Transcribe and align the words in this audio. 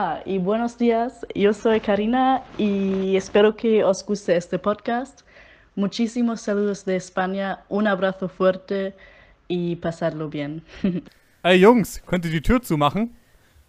Hola 0.00 0.22
y 0.24 0.38
buenos 0.38 0.78
días. 0.78 1.26
Yo 1.34 1.52
soy 1.52 1.78
Karina 1.78 2.42
y 2.56 3.16
espero 3.16 3.54
que 3.54 3.84
os 3.84 4.02
guste 4.02 4.34
este 4.34 4.58
podcast. 4.58 5.20
Muchísimos 5.74 6.40
saludos 6.40 6.86
de 6.86 6.96
España, 6.96 7.64
un 7.68 7.86
abrazo 7.86 8.30
fuerte 8.30 8.94
y 9.46 9.76
pasarlo 9.76 10.30
bien. 10.30 10.62
Hey 11.42 11.62
Jungs, 11.62 12.02
könnt 12.06 12.24
ihr 12.24 12.30
die 12.30 12.40
Tür 12.40 12.62
zumachen? 12.62 13.14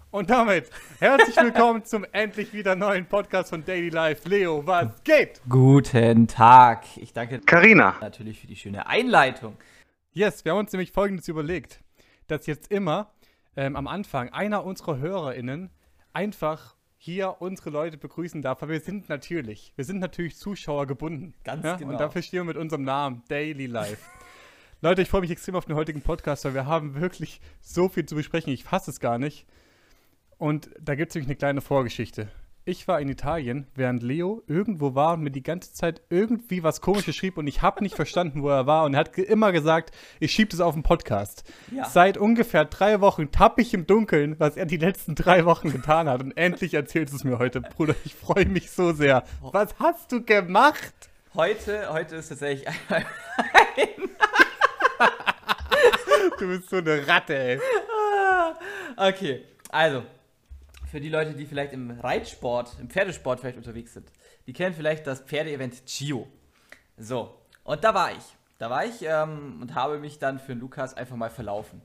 Und 0.10 0.30
damit 0.30 0.70
herzlich 1.02 1.36
willkommen 1.42 1.84
zum 1.84 2.06
endlich 2.14 2.54
wieder 2.54 2.78
neuen 2.78 3.06
Podcast 3.06 3.50
von 3.50 3.66
Daily 3.66 3.90
Life. 3.90 4.30
Leo, 4.30 4.66
was 4.66 5.04
geht? 5.04 5.42
Guten 5.50 6.28
Tag. 6.28 6.86
Ich 6.96 7.12
danke 7.12 7.42
Karina. 7.42 7.98
natürlich 8.00 8.40
für 8.40 8.48
die 8.48 8.56
schöne 8.56 8.88
Einleitung. 8.88 9.58
Yes, 10.14 10.46
wir 10.46 10.54
haben 10.54 10.60
uns 10.60 10.72
nämlich 10.72 10.94
Folgendes 10.94 11.28
überlegt, 11.28 11.82
dass 12.28 12.46
jetzt 12.46 12.72
immer 12.72 13.12
ähm, 13.58 13.76
am 13.76 13.88
Anfang 13.88 14.30
einer 14.30 14.64
unserer 14.64 14.98
HörerInnen 14.98 15.72
einfach 16.14 16.76
hier 16.98 17.38
unsere 17.40 17.72
Leute 17.72 17.98
begrüßen 17.98 18.42
darf, 18.42 18.62
weil 18.62 18.70
wir 18.70 18.80
sind 18.80 19.10
natürlich, 19.10 19.74
wir 19.76 19.86
sind 19.86 20.00
natürlich 20.00 20.38
Zuschauer 20.38 20.86
gebunden. 20.86 21.34
Ganz 21.44 21.66
ja? 21.66 21.76
genau. 21.76 21.92
Und 21.92 22.00
dafür 22.00 22.22
stehen 22.22 22.42
wir 22.42 22.44
mit 22.46 22.58
unserem 22.58 22.84
Namen 22.84 23.24
Daily 23.28 23.66
Life. 23.66 23.98
Leute, 24.82 25.02
ich 25.02 25.10
freue 25.10 25.22
mich 25.22 25.32
extrem 25.32 25.56
auf 25.56 25.66
den 25.66 25.76
heutigen 25.76 26.02
Podcast, 26.02 26.46
weil 26.46 26.54
wir 26.54 26.66
haben 26.66 26.96
wirklich 26.96 27.42
so 27.60 27.90
viel 27.90 28.06
zu 28.06 28.16
besprechen. 28.16 28.52
Ich 28.54 28.64
fasse 28.64 28.92
es 28.92 29.00
gar 29.00 29.18
nicht. 29.18 29.48
Und 30.38 30.72
da 30.80 30.96
gibt 30.96 31.10
es 31.10 31.16
nämlich 31.16 31.28
eine 31.28 31.36
kleine 31.36 31.62
Vorgeschichte. 31.62 32.32
Ich 32.64 32.88
war 32.88 33.02
in 33.02 33.10
Italien, 33.10 33.66
während 33.74 34.04
Leo 34.04 34.44
irgendwo 34.46 34.94
war 34.94 35.14
und 35.14 35.22
mir 35.22 35.32
die 35.32 35.42
ganze 35.42 35.74
Zeit 35.74 36.04
irgendwie 36.12 36.62
was 36.62 36.80
Komisches 36.80 37.16
schrieb 37.16 37.40
und 37.40 37.48
ich 37.48 37.64
habe 37.64 37.82
nicht 37.82 37.96
verstanden, 37.96 38.44
wo 38.44 38.50
er 38.50 38.68
war. 38.68 38.86
Und 38.86 38.94
er 38.94 39.00
hat 39.00 39.18
immer 39.18 39.52
gesagt, 39.52 39.90
ich 40.20 40.32
schiebe 40.32 40.52
das 40.52 40.60
auf 40.60 40.76
den 40.76 40.84
Podcast. 40.84 41.44
Ja. 41.72 41.86
Seit 41.86 42.20
ungefähr 42.20 42.66
drei 42.66 43.02
Wochen 43.02 43.32
tappe 43.32 43.64
ich 43.64 43.74
im 43.74 43.88
Dunkeln, 43.88 44.40
was 44.40 44.58
er 44.58 44.68
die 44.68 44.78
letzten 44.78 45.16
drei 45.16 45.46
Wochen 45.46 45.72
getan 45.72 46.08
hat. 46.08 46.22
Und 46.22 46.38
endlich 46.38 46.76
erzählst 46.76 47.14
du 47.14 47.18
es 47.18 47.24
mir 47.24 47.40
heute, 47.40 47.62
Bruder. 47.62 47.96
Ich 48.06 48.14
freue 48.14 48.46
mich 48.46 48.70
so 48.70 48.94
sehr. 48.94 49.24
Was 49.42 49.74
hast 49.80 50.12
du 50.12 50.24
gemacht? 50.24 50.94
Heute, 51.34 51.92
heute 51.92 52.18
ist 52.18 52.30
tatsächlich 52.30 52.68
einmal 52.68 52.82
Du 56.38 56.48
bist 56.48 56.70
so 56.70 56.78
eine 56.78 57.08
Ratte, 57.08 57.36
ey. 57.36 57.60
Okay, 58.98 59.46
also, 59.70 60.04
für 60.92 61.00
die 61.00 61.10
Leute, 61.10 61.34
die 61.34 61.46
vielleicht 61.46 61.72
im 61.72 61.90
Reitsport, 61.90 62.78
im 62.80 62.90
Pferdesport 62.90 63.40
vielleicht 63.40 63.58
unterwegs 63.58 63.94
sind, 63.94 64.12
die 64.46 64.52
kennen 64.52 64.76
vielleicht 64.76 65.08
das 65.08 65.22
Pferdeevent 65.22 65.86
Chio. 65.86 66.28
So, 66.98 67.40
und 67.64 67.84
da 67.84 67.94
war 67.94 68.12
ich. 68.12 68.24
Da 68.58 68.70
war 68.70 68.86
ich 68.86 69.02
ähm, 69.02 69.60
und 69.62 69.74
habe 69.74 69.98
mich 70.00 70.20
dann 70.20 70.38
für 70.38 70.54
Lukas 70.54 70.94
einfach 70.94 71.16
mal 71.16 71.30
verlaufen. 71.30 71.82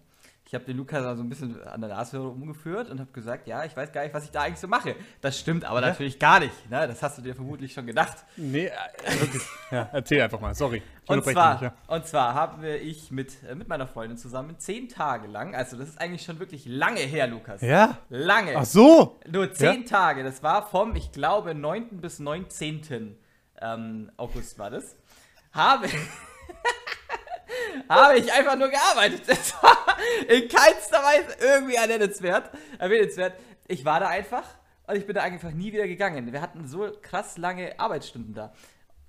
Ich 0.48 0.54
habe 0.54 0.64
den 0.64 0.76
Lukas 0.76 1.04
also 1.04 1.24
ein 1.24 1.28
bisschen 1.28 1.60
an 1.64 1.80
der 1.80 1.90
Nase 1.90 2.22
umgeführt 2.22 2.88
und 2.88 3.00
habe 3.00 3.10
gesagt, 3.10 3.48
ja, 3.48 3.64
ich 3.64 3.76
weiß 3.76 3.90
gar 3.90 4.04
nicht, 4.04 4.14
was 4.14 4.24
ich 4.24 4.30
da 4.30 4.42
eigentlich 4.42 4.60
so 4.60 4.68
mache. 4.68 4.94
Das 5.20 5.36
stimmt 5.36 5.64
aber 5.64 5.80
natürlich 5.80 6.20
gar 6.20 6.38
nicht. 6.38 6.70
Ne? 6.70 6.86
Das 6.86 7.02
hast 7.02 7.18
du 7.18 7.22
dir 7.22 7.34
vermutlich 7.34 7.72
schon 7.72 7.84
gedacht. 7.84 8.18
Nee, 8.36 8.66
äh, 8.66 9.20
wirklich. 9.20 9.42
Ja, 9.72 9.90
erzähl 9.92 10.22
einfach 10.22 10.38
mal, 10.38 10.54
sorry. 10.54 10.80
Und 11.08 11.24
zwar, 11.24 11.54
dich, 11.54 11.62
ja. 11.62 11.74
und 11.88 12.06
zwar 12.06 12.34
haben 12.34 12.62
wir 12.62 12.80
ich 12.80 13.10
mit, 13.10 13.42
äh, 13.42 13.56
mit 13.56 13.66
meiner 13.66 13.88
Freundin 13.88 14.16
zusammen 14.16 14.56
zehn 14.60 14.88
Tage 14.88 15.26
lang, 15.26 15.56
also 15.56 15.76
das 15.76 15.88
ist 15.88 16.00
eigentlich 16.00 16.22
schon 16.22 16.38
wirklich 16.38 16.66
lange 16.66 17.00
her, 17.00 17.26
Lukas. 17.26 17.60
Ja? 17.62 17.98
Lange. 18.08 18.54
Ach 18.56 18.64
so. 18.64 19.18
Nur 19.28 19.52
zehn 19.52 19.84
Tage. 19.84 20.22
Das 20.22 20.44
war 20.44 20.68
vom, 20.68 20.94
ich 20.94 21.10
glaube, 21.10 21.56
9. 21.56 22.00
bis 22.00 22.20
19. 22.20 23.18
Ähm, 23.60 24.12
August 24.16 24.60
war 24.60 24.70
das. 24.70 24.94
Habe, 25.52 25.88
habe 27.88 28.18
ich 28.18 28.32
einfach 28.32 28.56
nur 28.56 28.68
gearbeitet. 28.68 29.22
Das 29.26 29.52
war 29.60 29.85
in 30.28 30.48
keinster 30.48 30.98
Weise 30.98 31.36
irgendwie 31.40 31.74
erwähnenswert. 31.74 32.50
erwähnenswert. 32.78 33.34
Ich 33.68 33.84
war 33.84 34.00
da 34.00 34.08
einfach 34.08 34.44
und 34.86 34.96
ich 34.96 35.06
bin 35.06 35.14
da 35.14 35.22
einfach 35.22 35.50
nie 35.50 35.72
wieder 35.72 35.86
gegangen. 35.86 36.32
Wir 36.32 36.40
hatten 36.40 36.66
so 36.66 36.90
krass 37.02 37.38
lange 37.38 37.78
Arbeitsstunden 37.78 38.34
da. 38.34 38.52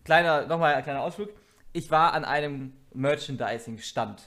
Kleiner, 0.04 0.48
nochmal 0.48 0.76
ein 0.76 0.84
kleiner 0.84 1.02
Ausflug. 1.02 1.30
Ich 1.74 1.92
war 1.92 2.14
an 2.14 2.26
einem 2.26 2.74
Merchandising-Stand. 2.94 4.24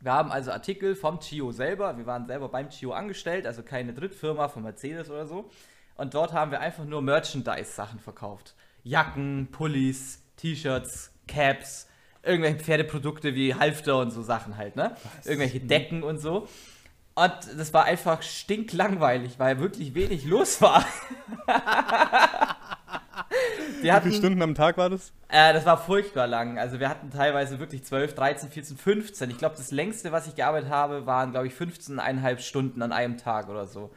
Wir 0.00 0.12
haben 0.12 0.30
also 0.30 0.52
Artikel 0.52 0.94
vom 0.94 1.18
Chio 1.18 1.50
selber. 1.50 1.96
Wir 1.98 2.06
waren 2.06 2.26
selber 2.26 2.48
beim 2.48 2.68
Chio 2.70 2.92
angestellt, 2.92 3.46
also 3.46 3.62
keine 3.62 3.92
Drittfirma 3.92 4.48
von 4.48 4.62
Mercedes 4.62 5.10
oder 5.10 5.26
so. 5.26 5.50
Und 5.96 6.14
dort 6.14 6.32
haben 6.32 6.52
wir 6.52 6.60
einfach 6.60 6.84
nur 6.84 7.02
Merchandise-Sachen 7.02 7.98
verkauft. 7.98 8.54
Jacken, 8.84 9.48
Pullis, 9.50 10.22
T-Shirts, 10.36 11.12
Caps, 11.26 11.87
irgendwelche 12.28 12.58
Pferdeprodukte 12.58 13.34
wie 13.34 13.54
Halfter 13.54 13.98
und 13.98 14.10
so 14.10 14.22
Sachen 14.22 14.56
halt, 14.56 14.76
ne? 14.76 14.94
Irgendwelche 15.24 15.60
Decken 15.60 16.02
und 16.02 16.18
so. 16.18 16.46
Und 17.14 17.32
das 17.56 17.74
war 17.74 17.84
einfach 17.84 18.22
stinklangweilig, 18.22 19.38
weil 19.38 19.58
wirklich 19.58 19.94
wenig 19.94 20.24
los 20.24 20.60
war. 20.62 20.84
Wir 23.80 23.82
Wie 23.82 23.92
hatten, 23.92 24.08
viele 24.08 24.16
Stunden 24.18 24.42
am 24.42 24.54
Tag 24.54 24.76
war 24.76 24.90
das? 24.90 25.12
äh, 25.28 25.52
das 25.52 25.64
war 25.66 25.78
furchtbar 25.78 26.26
lang. 26.26 26.58
Also 26.58 26.80
wir 26.80 26.88
hatten 26.88 27.10
teilweise 27.10 27.58
wirklich 27.60 27.84
12, 27.84 28.14
13, 28.14 28.50
14, 28.50 28.76
15. 28.76 29.30
Ich 29.30 29.38
glaube, 29.38 29.56
das 29.56 29.70
längste, 29.70 30.10
was 30.12 30.26
ich 30.26 30.34
gearbeitet 30.34 30.70
habe, 30.70 31.06
waren, 31.06 31.30
glaube 31.32 31.46
ich, 31.46 31.52
15,5 31.54 32.38
Stunden 32.40 32.82
an 32.82 32.92
einem 32.92 33.18
Tag 33.18 33.48
oder 33.48 33.66
so. 33.66 33.90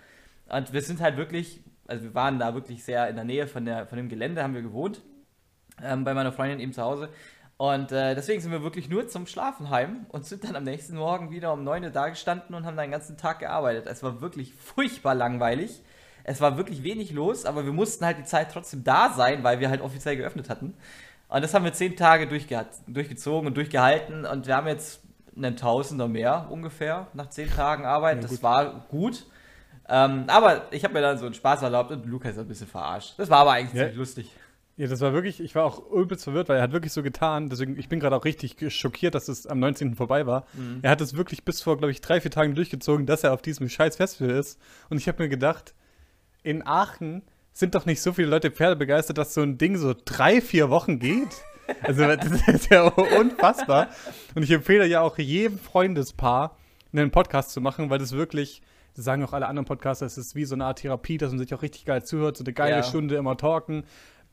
Und 0.50 0.74
wir 0.74 0.82
sind 0.82 1.00
halt 1.02 1.18
wirklich, 1.18 1.62
also 1.88 2.04
wir 2.04 2.14
waren 2.14 2.38
da 2.40 2.54
wirklich 2.54 2.84
sehr 2.84 3.08
in 3.10 3.16
der 3.16 3.26
Nähe 3.26 3.48
von, 3.48 3.66
der, 3.66 3.88
von 3.88 3.98
dem 3.98 4.10
Gelände, 4.10 4.44
haben 4.44 4.54
wir 4.54 4.62
gewohnt. 4.62 5.02
Ähm, 5.84 6.04
bei 6.04 6.14
meiner 6.14 6.32
Freundin 6.32 6.60
eben 6.60 6.74
zu 6.74 6.82
Hause. 6.82 7.10
Und 7.62 7.92
äh, 7.92 8.16
deswegen 8.16 8.42
sind 8.42 8.52
wir 8.52 8.64
wirklich 8.64 8.90
nur 8.90 9.08
zum 9.08 9.28
Schlafen 9.28 9.70
heim 9.70 10.08
und 10.10 10.26
sind 10.26 10.44
dann 10.44 10.56
am 10.56 10.64
nächsten 10.64 10.96
Morgen 10.98 11.30
wieder 11.30 11.54
um 11.54 11.64
9 11.64 11.84
Uhr 11.84 11.90
da 11.92 12.10
gestanden 12.10 12.56
und 12.56 12.66
haben 12.66 12.76
den 12.76 12.90
ganzen 12.90 13.18
Tag 13.18 13.38
gearbeitet. 13.38 13.86
Es 13.86 14.02
war 14.02 14.20
wirklich 14.20 14.56
furchtbar 14.56 15.14
langweilig. 15.14 15.84
Es 16.24 16.42
war 16.42 16.58
wirklich 16.58 16.82
wenig 16.82 17.12
los, 17.12 17.46
aber 17.46 17.64
wir 17.64 17.72
mussten 17.72 18.04
halt 18.04 18.18
die 18.18 18.24
Zeit 18.24 18.52
trotzdem 18.52 18.84
da 18.84 19.14
sein, 19.16 19.44
weil 19.44 19.60
wir 19.60 19.70
halt 19.70 19.82
offiziell 19.82 20.18
geöffnet 20.18 20.50
hatten. 20.50 20.74
Und 21.30 21.44
das 21.44 21.54
haben 21.54 21.64
wir 21.64 21.72
zehn 21.72 21.96
Tage 21.96 22.26
durchgeha- 22.26 22.66
durchgezogen 22.88 23.46
und 23.50 23.56
durchgehalten 23.56 24.26
und 24.26 24.48
wir 24.48 24.56
haben 24.56 24.66
jetzt 24.68 25.04
einen 25.38 25.56
Tausender 25.56 26.08
mehr 26.08 26.48
ungefähr 26.50 27.10
nach 27.14 27.30
zehn 27.30 27.48
Tagen 27.48 27.86
Arbeit. 27.86 28.16
Ja, 28.16 28.22
das 28.24 28.32
gut. 28.32 28.42
war 28.44 28.86
gut. 28.90 29.28
Ähm, 29.88 30.24
aber 30.26 30.64
ich 30.72 30.84
habe 30.84 30.96
mir 30.96 31.02
dann 31.02 31.20
so 31.20 31.26
einen 31.26 31.36
Spaß 31.36 31.62
erlaubt 31.62 31.92
und 31.92 32.08
Lukas 32.08 32.40
ein 32.40 32.48
bisschen 32.48 32.66
verarscht. 32.68 33.14
Das 33.20 33.30
war 33.30 33.40
aber 33.42 33.52
eigentlich 33.52 33.74
Ja. 33.76 33.82
ziemlich 33.82 33.98
lustig. 33.98 34.32
Ja, 34.78 34.88
das 34.88 35.02
war 35.02 35.14
wirklich, 35.14 35.42
ich 35.42 35.54
war 35.54 35.66
auch 35.66 35.92
übelst 35.92 36.24
verwirrt, 36.24 36.50
weil 36.50 36.58
er 36.58 36.64
hat 36.64 36.72
wirklich 36.72 36.94
so 36.94 37.04
getan, 37.04 37.50
deswegen, 37.50 37.78
ich 37.78 37.90
bin 37.90 38.00
gerade 38.00 38.16
auch 38.16 38.26
richtig 38.26 38.56
schockiert, 38.74 39.14
dass 39.14 39.28
es 39.28 39.46
am 39.46 39.60
19. 39.60 39.96
vorbei 39.96 40.26
war. 40.26 40.46
Er 40.82 40.90
hat 40.92 41.02
es 41.02 41.16
wirklich 41.16 41.44
bis 41.44 41.62
vor, 41.62 41.78
glaube 41.78 41.92
ich, 41.92 42.02
drei, 42.02 42.20
vier 42.22 42.32
Tagen 42.32 42.56
durchgezogen, 42.56 43.06
dass 43.06 43.24
er 43.24 43.34
auf 43.34 43.42
diesem 43.42 43.70
scheiß 43.70 43.98
Festival 43.98 44.32
ist. 44.32 44.60
Und 44.90 44.98
ich 44.98 45.08
habe 45.08 45.22
mir 45.24 45.30
gedacht, 45.30 45.76
in 46.42 46.66
Aachen 46.66 47.22
sind 47.52 47.76
doch 47.76 47.86
nicht 47.86 48.02
so 48.02 48.14
viele 48.14 48.30
Leute 48.30 48.50
Pferde 48.50 48.76
begeistert, 48.78 49.18
dass 49.18 49.34
so 49.34 49.42
ein 49.42 49.58
Ding 49.58 49.78
so 49.78 49.94
drei, 50.06 50.42
vier 50.42 50.70
Wochen 50.70 51.00
geht. 51.00 51.44
Also 51.84 52.08
das 52.08 52.26
ist 52.48 52.70
ja 52.72 52.84
unfassbar. 52.88 53.90
Und 54.36 54.44
ich 54.44 54.52
empfehle 54.52 54.86
ja 54.88 55.02
auch 55.02 55.18
jedem 55.18 55.60
Freundespaar, 55.60 56.58
einen 56.94 57.12
Podcast 57.12 57.52
zu 57.52 57.62
machen, 57.62 57.90
weil 57.90 58.00
das 58.00 58.14
wirklich, 58.14 58.62
das 58.96 59.06
sagen 59.06 59.24
auch 59.24 59.34
alle 59.34 59.48
anderen 59.48 59.66
Podcaster, 59.66 60.06
es 60.06 60.18
ist 60.18 60.34
wie 60.36 60.46
so 60.46 60.56
eine 60.56 60.66
Art 60.66 60.80
Therapie, 60.80 61.18
dass 61.18 61.32
man 61.32 61.40
sich 61.40 61.54
auch 61.54 61.62
richtig 61.62 61.86
geil 61.86 62.04
zuhört, 62.04 62.38
so 62.38 62.44
eine 62.44 62.54
geile 62.54 62.78
Ja. 62.78 62.84
Stunde 62.84 63.16
immer 63.16 63.38
talken, 63.38 63.84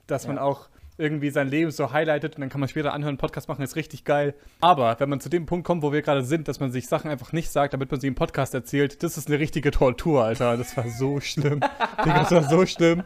dass 0.09 0.27
man 0.27 0.37
Ja. 0.37 0.43
auch 0.43 0.69
irgendwie 1.01 1.31
sein 1.31 1.47
Leben 1.47 1.71
so 1.71 1.93
highlightet 1.93 2.35
und 2.35 2.41
dann 2.41 2.49
kann 2.51 2.59
man 2.59 2.69
später 2.69 2.93
anhören, 2.93 3.19
Podcast 3.19 3.47
machen, 3.49 3.63
ist 3.63 3.77
richtig 3.77 4.05
geil. 4.05 4.35
Aber 4.61 4.97
wenn 4.99 5.09
man 5.09 5.21
zu 5.21 5.29
dem 5.29 5.47
Punkt 5.47 5.65
kommt, 5.65 5.85
wo 5.85 5.93
wir 5.93 6.03
gerade 6.03 6.25
sind, 6.25 6.49
dass 6.49 6.59
man 6.59 6.73
sich 6.73 6.89
Sachen 6.89 7.09
einfach 7.09 7.33
nicht 7.33 7.53
sagt, 7.53 7.73
damit 7.73 7.89
man 7.93 8.01
sie 8.01 8.09
im 8.09 8.17
Podcast 8.17 8.53
erzählt, 8.53 9.05
das 9.05 9.17
ist 9.17 9.29
eine 9.29 9.39
richtige 9.39 9.71
Tortur, 9.71 10.25
Alter. 10.25 10.57
Das 10.57 10.77
war 10.77 10.89
so 10.89 11.21
schlimm. 11.21 11.61
Digga, 12.05 12.19
das 12.25 12.33
war 12.33 12.43
so 12.49 12.67
schlimm. 12.67 13.05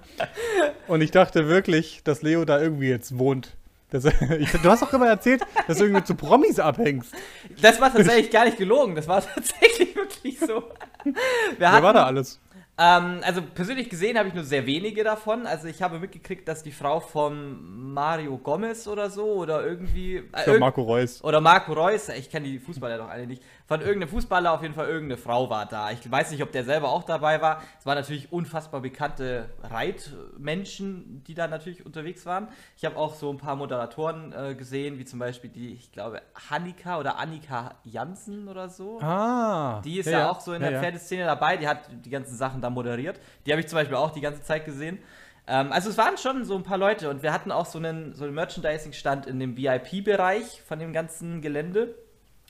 Und 0.88 1.02
ich 1.02 1.10
dachte 1.10 1.48
wirklich, 1.48 2.02
dass 2.02 2.22
Leo 2.22 2.46
da 2.46 2.60
irgendwie 2.62 2.88
jetzt 2.88 3.19
wohnt. 3.19 3.56
Das, 3.90 4.04
ich, 4.38 4.50
du 4.50 4.70
hast 4.70 4.82
auch 4.82 4.92
immer 4.94 5.08
erzählt, 5.08 5.42
dass 5.69 5.76
du 5.76 5.84
irgendwie 5.84 6.04
zu 6.04 6.14
Promis 6.14 6.58
abhängst. 6.58 7.12
Das 7.60 7.78
war 7.78 7.92
tatsächlich 7.92 8.30
gar 8.30 8.46
nicht 8.46 8.56
gelogen. 8.56 8.94
Das 8.94 9.06
war 9.06 9.20
tatsächlich 9.34 9.94
wirklich 9.94 10.38
so. 10.40 10.64
Wir 11.04 11.14
Wer 11.58 11.72
hatten, 11.72 11.82
war 11.84 11.93
da 11.93 12.06
alles? 12.06 12.40
Ähm, 12.84 13.20
also 13.23 13.43
persönlich 13.43 13.88
gesehen 13.88 14.19
habe 14.19 14.29
ich 14.29 14.34
nur 14.34 14.43
sehr 14.43 14.67
wenige 14.67 15.05
davon. 15.05 15.46
Also 15.46 15.69
ich 15.69 15.82
habe 15.82 16.00
mitgekriegt, 16.00 16.49
dass 16.49 16.64
die 16.64 16.73
Frau 16.73 16.99
von 16.99 17.93
Mario 17.93 18.37
Gomez 18.38 18.88
oder 18.88 19.08
so 19.08 19.25
oder 19.34 19.64
irgendwie. 19.64 20.17
Äh, 20.17 20.46
irgend- 20.46 20.61
Marco 20.61 20.82
Reus. 20.82 21.23
oder 21.23 21.40
Marco 21.40 21.75
Reus, 21.75 22.08
ich 22.08 22.29
kenne 22.29 22.49
die 22.49 22.58
Fußballer 22.58 22.99
doch 22.99 23.08
alle 23.08 23.26
nicht. 23.29 23.43
Von 23.67 23.81
irgendeinem 23.81 24.09
Fußballer 24.09 24.53
auf 24.53 24.62
jeden 24.62 24.75
Fall 24.75 24.87
irgendeine 24.87 25.17
Frau 25.17 25.49
war 25.49 25.67
da. 25.67 25.91
Ich 25.91 26.11
weiß 26.11 26.31
nicht, 26.31 26.43
ob 26.43 26.53
der 26.53 26.64
selber 26.64 26.91
auch 26.91 27.05
dabei 27.05 27.41
war. 27.41 27.62
Es 27.79 27.87
waren 27.87 27.97
natürlich 27.97 28.32
unfassbar 28.32 28.81
bekannte 28.81 29.49
Reitmenschen, 29.62 31.23
die 31.26 31.35
da 31.35 31.47
natürlich 31.47 31.87
unterwegs 31.87 32.26
waren. 32.26 32.49
Ich 32.76 32.85
habe 32.85 32.97
auch 32.97 33.14
so 33.14 33.31
ein 33.31 33.38
paar 33.38 33.56
Moderatoren 33.56 34.32
äh, 34.32 34.55
gesehen, 34.55 34.99
wie 34.99 35.05
zum 35.05 35.19
Beispiel 35.19 35.50
die, 35.50 35.75
ich 35.75 35.93
glaube, 35.93 36.23
Hannika 36.50 36.99
oder 36.99 37.19
Annika 37.19 37.76
Jansen 37.85 38.49
oder 38.49 38.69
so. 38.69 39.00
Ah. 39.00 39.81
Die 39.85 39.99
ist 39.99 40.06
ja, 40.06 40.31
auch 40.31 40.41
so 40.41 40.53
in 40.53 40.62
ja, 40.62 40.69
der 40.69 40.76
ja. 40.79 40.82
Pferdeszene 40.82 41.25
dabei, 41.25 41.56
die 41.56 41.69
hat 41.69 41.88
die 42.05 42.11
ganzen 42.11 42.37
Sachen 42.37 42.61
da 42.61 42.70
moderiert. 42.70 43.20
Die 43.47 43.53
habe 43.53 43.61
ich 43.61 43.69
zum 43.69 43.79
Beispiel 43.79 43.97
auch 43.97 44.11
die 44.11 44.20
ganze 44.20 44.43
Zeit 44.43 44.64
gesehen. 44.64 44.99
Ähm, 45.47 45.73
also 45.73 45.91
es 45.91 45.99
waren 45.99 46.19
schon 46.19 46.44
so 46.44 46.56
ein 46.56 46.62
paar 46.62 46.79
Leute 46.79 47.11
und 47.11 47.23
wir 47.23 47.32
hatten 47.32 47.50
auch 47.50 47.67
so 47.67 47.79
einen, 47.79 48.14
so 48.14 48.25
einen 48.25 48.35
Merchandising-Stand 48.35 49.26
in 49.26 49.41
dem 49.41 49.56
VIP-Bereich 49.56 50.62
von 50.62 50.79
dem 50.79 50.93
ganzen 50.93 51.41
Gelände. 51.41 51.94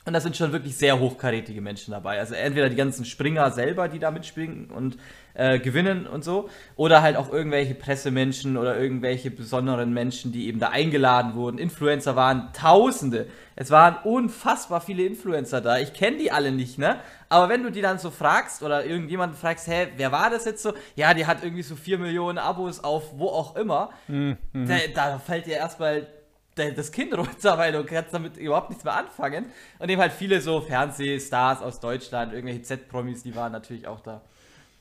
Und 0.05 0.11
da 0.11 0.19
sind 0.19 0.35
schon 0.35 0.51
wirklich 0.51 0.75
sehr 0.75 0.99
hochkarätige 0.99 1.61
Menschen 1.61 1.91
dabei. 1.91 2.19
Also 2.19 2.33
entweder 2.33 2.69
die 2.69 2.75
ganzen 2.75 3.05
Springer 3.05 3.51
selber, 3.51 3.87
die 3.87 3.99
da 3.99 4.11
mitspringen 4.11 4.69
und 4.69 4.97
äh, 5.33 5.59
gewinnen 5.59 6.07
und 6.07 6.25
so, 6.25 6.49
oder 6.75 7.01
halt 7.01 7.15
auch 7.15 7.31
irgendwelche 7.31 7.73
Pressemenschen 7.73 8.57
oder 8.57 8.77
irgendwelche 8.77 9.31
besonderen 9.31 9.93
Menschen, 9.93 10.33
die 10.33 10.47
eben 10.47 10.59
da 10.59 10.69
eingeladen 10.69 11.35
wurden. 11.35 11.57
Influencer 11.57 12.17
waren 12.17 12.49
Tausende. 12.51 13.27
Es 13.55 13.71
waren 13.71 13.95
unfassbar 14.03 14.81
viele 14.81 15.05
Influencer 15.05 15.61
da. 15.61 15.79
Ich 15.79 15.93
kenne 15.93 16.17
die 16.17 16.31
alle 16.31 16.51
nicht, 16.51 16.77
ne? 16.77 16.97
Aber 17.29 17.47
wenn 17.47 17.63
du 17.63 17.71
die 17.71 17.81
dann 17.81 17.97
so 17.97 18.11
fragst 18.11 18.61
oder 18.61 18.85
irgendjemanden 18.85 19.37
fragst, 19.37 19.67
hä, 19.67 19.87
wer 19.95 20.11
war 20.11 20.29
das 20.29 20.43
jetzt 20.43 20.63
so? 20.63 20.73
Ja, 20.95 21.13
die 21.13 21.25
hat 21.25 21.43
irgendwie 21.43 21.63
so 21.63 21.75
4 21.75 21.97
Millionen 21.97 22.39
Abos 22.39 22.83
auf 22.83 23.17
wo 23.17 23.27
auch 23.27 23.55
immer. 23.55 23.91
Mhm. 24.07 24.37
Da, 24.51 24.75
da 24.93 25.17
fällt 25.19 25.45
dir 25.45 25.55
erstmal 25.55 26.07
das 26.55 26.91
Kind 26.91 27.13
runter, 27.17 27.57
weil 27.57 27.71
du 27.71 27.83
kannst 27.83 28.13
damit 28.13 28.37
überhaupt 28.37 28.69
nichts 28.69 28.83
mehr 28.83 28.95
anfangen. 28.95 29.45
Und 29.79 29.89
eben 29.89 30.01
halt 30.01 30.13
viele 30.13 30.41
so 30.41 30.61
Fernsehstars 30.61 31.61
aus 31.61 31.79
Deutschland, 31.79 32.33
irgendwelche 32.33 32.61
Z-Promis, 32.61 33.23
die 33.23 33.35
waren 33.35 33.51
natürlich 33.51 33.87
auch 33.87 34.01
da. 34.01 34.21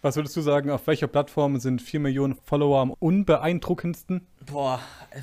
Was 0.02 0.16
würdest 0.16 0.36
du 0.36 0.40
sagen, 0.40 0.70
auf 0.70 0.84
welcher 0.88 1.06
Plattform 1.06 1.60
sind 1.60 1.80
4 1.80 2.00
Millionen 2.00 2.34
Follower 2.34 2.80
am 2.80 2.90
unbeeindruckendsten? 2.90 4.26
Boah, 4.50 4.80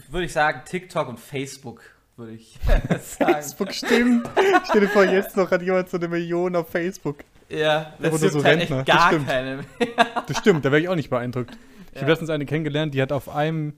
würde 0.10 0.26
ich 0.26 0.32
sagen 0.32 0.62
TikTok 0.66 1.10
und 1.10 1.20
Facebook, 1.20 1.82
würde 2.16 2.34
ich 2.34 2.58
sagen. 3.02 3.34
Facebook 3.34 3.74
stimmt. 3.74 4.30
Stell 4.70 4.82
dir 4.82 4.88
vor, 4.88 5.04
jetzt 5.04 5.36
noch 5.36 5.52
hat 5.52 5.62
jemand 5.62 5.90
so 5.90 5.98
eine 5.98 6.08
Million 6.08 6.56
auf 6.56 6.70
Facebook. 6.70 7.18
Ja, 7.50 7.94
das 8.00 8.22
ist 8.22 8.34
so 8.34 8.44
halt 8.44 8.60
Rentner. 8.60 8.84
gar 8.86 9.12
das 9.12 9.26
keine 9.26 9.58
mehr. 9.58 9.66
Das 10.28 10.38
stimmt, 10.38 10.64
da 10.64 10.72
wäre 10.72 10.82
ich 10.82 10.88
auch 10.88 10.96
nicht 10.96 11.10
beeindruckt. 11.10 11.58
Ich 11.90 11.96
ja. 11.96 12.02
habe 12.02 12.12
letztens 12.12 12.30
eine 12.30 12.46
kennengelernt, 12.46 12.94
die 12.94 13.02
hat 13.02 13.12
auf 13.12 13.28
einem 13.28 13.74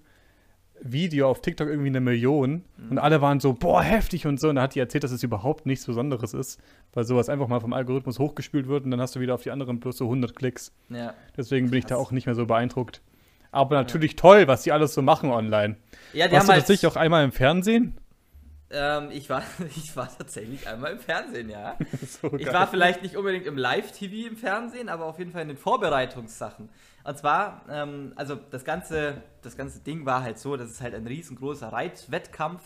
Video 0.84 1.30
auf 1.30 1.42
TikTok 1.42 1.68
irgendwie 1.68 1.90
eine 1.90 2.02
Million 2.02 2.64
mhm. 2.78 2.92
und 2.92 2.98
alle 2.98 3.22
waren 3.22 3.40
so, 3.40 3.54
boah, 3.54 3.84
heftig 3.84 4.26
und 4.26 4.40
so. 4.40 4.50
Und 4.50 4.56
da 4.56 4.64
hat 4.64 4.76
die 4.76 4.80
erzählt, 4.80 5.04
dass 5.04 5.12
es 5.12 5.24
überhaupt 5.24 5.66
nichts 5.66 5.86
Besonderes 5.86 6.34
ist, 6.34 6.60
weil 6.94 7.04
sowas 7.04 7.30
einfach 7.30 7.48
mal 7.48 7.60
vom 7.60 7.74
Algorithmus 7.74 8.20
hochgespült 8.20 8.68
wird 8.68 8.86
und 8.86 8.92
dann 8.92 9.02
hast 9.02 9.16
du 9.16 9.20
wieder 9.20 9.36
auf 9.36 9.44
die 9.44 9.52
anderen 9.52 9.80
plus 9.80 9.98
so 9.98 10.06
100 10.06 10.36
Klicks. 10.36 10.74
Ja. 10.90 11.14
Deswegen 11.38 11.70
bin 11.70 11.80
ich 11.80 11.86
da 11.86 11.96
auch 11.96 12.12
nicht 12.12 12.26
mehr 12.26 12.36
so 12.36 12.46
beeindruckt. 12.46 13.02
Aber 13.52 13.76
natürlich 13.76 14.12
ja. 14.12 14.18
toll, 14.18 14.48
was 14.48 14.64
die 14.64 14.72
alles 14.72 14.94
so 14.94 15.02
machen 15.02 15.30
online. 15.30 15.76
Ja, 16.14 16.28
die 16.28 16.34
Warst 16.34 16.42
haben 16.42 16.48
du 16.48 16.54
halt 16.54 16.62
tatsächlich 16.62 16.92
auch 16.92 16.96
einmal 16.96 17.24
im 17.24 17.32
Fernsehen? 17.32 17.98
Ähm, 18.74 19.10
ich, 19.12 19.30
war, 19.30 19.44
ich 19.76 19.96
war 19.96 20.10
tatsächlich 20.18 20.68
einmal 20.68 20.94
im 20.94 21.00
Fernsehen, 21.00 21.50
ja. 21.50 21.78
so 22.08 22.34
ich 22.38 22.52
war 22.52 22.68
vielleicht 22.68 23.02
nicht 23.02 23.18
unbedingt 23.18 23.46
im 23.46 23.58
Live-TV 23.58 24.30
im 24.30 24.38
Fernsehen, 24.38 24.90
aber 24.90 25.06
auf 25.06 25.20
jeden 25.20 25.32
Fall 25.32 25.42
in 25.42 25.50
den 25.50 25.58
Vorbereitungssachen. 25.58 26.70
Und 27.04 27.18
zwar, 27.18 27.66
ähm, 27.70 28.14
also 28.16 28.36
das 28.36 28.64
ganze, 28.64 29.24
das 29.42 29.58
ganze 29.58 29.80
Ding 29.80 30.06
war 30.06 30.24
halt 30.24 30.38
so, 30.40 30.58
dass 30.58 30.70
es 30.70 30.82
halt 30.82 30.94
ein 30.94 31.08
riesengroßer 31.08 31.70
Reitwettkampf 31.70 32.62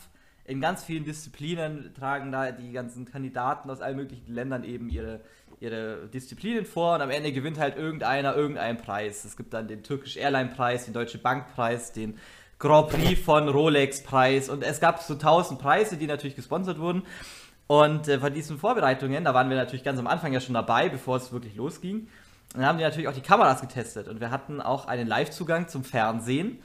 in 0.46 0.62
ganz 0.62 0.84
vielen 0.84 1.04
Disziplinen 1.04 1.94
tragen 1.96 2.32
da 2.32 2.52
die 2.52 2.72
ganzen 2.72 3.06
Kandidaten 3.06 3.70
aus 3.70 3.82
allen 3.82 3.98
möglichen 3.98 4.32
Ländern 4.34 4.64
eben 4.64 4.90
ihre, 4.90 5.22
ihre 5.60 6.08
Disziplinen 6.08 6.66
vor 6.66 6.96
und 6.96 7.02
am 7.02 7.10
Ende 7.10 7.32
gewinnt 7.32 7.58
halt 7.58 7.76
irgendeiner 7.76 8.36
irgendeinen 8.36 8.78
Preis. 8.78 9.26
Es 9.26 9.36
gibt 9.36 9.54
dann 9.54 9.68
den 9.68 9.82
Türkisch 9.82 10.18
Airline 10.18 10.52
Preis, 10.56 10.86
den 10.86 10.94
Deutsche 10.94 11.18
Bank 11.18 11.48
Preis, 11.56 11.94
den 11.94 12.20
Grand 12.60 12.90
Prix 12.90 13.20
von 13.20 13.50
Rolex 13.50 14.04
Preis 14.04 14.48
und 14.50 14.64
es 14.64 14.80
gab 14.80 15.02
so 15.02 15.16
tausend 15.16 15.60
Preise, 15.60 15.98
die 15.98 16.08
natürlich 16.08 16.36
gesponsert 16.36 16.80
wurden. 16.80 17.04
Und 17.68 18.08
äh, 18.08 18.20
von 18.20 18.32
diesen 18.32 18.60
Vorbereitungen, 18.60 19.24
da 19.24 19.34
waren 19.34 19.50
wir 19.50 19.58
natürlich 19.58 19.84
ganz 19.84 19.98
am 19.98 20.06
Anfang 20.06 20.32
ja 20.32 20.40
schon 20.40 20.54
dabei, 20.54 20.88
bevor 20.90 21.18
es 21.18 21.34
wirklich 21.34 21.56
losging. 21.56 22.08
Und 22.56 22.62
dann 22.62 22.70
haben 22.70 22.78
die 22.78 22.86
natürlich 22.86 23.10
auch 23.10 23.14
die 23.14 23.22
Kameras 23.22 23.60
getestet 23.60 24.08
und 24.08 24.22
wir 24.22 24.32
hatten 24.32 24.62
auch 24.62 24.88
einen 24.88 25.08
Live-Zugang 25.08 25.68
zum 25.68 25.84
Fernsehen. 25.84 26.60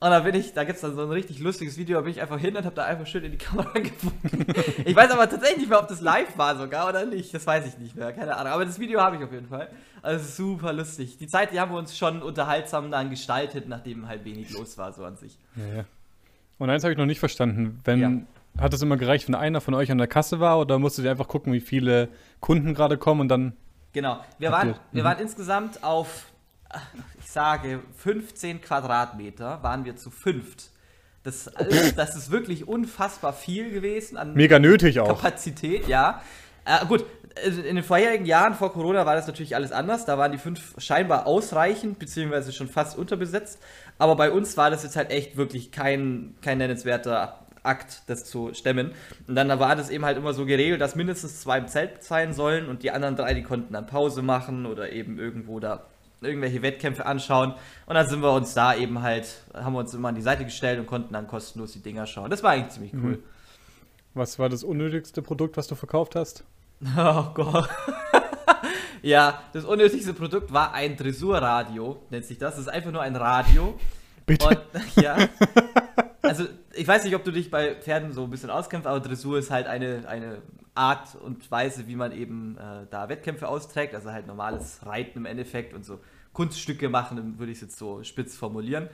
Und 0.00 0.10
da 0.10 0.20
bin 0.20 0.34
ich, 0.34 0.54
da 0.54 0.64
gibt 0.64 0.76
es 0.76 0.80
dann 0.80 0.94
so 0.94 1.02
ein 1.02 1.10
richtig 1.10 1.38
lustiges 1.38 1.76
Video, 1.76 1.98
da 1.98 2.02
bin 2.02 2.12
ich 2.12 2.22
einfach 2.22 2.38
hin 2.38 2.56
und 2.56 2.64
habe 2.64 2.74
da 2.74 2.84
einfach 2.84 3.06
schön 3.06 3.24
in 3.24 3.32
die 3.32 3.38
Kamera 3.44 3.78
gefunden. 3.78 4.46
ich 4.84 4.96
weiß 4.96 5.10
aber 5.10 5.28
tatsächlich 5.28 5.58
nicht 5.58 5.68
mehr, 5.68 5.80
ob 5.80 5.88
das 5.88 6.00
live 6.00 6.38
war 6.38 6.56
sogar 6.56 6.88
oder 6.88 7.04
nicht. 7.04 7.32
Das 7.34 7.46
weiß 7.46 7.66
ich 7.66 7.78
nicht 7.78 7.94
mehr, 7.94 8.12
keine 8.12 8.36
Ahnung. 8.36 8.52
Aber 8.54 8.64
das 8.64 8.78
Video 8.78 9.00
habe 9.02 9.16
ich 9.16 9.22
auf 9.22 9.32
jeden 9.32 9.48
Fall. 9.48 9.68
Also 10.00 10.24
super 10.24 10.72
lustig. 10.72 11.18
Die 11.18 11.26
Zeit, 11.26 11.52
die 11.52 11.60
haben 11.60 11.72
wir 11.72 11.78
uns 11.78 11.96
schon 11.96 12.22
unterhaltsam 12.22 12.90
dann 12.90 13.10
gestaltet, 13.10 13.68
nachdem 13.68 14.08
halt 14.08 14.24
wenig 14.24 14.50
los 14.50 14.78
war, 14.78 14.92
so 14.92 15.04
an 15.04 15.16
sich. 15.16 15.38
Ja, 15.56 15.76
ja. 15.76 15.84
Und 16.58 16.70
eins 16.70 16.84
habe 16.84 16.92
ich 16.92 16.98
noch 16.98 17.06
nicht 17.06 17.20
verstanden. 17.20 17.80
Wenn, 17.84 18.00
ja. 18.00 18.62
Hat 18.62 18.72
es 18.72 18.82
immer 18.82 18.96
gereicht, 18.96 19.26
wenn 19.26 19.34
einer 19.34 19.60
von 19.60 19.74
euch 19.74 19.90
an 19.90 19.98
der 19.98 20.06
Kasse 20.06 20.38
war 20.38 20.58
oder 20.58 20.78
musstet 20.78 21.04
ihr 21.04 21.10
einfach 21.10 21.28
gucken, 21.28 21.52
wie 21.52 21.60
viele 21.60 22.08
Kunden 22.40 22.72
gerade 22.72 22.96
kommen 22.96 23.22
und 23.22 23.28
dann 23.28 23.54
Genau. 23.94 24.22
Wir 24.38 24.52
waren, 24.52 24.74
wir 24.92 25.02
mhm. 25.02 25.06
waren 25.06 25.18
insgesamt 25.20 25.82
auf, 25.82 26.26
ich 27.20 27.30
sage, 27.30 27.80
15 27.96 28.60
Quadratmeter 28.60 29.62
waren 29.62 29.86
wir 29.86 29.96
zu 29.96 30.10
fünft. 30.10 30.70
Das, 31.22 31.50
das 31.96 32.16
ist 32.16 32.30
wirklich 32.30 32.68
unfassbar 32.68 33.32
viel 33.32 33.70
gewesen 33.70 34.18
an 34.18 34.34
Mega 34.34 34.58
nötig 34.58 35.00
auch. 35.00 35.08
Kapazität, 35.08 35.88
ja. 35.88 36.20
Äh, 36.66 36.84
gut, 36.86 37.06
also 37.42 37.62
in 37.62 37.76
den 37.76 37.84
vorherigen 37.84 38.26
Jahren 38.26 38.54
vor 38.54 38.72
Corona 38.72 39.06
war 39.06 39.14
das 39.14 39.26
natürlich 39.26 39.54
alles 39.54 39.72
anders. 39.72 40.04
Da 40.04 40.18
waren 40.18 40.32
die 40.32 40.38
fünf 40.38 40.74
scheinbar 40.78 41.26
ausreichend, 41.26 41.98
beziehungsweise 41.98 42.52
schon 42.52 42.68
fast 42.68 42.98
unterbesetzt. 42.98 43.58
Aber 43.96 44.16
bei 44.16 44.30
uns 44.30 44.56
war 44.56 44.70
das 44.70 44.82
jetzt 44.82 44.96
halt 44.96 45.10
echt 45.10 45.36
wirklich 45.36 45.72
kein, 45.72 46.34
kein 46.42 46.58
nennenswerter 46.58 47.43
Akt, 47.64 48.02
das 48.06 48.24
zu 48.24 48.54
stemmen. 48.54 48.92
Und 49.26 49.34
dann 49.34 49.48
war 49.58 49.74
das 49.76 49.90
eben 49.90 50.04
halt 50.04 50.18
immer 50.18 50.34
so 50.34 50.46
geregelt, 50.46 50.80
dass 50.80 50.96
mindestens 50.96 51.40
zwei 51.40 51.58
im 51.58 51.68
Zelt 51.68 52.02
sein 52.02 52.32
sollen 52.32 52.68
und 52.68 52.82
die 52.82 52.90
anderen 52.90 53.16
drei, 53.16 53.34
die 53.34 53.42
konnten 53.42 53.72
dann 53.72 53.86
Pause 53.86 54.22
machen 54.22 54.66
oder 54.66 54.92
eben 54.92 55.18
irgendwo 55.18 55.60
da 55.60 55.86
irgendwelche 56.20 56.62
Wettkämpfe 56.62 57.06
anschauen. 57.06 57.54
Und 57.86 57.94
dann 57.94 58.06
sind 58.08 58.22
wir 58.22 58.32
uns 58.32 58.54
da 58.54 58.74
eben 58.74 59.02
halt, 59.02 59.44
haben 59.52 59.74
wir 59.74 59.80
uns 59.80 59.94
immer 59.94 60.08
an 60.08 60.14
die 60.14 60.22
Seite 60.22 60.44
gestellt 60.44 60.78
und 60.78 60.86
konnten 60.86 61.12
dann 61.12 61.26
kostenlos 61.26 61.72
die 61.72 61.82
Dinger 61.82 62.06
schauen. 62.06 62.30
Das 62.30 62.42
war 62.42 62.52
eigentlich 62.52 62.72
ziemlich 62.72 62.94
cool. 62.94 63.16
Mhm. 63.16 63.22
Was 64.14 64.38
war 64.38 64.48
das 64.48 64.62
unnötigste 64.62 65.22
Produkt, 65.22 65.56
was 65.56 65.66
du 65.66 65.74
verkauft 65.74 66.16
hast? 66.16 66.44
Oh 66.98 67.30
Gott. 67.32 67.68
ja, 69.02 69.42
das 69.54 69.64
unnötigste 69.64 70.12
Produkt 70.12 70.52
war 70.52 70.74
ein 70.74 70.96
Dressurradio, 70.96 72.02
nennt 72.10 72.26
sich 72.26 72.36
das. 72.36 72.56
Das 72.56 72.66
ist 72.66 72.68
einfach 72.68 72.90
nur 72.90 73.00
ein 73.00 73.16
Radio. 73.16 73.78
Bitte. 74.26 74.48
Und, 74.48 74.58
ja. 74.96 75.16
Also, 76.34 76.50
ich 76.72 76.88
weiß 76.88 77.04
nicht, 77.04 77.14
ob 77.14 77.22
du 77.22 77.30
dich 77.30 77.48
bei 77.48 77.76
Pferden 77.76 78.12
so 78.12 78.24
ein 78.24 78.30
bisschen 78.30 78.50
auskämpfst, 78.50 78.88
aber 78.88 78.98
Dressur 78.98 79.38
ist 79.38 79.52
halt 79.52 79.68
eine, 79.68 80.02
eine 80.08 80.42
Art 80.74 81.14
und 81.14 81.48
Weise, 81.48 81.86
wie 81.86 81.94
man 81.94 82.10
eben 82.10 82.58
äh, 82.58 82.86
da 82.90 83.08
Wettkämpfe 83.08 83.46
austrägt. 83.46 83.94
Also 83.94 84.10
halt 84.10 84.26
normales 84.26 84.84
Reiten 84.84 85.18
im 85.18 85.26
Endeffekt 85.26 85.74
und 85.74 85.84
so 85.84 86.00
Kunststücke 86.32 86.88
machen, 86.88 87.38
würde 87.38 87.52
ich 87.52 87.58
es 87.58 87.62
jetzt 87.62 87.78
so 87.78 88.02
spitz 88.02 88.36
formulieren. 88.36 88.88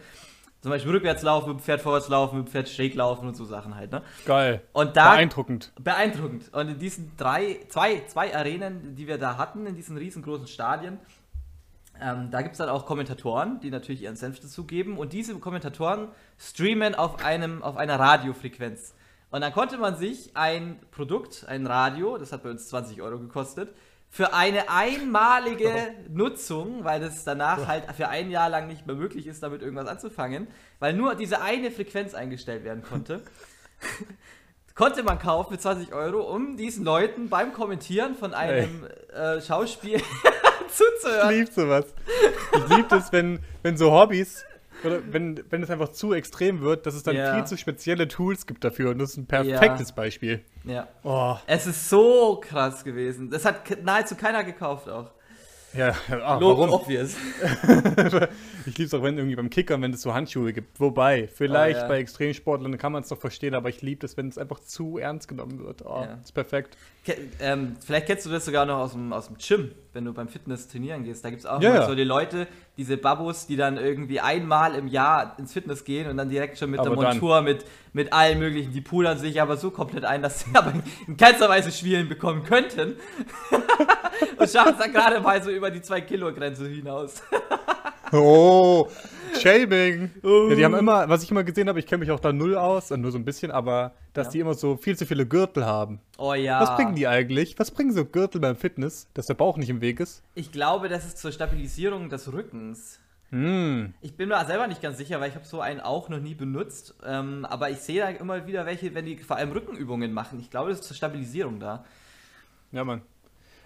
Zum 0.60 0.70
Beispiel 0.70 0.92
rückwärts 0.92 1.22
laufen, 1.22 1.48
mit 1.48 1.60
dem 1.60 1.62
Pferd 1.62 1.80
vorwärts 1.80 2.08
laufen, 2.08 2.36
mit 2.36 2.48
dem 2.48 2.50
Pferd 2.50 2.68
schräg 2.68 2.94
laufen 2.94 3.26
und 3.26 3.34
so 3.34 3.46
Sachen 3.46 3.76
halt, 3.76 3.90
ne? 3.92 4.02
Geil. 4.26 4.60
Und 4.74 4.94
da, 4.94 5.12
beeindruckend. 5.14 5.72
Beeindruckend. 5.80 6.52
Und 6.52 6.68
in 6.68 6.78
diesen 6.78 7.16
drei, 7.16 7.60
zwei, 7.68 8.02
zwei 8.08 8.36
Arenen, 8.36 8.94
die 8.94 9.08
wir 9.08 9.16
da 9.16 9.38
hatten, 9.38 9.64
in 9.64 9.74
diesen 9.74 9.96
riesengroßen 9.96 10.46
Stadien, 10.46 10.98
ähm, 12.00 12.30
da 12.30 12.42
gibt 12.42 12.52
es 12.52 12.58
dann 12.58 12.68
auch 12.68 12.86
Kommentatoren, 12.86 13.60
die 13.60 13.70
natürlich 13.70 14.02
ihren 14.02 14.16
Senf 14.16 14.40
dazu 14.40 14.64
geben. 14.64 14.98
Und 14.98 15.12
diese 15.12 15.38
Kommentatoren 15.38 16.08
streamen 16.38 16.94
auf, 16.94 17.24
einem, 17.24 17.62
auf 17.62 17.76
einer 17.76 17.98
Radiofrequenz. 17.98 18.94
Und 19.30 19.42
dann 19.42 19.52
konnte 19.52 19.78
man 19.78 19.96
sich 19.96 20.36
ein 20.36 20.78
Produkt, 20.90 21.44
ein 21.48 21.66
Radio, 21.66 22.18
das 22.18 22.32
hat 22.32 22.42
bei 22.42 22.50
uns 22.50 22.68
20 22.68 23.00
Euro 23.00 23.18
gekostet, 23.18 23.72
für 24.12 24.34
eine 24.34 24.68
einmalige 24.68 25.94
Nutzung, 26.08 26.82
weil 26.82 26.98
das 27.00 27.22
danach 27.22 27.68
halt 27.68 27.84
für 27.96 28.08
ein 28.08 28.28
Jahr 28.30 28.48
lang 28.48 28.66
nicht 28.66 28.84
mehr 28.86 28.96
möglich 28.96 29.28
ist, 29.28 29.40
damit 29.44 29.62
irgendwas 29.62 29.86
anzufangen, 29.86 30.48
weil 30.80 30.94
nur 30.94 31.14
diese 31.14 31.40
eine 31.40 31.70
Frequenz 31.70 32.12
eingestellt 32.14 32.64
werden 32.64 32.82
konnte, 32.82 33.22
konnte 34.74 35.04
man 35.04 35.20
kaufen 35.20 35.52
für 35.52 35.60
20 35.60 35.92
Euro, 35.92 36.22
um 36.22 36.56
diesen 36.56 36.84
Leuten 36.84 37.28
beim 37.28 37.52
Kommentieren 37.52 38.16
von 38.16 38.34
einem 38.34 38.84
äh, 39.14 39.40
Schauspiel 39.40 40.02
zuzuhören. 40.72 41.30
Ich 41.30 41.38
liebe 41.38 41.52
sowas. 41.52 41.84
Ich 42.52 42.76
liebe 42.76 42.96
es, 42.96 43.12
wenn, 43.12 43.40
wenn 43.62 43.76
so 43.76 43.92
Hobbys 43.92 44.44
oder 44.84 45.00
wenn, 45.10 45.42
wenn 45.50 45.62
es 45.62 45.70
einfach 45.70 45.90
zu 45.90 46.12
extrem 46.12 46.60
wird, 46.60 46.86
dass 46.86 46.94
es 46.94 47.02
dann 47.02 47.16
ja. 47.16 47.34
viel 47.34 47.44
zu 47.44 47.56
spezielle 47.56 48.08
Tools 48.08 48.46
gibt 48.46 48.64
dafür. 48.64 48.90
Und 48.90 48.98
das 48.98 49.10
ist 49.10 49.16
ein 49.18 49.26
perfektes 49.26 49.90
ja. 49.90 49.94
Beispiel. 49.94 50.40
Ja. 50.64 50.88
Oh. 51.02 51.36
Es 51.46 51.66
ist 51.66 51.88
so 51.88 52.40
krass 52.42 52.84
gewesen. 52.84 53.30
Das 53.30 53.44
hat 53.44 53.82
nahezu 53.82 54.14
keiner 54.14 54.44
gekauft 54.44 54.88
auch. 54.88 55.10
Ja, 55.72 55.94
Lob 56.40 56.58
warum? 56.58 56.70
obvious. 56.70 57.14
ich 58.66 58.76
liebe 58.76 58.86
es 58.86 58.94
auch, 58.94 59.04
wenn 59.04 59.16
irgendwie 59.16 59.36
beim 59.36 59.50
Kickern, 59.50 59.80
wenn 59.82 59.92
es 59.92 60.02
so 60.02 60.12
Handschuhe 60.12 60.52
gibt. 60.52 60.80
Wobei, 60.80 61.28
vielleicht 61.28 61.78
oh, 61.78 61.82
ja. 61.82 61.88
bei 61.88 61.98
Extremsportlern 61.98 62.76
kann 62.76 62.90
man 62.90 63.04
es 63.04 63.08
doch 63.08 63.18
verstehen, 63.18 63.54
aber 63.54 63.68
ich 63.68 63.80
liebe 63.80 64.04
es, 64.04 64.16
wenn 64.16 64.28
es 64.28 64.36
einfach 64.36 64.58
zu 64.60 64.98
ernst 64.98 65.28
genommen 65.28 65.64
wird. 65.64 65.84
Oh, 65.86 66.04
ist 66.22 66.32
perfekt. 66.32 66.76
Ähm, 67.40 67.76
vielleicht 67.84 68.06
kennst 68.06 68.26
du 68.26 68.30
das 68.30 68.44
sogar 68.44 68.66
noch 68.66 68.78
aus 68.78 68.92
dem, 68.92 69.12
aus 69.12 69.28
dem 69.28 69.36
Gym, 69.38 69.72
wenn 69.94 70.04
du 70.04 70.12
beim 70.12 70.28
Fitness 70.28 70.68
trainieren 70.68 71.02
gehst. 71.02 71.24
Da 71.24 71.30
gibt 71.30 71.40
es 71.40 71.46
auch 71.46 71.60
ja, 71.60 71.86
so 71.86 71.94
die 71.94 72.04
Leute, 72.04 72.46
diese 72.76 72.98
Babos, 72.98 73.46
die 73.46 73.56
dann 73.56 73.78
irgendwie 73.78 74.20
einmal 74.20 74.74
im 74.74 74.86
Jahr 74.86 75.34
ins 75.38 75.52
Fitness 75.52 75.84
gehen 75.84 76.10
und 76.10 76.18
dann 76.18 76.28
direkt 76.28 76.58
schon 76.58 76.70
mit 76.70 76.80
aber 76.80 76.94
der 76.94 76.96
Montur, 76.96 77.40
mit, 77.40 77.64
mit 77.94 78.12
allen 78.12 78.38
möglichen, 78.38 78.72
die 78.72 78.82
pudern 78.82 79.18
sich 79.18 79.40
aber 79.40 79.56
so 79.56 79.70
komplett 79.70 80.04
ein, 80.04 80.20
dass 80.22 80.40
sie 80.40 80.50
aber 80.54 80.74
in 81.06 81.16
keinster 81.16 81.48
Weise 81.48 81.72
Schwielen 81.72 82.08
bekommen 82.08 82.44
könnten. 82.44 82.96
und 84.36 84.50
schaffen 84.50 84.74
es 84.74 84.78
dann 84.78 84.92
gerade 84.92 85.20
mal 85.20 85.42
so 85.42 85.50
über 85.50 85.70
die 85.70 85.80
2-Kilo-Grenze 85.80 86.68
hinaus. 86.68 87.22
Oh, 88.12 88.88
Shaming. 89.40 90.10
Ja, 90.20 90.54
die 90.56 90.64
haben 90.64 90.74
immer, 90.74 91.08
was 91.08 91.22
ich 91.22 91.30
immer 91.30 91.44
gesehen 91.44 91.68
habe, 91.68 91.78
ich 91.78 91.86
kenne 91.86 92.00
mich 92.00 92.10
auch 92.10 92.18
da 92.18 92.32
null 92.32 92.56
aus, 92.56 92.90
nur 92.90 93.12
so 93.12 93.18
ein 93.18 93.24
bisschen, 93.24 93.52
aber 93.52 93.94
dass 94.12 94.28
Ja. 94.28 94.32
die 94.32 94.38
immer 94.40 94.54
so 94.54 94.76
viel 94.76 94.96
zu 94.96 95.06
viele 95.06 95.26
Gürtel 95.26 95.64
haben. 95.64 96.00
Oh 96.18 96.34
ja. 96.34 96.60
Was 96.60 96.76
bringen 96.76 96.94
die 96.94 97.06
eigentlich? 97.06 97.58
Was 97.58 97.70
bringen 97.70 97.92
so 97.92 98.04
Gürtel 98.04 98.40
beim 98.40 98.56
Fitness, 98.56 99.08
dass 99.14 99.26
der 99.26 99.34
Bauch 99.34 99.56
nicht 99.56 99.70
im 99.70 99.80
Weg 99.80 100.00
ist? 100.00 100.22
Ich 100.34 100.52
glaube, 100.52 100.88
das 100.88 101.06
ist 101.06 101.18
zur 101.18 101.32
Stabilisierung 101.32 102.08
des 102.08 102.32
Rückens. 102.32 102.98
Hm. 103.30 103.94
Ich 104.00 104.16
bin 104.16 104.28
mir 104.28 104.44
selber 104.44 104.66
nicht 104.66 104.82
ganz 104.82 104.98
sicher, 104.98 105.20
weil 105.20 105.28
ich 105.30 105.36
habe 105.36 105.44
so 105.46 105.60
einen 105.60 105.80
auch 105.80 106.08
noch 106.08 106.18
nie 106.18 106.34
benutzt. 106.34 106.94
Ähm, 107.04 107.44
aber 107.44 107.70
ich 107.70 107.78
sehe 107.78 108.00
da 108.00 108.08
immer 108.08 108.46
wieder 108.46 108.66
welche, 108.66 108.92
wenn 108.94 109.04
die 109.06 109.16
vor 109.18 109.36
allem 109.36 109.52
Rückenübungen 109.52 110.12
machen. 110.12 110.40
Ich 110.40 110.50
glaube, 110.50 110.70
das 110.70 110.80
ist 110.80 110.86
zur 110.88 110.96
Stabilisierung 110.96 111.60
da. 111.60 111.84
Ja, 112.72 112.82
Mann. 112.84 113.02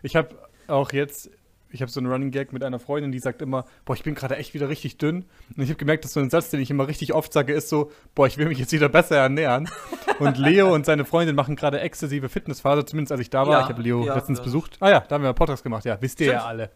Ich 0.02 0.16
habe 0.16 0.36
auch 0.66 0.92
jetzt, 0.92 1.30
ich 1.74 1.82
habe 1.82 1.90
so 1.90 1.98
einen 1.98 2.10
Running 2.10 2.30
Gag 2.30 2.52
mit 2.52 2.62
einer 2.62 2.78
Freundin, 2.78 3.10
die 3.10 3.18
sagt 3.18 3.42
immer, 3.42 3.64
boah, 3.84 3.94
ich 3.94 4.04
bin 4.04 4.14
gerade 4.14 4.36
echt 4.36 4.54
wieder 4.54 4.68
richtig 4.68 4.96
dünn. 4.96 5.24
Und 5.56 5.62
ich 5.62 5.68
habe 5.68 5.76
gemerkt, 5.76 6.04
dass 6.04 6.12
so 6.12 6.20
ein 6.20 6.30
Satz, 6.30 6.50
den 6.50 6.60
ich 6.60 6.70
immer 6.70 6.86
richtig 6.86 7.12
oft 7.12 7.32
sage, 7.32 7.52
ist 7.52 7.68
so, 7.68 7.90
boah, 8.14 8.28
ich 8.28 8.38
will 8.38 8.46
mich 8.46 8.58
jetzt 8.58 8.72
wieder 8.72 8.88
besser 8.88 9.16
ernähren. 9.16 9.68
und 10.20 10.38
Leo 10.38 10.72
und 10.72 10.86
seine 10.86 11.04
Freundin 11.04 11.34
machen 11.34 11.56
gerade 11.56 11.80
exzessive 11.80 12.28
Fitnessphase, 12.28 12.84
zumindest 12.84 13.10
als 13.10 13.20
ich 13.20 13.30
da 13.30 13.46
war. 13.46 13.58
Ja, 13.58 13.60
ich 13.62 13.68
habe 13.68 13.82
Leo 13.82 14.06
ja, 14.06 14.14
letztens 14.14 14.38
ja. 14.38 14.44
besucht. 14.44 14.76
Ah 14.78 14.88
ja, 14.88 15.00
da 15.00 15.16
haben 15.16 15.22
wir 15.22 15.28
einen 15.30 15.34
Podcast 15.34 15.64
gemacht, 15.64 15.84
ja, 15.84 16.00
wisst 16.00 16.20
ihr 16.20 16.28
Stimmt. 16.28 16.42
ja 16.42 16.46
alle. 16.46 16.70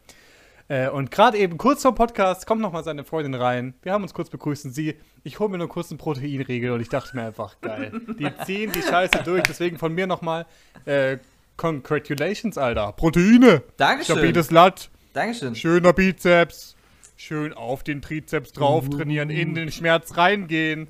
Äh, 0.67 0.89
und 0.89 1.13
gerade 1.13 1.39
eben 1.39 1.57
kurz 1.59 1.83
vor 1.83 1.95
Podcast 1.95 2.47
kommt 2.47 2.61
nochmal 2.61 2.83
seine 2.83 3.05
Freundin 3.05 3.35
rein. 3.35 3.75
Wir 3.83 3.93
haben 3.93 4.03
uns 4.03 4.13
kurz 4.13 4.31
begrüßt 4.31 4.67
und 4.67 4.73
sie, 4.73 4.97
ich 5.23 5.39
hole 5.39 5.49
mir 5.49 5.59
nur 5.59 5.69
kurz 5.69 5.91
einen 5.91 5.99
Proteinriegel 5.99 6.73
und 6.73 6.81
ich 6.81 6.89
dachte 6.89 7.17
mir 7.17 7.23
einfach, 7.23 7.61
geil. 7.61 7.93
Die 8.19 8.31
ziehen 8.45 8.73
die 8.73 8.83
Scheiße 8.83 9.23
durch, 9.25 9.45
deswegen 9.45 9.79
von 9.79 9.95
mir 9.95 10.07
nochmal, 10.07 10.45
äh, 10.85 11.19
Congratulations, 11.59 12.57
Alter. 12.57 12.93
Proteine. 12.93 13.63
Dankeschön. 13.77 14.17
Stabiles 14.17 14.51
Latt. 14.51 14.91
Dankeschön. 15.13 15.55
Schöner 15.55 15.93
Bizeps. 15.93 16.77
Schön 17.17 17.53
auf 17.53 17.83
den 17.83 18.01
Trizeps 18.01 18.53
drauf 18.53 18.89
trainieren, 18.89 19.29
in 19.29 19.57
den 19.57 19.73
Schmerz 19.73 20.17
reingehen. 20.17 20.89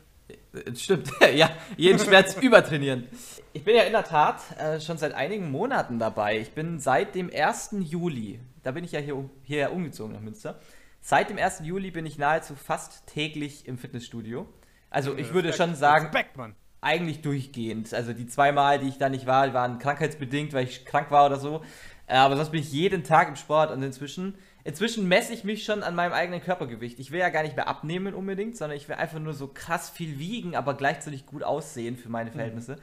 Äh, 0.53 0.77
Stimmt, 0.77 1.11
ja, 1.35 1.51
jeden 1.79 1.99
Schmerz 1.99 2.37
übertrainieren. 2.41 3.09
Ich 3.55 3.65
bin 3.65 3.75
ja 3.75 3.85
in 3.85 3.93
der 3.93 4.05
Tat 4.05 4.43
äh, 4.59 4.79
schon 4.79 4.99
seit 4.99 5.15
einigen 5.15 5.51
Monaten 5.51 5.99
dabei. 5.99 6.39
Ich 6.39 6.53
bin 6.53 6.79
seit 6.81 7.15
dem 7.15 7.31
1. 7.35 7.77
Juli, 7.81 8.39
da 8.63 8.73
bin 8.73 8.85
ich 8.85 8.93
ja 8.93 9.01
hier, 9.01 9.29
hierher 9.43 9.73
umgezogen 9.73 10.13
nach 10.13 10.21
Münster. 10.21 10.61
Seit 11.01 11.31
dem 11.31 11.39
1. 11.39 11.61
Juli 11.65 11.91
bin 11.91 12.05
ich 12.05 12.19
nahezu 12.19 12.55
fast 12.55 13.07
täglich 13.07 13.67
im 13.67 13.79
Fitnessstudio. 13.79 14.47
Also 14.91 15.17
ich 15.17 15.33
würde 15.33 15.55
schon 15.55 15.75
sagen, 15.75 16.07
Respekt, 16.07 16.37
Mann. 16.37 16.55
Eigentlich 16.81 17.23
durchgehend. 17.23 17.93
Also 17.93 18.13
die 18.13 18.27
zweimal, 18.27 18.79
die 18.79 18.89
ich 18.89 18.99
da 18.99 19.09
nicht 19.09 19.27
war, 19.27 19.53
waren 19.53 19.79
krankheitsbedingt, 19.79 20.53
weil 20.53 20.65
ich 20.65 20.85
krank 20.85 21.11
war 21.11 21.27
oder 21.27 21.39
so. 21.39 21.63
Äh, 22.07 22.17
Aber 22.17 22.37
sonst 22.37 22.51
bin 22.51 22.61
ich 22.61 22.73
jeden 22.73 23.05
Tag 23.05 23.29
im 23.29 23.37
Sport 23.37 23.71
und 23.71 23.83
inzwischen, 23.83 24.37
inzwischen 24.65 25.09
messe 25.09 25.33
ich 25.33 25.45
mich 25.45 25.65
schon 25.65 25.83
an 25.83 25.95
meinem 25.95 26.13
eigenen 26.13 26.41
Körpergewicht. 26.41 26.99
Ich 26.99 27.11
will 27.11 27.21
ja 27.21 27.29
gar 27.29 27.43
nicht 27.43 27.57
mehr 27.57 27.69
abnehmen 27.69 28.15
unbedingt, 28.15 28.57
sondern 28.57 28.77
ich 28.77 28.89
will 28.89 28.97
einfach 28.97 29.19
nur 29.19 29.35
so 29.35 29.49
krass 29.49 29.91
viel 29.91 30.19
wiegen, 30.19 30.55
aber 30.55 30.75
gleichzeitig 30.75 31.27
gut 31.27 31.43
aussehen 31.43 31.97
für 31.97 32.09
meine 32.09 32.31
Verhältnisse. 32.31 32.77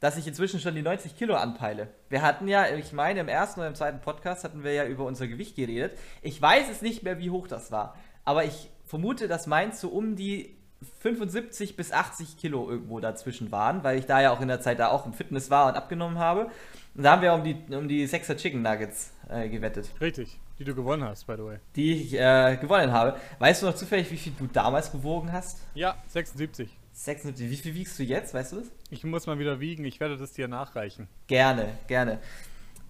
Dass 0.00 0.16
ich 0.16 0.26
inzwischen 0.26 0.60
schon 0.60 0.74
die 0.74 0.82
90 0.82 1.16
Kilo 1.16 1.34
anpeile. 1.34 1.88
Wir 2.10 2.20
hatten 2.22 2.48
ja, 2.48 2.66
ich 2.74 2.92
meine, 2.92 3.20
im 3.20 3.28
ersten 3.28 3.60
oder 3.60 3.68
im 3.68 3.74
zweiten 3.74 4.00
Podcast 4.00 4.44
hatten 4.44 4.64
wir 4.64 4.72
ja 4.72 4.86
über 4.86 5.04
unser 5.04 5.28
Gewicht 5.28 5.56
geredet. 5.56 5.96
Ich 6.20 6.40
weiß 6.42 6.68
es 6.70 6.82
nicht 6.82 7.04
mehr, 7.04 7.18
wie 7.18 7.30
hoch 7.30 7.46
das 7.46 7.70
war. 7.70 7.96
Aber 8.24 8.44
ich 8.44 8.70
vermute, 8.84 9.28
dass 9.28 9.46
meins 9.46 9.80
so 9.80 9.88
um 9.88 10.16
die 10.16 10.56
75 11.00 11.76
bis 11.76 11.92
80 11.92 12.36
Kilo 12.36 12.68
irgendwo 12.70 13.00
dazwischen 13.00 13.50
waren, 13.52 13.82
weil 13.84 13.98
ich 13.98 14.06
da 14.06 14.20
ja 14.20 14.30
auch 14.32 14.40
in 14.40 14.48
der 14.48 14.60
Zeit 14.60 14.78
da 14.78 14.88
auch 14.88 15.06
im 15.06 15.12
Fitness 15.12 15.50
war 15.50 15.68
und 15.68 15.74
abgenommen 15.76 16.18
habe. 16.18 16.50
Und 16.94 17.02
da 17.02 17.12
haben 17.12 17.22
wir 17.22 17.32
um 17.34 17.42
die, 17.44 17.56
um 17.74 17.88
die 17.88 18.06
6er 18.06 18.36
Chicken 18.36 18.62
Nuggets 18.62 19.12
äh, 19.28 19.48
gewettet, 19.48 19.90
Richtig, 20.00 20.38
die 20.58 20.64
du 20.64 20.74
gewonnen 20.74 21.02
hast, 21.04 21.26
by 21.26 21.34
the 21.36 21.44
way. 21.44 21.58
die 21.74 21.92
ich 22.02 22.14
äh, 22.14 22.56
gewonnen 22.60 22.92
habe. 22.92 23.18
Weißt 23.40 23.62
du 23.62 23.66
noch 23.66 23.74
zufällig, 23.74 24.10
wie 24.10 24.16
viel 24.16 24.32
du 24.38 24.46
damals 24.46 24.92
gewogen 24.92 25.32
hast? 25.32 25.58
Ja, 25.74 25.96
76. 26.08 26.70
76. 26.92 27.50
Wie 27.50 27.56
viel 27.56 27.74
wiegst 27.74 27.98
du 27.98 28.04
jetzt, 28.04 28.32
weißt 28.34 28.52
du 28.52 28.56
das? 28.60 28.70
Ich 28.90 29.02
muss 29.02 29.26
mal 29.26 29.38
wieder 29.40 29.58
wiegen, 29.58 29.84
ich 29.84 29.98
werde 29.98 30.16
das 30.16 30.32
dir 30.32 30.46
nachreichen. 30.46 31.08
Gerne, 31.26 31.66
gerne. 31.88 32.20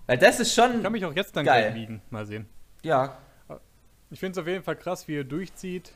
Weil 0.07 0.19
das 0.19 0.39
ist 0.41 0.55
schon. 0.55 0.77
Ich 0.77 0.83
kann 0.83 0.93
mich 0.93 1.05
auch 1.07 1.15
jetzt 1.15 1.35
dann 1.35 1.47
Geil. 1.47 1.71
gleich 1.71 1.75
wiegen. 1.83 2.03
Mal 2.11 2.27
sehen. 2.27 2.47
ja, 2.83 3.17
Ich 4.11 4.21
finde 4.21 4.33
es 4.39 4.43
auf 4.43 4.47
jeden 4.47 4.63
Fall 4.63 4.77
krass, 4.77 5.09
wie 5.09 5.15
ihr 5.15 5.25
durchzieht. 5.25 5.93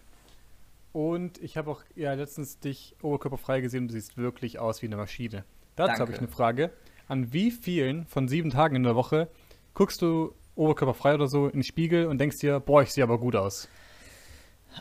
Und 0.98 1.38
ich 1.40 1.56
habe 1.56 1.70
auch 1.70 1.82
ja 1.94 2.12
letztens 2.14 2.58
dich 2.58 2.96
oberkörperfrei 3.02 3.60
gesehen 3.60 3.82
und 3.84 3.88
du 3.88 3.92
siehst 3.92 4.16
wirklich 4.16 4.58
aus 4.58 4.82
wie 4.82 4.86
eine 4.86 4.96
Maschine. 4.96 5.44
Dazu 5.76 6.00
habe 6.00 6.10
ich 6.10 6.18
eine 6.18 6.26
Frage. 6.26 6.72
An 7.06 7.32
wie 7.32 7.52
vielen 7.52 8.04
von 8.06 8.26
sieben 8.26 8.50
Tagen 8.50 8.74
in 8.74 8.82
der 8.82 8.96
Woche 8.96 9.28
guckst 9.74 10.02
du 10.02 10.34
oberkörperfrei 10.56 11.14
oder 11.14 11.28
so 11.28 11.46
in 11.46 11.52
den 11.52 11.62
Spiegel 11.62 12.06
und 12.06 12.18
denkst 12.18 12.38
dir, 12.38 12.58
boah, 12.58 12.82
ich 12.82 12.90
sehe 12.92 13.04
aber 13.04 13.20
gut 13.20 13.36
aus? 13.36 13.68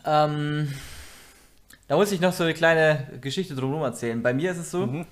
Ähm, 0.05 0.73
da 1.87 1.97
muss 1.97 2.11
ich 2.11 2.19
noch 2.19 2.33
so 2.33 2.45
eine 2.45 2.55
kleine 2.55 3.19
Geschichte 3.21 3.53
drumherum 3.53 3.83
erzählen. 3.83 4.23
Bei 4.23 4.33
mir 4.33 4.49
ist 4.49 4.57
es 4.57 4.71
so, 4.71 4.87
Mhm. 4.87 5.05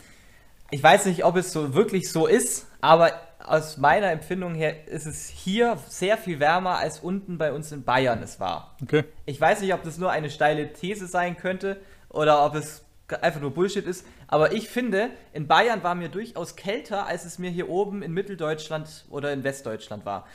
ich 0.72 0.82
weiß 0.82 1.06
nicht, 1.06 1.24
ob 1.24 1.36
es 1.36 1.54
so 1.54 1.76
wirklich 1.76 2.12
so 2.12 2.26
ist, 2.26 2.66
aber 2.82 3.12
aus 3.48 3.78
meiner 3.78 4.12
Empfindung 4.12 4.56
her 4.56 4.88
ist 4.88 5.06
es 5.06 5.28
hier 5.28 5.78
sehr 5.88 6.18
viel 6.18 6.40
wärmer 6.40 6.78
als 6.78 7.00
unten 7.00 7.38
bei 7.38 7.54
uns 7.54 7.72
in 7.72 7.84
Bayern 7.84 8.22
es 8.24 8.40
war. 8.40 8.76
Okay. 8.82 9.04
Ich 9.26 9.40
weiß 9.40 9.62
nicht, 9.62 9.74
ob 9.74 9.84
das 9.84 9.98
nur 9.98 10.12
eine 10.12 10.30
steile 10.30 10.74
These 10.74 11.08
sein 11.08 11.38
könnte 11.38 11.78
oder 12.10 12.46
ob 12.46 12.56
es 12.56 12.84
einfach 13.22 13.42
nur 13.42 13.54
Bullshit 13.54 13.86
ist, 13.86 14.06
aber 14.28 14.54
ich 14.54 14.68
finde, 14.68 15.12
in 15.32 15.48
Bayern 15.48 15.84
war 15.84 15.94
mir 15.94 16.10
durchaus 16.10 16.56
kälter, 16.56 17.06
als 17.06 17.26
es 17.26 17.38
mir 17.38 17.52
hier 17.52 17.70
oben 17.70 18.02
in 18.02 18.12
Mitteldeutschland 18.14 19.06
oder 19.10 19.32
in 19.32 19.44
Westdeutschland 19.44 20.06
war. 20.06 20.26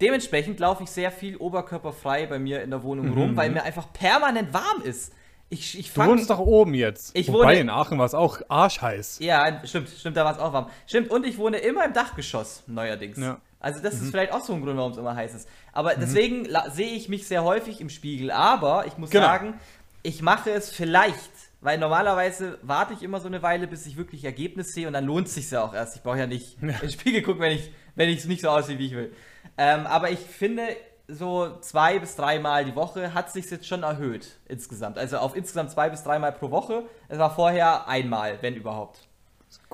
Dementsprechend 0.00 0.60
laufe 0.60 0.84
ich 0.84 0.90
sehr 0.90 1.10
viel 1.10 1.36
oberkörperfrei 1.36 2.26
bei 2.26 2.38
mir 2.38 2.62
in 2.62 2.70
der 2.70 2.82
Wohnung 2.82 3.12
rum, 3.14 3.36
weil 3.36 3.50
mir 3.50 3.64
einfach 3.64 3.92
permanent 3.92 4.52
warm 4.52 4.82
ist. 4.84 5.12
Ich, 5.50 5.78
ich 5.78 5.92
Du 5.92 6.04
wohnst 6.04 6.28
doch 6.28 6.38
oben 6.38 6.74
jetzt. 6.74 7.10
Ich 7.16 7.28
Wobei 7.28 7.38
wohne- 7.46 7.60
in 7.60 7.70
Aachen 7.70 7.98
war 7.98 8.04
es 8.06 8.14
auch 8.14 8.38
arschheiß. 8.48 9.18
Ja, 9.20 9.60
stimmt, 9.64 9.88
stimmt, 9.88 10.16
da 10.16 10.24
war 10.24 10.32
es 10.34 10.38
auch 10.38 10.52
warm. 10.52 10.68
Stimmt, 10.86 11.10
und 11.10 11.24
ich 11.26 11.38
wohne 11.38 11.56
immer 11.58 11.84
im 11.86 11.92
Dachgeschoss, 11.94 12.64
neuerdings. 12.66 13.16
Ja. 13.18 13.40
Also 13.60 13.80
das 13.80 13.94
ist 13.94 14.10
vielleicht 14.10 14.32
auch 14.32 14.44
so 14.44 14.52
ein 14.52 14.62
Grund, 14.62 14.76
warum 14.76 14.92
es 14.92 14.98
immer 14.98 15.16
heiß 15.16 15.34
ist. 15.34 15.48
Aber 15.72 15.94
deswegen 15.94 16.44
la- 16.44 16.70
sehe 16.70 16.90
ich 16.92 17.08
mich 17.08 17.26
sehr 17.26 17.42
häufig 17.44 17.80
im 17.80 17.88
Spiegel. 17.88 18.30
Aber 18.30 18.86
ich 18.86 18.98
muss 18.98 19.10
Genau. 19.10 19.24
sagen, 19.26 19.54
ich 20.02 20.22
mache 20.22 20.50
es 20.50 20.70
vielleicht, 20.70 21.18
weil 21.60 21.78
normalerweise 21.78 22.58
warte 22.62 22.92
ich 22.92 23.02
immer 23.02 23.18
so 23.20 23.26
eine 23.26 23.42
Weile, 23.42 23.66
bis 23.66 23.84
ich 23.86 23.96
wirklich 23.96 24.24
Ergebnis 24.24 24.74
sehe 24.74 24.86
und 24.86 24.92
dann 24.92 25.06
lohnt 25.06 25.26
es 25.28 25.34
sich 25.34 25.50
ja 25.50 25.64
auch 25.64 25.74
erst. 25.74 25.96
Ich 25.96 26.02
brauche 26.02 26.18
ja 26.18 26.26
nicht 26.26 26.58
in 26.62 26.68
den 26.68 26.90
Spiegel 26.90 27.22
gucken, 27.22 27.40
wenn 27.40 27.52
ich 27.52 27.72
wenn 27.96 28.08
ich 28.10 28.18
es 28.18 28.24
nicht 28.26 28.42
so 28.42 28.48
aussehe, 28.50 28.78
wie 28.78 28.86
ich 28.86 28.94
will. 28.94 29.12
Ähm, 29.56 29.86
aber 29.88 30.10
ich 30.12 30.20
finde, 30.20 30.62
so 31.08 31.58
zwei 31.60 31.98
bis 31.98 32.16
dreimal 32.16 32.64
die 32.66 32.74
Woche 32.76 33.14
hat 33.14 33.30
sich 33.32 33.50
jetzt 33.50 33.66
schon 33.66 33.82
erhöht 33.82 34.38
insgesamt. 34.46 34.98
Also 34.98 35.16
auf 35.18 35.34
insgesamt 35.34 35.70
zwei 35.70 35.88
bis 35.88 36.02
dreimal 36.02 36.32
pro 36.32 36.50
Woche. 36.50 36.82
Es 37.08 37.18
war 37.18 37.34
vorher 37.34 37.88
einmal, 37.88 38.38
wenn 38.42 38.54
überhaupt. 38.54 39.08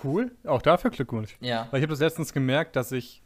Cool. 0.02 0.30
Auch 0.46 0.62
dafür 0.62 0.90
Glückwunsch. 0.90 1.36
Ja. 1.40 1.66
Weil 1.70 1.80
ich 1.80 1.82
habe 1.82 1.92
das 1.92 1.98
letztens 2.00 2.32
gemerkt, 2.32 2.76
dass 2.76 2.92
ich 2.92 3.20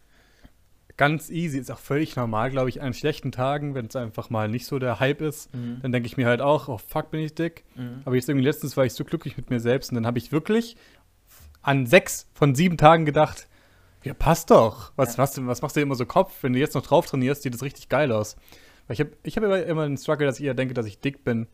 ganz 0.97 1.31
easy, 1.31 1.59
ist 1.59 1.71
auch 1.71 1.79
völlig 1.79 2.17
normal, 2.17 2.51
glaube 2.51 2.71
ich, 2.71 2.83
an 2.83 2.93
schlechten 2.95 3.31
Tagen, 3.31 3.75
wenn 3.75 3.87
es 3.87 3.95
einfach 3.95 4.31
mal 4.31 4.49
nicht 4.49 4.67
so 4.67 4.79
der 4.79 4.99
Hype 4.99 5.21
ist, 5.21 5.55
Mhm. 5.55 5.79
dann 5.83 5.93
denke 5.93 6.07
ich 6.07 6.17
mir 6.17 6.27
halt 6.27 6.41
auch, 6.41 6.67
oh 6.69 6.79
fuck, 6.79 7.11
bin 7.11 7.21
ich 7.21 7.35
dick. 7.35 7.65
Aber 8.05 8.17
jetzt 8.17 8.29
irgendwie 8.29 8.47
letztens 8.47 8.77
war 8.77 8.85
ich 8.85 8.95
so 8.95 9.05
glücklich 9.05 9.37
mit 9.37 9.51
mir 9.51 9.61
selbst 9.61 9.91
und 9.91 9.95
dann 9.97 10.07
habe 10.07 10.19
ich 10.19 10.33
wirklich 10.33 10.77
an 11.63 11.87
sechs 11.87 12.27
von 12.35 12.55
sieben 12.55 12.79
Tagen 12.79 13.05
gedacht, 13.05 13.47
ja, 14.05 14.15
passt 14.15 14.51
doch. 14.51 14.93
Was, 14.97 15.17
Ja. 15.17 15.23
was, 15.25 15.47
was 15.47 15.63
machst 15.63 15.77
du 15.77 15.81
immer 15.81 15.95
so 15.95 16.07
Kopf? 16.07 16.35
Wenn 16.43 16.53
du 16.53 16.59
jetzt 16.59 16.75
noch 16.75 16.83
drauf 16.83 17.07
trainierst, 17.07 17.43
sieht 17.43 17.55
das 17.55 17.63
richtig 17.63 17.89
geil 17.89 18.13
aus. 18.13 18.37
Weil 18.87 18.95
ich 18.95 19.01
habe 19.01 19.11
ich 19.23 19.37
hab 19.37 19.45
immer, 19.45 19.63
immer 19.65 19.83
einen 19.83 19.97
Struggle, 19.97 20.27
dass 20.27 20.39
ich 20.41 20.47
eher 20.47 20.55
denke, 20.55 20.75
dass 20.75 20.87
ich 20.87 21.01
dick 21.01 21.25
bin. 21.25 21.47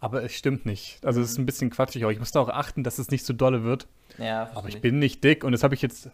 Aber 0.00 0.24
es 0.24 0.32
stimmt 0.32 0.66
nicht. 0.66 0.98
Also 1.04 1.20
es 1.20 1.30
ist 1.30 1.38
ein 1.38 1.46
bisschen 1.46 1.70
quatschig 1.70 2.04
auch. 2.04 2.10
Ich 2.10 2.18
muss 2.18 2.32
da 2.32 2.40
auch 2.40 2.48
achten, 2.48 2.82
dass 2.82 2.98
es 2.98 3.10
nicht 3.10 3.24
so 3.24 3.32
dolle 3.32 3.62
wird. 3.62 3.86
Ja, 4.18 4.50
Aber 4.54 4.68
ich 4.68 4.80
bin 4.80 4.98
nicht 4.98 5.22
dick 5.22 5.44
und 5.44 5.52
das 5.52 5.62
habe 5.62 5.74
ich 5.74 5.82
jetzt 5.82 6.10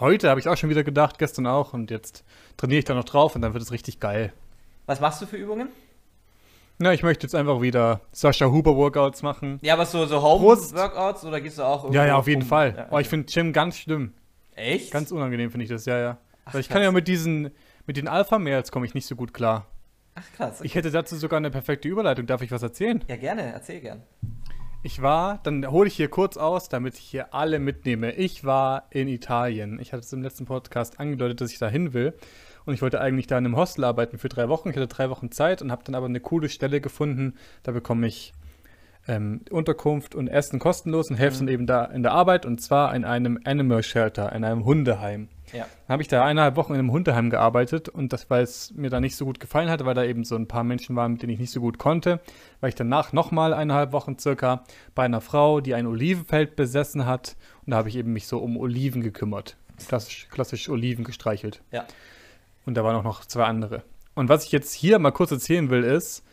heute 0.00 0.28
habe 0.28 0.38
ich 0.40 0.48
auch 0.48 0.56
schon 0.56 0.70
wieder 0.70 0.84
gedacht, 0.84 1.18
gestern 1.18 1.46
auch 1.46 1.72
und 1.72 1.90
jetzt 1.90 2.24
trainiere 2.56 2.78
ich 2.80 2.84
da 2.84 2.94
noch 2.94 3.04
drauf 3.04 3.34
und 3.34 3.42
dann 3.42 3.52
wird 3.52 3.62
es 3.62 3.72
richtig 3.72 4.00
geil. 4.00 4.32
Was 4.86 5.00
machst 5.00 5.20
du 5.22 5.26
für 5.26 5.36
Übungen? 5.36 5.68
Na, 6.78 6.92
ich 6.92 7.02
möchte 7.02 7.26
jetzt 7.26 7.34
einfach 7.34 7.60
wieder 7.60 8.00
Sascha 8.12 8.46
Huber 8.46 8.76
Workouts 8.76 9.22
machen. 9.22 9.58
Ja, 9.62 9.74
aber 9.74 9.84
so, 9.86 10.06
so 10.06 10.20
Brust. 10.20 10.72
Home-Workouts 10.72 11.24
oder 11.24 11.40
gehst 11.40 11.58
du 11.58 11.62
auch 11.64 11.86
Ja, 11.86 11.90
ja, 11.92 12.00
irgendwo 12.02 12.18
auf 12.20 12.28
jeden 12.28 12.42
rum? 12.42 12.48
Fall. 12.48 12.74
Ja, 12.76 12.86
Oh, 12.90 12.98
ich 12.98 13.06
okay. 13.06 13.08
finde 13.08 13.32
Gym 13.32 13.52
ganz 13.52 13.78
schlimm. 13.78 14.14
Echt? 14.58 14.90
Ganz 14.90 15.10
unangenehm 15.12 15.50
finde 15.50 15.64
ich 15.64 15.70
das, 15.70 15.84
ja, 15.86 15.98
ja. 15.98 16.18
Ach, 16.44 16.54
Weil 16.54 16.60
ich 16.60 16.68
kann 16.68 16.76
krass. 16.78 16.84
ja 16.86 16.92
mit 16.92 17.08
diesen 17.08 17.50
mit 17.86 17.96
den 17.96 18.08
Alpha 18.08 18.38
Mails 18.38 18.70
komme 18.70 18.84
ich 18.86 18.94
nicht 18.94 19.06
so 19.06 19.16
gut 19.16 19.32
klar. 19.32 19.66
Ach 20.14 20.24
krass. 20.36 20.60
Ich 20.62 20.74
hätte 20.74 20.90
dazu 20.90 21.16
sogar 21.16 21.36
eine 21.38 21.50
perfekte 21.50 21.88
Überleitung. 21.88 22.26
Darf 22.26 22.42
ich 22.42 22.50
was 22.50 22.62
erzählen? 22.62 23.02
ja, 23.08 23.16
gerne, 23.16 23.42
erzähl 23.52 23.80
gern. 23.80 24.02
Ich 24.82 25.02
war, 25.02 25.40
dann 25.42 25.66
hole 25.70 25.88
ich 25.88 25.94
hier 25.96 26.08
kurz 26.08 26.36
aus, 26.36 26.68
damit 26.68 26.94
ich 26.98 27.04
hier 27.04 27.34
alle 27.34 27.58
mitnehme. 27.58 28.12
Ich 28.12 28.44
war 28.44 28.86
in 28.90 29.08
Italien. 29.08 29.80
Ich 29.80 29.92
hatte 29.92 30.02
es 30.04 30.12
im 30.12 30.22
letzten 30.22 30.44
Podcast 30.46 31.00
angedeutet, 31.00 31.40
dass 31.40 31.50
ich 31.50 31.58
da 31.58 31.68
hin 31.68 31.94
will. 31.94 32.14
Und 32.64 32.74
ich 32.74 32.82
wollte 32.82 33.00
eigentlich 33.00 33.26
da 33.26 33.38
in 33.38 33.46
einem 33.46 33.56
Hostel 33.56 33.84
arbeiten 33.84 34.18
für 34.18 34.28
drei 34.28 34.48
Wochen. 34.48 34.70
Ich 34.70 34.76
hatte 34.76 34.86
drei 34.86 35.10
Wochen 35.10 35.32
Zeit 35.32 35.62
und 35.62 35.72
habe 35.72 35.82
dann 35.84 35.94
aber 35.94 36.06
eine 36.06 36.20
coole 36.20 36.48
Stelle 36.48 36.80
gefunden. 36.80 37.34
Da 37.62 37.72
bekomme 37.72 38.06
ich 38.06 38.32
ähm, 39.08 39.40
Unterkunft 39.50 40.14
und 40.14 40.28
Essen 40.28 40.58
kostenlos 40.58 41.10
und 41.10 41.16
helfe 41.16 41.38
dann 41.38 41.48
eben 41.48 41.66
da 41.66 41.84
in 41.86 42.02
der 42.02 42.12
Arbeit. 42.12 42.46
Und 42.46 42.60
zwar 42.60 42.94
in 42.94 43.04
einem 43.04 43.40
Animal 43.44 43.82
Shelter, 43.82 44.32
in 44.32 44.44
einem 44.44 44.64
Hundeheim. 44.64 45.28
Ja. 45.52 45.66
Dann 45.86 45.94
habe 45.94 46.02
ich 46.02 46.08
da 46.08 46.24
eineinhalb 46.24 46.56
Wochen 46.56 46.74
in 46.74 46.78
einem 46.78 46.92
Hundeheim 46.92 47.30
gearbeitet 47.30 47.88
und 47.88 48.12
das, 48.12 48.28
weil 48.28 48.42
es 48.42 48.72
mir 48.74 48.90
da 48.90 49.00
nicht 49.00 49.16
so 49.16 49.24
gut 49.24 49.40
gefallen 49.40 49.70
hatte, 49.70 49.86
weil 49.86 49.94
da 49.94 50.04
eben 50.04 50.24
so 50.24 50.36
ein 50.36 50.46
paar 50.46 50.62
Menschen 50.62 50.94
waren, 50.94 51.12
mit 51.12 51.22
denen 51.22 51.32
ich 51.32 51.38
nicht 51.38 51.52
so 51.52 51.60
gut 51.60 51.78
konnte, 51.78 52.20
war 52.60 52.68
ich 52.68 52.74
danach 52.74 53.14
nochmal 53.14 53.54
eineinhalb 53.54 53.92
Wochen 53.92 54.18
circa 54.18 54.64
bei 54.94 55.04
einer 55.04 55.22
Frau, 55.22 55.60
die 55.60 55.74
ein 55.74 55.86
Olivenfeld 55.86 56.54
besessen 56.54 57.06
hat 57.06 57.36
und 57.64 57.70
da 57.70 57.78
habe 57.78 57.88
ich 57.88 57.96
eben 57.96 58.12
mich 58.12 58.26
so 58.26 58.38
um 58.38 58.58
Oliven 58.58 59.02
gekümmert. 59.02 59.56
Klassisch, 59.86 60.28
klassisch 60.30 60.68
Oliven 60.68 61.04
gestreichelt. 61.04 61.62
Ja. 61.70 61.86
Und 62.66 62.74
da 62.74 62.84
waren 62.84 62.96
auch 62.96 63.04
noch 63.04 63.24
zwei 63.24 63.44
andere. 63.44 63.82
Und 64.14 64.28
was 64.28 64.44
ich 64.44 64.52
jetzt 64.52 64.74
hier 64.74 64.98
mal 64.98 65.12
kurz 65.12 65.30
erzählen 65.30 65.70
will, 65.70 65.84
ist, 65.84 66.24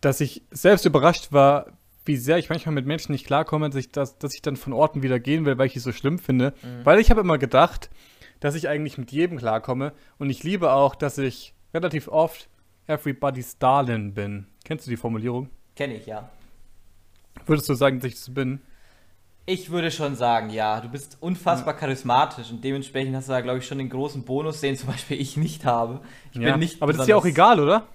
dass 0.00 0.20
ich 0.20 0.42
selbst 0.50 0.84
überrascht 0.84 1.32
war, 1.32 1.66
wie 2.04 2.16
sehr 2.16 2.38
ich 2.38 2.48
manchmal 2.48 2.74
mit 2.74 2.86
Menschen 2.86 3.12
nicht 3.12 3.26
klarkomme, 3.26 3.68
dass 3.68 3.78
ich, 3.78 3.90
das, 3.92 4.18
dass 4.18 4.34
ich 4.34 4.42
dann 4.42 4.56
von 4.56 4.72
Orten 4.72 5.02
wieder 5.02 5.20
gehen 5.20 5.44
will, 5.44 5.58
weil 5.58 5.66
ich 5.66 5.76
es 5.76 5.82
so 5.82 5.92
schlimm 5.92 6.18
finde. 6.18 6.54
Weil 6.84 6.98
ich 6.98 7.10
habe 7.10 7.20
immer 7.20 7.38
gedacht, 7.38 7.90
dass 8.40 8.54
ich 8.54 8.68
eigentlich 8.68 8.96
mit 8.98 9.12
jedem 9.12 9.38
klarkomme. 9.38 9.92
Und 10.18 10.30
ich 10.30 10.42
liebe 10.42 10.72
auch, 10.72 10.94
dass 10.94 11.18
ich 11.18 11.54
relativ 11.74 12.08
oft 12.08 12.48
everybody's 12.86 13.58
darling 13.58 14.14
bin. 14.14 14.46
Kennst 14.64 14.86
du 14.86 14.90
die 14.90 14.96
Formulierung? 14.96 15.50
Kenne 15.76 15.94
ich, 15.94 16.06
ja. 16.06 16.28
Würdest 17.46 17.68
du 17.68 17.74
sagen, 17.74 18.00
dass 18.00 18.06
ich 18.08 18.14
das 18.14 18.32
bin? 18.34 18.60
Ich 19.46 19.70
würde 19.70 19.90
schon 19.90 20.16
sagen, 20.16 20.50
ja. 20.50 20.80
Du 20.80 20.88
bist 20.88 21.18
unfassbar 21.20 21.74
charismatisch 21.74 22.50
und 22.50 22.64
dementsprechend 22.64 23.14
hast 23.14 23.28
du 23.28 23.32
da, 23.32 23.40
glaube 23.40 23.58
ich, 23.58 23.66
schon 23.66 23.78
den 23.78 23.90
großen 23.90 24.24
Bonus, 24.24 24.60
den 24.60 24.76
zum 24.76 24.88
Beispiel 24.88 25.20
ich 25.20 25.36
nicht 25.36 25.64
habe. 25.64 26.00
Ich 26.32 26.40
Ja. 26.40 26.52
bin 26.52 26.60
nicht 26.60 26.82
Aber 26.82 26.92
das 26.92 27.02
ist 27.02 27.08
ja 27.08 27.16
auch 27.16 27.24
egal, 27.26 27.60
oder? 27.60 27.86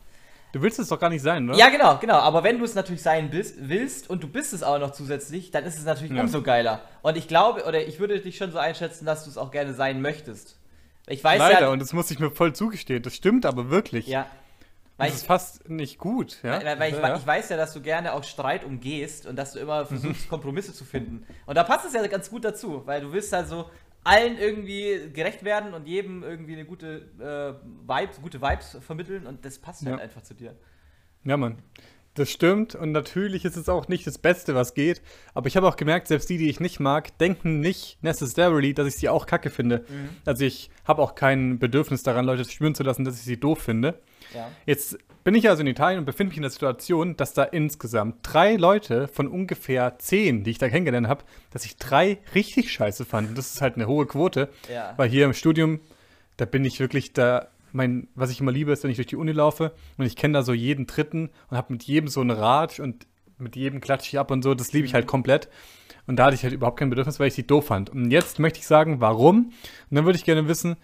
Du 0.56 0.62
willst 0.62 0.80
es 0.80 0.88
doch 0.88 0.98
gar 1.02 1.10
nicht 1.10 1.22
sein, 1.22 1.50
oder? 1.50 1.58
Ja, 1.60 1.68
genau, 1.68 1.98
genau. 1.98 2.14
Aber 2.16 2.42
wenn 2.46 2.60
du 2.60 2.64
es 2.64 2.76
natürlich 2.76 3.02
sein 3.02 3.30
bist, 3.30 3.56
willst 3.68 4.10
und 4.10 4.24
du 4.24 4.30
bist 4.30 4.54
es 4.54 4.64
auch 4.64 4.80
noch 4.80 4.92
zusätzlich, 4.92 5.52
dann 5.52 5.66
ist 5.66 5.78
es 5.78 5.84
natürlich 5.84 6.14
Ja. 6.16 6.22
umso 6.22 6.42
geiler. 6.42 6.80
Und 7.02 7.18
ich 7.18 7.28
glaube, 7.28 7.66
oder 7.66 7.86
ich 7.86 8.00
würde 8.00 8.22
dich 8.22 8.38
schon 8.38 8.54
so 8.54 8.58
einschätzen, 8.58 9.06
dass 9.06 9.26
du 9.26 9.30
es 9.30 9.38
auch 9.38 9.52
gerne 9.52 9.74
sein 9.74 10.02
möchtest. 10.02 10.58
Ich 11.08 11.22
weiß 11.22 11.40
Leider, 11.40 11.60
ja. 11.64 11.70
und 11.72 11.80
das 11.80 11.92
muss 11.92 12.10
ich 12.10 12.20
mir 12.20 12.32
voll 12.32 12.54
zugestehen. 12.54 13.04
Das 13.04 13.14
stimmt 13.16 13.46
aber 13.46 13.70
wirklich. 13.70 14.08
ja. 14.08 14.28
Weil 14.96 15.10
Das 15.10 15.18
ist 15.18 15.26
fast 15.28 15.70
nicht 15.70 15.98
gut, 15.98 16.38
ja? 16.42 16.64
weil, 16.64 16.80
weil 16.80 16.94
ich, 16.94 16.98
ja. 17.00 17.18
ich 17.18 17.28
weiß 17.28 17.50
ja, 17.50 17.58
dass 17.58 17.74
du 17.74 17.82
gerne 17.82 18.14
auch 18.14 18.24
Streit 18.24 18.64
umgehst 18.64 19.26
und 19.26 19.36
dass 19.36 19.52
du 19.52 19.60
immer 19.60 19.86
versuchst, 19.86 20.30
Kompromisse 20.30 20.74
zu 20.74 20.86
finden. 20.86 21.28
Und 21.46 21.56
da 21.56 21.66
passt 21.66 21.86
es 21.86 21.92
ja 21.92 22.08
ganz 22.08 22.30
gut 22.30 22.46
dazu, 22.46 22.82
weil 22.86 23.02
du 23.02 23.12
willst 23.12 23.34
halt 23.34 23.50
so 23.50 23.70
allen 24.06 24.38
irgendwie 24.38 25.10
gerecht 25.12 25.44
werden 25.44 25.74
und 25.74 25.88
jedem 25.88 26.24
irgendwie 26.24 26.54
eine 26.54 26.66
gute 26.66 27.10
äh, 27.20 27.68
Vibes, 27.88 28.22
gute 28.22 28.42
Vibes 28.42 28.78
vermitteln 28.80 29.28
und 29.28 29.44
das 29.44 29.60
passt 29.60 29.86
halt 29.86 29.98
Ja. 29.98 30.02
einfach 30.04 30.22
zu 30.22 30.34
dir. 30.34 30.56
Ja, 31.24 31.36
Mann. 31.38 31.58
Das 32.14 32.32
stimmt 32.32 32.76
und 32.76 32.94
natürlich 32.94 33.44
ist 33.44 33.58
es 33.58 33.68
auch 33.68 33.90
nicht 33.90 34.08
das 34.08 34.18
Beste, 34.18 34.56
was 34.56 34.74
geht. 34.74 35.02
Aber 35.34 35.48
ich 35.48 35.58
habe 35.58 35.68
auch 35.68 35.76
gemerkt, 35.76 36.08
selbst 36.08 36.30
die, 36.30 36.38
die 36.38 36.50
ich 36.50 36.62
nicht 36.62 36.80
mag, 36.80 37.18
denken 37.18 37.60
nicht 37.60 38.02
necessarily, 38.04 38.74
dass 38.74 38.88
ich 38.88 38.96
sie 38.96 39.10
auch 39.10 39.26
kacke 39.26 39.50
finde. 39.50 39.80
Mhm. 39.90 40.10
Also 40.24 40.46
ich 40.46 40.70
habe 40.86 41.02
auch 41.02 41.16
kein 41.16 41.60
Bedürfnis 41.60 42.04
daran, 42.04 42.24
Leute 42.26 42.46
spüren 42.50 42.74
zu 42.74 42.84
lassen, 42.84 43.04
dass 43.04 43.16
ich 43.18 43.24
sie 43.24 43.38
doof 43.38 43.60
finde. 43.60 44.00
Ja. 44.34 44.50
Jetzt 44.66 44.98
bin 45.25 45.34
ich 45.34 45.50
also 45.50 45.62
in 45.62 45.67
Italien 45.67 46.00
und 46.00 46.05
befinde 46.05 46.29
mich 46.29 46.38
in 46.38 46.44
der 46.44 46.51
Situation, 46.51 47.17
dass 47.17 47.34
da 47.34 47.44
insgesamt 47.44 48.17
drei 48.22 48.58
Leute 48.58 49.08
von 49.08 49.27
ungefähr 49.27 49.98
zehn, 49.98 50.44
die 50.44 50.51
ich 50.51 50.60
da 50.60 50.70
kennengelernt 50.70 51.08
habe, 51.08 51.25
dass 51.50 51.65
ich 51.65 51.77
drei 51.77 52.20
richtig 52.36 52.72
scheiße 52.72 53.05
fand. 53.05 53.29
Und 53.29 53.38
das 53.38 53.55
ist 53.55 53.60
halt 53.60 53.75
eine 53.75 53.88
hohe 53.88 54.05
Quote. 54.05 54.50
Ja. 54.72 54.94
Weil 54.98 55.10
hier 55.10 55.25
im 55.25 55.34
Studium, 55.34 55.79
da 56.38 56.46
bin 56.46 56.63
ich 56.63 56.79
wirklich 56.79 57.12
da, 57.12 57.48
mein, 57.72 58.08
was 58.13 58.29
ich 58.29 58.39
immer 58.39 58.51
liebe, 58.51 58.72
ist, 58.72 58.84
wenn 58.84 58.91
ich 58.91 58.98
durch 58.98 59.08
die 59.08 59.15
Uni 59.15 59.32
laufe 59.32 59.72
und 59.98 60.05
ich 60.05 60.15
kenne 60.15 60.36
da 60.36 60.44
so 60.44 60.53
jeden 60.53 60.86
Dritten 60.86 61.32
und 61.50 61.58
habe 61.58 61.74
mit 61.74 61.82
jedem 61.84 62.08
so 62.08 62.22
einen 62.22 62.29
Ratsch 62.29 62.79
und 62.79 63.08
mit 63.39 63.55
jedem 63.55 63.82
klatsche 63.82 64.10
ich 64.10 64.20
ab 64.20 64.29
und 64.29 64.44
so, 64.44 64.53
das 64.53 64.74
liebe 64.74 64.86
ich 64.86 64.94
halt 64.94 65.08
komplett. 65.08 65.50
Und 66.05 66.17
da 66.17 66.25
hatte 66.25 66.36
ich 66.36 66.44
halt 66.44 66.53
überhaupt 66.53 66.77
kein 66.77 66.91
Bedürfnis, 66.91 67.20
weil 67.20 67.29
ich 67.29 67.36
die 67.36 67.48
doof 67.48 67.65
fand. 67.65 67.89
Und 67.89 68.12
jetzt 68.12 68.38
möchte 68.38 68.60
ich 68.60 68.67
sagen, 68.67 69.01
warum? 69.01 69.46
Und 69.46 69.96
dann 69.96 70.05
würde 70.05 70.20
ich 70.20 70.24
gerne 70.24 70.48
wissen, 70.48 70.77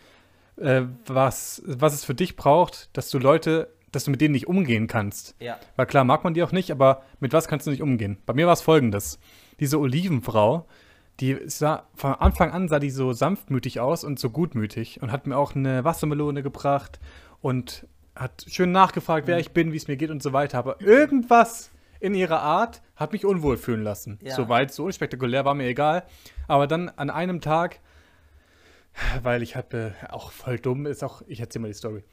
äh, 0.58 0.82
was, 1.06 1.62
was 1.64 1.94
es 1.94 2.04
für 2.04 2.16
dich 2.16 2.36
braucht, 2.36 2.90
dass 2.98 3.12
du 3.12 3.20
Leute, 3.20 3.68
dass 3.92 4.06
du 4.06 4.12
mit 4.12 4.22
denen 4.22 4.34
nicht 4.34 4.48
umgehen 4.48 4.88
kannst. 4.88 5.36
Ja. 5.40 5.60
Weil 5.76 5.86
klar 5.86 6.04
mag 6.04 6.24
man 6.24 6.34
die 6.34 6.44
auch 6.44 6.52
nicht, 6.52 6.72
aber 6.72 7.04
mit 7.20 7.34
was 7.34 7.48
kannst 7.48 7.68
du 7.68 7.72
nicht 7.72 7.82
umgehen? 7.82 8.18
Bei 8.26 8.34
mir 8.34 8.48
war 8.48 8.54
es 8.54 8.62
folgendes. 8.62 9.20
Diese 9.60 9.80
Olivenfrau, 9.80 10.66
die 11.20 11.38
sah, 11.46 11.88
von 11.94 12.14
Anfang 12.14 12.52
an 12.52 12.68
sah 12.68 12.80
die 12.80 12.90
so 12.90 13.14
sanftmütig 13.14 13.80
aus 13.80 14.04
und 14.04 14.20
so 14.20 14.30
gutmütig 14.30 15.02
und 15.02 15.12
hat 15.12 15.28
mir 15.28 15.38
auch 15.38 15.56
eine 15.56 15.84
Wassermelone 15.84 16.42
gebracht 16.42 17.00
und 17.42 17.86
hat 18.16 18.46
schön 18.50 18.72
nachgefragt, 18.72 19.28
wer 19.28 19.40
ich 19.40 19.52
bin, 19.52 19.72
wie 19.72 19.78
es 19.78 19.88
mir 19.88 19.98
geht 19.98 20.10
und 20.10 20.24
so 20.24 20.34
weiter. 20.34 20.58
Aber 20.58 20.82
irgendwas 20.82 21.72
in 22.00 22.16
ihrer 22.16 22.42
Art 22.42 22.82
hat 22.96 23.14
mich 23.14 23.26
unwohl 23.26 23.58
fühlen 23.58 23.84
lassen. 23.84 24.20
Ja. 24.22 24.36
Soweit, 24.36 24.74
so 24.74 24.86
unspektakulär, 24.86 25.46
war 25.46 25.54
mir 25.54 25.68
egal. 25.68 26.04
Aber 26.48 26.68
dann 26.68 26.90
an 26.90 27.10
einem 27.10 27.42
Tag, 27.42 27.80
weil 29.22 29.44
ich 29.44 29.56
hatte, 29.56 29.96
auch 30.10 30.32
voll 30.32 30.60
dumm, 30.60 30.86
ist 30.86 31.04
auch, 31.04 31.22
ich 31.28 31.40
erzähl 31.40 31.62
mal 31.62 31.68
die 31.68 31.76
Story. 31.76 32.04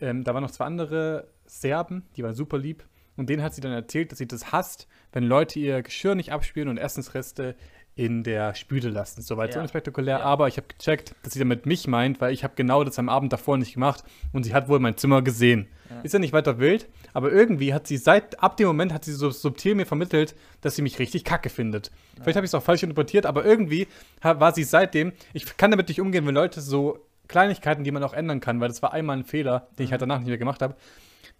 Ähm, 0.00 0.24
da 0.24 0.34
waren 0.34 0.42
noch 0.42 0.50
zwei 0.50 0.64
andere 0.64 1.28
Serben, 1.46 2.04
die 2.16 2.22
waren 2.22 2.34
super 2.34 2.58
lieb. 2.58 2.84
Und 3.16 3.28
denen 3.28 3.42
hat 3.42 3.52
sie 3.54 3.60
dann 3.60 3.72
erzählt, 3.72 4.12
dass 4.12 4.18
sie 4.18 4.28
das 4.28 4.52
hasst, 4.52 4.86
wenn 5.12 5.24
Leute 5.24 5.58
ihr 5.58 5.82
Geschirr 5.82 6.14
nicht 6.14 6.32
abspülen 6.32 6.68
und 6.68 6.78
Essensreste 6.78 7.56
in 7.96 8.22
der 8.22 8.54
Spüle 8.54 8.90
lassen. 8.90 9.22
Soweit 9.22 9.52
so 9.52 9.58
Ja. 9.58 9.62
unspektakulär. 9.64 10.18
Ja. 10.18 10.24
Aber 10.24 10.46
ich 10.46 10.56
habe 10.56 10.68
gecheckt, 10.68 11.16
dass 11.24 11.32
sie 11.32 11.40
damit 11.40 11.66
mich 11.66 11.88
meint, 11.88 12.20
weil 12.20 12.32
ich 12.32 12.44
habe 12.44 12.52
genau 12.54 12.84
das 12.84 12.96
am 13.00 13.08
Abend 13.08 13.32
davor 13.32 13.58
nicht 13.58 13.74
gemacht 13.74 14.04
und 14.32 14.44
sie 14.44 14.54
hat 14.54 14.68
wohl 14.68 14.78
mein 14.78 14.96
Zimmer 14.96 15.20
gesehen. 15.20 15.66
Ist 16.04 16.12
ja 16.12 16.20
nicht 16.20 16.32
weiter 16.32 16.60
wild, 16.60 16.86
aber 17.12 17.32
irgendwie 17.32 17.74
hat 17.74 17.88
sie 17.88 17.96
seit, 17.96 18.40
ab 18.40 18.56
dem 18.56 18.68
Moment 18.68 18.92
hat 18.92 19.04
sie 19.04 19.14
so 19.14 19.30
subtil 19.30 19.74
mir 19.74 19.86
vermittelt, 19.86 20.36
dass 20.60 20.76
sie 20.76 20.82
mich 20.82 21.00
richtig 21.00 21.24
kacke 21.24 21.48
findet. 21.48 21.90
Vielleicht 22.22 22.36
habe 22.36 22.44
ich 22.44 22.50
es 22.50 22.54
auch 22.54 22.62
falsch 22.62 22.84
interpretiert, 22.84 23.26
aber 23.26 23.44
irgendwie 23.44 23.88
war 24.22 24.54
sie 24.54 24.62
seitdem, 24.64 25.12
ich 25.32 25.56
kann 25.56 25.72
damit 25.72 25.88
nicht 25.88 26.00
umgehen, 26.00 26.24
wenn 26.24 26.34
Leute 26.36 26.60
so 26.60 27.00
Kleinigkeiten, 27.28 27.84
die 27.84 27.90
man 27.90 28.02
auch 28.02 28.14
ändern 28.14 28.40
kann, 28.40 28.60
weil 28.60 28.68
das 28.68 28.82
war 28.82 28.92
einmal 28.92 29.18
ein 29.18 29.24
Fehler, 29.24 29.68
den 29.78 29.84
ich 29.84 29.92
halt 29.92 30.02
danach 30.02 30.18
nicht 30.18 30.28
mehr 30.28 30.38
gemacht 30.38 30.62
habe, 30.62 30.76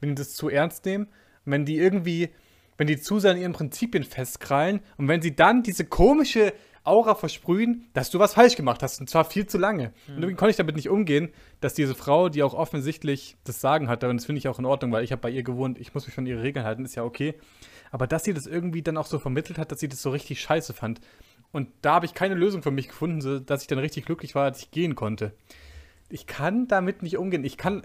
wenn 0.01 0.11
die 0.11 0.15
das 0.15 0.35
zu 0.35 0.49
ernst 0.49 0.85
nehmen, 0.85 1.09
wenn 1.45 1.65
die 1.65 1.77
irgendwie, 1.77 2.31
wenn 2.77 2.87
die 2.87 3.01
zu 3.01 3.19
sehr 3.19 3.33
an 3.33 3.39
ihren 3.39 3.53
Prinzipien 3.53 4.05
festkrallen 4.05 4.81
und 4.97 5.09
wenn 5.09 5.23
sie 5.23 5.35
dann 5.35 5.63
diese 5.63 5.85
komische 5.85 6.53
Aura 6.85 7.15
versprühen, 7.15 7.87
dass 7.93 8.11
du 8.11 8.19
was 8.19 8.35
falsch 8.35 8.57
gemacht 8.57 8.83
hast 8.83 9.01
und 9.01 9.11
zwar 9.11 9.25
viel 9.25 9.47
zu 9.47 9.59
lange. 9.59 9.93
Und 10.09 10.23
irgendwie 10.23 10.35
konnte 10.35 10.51
ich 10.51 10.57
damit 10.57 10.77
nicht 10.77 10.89
umgehen, 10.89 11.29
dass 11.61 11.75
diese 11.75 11.95
Frau, 11.95 12.29
die 12.31 12.43
auch 12.43 12.55
offensichtlich 12.55 13.37
das 13.45 13.61
Sagen 13.61 13.89
hatte, 13.89 14.09
und 14.09 14.17
das 14.17 14.27
finde 14.27 14.39
ich 14.39 14.49
auch 14.49 14.59
in 14.59 14.65
Ordnung, 14.65 14.91
weil 14.93 15.05
ich 15.05 15.13
habe 15.13 15.21
bei 15.21 15.31
ihr 15.31 15.43
gewohnt, 15.43 15.79
ich 15.79 15.93
muss 15.93 16.07
mich 16.07 16.15
schon 16.15 16.27
ihre 16.27 16.43
Regeln 16.43 16.65
halten, 16.65 16.85
ist 16.85 16.95
ja 16.95 17.05
okay. 17.05 17.35
Aber 17.91 18.07
dass 18.07 18.25
sie 18.25 18.33
das 18.33 18.47
irgendwie 18.47 18.83
dann 18.83 18.97
auch 18.97 19.07
so 19.07 19.19
vermittelt 19.19 19.59
hat, 19.59 19.71
dass 19.71 19.81
sie 19.81 19.89
das 19.89 20.01
so 20.01 20.11
richtig 20.11 20.41
scheiße 20.41 20.73
fand. 20.73 21.01
Und 21.53 21.69
da 21.83 21.95
habe 21.95 22.07
ich 22.07 22.15
keine 22.15 22.35
Lösung 22.35 22.63
für 22.63 22.71
mich 22.71 22.89
gefunden, 22.89 23.21
so 23.21 23.39
dass 23.39 23.63
ich 23.63 23.69
dann 23.69 23.79
richtig 23.79 24.05
glücklich 24.05 24.35
war, 24.35 24.45
als 24.45 24.61
ich 24.61 24.71
gehen 24.71 24.95
konnte. 24.95 25.33
Ich 26.09 26.27
kann 26.27 26.69
damit 26.69 27.03
nicht 27.03 27.19
umgehen. 27.19 27.45
Ich 27.45 27.57
kann, 27.57 27.83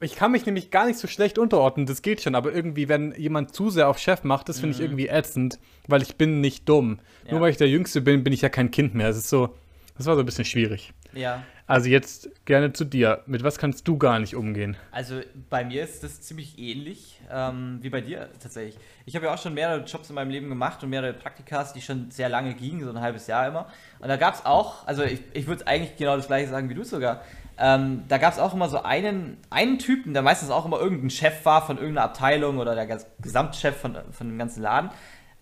ich 0.00 0.16
kann 0.16 0.32
mich 0.32 0.46
nämlich 0.46 0.70
gar 0.70 0.86
nicht 0.86 0.98
so 0.98 1.06
schlecht 1.06 1.38
unterordnen, 1.38 1.86
das 1.86 2.02
geht 2.02 2.22
schon, 2.22 2.34
aber 2.34 2.52
irgendwie, 2.52 2.88
wenn 2.88 3.14
jemand 3.14 3.54
zu 3.54 3.70
sehr 3.70 3.88
auf 3.88 3.98
Chef 3.98 4.24
macht, 4.24 4.48
das 4.48 4.60
finde 4.60 4.76
ich 4.76 4.82
irgendwie 4.82 5.08
ätzend, 5.08 5.58
weil 5.86 6.02
ich 6.02 6.16
bin 6.16 6.40
nicht 6.40 6.68
dumm. 6.68 6.98
Ja. 7.24 7.32
Nur 7.32 7.42
weil 7.42 7.50
ich 7.50 7.56
der 7.56 7.68
Jüngste 7.68 8.00
bin, 8.00 8.24
bin 8.24 8.32
ich 8.32 8.42
ja 8.42 8.48
kein 8.48 8.70
Kind 8.70 8.94
mehr. 8.94 9.08
Es 9.08 9.16
ist 9.16 9.28
so, 9.28 9.54
das 9.96 10.06
war 10.06 10.14
so 10.14 10.20
ein 10.20 10.26
bisschen 10.26 10.44
schwierig. 10.44 10.92
Ja. 11.12 11.42
Also 11.66 11.88
jetzt 11.88 12.28
gerne 12.44 12.72
zu 12.72 12.84
dir. 12.84 13.22
Mit 13.26 13.44
was 13.44 13.58
kannst 13.58 13.86
du 13.86 13.96
gar 13.96 14.18
nicht 14.18 14.34
umgehen? 14.34 14.76
Also 14.90 15.20
bei 15.48 15.64
mir 15.64 15.84
ist 15.84 16.02
das 16.02 16.20
ziemlich 16.20 16.58
ähnlich 16.58 17.20
ähm, 17.30 17.78
wie 17.80 17.88
bei 17.88 18.00
dir 18.00 18.28
tatsächlich. 18.42 18.78
Ich 19.06 19.14
habe 19.14 19.26
ja 19.26 19.34
auch 19.34 19.38
schon 19.38 19.54
mehrere 19.54 19.84
Jobs 19.84 20.08
in 20.08 20.14
meinem 20.14 20.30
Leben 20.30 20.48
gemacht 20.48 20.82
und 20.82 20.90
mehrere 20.90 21.12
Praktikas, 21.12 21.72
die 21.72 21.80
schon 21.80 22.10
sehr 22.10 22.28
lange 22.28 22.54
gingen, 22.54 22.84
so 22.84 22.90
ein 22.90 23.00
halbes 23.00 23.26
Jahr 23.26 23.46
immer. 23.46 23.68
Und 24.00 24.08
da 24.08 24.16
gab 24.16 24.34
es 24.34 24.44
auch, 24.44 24.86
also 24.86 25.02
ich, 25.02 25.20
ich 25.32 25.46
würde 25.46 25.66
eigentlich 25.66 25.96
genau 25.96 26.16
das 26.16 26.26
gleiche 26.26 26.50
sagen 26.50 26.68
wie 26.68 26.74
du 26.74 26.84
sogar. 26.84 27.22
Ähm, 27.58 28.04
da 28.08 28.18
gab 28.18 28.32
es 28.32 28.38
auch 28.38 28.54
immer 28.54 28.68
so 28.68 28.82
einen, 28.82 29.36
einen 29.50 29.78
Typen, 29.78 30.14
der 30.14 30.22
meistens 30.22 30.50
auch 30.50 30.64
immer 30.64 30.78
irgendein 30.80 31.10
Chef 31.10 31.44
war 31.44 31.64
von 31.66 31.76
irgendeiner 31.78 32.06
Abteilung 32.06 32.58
oder 32.58 32.74
der 32.74 32.98
Gesamtchef 33.20 33.76
von, 33.76 33.96
von 34.10 34.28
dem 34.28 34.38
ganzen 34.38 34.62
Laden. 34.62 34.90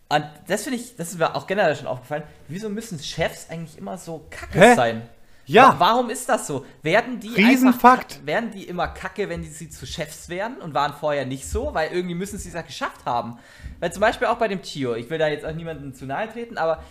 Und 0.09 0.25
das 0.49 0.65
finde 0.65 0.79
ich, 0.81 0.97
das 0.97 1.11
ist 1.13 1.19
mir 1.19 1.35
auch 1.37 1.47
generell 1.47 1.77
schon 1.77 1.87
aufgefallen. 1.87 2.25
Wieso 2.49 2.69
müssen 2.69 2.99
Chefs 2.99 3.49
eigentlich 3.49 3.79
immer 3.79 3.97
so 3.97 4.27
kacke 4.29 4.59
Hä? 4.61 4.75
sein? 4.75 5.03
Ja. 5.47 5.71
Wa- 5.71 5.77
Warum 5.79 6.11
ist 6.11 6.29
das 6.29 6.47
so? 6.49 6.67
Werden 6.83 7.21
die 7.21 7.29
Riesenfakt. 7.35 8.15
einfach 8.15 8.27
werden 8.27 8.51
die 8.51 8.65
immer 8.65 8.89
kacke, 8.89 9.29
wenn 9.29 9.43
die 9.43 9.49
sie 9.49 9.69
zu 9.71 9.87
Chefs 9.87 10.29
werden 10.29 10.57
und 10.59 10.75
waren 10.75 10.93
vorher 10.95 11.27
nicht 11.27 11.49
so, 11.49 11.75
weil 11.75 11.91
irgendwie 11.93 12.15
müssen 12.17 12.39
sie 12.39 12.49
es 12.49 12.55
ja 12.55 12.63
geschafft 12.63 13.05
haben. 13.07 13.39
Weil 13.79 13.93
zum 13.93 14.01
Beispiel 14.01 14.27
auch 14.27 14.37
bei 14.39 14.49
dem 14.49 14.63
Tio, 14.63 14.95
ich 14.95 15.09
will 15.11 15.19
da 15.19 15.29
jetzt 15.29 15.45
auch 15.45 15.53
niemandem 15.55 15.95
zu 15.95 16.07
nahe 16.07 16.29
treten, 16.29 16.59
aber 16.59 16.83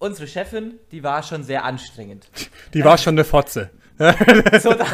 unsere 0.00 0.26
Chefin, 0.26 0.74
die 0.90 1.02
war 1.02 1.22
schon 1.22 1.44
sehr 1.44 1.64
anstrengend. 1.64 2.28
Die 2.74 2.84
war 2.84 2.98
schon 2.98 3.14
eine 3.14 3.24
Fotze. 3.24 3.70
So, 4.60 4.72
da, 4.74 4.84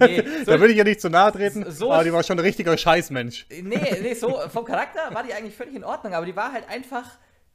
nee, 0.00 0.22
so, 0.44 0.52
Da 0.52 0.60
will 0.60 0.70
ich 0.70 0.76
ja 0.76 0.84
nicht 0.84 1.00
zu 1.00 1.08
nahe 1.08 1.32
treten, 1.32 1.70
So- 1.70 1.92
aber 1.92 2.04
die 2.04 2.12
war 2.12 2.22
schon 2.22 2.38
ein 2.38 2.44
richtiger 2.44 2.76
Scheißmensch. 2.76 3.46
nee, 3.62 3.96
nee, 4.02 4.14
so 4.14 4.38
vom 4.48 4.64
Charakter 4.64 5.14
war 5.14 5.22
die 5.22 5.32
eigentlich 5.32 5.54
völlig 5.56 5.74
in 5.74 5.84
Ordnung, 5.84 6.14
aber 6.14 6.26
die 6.26 6.36
war 6.36 6.52
halt 6.52 6.68
einfach, 6.68 7.04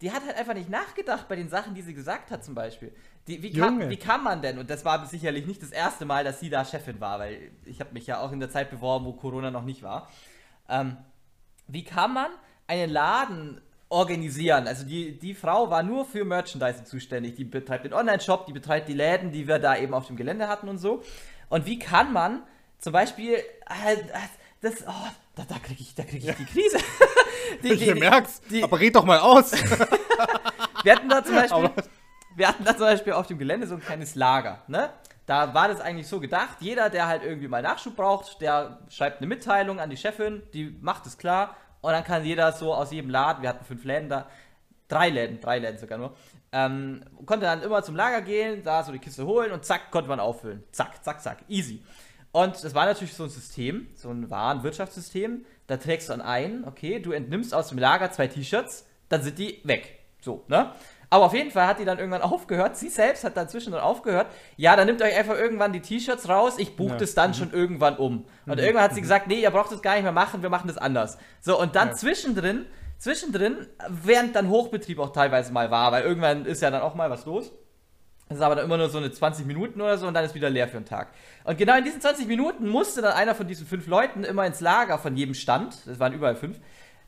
die 0.01 0.11
hat 0.11 0.25
halt 0.25 0.35
einfach 0.37 0.53
nicht 0.55 0.69
nachgedacht 0.69 1.27
bei 1.27 1.35
den 1.35 1.49
Sachen, 1.49 1.75
die 1.75 1.81
sie 1.81 1.93
gesagt 1.93 2.31
hat 2.31 2.43
zum 2.43 2.55
Beispiel. 2.55 2.93
Die, 3.27 3.43
wie, 3.43 3.51
kam, 3.51 3.89
wie 3.89 3.97
kann 3.97 4.23
man 4.23 4.41
denn, 4.41 4.57
und 4.57 4.69
das 4.69 4.85
war 4.85 5.05
sicherlich 5.05 5.45
nicht 5.45 5.61
das 5.61 5.71
erste 5.71 6.05
Mal, 6.05 6.23
dass 6.23 6.39
sie 6.39 6.49
da 6.49 6.63
Chefin 6.63 6.99
war, 7.01 7.19
weil 7.19 7.51
ich 7.65 7.79
habe 7.79 7.91
mich 7.93 8.07
ja 8.07 8.19
auch 8.21 8.31
in 8.31 8.39
der 8.39 8.49
Zeit 8.49 8.69
beworben, 8.71 9.05
wo 9.05 9.13
Corona 9.13 9.51
noch 9.51 9.65
nicht 9.65 9.83
war. 9.83 10.09
Ähm, 10.69 10.97
wie 11.67 11.83
kann 11.83 12.13
man 12.13 12.27
einen 12.67 12.89
Laden 12.89 13.61
organisieren. 13.89 14.67
Also 14.67 14.85
die, 14.85 15.17
die 15.17 15.33
Frau 15.33 15.69
war 15.69 15.83
nur 15.83 16.05
für 16.05 16.25
Merchandising 16.25 16.85
zuständig. 16.85 17.35
Die 17.35 17.45
betreibt 17.45 17.85
den 17.85 17.93
Online-Shop, 17.93 18.45
die 18.45 18.53
betreibt 18.53 18.87
die 18.89 18.93
Läden, 18.93 19.31
die 19.31 19.47
wir 19.47 19.59
da 19.59 19.77
eben 19.77 19.93
auf 19.93 20.07
dem 20.07 20.17
Gelände 20.17 20.47
hatten 20.47 20.67
und 20.67 20.77
so. 20.77 21.03
Und 21.49 21.65
wie 21.65 21.79
kann 21.79 22.11
man 22.11 22.43
zum 22.79 22.93
Beispiel 22.93 23.37
halt, 23.67 24.05
das, 24.61 24.83
oh, 24.87 24.91
da, 25.35 25.43
da 25.47 25.59
kriege 25.59 25.81
ich, 25.81 25.95
da 25.95 26.03
krieg 26.03 26.23
ich 26.23 26.35
die 26.35 26.45
Krise. 26.45 26.77
die, 27.63 27.73
ich 27.73 27.79
die, 27.79 27.93
merk's, 27.93 28.41
die, 28.49 28.63
aber 28.63 28.79
red 28.79 28.95
doch 28.95 29.05
mal 29.05 29.19
aus. 29.19 29.51
wir 30.83 30.95
hatten 30.95 31.09
da 31.09 31.23
zum 31.23 31.35
Beispiel, 31.35 31.71
wir 32.35 32.47
hatten 32.47 32.63
da 32.65 32.71
zum 32.71 32.87
Beispiel 32.87 33.13
auf 33.13 33.27
dem 33.27 33.37
Gelände 33.37 33.67
so 33.67 33.75
ein 33.75 33.81
kleines 33.81 34.15
Lager, 34.15 34.63
ne? 34.67 34.89
Da 35.25 35.53
war 35.53 35.67
das 35.67 35.81
eigentlich 35.81 36.07
so 36.07 36.21
gedacht, 36.21 36.57
jeder, 36.61 36.89
der 36.89 37.07
halt 37.07 37.21
irgendwie 37.21 37.49
mal 37.49 37.61
Nachschub 37.61 37.97
braucht, 37.97 38.39
der 38.39 38.79
schreibt 38.87 39.17
eine 39.17 39.27
Mitteilung 39.27 39.81
an 39.81 39.89
die 39.89 39.97
Chefin, 39.97 40.41
die 40.53 40.77
macht 40.79 41.05
es 41.05 41.17
klar 41.17 41.57
und 41.81 41.91
dann 41.91 42.03
kann 42.03 42.25
jeder 42.25 42.51
so 42.51 42.73
aus 42.73 42.91
jedem 42.91 43.09
Laden, 43.09 43.41
wir 43.41 43.49
hatten 43.49 43.65
fünf 43.65 43.83
Läden 43.83 44.09
da, 44.09 44.27
drei 44.87 45.09
Läden, 45.09 45.39
drei 45.39 45.59
Läden 45.59 45.77
sogar 45.77 45.97
nur, 45.97 46.15
ähm, 46.51 47.03
konnte 47.25 47.45
dann 47.45 47.61
immer 47.61 47.83
zum 47.83 47.95
Lager 47.95 48.21
gehen, 48.21 48.63
da 48.63 48.83
so 48.83 48.91
die 48.91 48.99
Kiste 48.99 49.25
holen 49.25 49.51
und 49.51 49.65
zack, 49.65 49.91
konnte 49.91 50.09
man 50.09 50.19
auffüllen. 50.19 50.63
Zack, 50.71 51.03
zack, 51.03 51.21
zack, 51.21 51.39
easy. 51.47 51.83
Und 52.31 52.63
das 52.63 52.75
war 52.75 52.85
natürlich 52.85 53.13
so 53.13 53.23
ein 53.23 53.29
System, 53.29 53.87
so 53.95 54.09
ein 54.09 54.29
Warenwirtschaftssystem. 54.29 55.45
Da 55.65 55.77
trägst 55.77 56.07
du 56.07 56.13
dann 56.13 56.21
ein, 56.21 56.65
okay, 56.65 56.99
du 56.99 57.11
entnimmst 57.11 57.53
aus 57.53 57.69
dem 57.69 57.77
Lager 57.77 58.11
zwei 58.11 58.27
T-Shirts, 58.27 58.85
dann 59.09 59.23
sind 59.23 59.39
die 59.39 59.61
weg. 59.63 59.99
So, 60.21 60.45
ne? 60.47 60.71
Aber 61.09 61.25
auf 61.25 61.33
jeden 61.33 61.51
Fall 61.51 61.67
hat 61.67 61.79
die 61.79 61.85
dann 61.85 61.99
irgendwann 61.99 62.21
aufgehört. 62.33 62.77
Sie 62.77 62.89
selbst 62.89 63.23
hat 63.23 63.37
dann 63.37 63.49
zwischendurch 63.49 63.83
aufgehört. 63.83 64.27
Ja, 64.55 64.75
dann 64.75 64.87
nimmt 64.87 65.01
euch 65.01 65.15
einfach 65.15 65.35
irgendwann 65.35 65.73
die 65.73 65.81
T-Shirts 65.81 66.27
raus. 66.27 66.55
Ich 66.57 66.75
buche 66.75 66.93
ja. 66.93 66.97
das 66.97 67.13
dann 67.13 67.31
mhm. 67.31 67.35
schon 67.35 67.53
irgendwann 67.53 67.97
um. 67.97 68.25
Und 68.45 68.55
mhm. 68.55 68.59
irgendwann 68.59 68.83
hat 68.83 68.93
sie 68.93 69.01
mhm. 69.01 69.03
gesagt, 69.03 69.27
nee, 69.27 69.41
ihr 69.41 69.51
braucht 69.51 69.71
das 69.71 69.81
gar 69.81 69.93
nicht 69.93 70.03
mehr 70.03 70.11
machen. 70.11 70.41
Wir 70.41 70.49
machen 70.49 70.67
das 70.67 70.77
anders. 70.77 71.17
So, 71.41 71.59
und 71.59 71.75
dann 71.75 71.89
ja. 71.89 71.93
zwischendrin, 71.95 72.65
zwischendrin, 72.97 73.67
während 73.87 74.35
dann 74.35 74.49
Hochbetrieb 74.49 74.99
auch 74.99 75.11
teilweise 75.11 75.53
mal 75.53 75.71
war, 75.71 75.91
weil 75.91 76.03
irgendwann 76.03 76.45
ist 76.45 76.61
ja 76.61 76.71
dann 76.71 76.81
auch 76.81 76.95
mal 76.95 77.09
was 77.09 77.25
los. 77.25 77.51
Das 78.29 78.39
ist 78.39 78.43
aber 78.43 78.55
dann 78.55 78.65
immer 78.65 78.75
nur 78.75 78.89
so 78.89 78.97
eine 78.97 79.09
20 79.09 79.45
Minuten 79.45 79.79
oder 79.79 79.97
so 79.97 80.05
und 80.05 80.13
dann 80.13 80.25
ist 80.25 80.35
wieder 80.35 80.49
leer 80.49 80.67
für 80.67 80.77
einen 80.77 80.85
Tag. 80.85 81.13
Und 81.45 81.57
genau 81.57 81.77
in 81.77 81.85
diesen 81.85 82.01
20 82.01 82.27
Minuten 82.27 82.67
musste 82.67 83.01
dann 83.01 83.13
einer 83.13 83.35
von 83.35 83.47
diesen 83.47 83.65
fünf 83.65 83.87
Leuten 83.87 84.25
immer 84.25 84.45
ins 84.45 84.59
Lager 84.59 84.97
von 84.99 85.15
jedem 85.15 85.33
Stand, 85.33 85.77
das 85.85 85.99
waren 85.99 86.11
überall 86.11 86.35
fünf, 86.35 86.59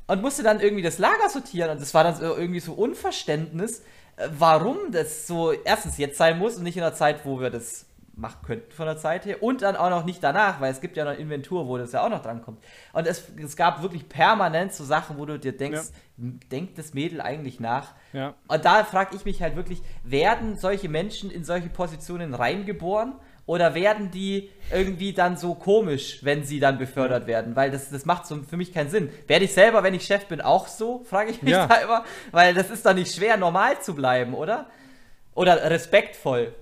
und 0.09 0.23
musste 0.23 0.41
dann 0.41 0.59
irgendwie 0.59 0.81
das 0.81 0.97
Lager 0.97 1.29
sortieren. 1.29 1.69
Und 1.69 1.81
das 1.81 1.93
war 1.93 2.03
dann 2.03 2.15
so 2.15 2.35
irgendwie 2.35 2.59
so 2.59 2.73
Unverständnis, 2.73 3.81
äh, 4.17 4.27
warum 4.37 4.91
das 4.91 5.27
so 5.27 5.51
erstens 5.51 5.99
jetzt 5.99 6.17
sein 6.17 6.39
muss 6.39 6.57
und 6.57 6.63
nicht 6.63 6.77
in 6.77 6.81
der 6.81 6.95
Zeit, 6.95 7.25
wo 7.25 7.39
wir 7.39 7.51
das 7.51 7.85
machen 8.15 8.39
könnten 8.43 8.71
von 8.71 8.87
der 8.87 8.97
Zeit 8.97 9.25
her 9.25 9.41
und 9.43 9.61
dann 9.61 9.75
auch 9.75 9.91
noch 9.91 10.03
nicht 10.05 10.21
danach, 10.23 10.59
weil 10.59 10.71
es 10.71 10.81
gibt 10.81 10.97
ja 10.97 11.05
noch 11.05 11.17
Inventur, 11.17 11.67
wo 11.67 11.77
das 11.77 11.91
ja 11.91 12.03
auch 12.03 12.09
noch 12.09 12.23
drankommt. 12.23 12.57
Und 12.91 13.05
es, 13.05 13.23
es 13.37 13.55
gab 13.55 13.83
wirklich 13.83 14.09
permanent 14.09 14.73
so 14.73 14.83
Sachen, 14.83 15.19
wo 15.19 15.25
du 15.25 15.37
dir 15.37 15.55
denkst, 15.55 15.91
ja. 16.17 16.31
denkt 16.51 16.79
das 16.79 16.95
Mädel 16.95 17.21
eigentlich 17.21 17.59
nach? 17.59 17.93
Ja. 18.11 18.33
Und 18.47 18.65
da 18.65 18.83
frage 18.83 19.15
ich 19.15 19.25
mich 19.25 19.43
halt 19.43 19.55
wirklich, 19.55 19.83
werden 20.03 20.57
solche 20.57 20.89
Menschen 20.89 21.29
in 21.29 21.43
solche 21.43 21.69
Positionen 21.69 22.33
reingeboren? 22.33 23.13
Oder 23.49 23.73
werden 23.73 24.11
die 24.11 24.51
irgendwie 24.71 25.11
dann 25.11 25.35
so 25.35 25.55
komisch, 25.55 26.19
wenn 26.21 26.43
sie 26.43 26.59
dann 26.59 26.77
befördert 26.77 27.25
werden? 27.25 27.55
Weil 27.55 27.71
das, 27.71 27.89
das 27.89 28.05
macht 28.05 28.27
so 28.27 28.35
für 28.43 28.57
mich 28.57 28.71
keinen 28.71 28.91
Sinn. 28.91 29.09
Werde 29.25 29.45
ich 29.45 29.53
selber, 29.53 29.81
wenn 29.81 29.95
ich 29.95 30.03
Chef 30.03 30.27
bin, 30.27 30.39
auch 30.39 30.67
so? 30.67 31.03
Frage 31.03 31.31
ich 31.31 31.41
mich 31.41 31.53
ja. 31.53 31.65
da 31.65 31.77
immer. 31.77 32.05
Weil 32.29 32.53
das 32.53 32.69
ist 32.69 32.85
doch 32.85 32.93
nicht 32.93 33.11
schwer, 33.11 33.37
normal 33.37 33.81
zu 33.81 33.95
bleiben, 33.95 34.35
oder? 34.35 34.69
Oder 35.33 35.67
respektvoll. 35.67 36.53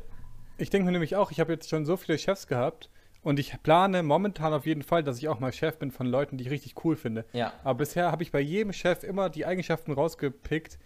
Ich 0.57 0.69
denke 0.69 0.85
mir 0.85 0.93
nämlich 0.93 1.17
auch, 1.17 1.29
ich 1.29 1.41
habe 1.41 1.51
jetzt 1.51 1.67
schon 1.69 1.85
so 1.85 1.97
viele 1.97 2.17
Chefs 2.17 2.47
gehabt 2.47 2.89
und 3.21 3.37
ich 3.37 3.61
plane 3.63 4.01
momentan 4.01 4.53
auf 4.53 4.65
jeden 4.65 4.83
Fall, 4.83 5.03
dass 5.03 5.17
ich 5.17 5.27
auch 5.27 5.41
mal 5.41 5.51
Chef 5.51 5.77
bin 5.79 5.91
von 5.91 6.07
Leuten, 6.07 6.37
die 6.37 6.45
ich 6.45 6.51
richtig 6.51 6.85
cool 6.85 6.95
finde. 6.95 7.25
Ja. 7.33 7.51
Aber 7.65 7.79
bisher 7.79 8.13
habe 8.13 8.23
ich 8.23 8.31
bei 8.31 8.39
jedem 8.39 8.71
Chef 8.71 9.03
immer 9.03 9.29
die 9.29 9.45
Eigenschaften 9.45 9.91
rausgepickt, 9.91 10.79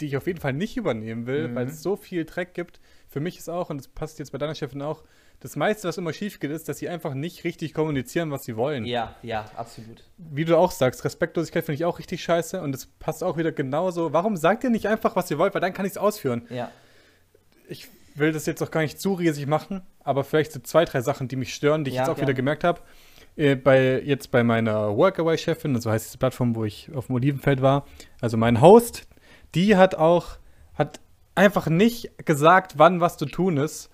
die 0.00 0.06
ich 0.06 0.16
auf 0.16 0.28
jeden 0.28 0.38
Fall 0.38 0.52
nicht 0.52 0.76
übernehmen 0.76 1.26
will, 1.26 1.48
mhm. 1.48 1.56
weil 1.56 1.66
es 1.66 1.82
so 1.82 1.96
viel 1.96 2.24
Dreck 2.24 2.54
gibt. 2.54 2.78
Für 3.08 3.18
mich 3.18 3.38
ist 3.38 3.50
auch, 3.50 3.68
und 3.68 3.78
das 3.78 3.88
passt 3.88 4.20
jetzt 4.20 4.30
bei 4.30 4.38
deiner 4.38 4.54
Chefin 4.54 4.80
auch, 4.80 5.02
das 5.40 5.56
meiste, 5.56 5.88
was 5.88 5.96
immer 5.96 6.12
schief 6.12 6.38
geht, 6.38 6.50
ist, 6.50 6.68
dass 6.68 6.78
sie 6.78 6.88
einfach 6.90 7.14
nicht 7.14 7.44
richtig 7.44 7.72
kommunizieren, 7.72 8.30
was 8.30 8.44
sie 8.44 8.56
wollen. 8.56 8.84
Ja, 8.84 9.16
ja, 9.22 9.46
absolut. 9.56 10.04
Wie 10.18 10.44
du 10.44 10.56
auch 10.56 10.70
sagst, 10.70 11.02
Respektlosigkeit 11.04 11.64
finde 11.64 11.76
ich 11.76 11.86
auch 11.86 11.98
richtig 11.98 12.22
scheiße 12.22 12.60
und 12.60 12.74
es 12.74 12.86
passt 12.86 13.24
auch 13.24 13.38
wieder 13.38 13.50
genauso. 13.50 14.12
Warum 14.12 14.36
sagt 14.36 14.64
ihr 14.64 14.70
nicht 14.70 14.86
einfach, 14.86 15.16
was 15.16 15.30
ihr 15.30 15.38
wollt, 15.38 15.54
weil 15.54 15.62
dann 15.62 15.72
kann 15.72 15.86
ich 15.86 15.92
es 15.92 15.98
ausführen? 15.98 16.46
Ja. 16.50 16.70
Ich 17.68 17.88
will 18.14 18.32
das 18.32 18.44
jetzt 18.44 18.62
auch 18.62 18.70
gar 18.70 18.82
nicht 18.82 19.00
zu 19.00 19.14
riesig 19.14 19.46
machen, 19.46 19.80
aber 20.04 20.24
vielleicht 20.24 20.52
so 20.52 20.60
zwei, 20.60 20.84
drei 20.84 21.00
Sachen, 21.00 21.26
die 21.26 21.36
mich 21.36 21.54
stören, 21.54 21.84
die 21.84 21.90
ich 21.90 21.96
ja, 21.96 22.02
jetzt 22.02 22.10
auch 22.10 22.18
ja. 22.18 22.22
wieder 22.22 22.34
gemerkt 22.34 22.62
habe. 22.62 22.80
Äh, 23.36 23.54
bei, 23.54 24.02
jetzt 24.02 24.30
bei 24.30 24.44
meiner 24.44 24.94
Workaway-Chefin, 24.94 25.74
also 25.74 25.90
heißt 25.90 26.08
diese 26.08 26.18
Plattform, 26.18 26.54
wo 26.54 26.64
ich 26.64 26.90
auf 26.94 27.06
dem 27.06 27.14
Olivenfeld 27.14 27.62
war, 27.62 27.86
also 28.20 28.36
mein 28.36 28.60
Host, 28.60 29.06
die 29.54 29.76
hat 29.76 29.94
auch, 29.94 30.36
hat 30.74 31.00
einfach 31.34 31.68
nicht 31.68 32.26
gesagt, 32.26 32.74
wann 32.76 33.00
was 33.00 33.16
zu 33.16 33.24
tun 33.24 33.56
ist 33.56 33.88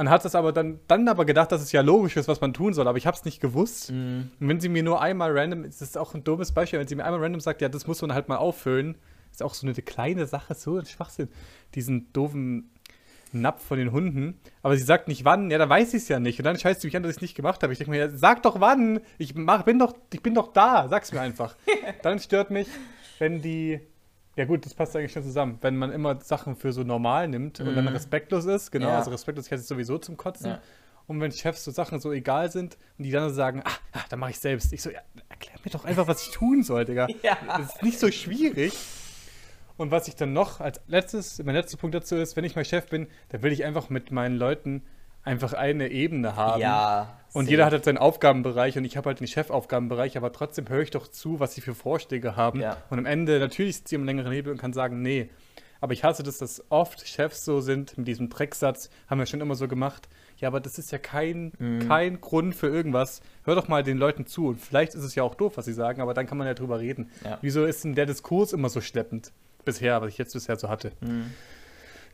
man 0.00 0.08
hat 0.08 0.24
es 0.24 0.34
aber 0.34 0.50
dann, 0.52 0.80
dann 0.88 1.06
aber 1.08 1.26
gedacht, 1.26 1.52
dass 1.52 1.60
es 1.60 1.72
ja 1.72 1.82
logisch 1.82 2.16
ist, 2.16 2.26
was 2.26 2.40
man 2.40 2.54
tun 2.54 2.72
soll, 2.72 2.88
aber 2.88 2.96
ich 2.96 3.06
habe 3.06 3.14
es 3.14 3.26
nicht 3.26 3.38
gewusst. 3.38 3.92
Mm. 3.92 4.30
Und 4.40 4.48
wenn 4.48 4.58
sie 4.58 4.70
mir 4.70 4.82
nur 4.82 5.02
einmal 5.02 5.38
random, 5.38 5.64
das 5.64 5.82
ist 5.82 5.98
auch 5.98 6.14
ein 6.14 6.24
dummes 6.24 6.52
Beispiel, 6.52 6.78
wenn 6.78 6.88
sie 6.88 6.94
mir 6.94 7.04
einmal 7.04 7.20
random 7.20 7.40
sagt, 7.40 7.60
ja, 7.60 7.68
das 7.68 7.86
muss 7.86 8.00
man 8.00 8.14
halt 8.14 8.26
mal 8.26 8.38
auffüllen, 8.38 8.96
ist 9.30 9.42
auch 9.42 9.52
so 9.52 9.66
eine 9.66 9.74
kleine 9.74 10.26
Sache, 10.26 10.54
so 10.54 10.78
ein 10.78 10.86
Schwachsinn, 10.86 11.28
diesen 11.74 12.10
doofen 12.14 12.70
Napf 13.32 13.62
von 13.62 13.76
den 13.76 13.92
Hunden. 13.92 14.40
Aber 14.62 14.74
sie 14.74 14.84
sagt 14.84 15.06
nicht 15.06 15.26
wann, 15.26 15.50
ja, 15.50 15.58
dann 15.58 15.68
weiß 15.68 15.92
ich 15.92 16.04
es 16.04 16.08
ja 16.08 16.18
nicht. 16.18 16.38
Und 16.38 16.46
dann 16.46 16.58
scheißt 16.58 16.80
sie 16.80 16.86
mich 16.86 16.96
an, 16.96 17.02
dass 17.02 17.10
ich 17.10 17.18
es 17.18 17.22
nicht 17.22 17.34
gemacht 17.34 17.62
habe. 17.62 17.74
Ich 17.74 17.78
denke 17.78 17.90
mir, 17.90 17.98
ja, 17.98 18.08
sag 18.08 18.42
doch 18.42 18.58
wann. 18.58 19.00
Ich 19.18 19.34
mach, 19.34 19.64
bin 19.64 19.78
doch, 19.78 19.94
ich 20.14 20.22
bin 20.22 20.34
doch 20.34 20.54
da. 20.54 20.88
Sag's 20.88 21.12
mir 21.12 21.20
einfach. 21.20 21.56
dann 22.02 22.18
stört 22.20 22.50
mich, 22.50 22.68
wenn 23.18 23.42
die 23.42 23.80
ja 24.36 24.44
gut, 24.44 24.64
das 24.64 24.74
passt 24.74 24.94
eigentlich 24.96 25.12
schon 25.12 25.22
zusammen. 25.22 25.58
Wenn 25.60 25.76
man 25.76 25.92
immer 25.92 26.20
Sachen 26.20 26.56
für 26.56 26.72
so 26.72 26.82
normal 26.82 27.28
nimmt 27.28 27.58
mhm. 27.58 27.68
und 27.68 27.76
dann 27.76 27.84
mhm. 27.84 27.92
respektlos 27.92 28.44
ist, 28.44 28.70
genau, 28.70 28.88
ja. 28.88 28.98
also 28.98 29.10
Respektlosigkeit 29.10 29.58
ist 29.58 29.68
sowieso 29.68 29.98
zum 29.98 30.16
Kotzen. 30.16 30.50
Ja. 30.50 30.60
Und 31.06 31.20
wenn 31.20 31.32
Chefs 31.32 31.64
so 31.64 31.72
Sachen 31.72 31.98
so 31.98 32.12
egal 32.12 32.52
sind 32.52 32.78
und 32.96 33.04
die 33.04 33.10
dann 33.10 33.34
sagen, 33.34 33.62
ah, 33.64 33.72
ah 33.92 34.04
dann 34.08 34.20
mache 34.20 34.30
ich 34.30 34.38
selbst. 34.38 34.72
Ich 34.72 34.80
so, 34.80 34.90
ja, 34.90 35.00
erklär 35.28 35.56
mir 35.64 35.70
doch 35.72 35.84
einfach, 35.84 36.06
was 36.06 36.22
ich 36.22 36.30
tun 36.30 36.62
soll, 36.62 36.84
Digga. 36.84 37.08
ja. 37.22 37.36
Das 37.46 37.74
ist 37.74 37.82
nicht 37.82 37.98
so 37.98 38.10
schwierig. 38.12 38.74
Und 39.76 39.90
was 39.90 40.06
ich 40.08 40.14
dann 40.14 40.32
noch 40.32 40.60
als 40.60 40.80
letztes, 40.86 41.42
mein 41.42 41.54
letzter 41.54 41.78
Punkt 41.78 41.94
dazu 41.94 42.14
ist, 42.14 42.36
wenn 42.36 42.44
ich 42.44 42.54
mal 42.54 42.64
Chef 42.64 42.86
bin, 42.86 43.08
dann 43.30 43.42
will 43.42 43.50
ich 43.50 43.64
einfach 43.64 43.90
mit 43.90 44.12
meinen 44.12 44.36
Leuten 44.36 44.82
einfach 45.22 45.52
eine 45.52 45.90
Ebene 45.90 46.36
haben. 46.36 46.60
Ja. 46.60 47.16
Und 47.32 47.48
jeder 47.48 47.64
hat 47.64 47.72
halt 47.72 47.84
seinen 47.84 47.98
Aufgabenbereich 47.98 48.76
und 48.76 48.84
ich 48.84 48.96
habe 48.96 49.08
halt 49.08 49.20
den 49.20 49.26
Chefaufgabenbereich, 49.28 50.16
aber 50.16 50.32
trotzdem 50.32 50.68
höre 50.68 50.82
ich 50.82 50.90
doch 50.90 51.06
zu, 51.06 51.38
was 51.38 51.54
sie 51.54 51.60
für 51.60 51.74
Vorschläge 51.74 52.34
haben. 52.36 52.60
Ja. 52.60 52.78
Und 52.90 52.98
am 52.98 53.06
Ende, 53.06 53.38
natürlich 53.38 53.76
ist 53.76 53.88
sie 53.88 53.96
am 53.96 54.04
längeren 54.04 54.32
Hebel 54.32 54.52
und 54.52 54.58
kann 54.58 54.72
sagen, 54.72 55.00
nee. 55.02 55.30
Aber 55.80 55.92
ich 55.92 56.04
hasse 56.04 56.22
das, 56.22 56.38
dass 56.38 56.64
oft 56.70 57.06
Chefs 57.06 57.44
so 57.44 57.60
sind 57.60 57.96
mit 57.96 58.06
diesem 58.06 58.28
Drecksatz, 58.28 58.90
haben 59.08 59.18
wir 59.18 59.26
schon 59.26 59.40
immer 59.40 59.54
so 59.54 59.66
gemacht. 59.66 60.08
Ja, 60.36 60.48
aber 60.48 60.60
das 60.60 60.78
ist 60.78 60.90
ja 60.90 60.98
kein, 60.98 61.52
mhm. 61.58 61.88
kein 61.88 62.20
Grund 62.20 62.54
für 62.54 62.66
irgendwas. 62.66 63.20
Hör 63.44 63.54
doch 63.54 63.68
mal 63.68 63.82
den 63.82 63.96
Leuten 63.96 64.26
zu. 64.26 64.48
Und 64.48 64.60
vielleicht 64.60 64.94
ist 64.94 65.04
es 65.04 65.14
ja 65.14 65.22
auch 65.22 65.34
doof, 65.34 65.52
was 65.56 65.64
sie 65.64 65.72
sagen, 65.72 66.02
aber 66.02 66.14
dann 66.14 66.26
kann 66.26 66.36
man 66.36 66.46
ja 66.46 66.54
drüber 66.54 66.80
reden. 66.80 67.10
Ja. 67.24 67.38
Wieso 67.40 67.64
ist 67.64 67.84
denn 67.84 67.94
der 67.94 68.06
Diskurs 68.06 68.52
immer 68.52 68.68
so 68.68 68.80
schleppend? 68.80 69.32
Bisher, 69.64 70.00
was 70.02 70.10
ich 70.10 70.18
jetzt 70.18 70.32
bisher 70.32 70.56
so 70.56 70.68
hatte. 70.68 70.92
Mhm. 71.00 71.32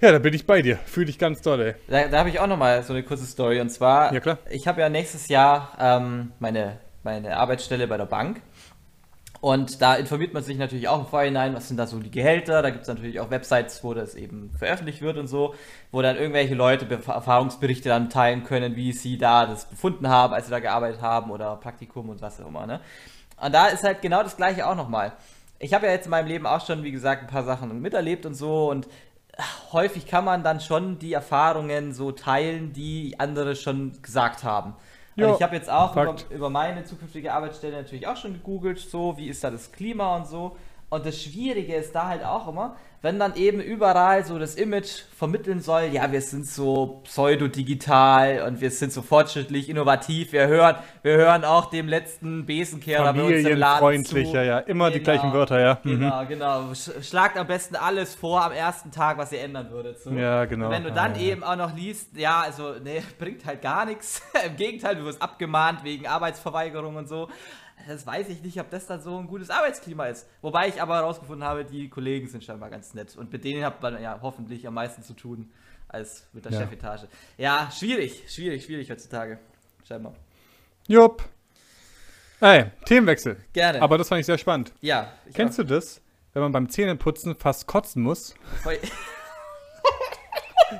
Ja, 0.01 0.13
da 0.13 0.19
bin 0.19 0.35
ich 0.35 0.47
bei 0.47 0.61
dir. 0.61 0.77
Fühle 0.85 1.09
ich 1.09 1.19
ganz 1.19 1.41
toll, 1.41 1.61
ey. 1.61 1.75
Da, 1.89 2.09
da 2.09 2.19
habe 2.19 2.29
ich 2.29 2.39
auch 2.39 2.47
noch 2.47 2.59
mal 2.59 2.83
so 2.83 2.93
eine 2.93 3.03
kurze 3.03 3.25
Story. 3.25 3.61
Und 3.61 3.71
zwar, 3.71 4.13
ja, 4.13 4.21
klar. 4.21 4.39
ich 4.51 4.69
habe 4.69 4.81
ja 4.81 4.89
nächstes 4.89 5.29
Jahr 5.29 5.73
ähm, 5.81 6.33
meine, 6.39 6.79
meine 7.03 7.37
Arbeitsstelle 7.37 7.87
bei 7.89 7.97
der 7.97 8.05
Bank. 8.05 8.43
Und 9.41 9.81
da 9.81 9.95
informiert 9.95 10.35
man 10.35 10.43
sich 10.43 10.59
natürlich 10.59 10.89
auch 10.89 10.99
im 10.99 11.07
Vorhinein, 11.07 11.55
was 11.55 11.69
sind 11.69 11.77
da 11.77 11.87
so 11.87 11.99
die 11.99 12.11
Gehälter. 12.11 12.63
Da 12.63 12.71
gibt 12.71 12.83
es 12.83 12.89
natürlich 12.89 13.21
auch 13.21 13.31
Websites, 13.31 13.85
wo 13.85 13.95
das 13.95 14.15
eben 14.15 14.51
veröffentlicht 14.59 15.03
wird 15.03 15.19
und 15.19 15.29
so, 15.29 15.55
wo 15.93 16.03
dann 16.03 16.17
irgendwelche 16.17 16.55
Leute 16.55 16.87
Erfahrungsberichte 16.91 17.89
dann 17.89 18.11
teilen 18.11 18.45
können, 18.45 18.77
wie 18.77 18.93
sie 18.93 19.19
da 19.19 19.47
das 19.47 19.67
befunden 19.67 20.09
haben, 20.09 20.35
als 20.35 20.47
sie 20.47 20.51
da 20.51 20.59
gearbeitet 20.59 21.01
haben 21.01 21.31
oder 21.31 21.57
Praktikum 21.57 22.09
und 22.09 22.21
was 22.23 22.41
auch 22.41 22.49
immer. 22.49 22.67
Ne? 22.67 22.81
Und 23.41 23.55
da 23.55 23.67
ist 23.69 23.85
halt 23.85 24.03
genau 24.03 24.23
das 24.23 24.37
Gleiche 24.37 24.67
auch 24.67 24.77
nochmal. 24.77 25.13
Ich 25.59 25.73
habe 25.73 25.87
ja 25.87 25.93
jetzt 25.93 26.07
in 26.07 26.11
meinem 26.11 26.27
Leben 26.27 26.47
auch 26.47 26.67
schon, 26.67 26.83
wie 26.83 26.93
gesagt, 26.93 27.23
ein 27.23 27.29
paar 27.29 27.45
Sachen 27.45 27.81
miterlebt 27.81 28.27
und 28.27 28.35
so 28.35 28.71
und 28.71 28.89
häufig 29.73 30.07
kann 30.07 30.25
man 30.25 30.43
dann 30.43 30.61
schon 30.61 30.99
die 30.99 31.13
Erfahrungen 31.13 31.93
so 31.93 32.13
teilen, 32.13 32.73
die 32.73 33.17
andere 33.19 33.57
schon 33.57 34.01
gesagt 34.03 34.45
haben. 34.45 34.75
Ja, 35.17 35.35
ich 35.35 35.43
habe 35.43 35.57
jetzt 35.57 35.71
auch 35.71 35.93
über, 35.93 36.15
über, 36.31 36.51
meine 36.51 36.85
zukünftige 36.85 37.33
Arbeitsstelle 37.33 37.77
natürlich 37.77 38.07
auch 38.07 38.17
schon 38.17 38.35
gegoogelt, 38.35 38.79
so 38.79 39.17
wie 39.17 39.29
ist 39.29 39.43
da 39.43 39.51
das 39.51 39.73
Klima 39.73 40.17
und 40.17 40.27
so. 40.27 40.57
Und 40.91 41.07
das 41.07 41.21
Schwierige 41.21 41.75
ist 41.75 41.95
da 41.95 42.09
halt 42.09 42.25
auch 42.25 42.47
immer, 42.49 42.77
wenn 43.07 43.21
dann 43.21 43.37
eben 43.37 43.61
überall 43.61 44.25
so 44.25 44.37
das 44.37 44.57
Image 44.57 45.03
vermitteln 45.17 45.61
soll, 45.61 45.85
ja, 45.93 46.11
wir 46.11 46.21
sind 46.21 46.45
so 46.45 47.03
pseudo-digital 47.05 48.43
und 48.43 48.61
wir 48.61 48.73
sind 48.73 48.93
so 48.93 49.01
fortschrittlich, 49.01 49.69
innovativ, 49.69 50.33
wir 50.33 50.49
hören, 50.49 50.75
wir 51.03 51.17
hören 51.17 51.45
auch 51.45 51.67
dem 51.71 51.87
letzten 51.87 52.47
Besenkehrer 52.47 53.15
bei 53.15 53.23
uns 53.23 53.47
im 53.47 53.59
Laden 53.59 54.05
zu. 54.05 54.19
ja, 54.19 54.59
immer 54.59 54.87
genau, 54.87 54.91
die 54.91 55.05
gleichen 55.05 55.33
Wörter, 55.33 55.61
ja. 55.61 55.79
Mhm. 55.85 56.01
Genau, 56.01 56.27
genau. 56.27 56.75
Schlagt 57.01 57.39
am 57.39 57.47
besten 57.47 57.77
alles 57.77 58.17
vor 58.17 58.45
am 58.45 58.51
ersten 58.51 58.91
Tag, 58.91 59.19
was 59.19 59.31
ihr 59.31 59.41
ändern 59.41 59.71
würdet. 59.71 60.01
So. 60.01 60.11
Ja, 60.11 60.45
genau. 60.45 60.67
Und 60.67 60.73
wenn 60.73 60.83
du 60.83 60.91
dann 60.91 61.13
ah, 61.13 61.21
eben 61.21 61.45
auch 61.45 61.57
noch 61.57 61.77
liest, 61.77 62.17
ja, 62.17 62.41
also, 62.41 62.73
ne, 62.83 63.05
bringt 63.21 63.47
halt 63.47 63.63
gar 63.63 63.85
nichts. 63.85 64.21
Im 64.47 64.57
Gegenteil, 64.57 64.97
du 64.97 65.05
wirst 65.05 65.23
abgemahnt 65.23 65.85
wegen 65.85 66.09
Arbeitsverweigerung 66.09 66.97
und 66.97 67.09
so. 67.09 67.29
Das 67.87 68.07
weiß 68.07 68.29
ich 68.31 68.43
nicht, 68.43 68.59
ob 68.61 68.71
das 68.71 68.87
dann 68.87 69.01
so 69.01 69.17
ein 69.19 69.27
gutes 69.27 69.51
Arbeitsklima 69.51 70.07
ist. 70.07 70.27
Wobei 70.43 70.69
ich 70.69 70.81
aber 70.83 70.97
herausgefunden 70.97 71.47
habe, 71.47 71.65
die 71.65 71.89
Kollegen 71.89 72.27
sind 72.29 72.43
scheinbar 72.45 72.71
ganz 72.71 72.95
nett. 72.95 73.17
Und 73.17 73.33
mit 73.33 73.45
denen 73.45 73.65
hat 73.65 73.81
man 73.83 74.01
ja 74.03 74.19
hoffentlich 74.23 74.67
am 74.67 74.75
meisten 74.75 75.03
zu 75.03 75.13
tun 75.15 75.53
als 75.89 76.27
mit 76.33 76.45
der 76.45 76.53
Ja. 76.53 76.61
Chefetage. 76.61 77.07
Ja, 77.37 77.71
schwierig, 77.71 78.25
schwierig, 78.33 78.65
schwierig 78.65 78.91
heutzutage. 78.91 79.39
Scheinbar. 79.87 80.15
Jupp. 80.89 81.23
Ey, 82.41 82.67
Themenwechsel. 82.87 83.37
Gerne. 83.53 83.81
Aber 83.83 83.97
das 83.99 84.09
fand 84.09 84.21
ich 84.21 84.27
sehr 84.27 84.39
spannend. 84.39 84.73
ja. 84.81 85.13
Kennst 85.33 85.59
du 85.59 85.65
das, 85.65 86.01
wenn 86.33 86.43
man 86.43 86.53
beim 86.53 86.69
Zähneputzen 86.69 87.35
fast 87.37 87.67
kotzen 87.67 88.03
muss? 88.03 88.35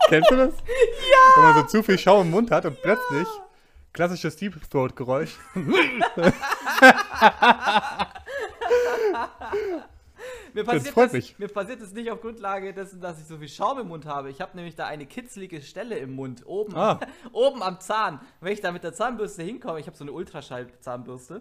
Kennst 0.09 0.31
du 0.31 0.37
das? 0.37 0.55
Ja! 1.11 1.37
Wenn 1.37 1.45
man 1.45 1.55
so 1.63 1.63
zu 1.69 1.83
viel 1.83 1.99
Schaum 1.99 2.27
im 2.27 2.31
Mund 2.33 2.51
hat 2.51 2.65
und 2.67 2.81
plötzlich 2.83 3.27
klassisches 3.97 4.37
Deep 4.37 4.55
Throat 4.71 4.95
Geräusch. 4.95 5.37
mir, 10.55 10.65
passiert 10.65 10.95
freut 10.95 11.07
das, 11.07 11.13
mich. 11.13 11.39
mir 11.39 11.49
passiert 11.49 11.81
das 11.81 11.93
nicht 11.93 12.11
auf 12.11 12.21
Grundlage 12.21 12.73
dessen, 12.75 13.01
dass 13.01 13.19
ich 13.19 13.27
so 13.27 13.39
viel 13.39 13.49
Schaum 13.49 13.79
im 13.81 13.89
Mund 13.89 14.05
habe. 14.07 14.29
Ich 14.31 14.41
habe 14.43 14.55
nämlich 14.57 14.77
da 14.77 14.87
eine 14.87 15.07
kitzlige 15.07 15.63
Stelle 15.63 15.97
im 15.99 16.13
Mund, 16.15 16.43
oben, 16.47 16.77
Ah. 16.77 17.01
oben 17.33 17.63
am 17.63 17.81
Zahn. 17.81 18.21
Wenn 18.41 18.53
ich 18.53 18.61
da 18.61 18.71
mit 18.71 18.85
der 18.85 18.93
Zahnbürste 18.93 19.43
hinkomme, 19.43 19.81
ich 19.81 19.87
habe 19.87 19.97
so 19.97 20.05
eine 20.05 20.13
Ultraschall-Zahnbürste, 20.13 21.41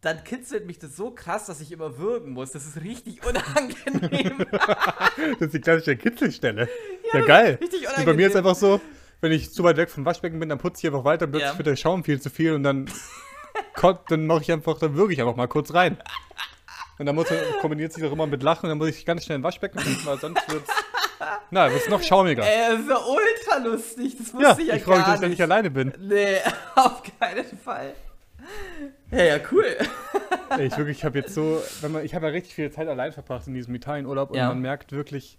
dann 0.00 0.22
kitzelt 0.22 0.66
mich 0.66 0.78
das 0.78 0.94
so 0.96 1.10
krass, 1.10 1.46
dass 1.46 1.60
ich 1.60 1.72
immer 1.72 1.98
würgen 1.98 2.32
muss. 2.32 2.52
Das 2.52 2.64
ist 2.64 2.80
richtig 2.80 3.20
unangenehm. 3.26 4.46
Das 4.52 5.40
ist 5.40 5.54
die 5.54 5.60
klassische 5.60 5.96
Kitzelstelle. 5.96 6.68
Ja, 7.12 7.20
geil. 7.24 7.58
richtig 7.60 7.88
Und 7.88 8.04
bei 8.06 8.14
mir 8.14 8.28
ist 8.28 8.36
unangenehm. 8.36 8.36
einfach 8.36 8.54
so, 8.54 8.80
wenn 9.20 9.32
ich 9.32 9.52
zu 9.52 9.64
weit 9.64 9.76
weg 9.76 9.90
vom 9.90 10.04
Waschbecken 10.04 10.38
bin, 10.40 10.48
dann 10.48 10.58
putze 10.58 10.86
ich 10.86 10.92
einfach 10.92 11.04
weiter, 11.04 11.26
plötzlich 11.26 11.50
Ja. 11.52 11.58
wird 11.58 11.66
der 11.66 11.76
Schaum 11.76 12.04
viel 12.04 12.20
zu 12.20 12.30
viel 12.30 12.52
und 12.54 12.62
dann, 12.62 12.90
dann 14.08 14.26
mache 14.26 14.42
ich 14.42 14.52
einfach, 14.52 14.78
dann 14.78 14.94
würge 14.96 15.12
ich 15.12 15.20
einfach 15.20 15.36
mal 15.36 15.48
kurz 15.48 15.72
rein. 15.74 15.98
Und 16.98 17.06
dann 17.06 17.14
muss, 17.14 17.28
kombiniert 17.60 17.92
sich 17.92 18.02
doch 18.02 18.10
immer 18.12 18.26
mit 18.26 18.42
Lachen 18.42 18.66
und 18.66 18.70
dann 18.70 18.78
muss 18.78 18.88
ich 18.88 19.06
ganz 19.06 19.24
schnell 19.24 19.36
in 19.36 19.40
den 19.42 19.44
Waschbecken, 19.44 19.80
weil 20.04 20.18
sonst 20.18 20.50
wird's, 20.52 20.70
na, 21.50 21.70
wird's 21.72 21.88
noch 21.88 22.02
schaumiger. 22.02 22.42
Ey, 22.44 22.72
das 22.72 22.80
ist 22.80 22.88
ja 22.90 22.96
ultra 22.98 23.56
lustig. 23.68 24.16
Das 24.18 24.34
wusste 24.34 24.42
ja, 24.48 24.58
ich 24.58 24.66
ja 24.66 24.74
ich 24.74 24.82
freue 24.82 24.96
mich, 24.98 25.06
gar 25.06 25.14
dass 25.14 25.14
ich 25.16 25.20
da 25.20 25.28
nicht. 25.28 25.38
nicht 25.38 25.42
alleine 25.42 25.70
bin. 25.70 25.94
Nee, 26.00 26.38
auf 26.74 27.02
keinen 27.20 27.44
Fall. 27.58 27.94
Ja, 29.10 29.22
ja, 29.24 29.36
cool. 29.52 29.76
Ey, 30.50 30.66
ich 30.66 30.76
wirklich, 30.76 30.98
ich 30.98 31.04
habe 31.04 31.18
jetzt 31.18 31.34
so, 31.34 31.62
wenn 31.82 31.92
man, 31.92 32.04
ich 32.04 32.14
habe 32.14 32.26
ja 32.26 32.32
richtig 32.32 32.54
viel 32.54 32.70
Zeit 32.72 32.88
allein 32.88 33.12
verbracht 33.12 33.46
in 33.46 33.54
diesem 33.54 33.74
Italienurlaub 33.74 34.30
und 34.30 34.36
Ja. 34.36 34.48
man 34.48 34.60
merkt 34.60 34.90
wirklich, 34.92 35.38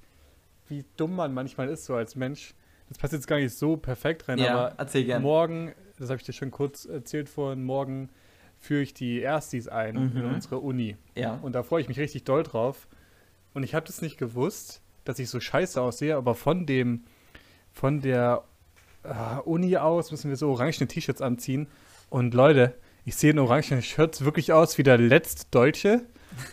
wie 0.67 0.85
dumm 0.97 1.15
man 1.15 1.33
manchmal 1.33 1.69
ist 1.69 1.85
so 1.85 1.95
als 1.95 2.15
Mensch. 2.15 2.53
Das 2.89 2.97
passt 2.97 3.13
jetzt 3.13 3.27
gar 3.27 3.37
nicht 3.37 3.55
so 3.55 3.77
perfekt 3.77 4.27
rein, 4.27 4.39
Ja, 4.39 4.53
aber 4.57 4.73
erzähl 4.77 5.05
gern. 5.05 5.21
morgen, 5.21 5.73
das 5.99 6.09
habe 6.09 6.17
ich 6.17 6.23
dir 6.25 6.33
schon 6.33 6.51
kurz 6.51 6.85
erzählt 6.85 7.29
vorhin, 7.29 7.63
morgen 7.63 8.09
führe 8.59 8.81
ich 8.81 8.93
die 8.93 9.21
Erstis 9.21 9.67
ein 9.67 9.95
in 9.95 10.13
Mhm. 10.25 10.33
unsere 10.33 10.57
Uni. 10.59 10.97
Ja. 11.15 11.39
Und 11.41 11.53
da 11.53 11.63
freue 11.63 11.81
ich 11.81 11.87
mich 11.87 11.99
richtig 11.99 12.23
doll 12.25 12.43
drauf. 12.43 12.87
Und 13.53 13.63
ich 13.63 13.73
habe 13.75 13.85
das 13.85 14.01
nicht 14.01 14.17
gewusst, 14.17 14.81
dass 15.05 15.19
ich 15.19 15.29
so 15.29 15.39
scheiße 15.39 15.79
aussehe, 15.81 16.15
aber 16.17 16.35
von 16.35 16.65
dem, 16.65 17.03
von 17.71 18.01
der 18.01 18.43
äh, 19.03 19.39
Uni 19.45 19.77
aus 19.77 20.11
müssen 20.11 20.29
wir 20.29 20.35
so 20.35 20.49
orangene 20.49 20.87
T-Shirts 20.87 21.21
anziehen. 21.21 21.67
Und 22.09 22.33
Leute, 22.33 22.73
ich 23.05 23.15
sehe 23.15 23.31
in 23.31 23.39
orangenen 23.39 23.81
Shirts 23.81 24.25
wirklich 24.25 24.51
aus 24.51 24.77
wie 24.77 24.83
der 24.83 24.97
Letztdeutsche. 24.97 26.01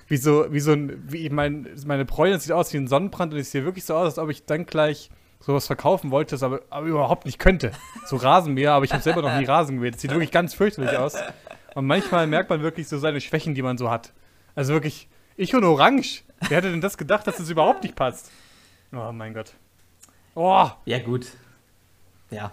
Wie 0.09 0.17
so, 0.17 0.47
wie 0.53 0.61
so 0.61 0.73
ein, 0.73 1.03
wie 1.11 1.29
mein, 1.29 1.69
meine 1.87 2.05
Bräune 2.05 2.39
sieht 2.41 2.53
aus 2.53 2.73
wie 2.73 2.79
ein 2.79 2.89
Sonnenbrand 2.89 3.35
und 3.35 3.41
ich 3.41 3.49
sehe 3.49 3.65
wirklich 3.65 3.85
so 3.85 3.95
aus, 3.95 4.07
als 4.07 4.19
ob 4.19 4.31
ich 4.31 4.45
dann 4.47 4.65
gleich 4.67 5.11
sowas 5.41 5.67
verkaufen 5.67 6.11
wollte, 6.11 6.33
das 6.35 6.43
aber, 6.43 6.61
aber 6.71 6.87
überhaupt 6.87 7.25
nicht 7.27 7.39
könnte. 7.39 7.73
So 8.07 8.17
Rasenmäher, 8.17 8.73
aber 8.73 8.85
ich 8.85 8.93
habe 8.93 9.03
selber 9.03 9.23
noch 9.23 9.37
nie 9.39 9.45
Rasen 9.45 9.77
gemäht. 9.77 9.95
Das 9.95 10.01
sieht 10.01 10.11
wirklich 10.11 10.33
ganz 10.33 10.55
fürchterlich 10.55 10.97
aus. 10.97 11.15
Und 11.75 11.87
manchmal 11.87 12.27
merkt 12.27 12.51
man 12.51 12.63
wirklich 12.63 12.89
so 12.89 12.99
seine 12.99 13.21
Schwächen, 13.21 13.55
die 13.55 13.63
man 13.63 13.79
so 13.79 13.91
hat. 13.91 14.13
Also 14.55 14.73
wirklich, 14.73 15.09
ich 15.37 15.55
und 15.55 15.65
Orange. 15.65 16.23
Wer 16.49 16.59
hätte 16.59 16.71
denn 16.71 16.81
das 16.81 16.97
gedacht, 16.99 17.27
dass 17.27 17.37
das 17.37 17.49
überhaupt 17.51 17.83
nicht 17.83 17.95
passt? 17.97 18.31
Oh 18.93 19.13
mein 19.13 19.35
Gott. 19.35 19.53
Oh, 20.35 20.69
Ja, 20.85 20.99
gut. 20.99 21.29
Ja. 22.31 22.53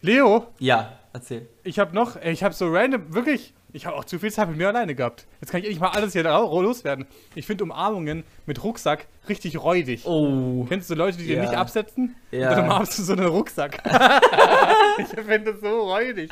Leo, 0.00 0.46
Ja, 0.58 0.92
erzähl. 1.12 1.48
ich 1.64 1.78
habe 1.78 1.94
noch, 1.94 2.16
ich 2.22 2.44
habe 2.44 2.54
so 2.54 2.68
random, 2.72 3.12
wirklich, 3.14 3.52
ich 3.72 3.86
habe 3.86 3.96
auch 3.96 4.04
zu 4.04 4.18
viel 4.18 4.32
Zeit 4.32 4.48
mit 4.48 4.56
mir 4.56 4.68
alleine 4.68 4.94
gehabt. 4.94 5.26
Jetzt 5.40 5.50
kann 5.50 5.60
ich 5.60 5.66
endlich 5.66 5.80
mal 5.80 5.90
alles 5.90 6.12
hier 6.12 6.22
loswerden. 6.24 7.06
Ich 7.34 7.46
finde 7.46 7.64
Umarmungen 7.64 8.24
mit 8.46 8.62
Rucksack 8.64 9.06
richtig 9.28 9.62
räudig. 9.62 10.06
Oh. 10.06 10.64
Kennst 10.68 10.88
du 10.90 10.94
Leute, 10.94 11.18
die 11.18 11.26
den 11.26 11.36
Ja. 11.36 11.42
nicht 11.42 11.54
absetzen? 11.54 12.16
Ja. 12.30 12.48
Und 12.50 12.56
dann 12.56 12.64
umarmst 12.64 12.98
du 12.98 13.02
so 13.02 13.12
einen 13.12 13.26
Rucksack. 13.26 13.82
ich 14.98 15.06
finde 15.08 15.52
das 15.52 15.60
so 15.60 15.80
räudig. 15.90 16.30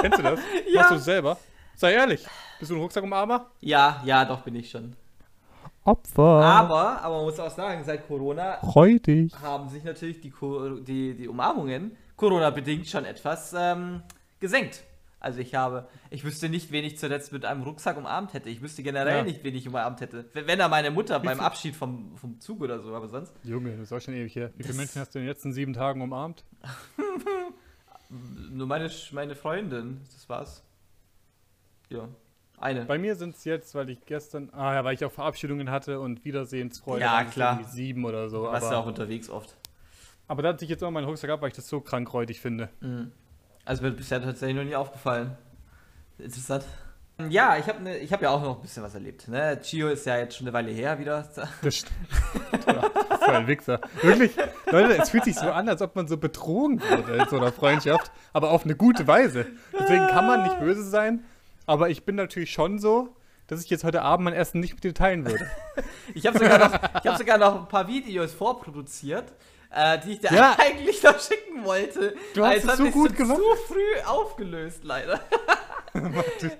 Kennst 0.00 0.18
du 0.18 0.22
das? 0.22 0.40
Ja. 0.72 0.80
Machst 0.80 0.90
du 0.90 0.94
das 0.96 1.04
selber? 1.04 1.38
Sei 1.74 1.92
ehrlich. 1.92 2.26
Bist 2.58 2.70
du 2.70 2.74
ein 2.74 2.80
Rucksackumarmer? 2.80 3.46
Ja, 3.60 4.02
ja, 4.04 4.24
doch 4.24 4.40
bin 4.42 4.56
ich 4.56 4.70
schon. 4.70 4.94
Opfer. 5.84 6.22
Aber, 6.22 7.00
aber 7.02 7.16
man 7.16 7.24
muss 7.24 7.40
auch 7.40 7.50
sagen, 7.50 7.82
seit 7.84 8.06
Corona 8.06 8.56
Räudig. 8.56 9.32
haben 9.40 9.70
sich 9.70 9.84
natürlich 9.84 10.20
die, 10.20 10.32
die, 10.82 11.14
die 11.14 11.28
Umarmungen 11.28 11.96
Corona-bedingt 12.16 12.86
schon 12.86 13.04
etwas 13.06 13.54
ähm, 13.56 14.02
gesenkt. 14.40 14.82
Also 15.20 15.40
ich 15.40 15.54
habe, 15.56 15.88
ich 16.10 16.22
wüsste 16.24 16.48
nicht, 16.48 16.70
wen 16.70 16.84
ich 16.84 16.96
zuletzt 16.96 17.32
mit 17.32 17.44
einem 17.44 17.62
Rucksack 17.64 17.96
umarmt 17.96 18.34
hätte. 18.34 18.48
Ich 18.50 18.62
wüsste 18.62 18.84
generell 18.84 19.16
Ja. 19.18 19.22
nicht, 19.24 19.42
wen 19.42 19.54
ich 19.54 19.66
umarmt 19.66 20.00
hätte. 20.00 20.26
Wenn 20.32 20.60
er 20.60 20.68
meine 20.68 20.92
Mutter 20.92 21.18
beim 21.18 21.40
Abschied 21.40 21.74
vom, 21.74 22.16
vom 22.16 22.40
Zug 22.40 22.60
oder 22.60 22.80
so, 22.80 22.94
aber 22.94 23.08
sonst. 23.08 23.34
Junge, 23.42 23.72
das 23.72 23.80
ist 23.80 23.92
auch 23.92 24.00
schon 24.00 24.14
ewig 24.14 24.34
her. 24.36 24.52
Wie 24.56 24.62
viele 24.62 24.76
Menschen 24.76 25.00
hast 25.00 25.14
du 25.14 25.18
in 25.18 25.24
den 25.24 25.28
letzten 25.30 25.52
sieben 25.52 25.72
Tagen 25.72 26.02
umarmt? 26.02 26.44
Nur 28.50 28.66
meine, 28.66 28.90
meine 29.12 29.34
Freundin, 29.34 30.00
das 30.14 30.28
war's. 30.28 30.62
Ja, 31.90 32.08
eine. 32.58 32.84
Bei 32.84 32.98
mir 32.98 33.16
sind 33.16 33.34
es 33.36 33.44
jetzt, 33.44 33.74
weil 33.74 33.90
ich 33.90 34.04
gestern, 34.06 34.50
ah 34.52 34.74
ja, 34.74 34.84
weil 34.84 34.94
ich 34.94 35.04
auch 35.04 35.12
Verabschiedungen 35.12 35.70
hatte 35.70 36.00
und 36.00 36.24
Wiedersehensfreude. 36.24 37.00
Ja, 37.02 37.24
klar. 37.24 37.62
Sieben 37.64 38.04
oder 38.04 38.28
so. 38.30 38.44
Du 38.46 38.52
warst 38.52 38.70
ja 38.70 38.78
auch 38.78 38.86
unterwegs 38.86 39.28
oft. 39.30 39.56
aber 40.26 40.42
da 40.42 40.50
hatte 40.50 40.64
ich 40.64 40.70
jetzt 40.70 40.82
auch 40.82 40.90
meinen 40.90 41.04
Rucksack 41.06 41.30
ab, 41.30 41.42
weil 41.42 41.48
ich 41.48 41.56
das 41.56 41.68
so 41.68 41.80
krankräudig 41.80 42.40
finde. 42.40 42.68
Mhm. 42.80 43.12
Also 43.68 43.82
mir 43.82 43.90
bisher 43.90 44.22
tatsächlich 44.22 44.56
noch 44.56 44.64
nie 44.64 44.74
aufgefallen. 44.74 45.36
Interessant. 46.18 46.64
Ja, 47.28 47.58
ich 47.58 47.66
habe 47.68 47.82
ne, 47.82 47.98
ich 47.98 48.12
hab 48.12 48.22
ja 48.22 48.30
auch 48.30 48.40
noch 48.40 48.56
ein 48.56 48.62
bisschen 48.62 48.82
was 48.82 48.94
erlebt. 48.94 49.28
Ne? 49.28 49.60
Gio 49.62 49.88
ist 49.88 50.06
ja 50.06 50.16
jetzt 50.16 50.36
schon 50.36 50.46
eine 50.46 50.54
Weile 50.54 50.70
her 50.70 50.98
wieder. 50.98 51.28
Das 51.62 51.74
st- 51.74 51.86
Voll 52.62 53.34
ein 53.34 53.46
Wichser. 53.46 53.80
Wirklich, 54.02 54.32
Leute, 54.70 54.96
es 54.96 55.10
fühlt 55.10 55.24
sich 55.24 55.34
so 55.36 55.50
an, 55.50 55.68
als 55.68 55.82
ob 55.82 55.96
man 55.96 56.08
so 56.08 56.16
betrogen 56.16 56.80
wurde 56.80 57.16
in 57.16 57.28
so 57.28 57.36
einer 57.36 57.52
Freundschaft, 57.52 58.10
aber 58.32 58.50
auf 58.52 58.64
eine 58.64 58.74
gute 58.74 59.06
Weise. 59.06 59.44
Deswegen 59.78 60.06
kann 60.06 60.26
man 60.26 60.44
nicht 60.44 60.58
böse 60.60 60.82
sein, 60.84 61.24
aber 61.66 61.90
ich 61.90 62.04
bin 62.04 62.16
natürlich 62.16 62.52
schon 62.52 62.78
so, 62.78 63.14
dass 63.48 63.62
ich 63.62 63.68
jetzt 63.68 63.84
heute 63.84 64.00
Abend 64.02 64.24
mein 64.24 64.34
Essen 64.34 64.60
nicht 64.60 64.74
mit 64.74 64.84
dir 64.84 64.94
teilen 64.94 65.26
würde. 65.26 65.46
Ich 66.14 66.26
habe 66.26 66.38
sogar, 66.38 66.58
noch- 66.58 66.74
ich 67.02 67.06
hab 67.10 67.18
sogar 67.18 67.36
noch 67.36 67.60
ein 67.62 67.68
paar 67.68 67.86
Videos 67.88 68.32
vorproduziert, 68.32 69.32
äh, 69.70 69.98
die 69.98 70.12
ich 70.12 70.20
dir 70.20 70.32
Ja. 70.32 70.56
eigentlich 70.58 71.02
noch 71.02 71.18
schicken 71.20 71.64
wollte. 71.64 72.14
Du 72.34 72.44
hast 72.44 72.64
es 72.64 72.76
so 72.76 72.90
gut 72.90 73.16
gemacht. 73.16 73.38
zu 73.38 73.72
früh 73.72 74.00
aufgelöst, 74.06 74.84
leider. 74.84 75.20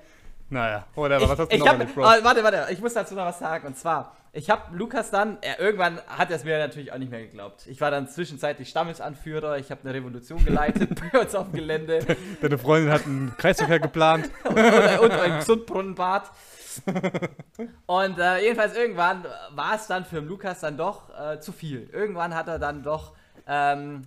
Naja, 0.51 0.83
whatever, 0.95 1.29
was 1.29 1.37
hast 1.37 1.51
du 1.51 1.55
ich 1.55 1.63
noch 1.63 1.67
hab, 1.67 1.93
Bro? 1.93 2.03
ah, 2.03 2.17
warte, 2.23 2.43
warte, 2.43 2.67
ich 2.71 2.79
muss 2.81 2.93
dazu 2.93 3.13
noch 3.13 3.25
was 3.25 3.37
sagen. 3.37 3.67
Und 3.67 3.77
zwar, 3.77 4.15
ich 4.33 4.49
habe 4.49 4.75
Lukas 4.75 5.11
dann, 5.11 5.37
er, 5.41 5.59
irgendwann 5.59 6.01
hat 6.07 6.31
er 6.31 6.37
es 6.37 6.43
mir 6.43 6.57
natürlich 6.57 6.91
auch 6.91 6.97
nicht 6.97 7.11
mehr 7.11 7.21
geglaubt. 7.21 7.67
Ich 7.67 7.79
war 7.79 7.91
dann 7.91 8.07
zwischenzeitlich 8.07 8.67
Stammesanführer, 8.67 9.59
ich 9.59 9.69
habe 9.69 9.81
eine 9.83 9.93
Revolution 9.93 10.43
geleitet 10.43 10.99
bei 11.11 11.19
uns 11.19 11.35
auf 11.35 11.51
dem 11.51 11.53
Gelände 11.53 11.99
Deine 12.41 12.57
Freundin 12.57 12.91
hat 12.91 13.05
einen 13.05 13.31
Kreisverkehr 13.37 13.79
geplant. 13.79 14.31
und, 14.43 14.57
und 14.57 15.11
ein 15.11 15.37
Gesundbrunnenbad. 15.37 16.31
Und 17.85 18.19
äh, 18.19 18.41
jedenfalls 18.43 18.75
irgendwann 18.75 19.25
war 19.51 19.75
es 19.75 19.87
dann 19.87 20.05
für 20.05 20.19
Lukas 20.19 20.59
dann 20.61 20.77
doch 20.77 21.09
äh, 21.19 21.39
zu 21.39 21.51
viel. 21.51 21.89
Irgendwann 21.91 22.33
hat 22.35 22.47
er 22.47 22.59
dann 22.59 22.83
doch 22.83 23.13
ähm, 23.47 24.03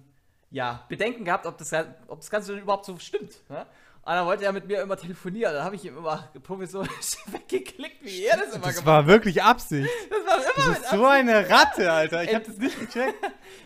ja, 0.50 0.84
Bedenken 0.88 1.24
gehabt, 1.24 1.46
ob 1.46 1.58
das, 1.58 1.72
ob 2.08 2.20
das 2.20 2.30
Ganze 2.30 2.56
überhaupt 2.56 2.84
so 2.84 2.98
stimmt. 2.98 3.32
Ne? 3.48 3.66
Und 4.04 4.12
dann 4.14 4.26
wollte 4.26 4.44
er 4.44 4.52
mit 4.52 4.66
mir 4.66 4.80
immer 4.82 4.96
telefonieren. 4.96 5.54
Dann 5.54 5.64
habe 5.64 5.76
ich 5.76 5.84
ihm 5.84 5.96
immer 5.96 6.28
provisorisch 6.42 7.16
weggeklickt, 7.26 8.02
wie 8.04 8.24
er 8.24 8.36
das 8.36 8.54
immer 8.54 8.66
Das 8.66 8.74
gemacht 8.74 8.86
war 8.86 9.06
wirklich 9.06 9.42
Absicht. 9.42 9.88
hat. 9.88 10.10
Das 10.10 10.26
war 10.26 10.64
immer 10.66 10.74
Das 10.74 10.82
ist 10.84 10.90
so 10.90 11.06
eine 11.06 11.50
Ratte, 11.50 11.92
Alter. 11.92 12.22
Ich 12.24 12.34
hab 12.34 12.42
Ent- 12.42 12.48
das 12.48 12.56
nicht 12.58 12.80
gecheckt. 12.80 13.14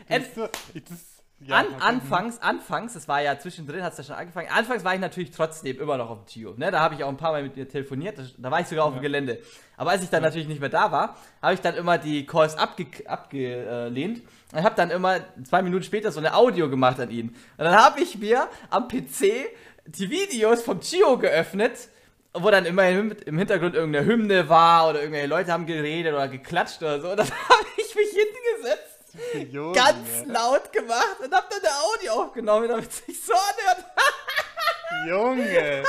Das 0.08 0.18
ist 0.22 0.34
so, 0.34 0.42
das, 0.74 1.15
ja, 1.40 1.56
An, 1.56 1.66
anfangs, 1.80 2.40
anfangs, 2.40 2.94
das 2.94 3.08
war 3.08 3.20
ja 3.20 3.38
zwischendrin, 3.38 3.82
hat 3.82 3.92
es 3.92 3.98
ja 3.98 4.04
schon 4.04 4.14
angefangen. 4.14 4.48
Anfangs 4.50 4.84
war 4.84 4.94
ich 4.94 5.00
natürlich 5.00 5.32
trotzdem 5.32 5.78
immer 5.78 5.98
noch 5.98 6.08
auf 6.08 6.24
dem 6.24 6.26
Gio. 6.32 6.54
Ne? 6.56 6.70
Da 6.70 6.80
habe 6.80 6.94
ich 6.94 7.04
auch 7.04 7.10
ein 7.10 7.18
paar 7.18 7.32
Mal 7.32 7.42
mit 7.42 7.58
ihr 7.58 7.68
telefoniert. 7.68 8.18
Da 8.38 8.50
war 8.50 8.60
ich 8.60 8.66
sogar 8.66 8.86
auf 8.86 8.94
dem 8.94 9.02
Gelände. 9.02 9.40
Aber 9.76 9.90
als 9.90 10.02
ich 10.02 10.08
dann 10.08 10.22
natürlich 10.22 10.48
nicht 10.48 10.60
mehr 10.60 10.70
da 10.70 10.90
war, 10.90 11.16
habe 11.42 11.52
ich 11.52 11.60
dann 11.60 11.74
immer 11.74 11.98
die 11.98 12.24
Calls 12.24 12.56
abge 12.56 12.86
abgelehnt 13.04 14.22
und 14.52 14.62
habe 14.62 14.74
dann 14.76 14.90
immer 14.90 15.20
zwei 15.44 15.60
Minuten 15.60 15.84
später 15.84 16.10
so 16.10 16.20
eine 16.20 16.34
Audio 16.34 16.70
gemacht 16.70 16.98
an 17.00 17.10
ihn. 17.10 17.28
Und 17.28 17.64
dann 17.64 17.76
habe 17.76 18.00
ich 18.00 18.16
mir 18.16 18.48
am 18.70 18.88
PC 18.88 19.50
die 19.84 20.08
Videos 20.08 20.62
vom 20.62 20.80
Gio 20.80 21.18
geöffnet, 21.18 21.90
wo 22.32 22.50
dann 22.50 22.64
immer 22.64 22.88
im 22.88 23.12
im 23.26 23.36
Hintergrund 23.36 23.74
irgendeine 23.74 24.06
Hymne 24.06 24.48
war 24.48 24.88
oder 24.88 25.00
irgendwelche 25.00 25.28
Leute 25.28 25.52
haben 25.52 25.66
geredet 25.66 26.14
oder 26.14 26.28
geklatscht 26.28 26.80
oder 26.80 26.98
so. 26.98 27.10
Und 27.10 27.18
dann 27.18 27.30
habe 27.30 27.66
Junge. 29.50 29.74
ganz 29.74 30.24
laut 30.26 30.72
gemacht 30.72 31.16
und 31.24 31.32
hab 31.34 31.48
dann 31.50 31.60
eine 31.60 31.70
Audio 31.70 32.12
aufgenommen, 32.24 32.68
damit 32.68 32.88
es 32.90 33.04
sich 33.04 33.22
so 33.24 33.32
anhört. 33.32 33.84
Junge. 35.08 35.84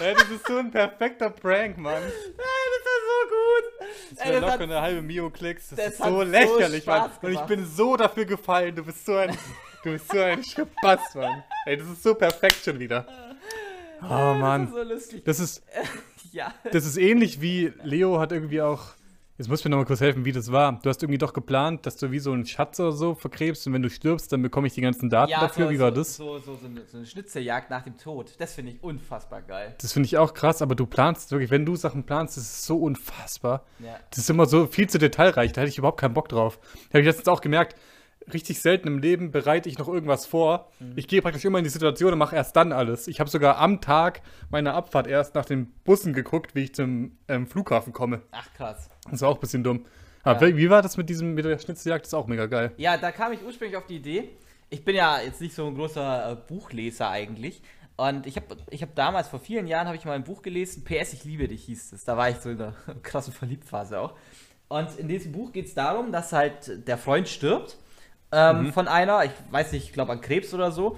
Ey, 0.00 0.14
das 0.14 0.28
ist 0.30 0.46
so 0.46 0.58
ein 0.58 0.70
perfekter 0.70 1.30
Prank, 1.30 1.76
Mann. 1.78 2.02
das 2.02 2.12
war 2.36 3.00
so 3.04 3.28
gut. 3.28 3.88
Das 4.10 4.18
Ey, 4.26 4.32
wäre 4.32 4.40
das 4.40 4.50
locker 4.52 4.62
eine 4.64 4.80
halbe 4.80 5.02
Mio-Klicks. 5.02 5.70
Das, 5.70 5.76
das 5.78 5.88
ist 5.94 5.98
so 5.98 6.04
so 6.04 6.22
lächerlich, 6.22 6.86
Mann. 6.86 7.10
Spaß 7.10 7.18
Und 7.22 7.32
ich 7.32 7.40
bin 7.40 7.66
so 7.66 7.96
dafür 7.96 8.24
gefallen. 8.24 8.76
Du 8.76 8.84
bist 8.84 9.04
so 9.04 9.16
ein, 9.16 9.36
du 9.82 9.92
bist 9.92 10.10
so 10.10 10.20
ein 10.20 10.44
Spaß, 10.44 11.14
Mann. 11.16 11.42
Ey, 11.66 11.76
das 11.78 11.88
ist 11.88 12.02
so 12.02 12.14
perfekt 12.14 12.64
schon 12.64 12.78
wieder. 12.78 13.06
Oh, 14.00 14.06
Das 14.08 14.38
Mann. 14.38 14.64
ist 14.66 14.72
so 14.72 14.82
lustig. 14.82 15.24
Das 15.24 15.40
ist, 15.40 15.62
ja. 16.32 16.54
das 16.70 16.84
ist 16.84 16.96
ähnlich 16.96 17.40
wie 17.40 17.72
Leo 17.82 18.20
hat 18.20 18.30
irgendwie 18.32 18.62
auch. 18.62 18.82
Jetzt 19.38 19.46
muss 19.46 19.62
mir 19.62 19.70
noch 19.70 19.78
mal 19.78 19.84
kurz 19.84 20.00
helfen, 20.00 20.24
wie 20.24 20.32
das 20.32 20.50
war. 20.50 20.80
Du 20.82 20.88
hast 20.88 21.00
irgendwie 21.00 21.16
doch 21.16 21.32
geplant, 21.32 21.86
dass 21.86 21.96
du 21.96 22.10
wie 22.10 22.18
so 22.18 22.32
einen 22.32 22.44
Schatz 22.44 22.80
oder 22.80 22.90
so 22.90 23.14
vergräbst 23.14 23.68
und 23.68 23.72
wenn 23.72 23.82
du 23.82 23.88
stirbst, 23.88 24.32
dann 24.32 24.42
bekomme 24.42 24.66
ich 24.66 24.74
die 24.74 24.80
ganzen 24.80 25.10
Daten 25.10 25.30
dafür. 25.30 25.66
so, 25.66 25.70
wie 25.70 25.78
war 25.78 25.90
so, 25.90 25.96
das? 25.96 26.16
So, 26.16 26.38
so, 26.40 26.56
so, 26.56 26.66
eine, 26.66 26.84
so 26.86 26.96
eine 26.96 27.06
Schnitzeljagd 27.06 27.70
nach 27.70 27.84
dem 27.84 27.96
Tod. 27.96 28.34
Das 28.38 28.54
finde 28.54 28.72
ich 28.72 28.82
unfassbar 28.82 29.42
geil. 29.42 29.76
Das 29.80 29.92
finde 29.92 30.06
ich 30.06 30.18
auch 30.18 30.34
krass, 30.34 30.60
aber 30.60 30.74
du 30.74 30.86
planst 30.86 31.30
wirklich, 31.30 31.52
wenn 31.52 31.64
du 31.64 31.76
Sachen 31.76 32.02
planst, 32.02 32.36
das 32.36 32.42
ist 32.42 32.64
so 32.64 32.78
unfassbar. 32.78 33.64
Ja. 33.78 34.00
Das 34.10 34.18
ist 34.18 34.28
immer 34.28 34.46
so 34.46 34.66
viel 34.66 34.88
zu 34.88 34.98
detailreich, 34.98 35.52
da 35.52 35.60
hätte 35.60 35.70
ich 35.70 35.78
überhaupt 35.78 36.00
keinen 36.00 36.14
Bock 36.14 36.28
drauf. 36.28 36.58
Da 36.90 36.94
habe 36.94 37.00
ich 37.02 37.06
letztens 37.06 37.28
auch 37.28 37.40
gemerkt, 37.40 37.76
richtig 38.32 38.60
selten 38.60 38.88
im 38.88 38.98
Leben 38.98 39.30
bereite 39.30 39.68
ich 39.68 39.78
noch 39.78 39.88
irgendwas 39.88 40.26
vor. 40.26 40.70
Ich 40.96 41.08
gehe 41.08 41.22
praktisch 41.22 41.44
immer 41.44 41.58
in 41.58 41.64
die 41.64 41.70
Situation 41.70 42.12
und 42.12 42.18
mache 42.18 42.36
erst 42.36 42.54
dann 42.56 42.72
alles. 42.72 43.08
Ich 43.08 43.20
habe 43.20 43.30
sogar 43.30 43.58
am 43.58 43.80
Tag 43.80 44.22
meiner 44.50 44.74
Abfahrt 44.74 45.06
erst 45.06 45.34
nach 45.34 45.44
den 45.44 45.66
Bussen 45.84 46.12
geguckt, 46.12 46.54
wie 46.54 46.64
ich 46.64 46.74
zum 46.74 47.16
ähm, 47.28 47.46
Flughafen 47.46 47.92
komme. 47.92 48.22
Ach 48.32 48.52
krass. 48.54 48.88
Das 49.10 49.20
war 49.22 49.28
auch 49.30 49.34
ein 49.36 49.40
bisschen 49.40 49.62
dumm. 49.64 49.86
Aber 50.22 50.46
Ja. 50.46 50.54
wie, 50.54 50.58
wie 50.58 50.70
war 50.70 50.82
das 50.82 50.96
mit 50.96 51.08
diesem 51.08 51.34
mit 51.34 51.44
der 51.44 51.58
Schnitzeljagd? 51.58 52.02
Das 52.04 52.08
ist 52.10 52.14
auch 52.14 52.26
mega 52.26 52.46
geil. 52.46 52.72
Ja, 52.76 52.96
da 52.96 53.10
kam 53.12 53.32
ich 53.32 53.42
ursprünglich 53.44 53.76
auf 53.76 53.86
die 53.86 53.96
Idee. 53.96 54.28
Ich 54.70 54.84
bin 54.84 54.94
ja 54.96 55.20
jetzt 55.20 55.40
nicht 55.40 55.54
so 55.54 55.66
ein 55.66 55.74
großer 55.74 56.32
äh, 56.32 56.36
Buchleser 56.48 57.08
eigentlich. 57.08 57.62
Und 57.96 58.26
ich 58.26 58.36
habe 58.36 58.46
ich 58.70 58.82
hab 58.82 58.94
damals, 58.94 59.28
vor 59.28 59.40
vielen 59.40 59.66
Jahren, 59.66 59.86
habe 59.86 59.96
ich 59.96 60.04
mal 60.04 60.12
ein 60.12 60.22
Buch 60.24 60.42
gelesen, 60.42 60.84
PS, 60.84 61.14
ich 61.14 61.24
liebe 61.24 61.48
dich 61.48 61.64
hieß 61.64 61.92
es. 61.94 62.04
Da 62.04 62.16
war 62.16 62.28
ich 62.30 62.36
so 62.36 62.50
in 62.50 62.58
der 62.58 62.74
krassen 63.02 63.32
Verliebtphase 63.32 63.98
auch. 63.98 64.14
Und 64.68 64.98
in 64.98 65.08
diesem 65.08 65.32
Buch 65.32 65.50
geht 65.52 65.66
es 65.66 65.74
darum, 65.74 66.12
dass 66.12 66.32
halt 66.32 66.86
der 66.86 66.98
Freund 66.98 67.26
stirbt 67.26 67.78
ähm, 68.32 68.72
von 68.72 68.88
einer, 68.88 69.24
ich 69.24 69.32
weiß 69.50 69.72
nicht, 69.72 69.84
ich 69.84 69.92
glaube 69.92 70.12
an 70.12 70.20
Krebs 70.20 70.52
oder 70.54 70.72
so. 70.72 70.96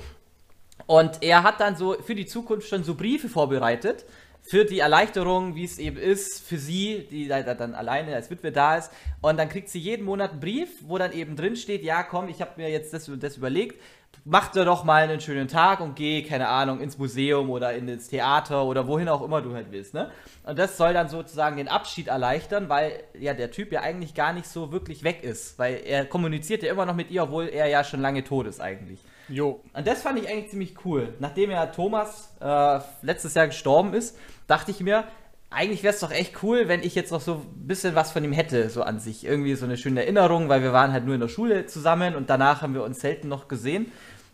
Und 0.87 1.23
er 1.23 1.43
hat 1.43 1.61
dann 1.61 1.77
so 1.77 1.95
für 1.95 2.15
die 2.15 2.27
Zukunft 2.27 2.69
schon 2.69 2.85
so 2.85 2.95
Briefe 2.95 3.29
vorbereitet, 3.29 4.05
für 4.43 4.65
die 4.65 4.81
Erleichterung, 4.81 5.55
wie 5.55 5.65
es 5.65 5.79
eben 5.79 5.99
ist, 5.99 6.41
für 6.41 6.59
sie, 6.59 7.07
die 7.11 7.29
da 7.29 7.43
da 7.43 7.55
dann 7.55 7.75
alleine 7.75 8.15
als 8.15 8.31
Witwe 8.31 8.51
da 8.51 8.77
ist. 8.77 8.91
Und 9.21 9.39
dann 9.39 9.49
kriegt 9.49 9.69
sie 9.69 9.79
jeden 9.79 10.05
Monat 10.05 10.33
einen 10.33 10.41
Brief, 10.41 10.69
wo 10.83 10.99
dann 10.99 11.13
eben 11.13 11.37
drin 11.37 11.57
steht, 11.57 11.83
ja 11.85 12.03
komm, 12.03 12.29
ich 12.29 12.41
habe 12.41 12.53
mir 12.57 12.71
jetzt 12.71 12.93
das 12.93 13.09
und 13.09 13.23
das 13.23 13.37
überlegt, 13.37 13.81
mach 14.25 14.51
dir 14.51 14.65
doch 14.65 14.85
mal 14.85 15.03
einen 15.03 15.21
schönen 15.21 15.49
Tag 15.49 15.81
und 15.81 15.97
geh, 15.97 16.23
keine 16.23 16.49
Ahnung, 16.49 16.81
ins 16.81 16.99
Museum 16.99 17.51
oder 17.51 17.73
ins 17.75 18.09
Theater 18.09 18.65
oder 18.65 18.87
wohin 18.87 19.09
auch 19.09 19.23
immer 19.23 19.43
du 19.43 19.55
halt 19.55 19.71
willst, 19.71 19.95
ne? 19.95 20.11
Und 20.45 20.59
das 20.59 20.77
soll 20.77 20.95
dann 20.95 21.09
sozusagen 21.09 21.57
den 21.57 21.69
Abschied 21.69 22.09
erleichtern, 22.09 22.69
weil 22.69 23.03
ja 23.19 23.35
der 23.35 23.51
Typ 23.51 23.73
ja 23.73 23.81
eigentlich 23.81 24.15
gar 24.15 24.33
nicht 24.33 24.47
so 24.47 24.73
wirklich 24.73 25.05
weg 25.05 25.23
ist, 25.23 25.59
weil 25.59 25.81
er 25.85 26.07
kommuniziert 26.07 26.63
ja 26.63 26.71
immer 26.71 26.87
noch 26.87 26.95
mit 26.95 27.11
ihr, 27.11 27.23
obwohl 27.23 27.49
er 27.49 27.67
ja 27.67 27.85
schon 27.85 28.01
lange 28.01 28.25
tot 28.25 28.47
ist 28.47 28.61
eigentlich. 28.61 29.01
Jo. 29.29 29.61
Und 29.73 29.87
das 29.87 30.03
fand 30.03 30.19
ich 30.19 30.29
eigentlich 30.29 30.51
ziemlich 30.51 30.75
cool. 30.85 31.15
Nachdem 31.21 31.51
ja 31.51 31.67
Thomas 31.67 32.35
äh, 32.41 32.81
letztes 33.03 33.35
Jahr 33.35 33.47
gestorben 33.47 33.95
ist, 33.95 34.19
dachte 34.47 34.71
ich 34.73 34.81
mir, 34.81 35.05
eigentlich 35.51 35.83
wäre 35.83 35.93
es 35.93 36.01
doch 36.01 36.13
echt 36.13 36.43
cool, 36.45 36.69
wenn 36.69 36.83
ich 36.83 36.95
jetzt 36.95 37.11
noch 37.11 37.21
so 37.21 37.35
ein 37.35 37.67
bisschen 37.67 37.97
was 37.97 38.13
von 38.13 38.23
ihm 38.23 38.33
hätte, 38.33 38.71
so 38.71 38.83
an 38.83 39.01
sich. 39.01 39.25
Irgendwie 39.25 39.57
so 39.57 39.65
eine 39.65 39.77
schöne 39.77 40.03
Erinnerung, 40.03 40.49
weil 40.49 40.63
wir 40.63 40.73
waren 40.73 40.93
halt 40.93 41.05
nur 41.05 41.15
in 41.15 41.21
der 41.21 41.29
Schule 41.29 41.67
zusammen 41.67 42.15
und 42.15 42.31
danach 42.31 42.63
haben 42.63 42.75
wir 42.75 42.85
uns 42.85 43.01
selten 43.01 43.29
noch 43.29 43.49
gesehen. 43.49 43.91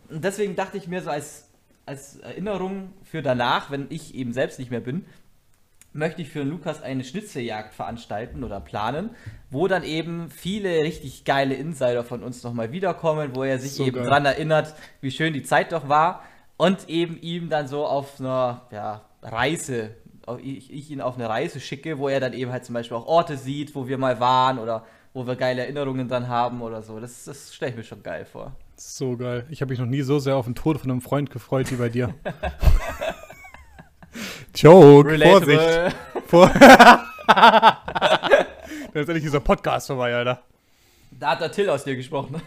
Und 0.09 0.23
deswegen 0.23 0.55
dachte 0.55 0.77
ich 0.77 0.87
mir 0.87 1.01
so 1.01 1.09
als, 1.09 1.49
als 1.85 2.17
Erinnerung 2.17 2.93
für 3.03 3.21
danach, 3.21 3.71
wenn 3.71 3.87
ich 3.89 4.15
eben 4.15 4.33
selbst 4.33 4.59
nicht 4.59 4.71
mehr 4.71 4.79
bin, 4.79 5.05
möchte 5.93 6.21
ich 6.21 6.29
für 6.29 6.43
Lukas 6.43 6.81
eine 6.81 7.03
Schnitzeljagd 7.03 7.73
veranstalten 7.73 8.43
oder 8.43 8.59
planen, 8.59 9.09
wo 9.49 9.67
dann 9.67 9.83
eben 9.83 10.29
viele 10.29 10.83
richtig 10.83 11.25
geile 11.25 11.55
Insider 11.55 12.03
von 12.03 12.23
uns 12.23 12.43
nochmal 12.43 12.71
wiederkommen, 12.71 13.31
wo 13.35 13.43
er 13.43 13.59
sich 13.59 13.73
So 13.73 13.85
eben 13.85 13.97
geil. 13.97 14.05
dran 14.05 14.25
erinnert, 14.25 14.75
wie 15.01 15.11
schön 15.11 15.33
die 15.33 15.43
Zeit 15.43 15.71
doch 15.71 15.89
war 15.89 16.23
und 16.57 16.87
eben 16.89 17.19
ihm 17.21 17.49
dann 17.49 17.67
so 17.67 17.85
auf 17.85 18.19
einer 18.19 18.67
ja, 18.71 19.01
Reise, 19.21 19.91
ich, 20.41 20.71
ich 20.71 20.91
ihn 20.91 21.01
auf 21.01 21.15
eine 21.15 21.29
Reise 21.29 21.59
schicke, 21.59 21.97
wo 21.97 22.09
er 22.09 22.19
dann 22.19 22.33
eben 22.33 22.51
halt 22.51 22.65
zum 22.65 22.73
Beispiel 22.73 22.97
auch 22.97 23.07
Orte 23.07 23.37
sieht, 23.37 23.73
wo 23.75 23.87
wir 23.87 23.97
mal 23.97 24.19
waren 24.19 24.59
oder 24.59 24.85
wo 25.13 25.25
wir 25.25 25.35
geile 25.35 25.61
Erinnerungen 25.61 26.07
dann 26.07 26.27
haben 26.27 26.61
oder 26.61 26.83
so. 26.83 26.99
Das, 26.99 27.23
das 27.23 27.55
stelle 27.55 27.71
ich 27.71 27.77
mir 27.77 27.83
schon 27.83 28.03
geil 28.03 28.25
vor. 28.25 28.55
So 28.79 29.17
geil. 29.17 29.45
Ich 29.49 29.61
habe 29.61 29.71
mich 29.71 29.79
noch 29.79 29.87
nie 29.87 30.03
so 30.03 30.19
sehr 30.19 30.35
auf 30.35 30.45
den 30.45 30.53
Tod 30.53 30.79
von 30.79 30.91
einem 30.91 31.01
Freund 31.01 31.31
gefreut 31.31 31.71
wie 31.71 31.77
bei 31.77 31.89
dir. 31.89 32.13
Joke. 34.55 35.17
Vorsicht. 35.17 35.95
Vor 36.27 36.47
Dann 37.27 37.73
ist 38.93 39.09
endlich 39.09 39.23
dieser 39.23 39.39
Podcast 39.39 39.87
vorbei, 39.87 40.13
Alter. 40.15 40.43
Da 41.09 41.31
hat 41.31 41.41
der 41.41 41.51
Till 41.51 41.69
aus 41.69 41.85
dir 41.85 41.95
gesprochen. 41.95 42.39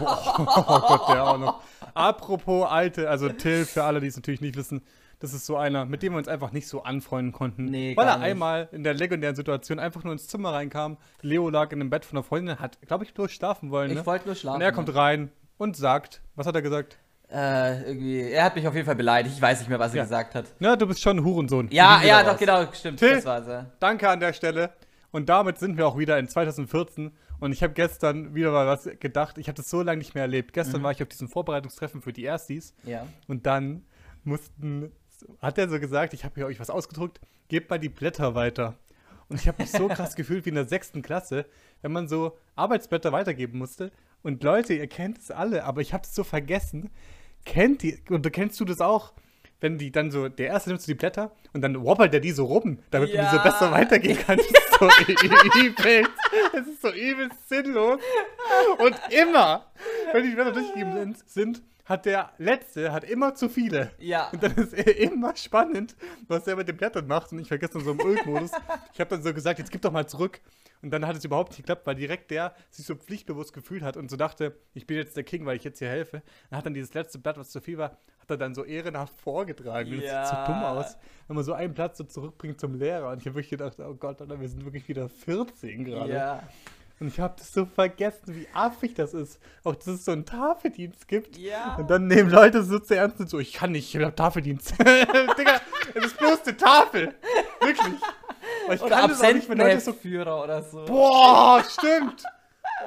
Oh 0.00 0.04
Gott, 0.04 1.08
der 1.08 1.24
auch 1.24 1.38
noch. 1.38 1.62
Apropos 1.94 2.68
alte, 2.70 3.08
also 3.08 3.30
Till, 3.30 3.64
für 3.64 3.84
alle, 3.84 4.00
die 4.00 4.08
es 4.08 4.16
natürlich 4.16 4.42
nicht 4.42 4.56
wissen, 4.56 4.82
das 5.20 5.32
ist 5.32 5.46
so 5.46 5.56
einer, 5.56 5.86
mit 5.86 6.02
dem 6.02 6.12
wir 6.12 6.18
uns 6.18 6.28
einfach 6.28 6.52
nicht 6.52 6.68
so 6.68 6.82
anfreunden 6.82 7.32
konnten. 7.32 7.66
Nee, 7.66 7.96
weil 7.96 8.04
gar 8.04 8.16
er 8.16 8.18
nicht. 8.18 8.26
einmal 8.26 8.68
in 8.72 8.84
der 8.84 8.92
legendären 8.92 9.36
Situation 9.36 9.78
einfach 9.78 10.04
nur 10.04 10.12
ins 10.12 10.28
Zimmer 10.28 10.52
reinkam. 10.52 10.98
Leo 11.22 11.48
lag 11.48 11.72
in 11.72 11.78
dem 11.78 11.88
Bett 11.88 12.04
von 12.04 12.18
einer 12.18 12.24
Freundin, 12.24 12.58
hat, 12.58 12.78
glaube 12.82 13.04
ich, 13.04 13.14
bloß 13.14 13.30
schlafen 13.30 13.70
wollen. 13.70 13.94
Ne? 13.94 14.00
Ich 14.00 14.06
wollte 14.06 14.26
nur 14.26 14.34
schlafen. 14.34 14.56
Und 14.56 14.62
er 14.62 14.72
kommt 14.72 14.94
rein 14.94 15.30
und 15.58 15.76
sagt, 15.76 16.22
was 16.36 16.46
hat 16.46 16.54
er 16.54 16.62
gesagt? 16.62 16.98
Äh, 17.30 17.82
irgendwie, 17.88 18.20
er 18.20 18.44
hat 18.44 18.54
mich 18.54 18.66
auf 18.68 18.74
jeden 18.74 18.86
Fall 18.86 18.94
beleidigt. 18.96 19.34
Ich 19.36 19.42
weiß 19.42 19.58
nicht 19.60 19.68
mehr, 19.68 19.78
was 19.78 19.92
er 19.92 19.98
Ja. 19.98 20.02
gesagt 20.04 20.34
hat. 20.34 20.46
Na, 20.60 20.76
du 20.76 20.86
bist 20.86 21.00
schon 21.00 21.18
ein 21.18 21.24
Hurensohn. 21.24 21.68
Ja, 21.70 22.02
ja, 22.02 22.22
doch, 22.22 22.32
raus. 22.32 22.38
genau, 22.38 22.72
stimmt. 22.72 22.98
Till? 22.98 23.14
Das 23.16 23.24
war's, 23.24 23.46
ja. 23.46 23.66
Danke 23.80 24.08
an 24.08 24.20
der 24.20 24.32
Stelle. 24.32 24.70
Und 25.10 25.28
damit 25.28 25.58
sind 25.58 25.76
wir 25.76 25.86
auch 25.86 25.96
wieder 25.98 26.18
in 26.18 26.28
2014. 26.28 27.12
Und 27.40 27.52
ich 27.52 27.62
habe 27.62 27.72
gestern 27.72 28.34
wieder 28.34 28.50
mal 28.52 28.66
was 28.66 28.88
gedacht. 29.00 29.38
Ich 29.38 29.48
habe 29.48 29.56
das 29.56 29.70
so 29.70 29.82
lange 29.82 29.98
nicht 29.98 30.14
mehr 30.14 30.24
erlebt. 30.24 30.52
Gestern 30.52 30.80
Mhm. 30.80 30.84
war 30.84 30.92
ich 30.92 31.02
auf 31.02 31.08
diesem 31.08 31.28
Vorbereitungstreffen 31.28 32.02
für 32.02 32.12
die 32.12 32.24
Erstis. 32.24 32.74
Ja. 32.84 33.06
Und 33.26 33.46
dann 33.46 33.84
mussten, 34.24 34.92
hat 35.40 35.58
er 35.58 35.68
so 35.68 35.78
gesagt, 35.80 36.14
ich 36.14 36.24
habe 36.24 36.34
hier 36.36 36.46
euch 36.46 36.60
was 36.60 36.70
ausgedruckt, 36.70 37.20
gebt 37.48 37.70
mal 37.70 37.78
die 37.78 37.88
Blätter 37.88 38.34
weiter. 38.34 38.74
Und 39.28 39.40
ich 39.40 39.48
habe 39.48 39.62
mich 39.62 39.70
so 39.70 39.88
krass 39.88 40.14
gefühlt 40.16 40.44
wie 40.44 40.50
in 40.50 40.54
der 40.56 40.68
sechsten 40.68 41.00
Klasse, 41.02 41.46
wenn 41.82 41.92
man 41.92 42.08
so 42.08 42.36
Arbeitsblätter 42.56 43.10
weitergeben 43.12 43.58
musste. 43.58 43.90
Und 44.24 44.42
Leute, 44.42 44.74
ihr 44.74 44.88
kennt 44.88 45.18
es 45.18 45.30
alle, 45.30 45.64
aber 45.64 45.80
ich 45.80 45.92
habe 45.92 46.02
es 46.04 46.14
so 46.14 46.24
vergessen. 46.24 46.90
Kennt 47.44 47.84
ihr, 47.84 47.98
und 48.10 48.30
kennst 48.32 48.58
du 48.58 48.64
das 48.64 48.80
auch? 48.80 49.12
Wenn 49.60 49.78
die 49.78 49.92
dann 49.92 50.10
so, 50.10 50.28
der 50.28 50.48
erste 50.48 50.70
nimmt 50.70 50.82
so 50.82 50.86
die 50.86 50.94
Blätter 50.96 51.30
und 51.52 51.60
dann 51.62 51.80
wobbelt 51.84 52.12
der 52.12 52.20
die 52.20 52.32
so 52.32 52.44
rum, 52.46 52.78
damit 52.90 53.14
man 53.14 53.24
die 53.24 53.30
so 53.30 53.36
Ja. 53.36 53.42
besser 53.42 53.70
weitergehen 53.70 54.18
kann. 54.18 54.36
Das 54.38 54.46
ist 54.46 54.78
so 54.78 54.86
übel. 55.60 56.06
Das 56.52 56.66
ist 56.66 56.82
so 56.82 56.90
übel 56.92 57.28
sinnlos. 57.46 58.00
Und 58.78 58.96
immer, 59.22 59.66
wenn 60.12 60.24
die 60.24 60.34
Blätter 60.34 60.52
durchgegeben 60.52 60.92
sind, 60.94 61.28
sind, 61.30 61.62
hat 61.86 62.06
der 62.06 62.32
Letzte, 62.38 62.92
hat 62.92 63.04
immer 63.04 63.34
zu 63.34 63.48
viele. 63.50 63.90
Ja. 63.98 64.28
Und 64.32 64.42
dann 64.42 64.54
ist 64.56 64.72
er 64.74 64.98
immer 64.98 65.36
spannend, 65.36 65.94
was 66.28 66.46
er 66.46 66.56
mit 66.56 66.66
den 66.68 66.76
Blättern 66.76 67.06
macht. 67.06 67.30
Und 67.32 67.38
ich 67.40 67.48
vergesse 67.48 67.74
dann 67.74 67.84
so 67.84 67.92
im 67.92 68.00
Ulk-Modus. 68.00 68.50
Ich 68.94 69.00
habe 69.00 69.10
dann 69.10 69.22
so 69.22 69.32
gesagt, 69.34 69.58
jetzt 69.58 69.70
gib 69.70 69.82
doch 69.82 69.92
mal 69.92 70.06
zurück. 70.06 70.40
Und 70.84 70.90
dann 70.90 71.06
hat 71.06 71.16
es 71.16 71.24
überhaupt 71.24 71.50
nicht 71.50 71.58
geklappt, 71.58 71.86
weil 71.86 71.94
direkt 71.94 72.30
der 72.30 72.54
sich 72.70 72.84
so 72.86 72.94
pflichtbewusst 72.94 73.52
gefühlt 73.54 73.82
hat 73.82 73.96
und 73.96 74.10
so 74.10 74.16
dachte, 74.16 74.54
ich 74.74 74.86
bin 74.86 74.96
jetzt 74.98 75.16
der 75.16 75.24
King, 75.24 75.46
weil 75.46 75.56
ich 75.56 75.64
jetzt 75.64 75.78
hier 75.78 75.88
helfe. 75.88 76.22
Dann 76.50 76.58
hat 76.58 76.66
dann 76.66 76.74
dieses 76.74 76.92
letzte 76.94 77.18
Blatt, 77.18 77.38
was 77.38 77.50
zu 77.50 77.60
viel 77.60 77.78
war, 77.78 77.92
hat 78.20 78.30
er 78.30 78.36
dann 78.36 78.54
so 78.54 78.64
ehrenhaft 78.64 79.18
vorgetragen. 79.20 79.92
Und 79.94 80.02
Das 80.02 80.28
sieht 80.28 80.36
so 80.38 80.42
Ja. 80.42 80.46
dumm 80.46 80.62
aus, 80.62 80.96
wenn 81.26 81.36
man 81.36 81.44
so 81.44 81.54
ein 81.54 81.72
Blatt 81.74 81.96
so 81.96 82.04
zurückbringt 82.04 82.60
zum 82.60 82.74
Lehrer. 82.78 83.10
Und 83.10 83.18
ich 83.20 83.26
habe 83.26 83.34
wirklich 83.36 83.50
gedacht, 83.50 83.80
oh 83.80 83.94
Gott, 83.94 84.20
Alter, 84.20 84.38
wir 84.40 84.48
sind 84.48 84.64
wirklich 84.64 84.86
wieder 84.88 85.08
14 85.08 85.84
gerade. 85.84 86.12
Ja. 86.12 86.42
Und 87.00 87.08
ich 87.08 87.18
habe 87.18 87.34
das 87.36 87.52
so 87.52 87.66
vergessen, 87.66 88.36
wie 88.36 88.46
affig 88.54 88.94
das 88.94 89.14
ist. 89.14 89.40
Auch 89.64 89.74
dass 89.74 89.86
es 89.88 90.04
so 90.04 90.12
einen 90.12 90.24
Tafeldienst 90.26 91.08
gibt. 91.08 91.36
Ja. 91.36 91.74
Und 91.76 91.90
dann 91.90 92.06
nehmen 92.06 92.30
Leute 92.30 92.62
so 92.62 92.78
zu 92.78 92.94
ernst 92.94 93.18
und 93.20 93.28
so, 93.28 93.40
ich 93.40 93.52
kann 93.54 93.72
nicht, 93.72 93.92
ich 93.94 94.00
hab 94.02 94.14
Tafeldienst. 94.16 94.78
Digga, 94.78 95.60
es 95.94 96.04
ist 96.06 96.18
bloß 96.18 96.46
eine 96.46 96.56
Tafel. 96.56 97.14
Wirklich. 97.60 97.94
Ich 98.72 98.80
Oder 98.82 98.96
kann 98.96 99.10
das 99.10 99.22
auch 99.22 99.32
nicht, 99.32 99.48
wenn 99.48 99.58
Leute 99.58 99.80
so. 99.80 99.90
Absentenheftführer 99.90 100.42
oder 100.44 100.62
so. 100.62 100.84
Boah, 100.84 101.62
stimmt. 101.68 102.22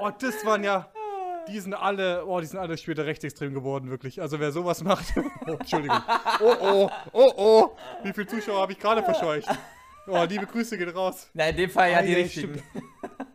Oh, 0.02 0.10
das 0.20 0.46
waren 0.46 0.64
ja. 0.64 0.92
Die 1.48 1.60
sind 1.60 1.74
alle, 1.74 2.26
oh, 2.26 2.40
die 2.40 2.46
sind 2.46 2.60
alle 2.60 2.78
später 2.78 3.06
rechtsextrem 3.06 3.54
geworden, 3.54 3.90
wirklich. 3.90 4.22
Also 4.22 4.40
wer 4.40 4.52
sowas 4.52 4.84
macht. 4.84 5.06
Oh, 5.48 5.52
Entschuldigung. 5.54 5.98
Oh, 6.42 6.56
oh, 6.62 6.90
oh, 7.14 7.32
oh. 7.38 7.78
Wie 8.04 8.12
viele 8.14 8.28
Zuschauer 8.28 8.62
habe 8.62 8.74
ich 8.74 8.80
gerade 8.80 9.02
verscheucht? 9.02 9.48
Oh, 10.08 10.24
liebe 10.28 10.46
Grüße 10.46 10.78
geht 10.78 10.94
raus. 10.96 11.30
Na, 11.34 11.48
in 11.48 11.56
dem 11.56 11.70
Fall 11.70 11.92
ja 11.92 12.00
Ah, 12.00 12.02
die 12.02 12.14
richtigen. 12.14 12.62
Stimmt. 12.72 12.86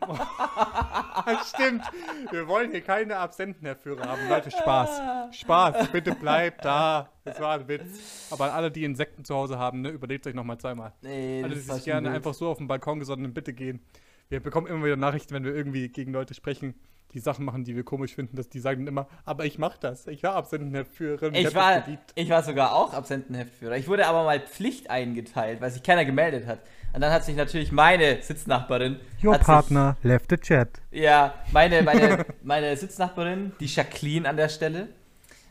Wir 2.31 2.47
wollen 2.47 2.71
hier 2.71 2.81
keine 2.81 3.17
Absentenherführer 3.17 4.07
haben. 4.07 4.29
Leute, 4.29 4.51
Spaß. 4.51 5.35
Spaß. 5.35 5.87
Bitte 5.89 6.15
bleibt 6.15 6.65
da. 6.65 7.09
Das 7.23 7.39
war 7.39 7.55
ein 7.55 7.67
Witz. 7.67 8.29
Aber 8.31 8.45
an 8.45 8.51
alle, 8.51 8.71
die 8.71 8.83
Insekten 8.83 9.23
zu 9.23 9.35
Hause 9.35 9.57
haben, 9.57 9.81
ne, 9.81 9.89
überlegt 9.89 10.27
euch 10.27 10.33
nochmal 10.33 10.57
zweimal. 10.57 10.93
Nee, 11.01 11.41
Alle, 11.43 11.55
die 11.55 11.61
sich 11.61 11.85
gerne 11.85 12.07
wild. 12.07 12.15
einfach 12.17 12.33
so 12.33 12.49
auf 12.49 12.57
den 12.57 12.67
Balkon 12.67 12.99
gesonnen, 12.99 13.33
bitte 13.33 13.53
gehen. 13.53 13.81
Wir 14.29 14.39
bekommen 14.39 14.67
immer 14.67 14.85
wieder 14.85 14.95
Nachrichten, 14.95 15.33
wenn 15.33 15.43
wir 15.43 15.55
irgendwie 15.55 15.89
gegen 15.89 16.11
Leute 16.11 16.33
sprechen, 16.33 16.73
die 17.13 17.19
Sachen 17.19 17.45
machen, 17.45 17.63
die 17.63 17.75
wir 17.75 17.83
komisch 17.83 18.15
finden, 18.15 18.35
dass 18.35 18.49
die 18.49 18.59
sagen 18.59 18.87
immer, 18.87 19.07
aber 19.25 19.45
ich 19.45 19.57
mach 19.59 19.77
das. 19.77 20.07
Ich 20.07 20.23
war 20.23 20.35
Absendenheftführerin. 20.35 21.35
Ich 21.35 21.45
hab 21.47 21.55
war, 21.55 21.83
ich 22.15 22.29
war 22.29 22.43
sogar 22.43 22.73
auch 22.73 22.93
Absentenheftführer. 22.93 23.75
Ich 23.77 23.87
wurde 23.87 24.07
aber 24.07 24.23
mal 24.23 24.39
Pflicht 24.39 24.89
eingeteilt, 24.89 25.61
weil 25.61 25.71
sich 25.71 25.83
keiner 25.83 26.05
gemeldet 26.05 26.47
hat. 26.47 26.59
Und 26.93 27.01
dann 27.01 27.11
hat 27.11 27.23
sich 27.25 27.35
natürlich 27.35 27.71
meine 27.71 28.21
Sitznachbarin. 28.21 28.99
Your 29.23 29.33
hat 29.33 29.41
sich- 29.41 29.47
partner 29.47 29.97
left 30.03 30.29
the 30.29 30.37
chat. 30.37 30.69
Ja, 30.91 31.33
meine, 31.51 31.81
meine, 31.81 32.25
meine 32.43 32.75
Sitznachbarin, 32.77 33.51
die 33.59 33.65
Jacqueline 33.65 34.27
an 34.29 34.37
der 34.37 34.49
Stelle. 34.49 34.89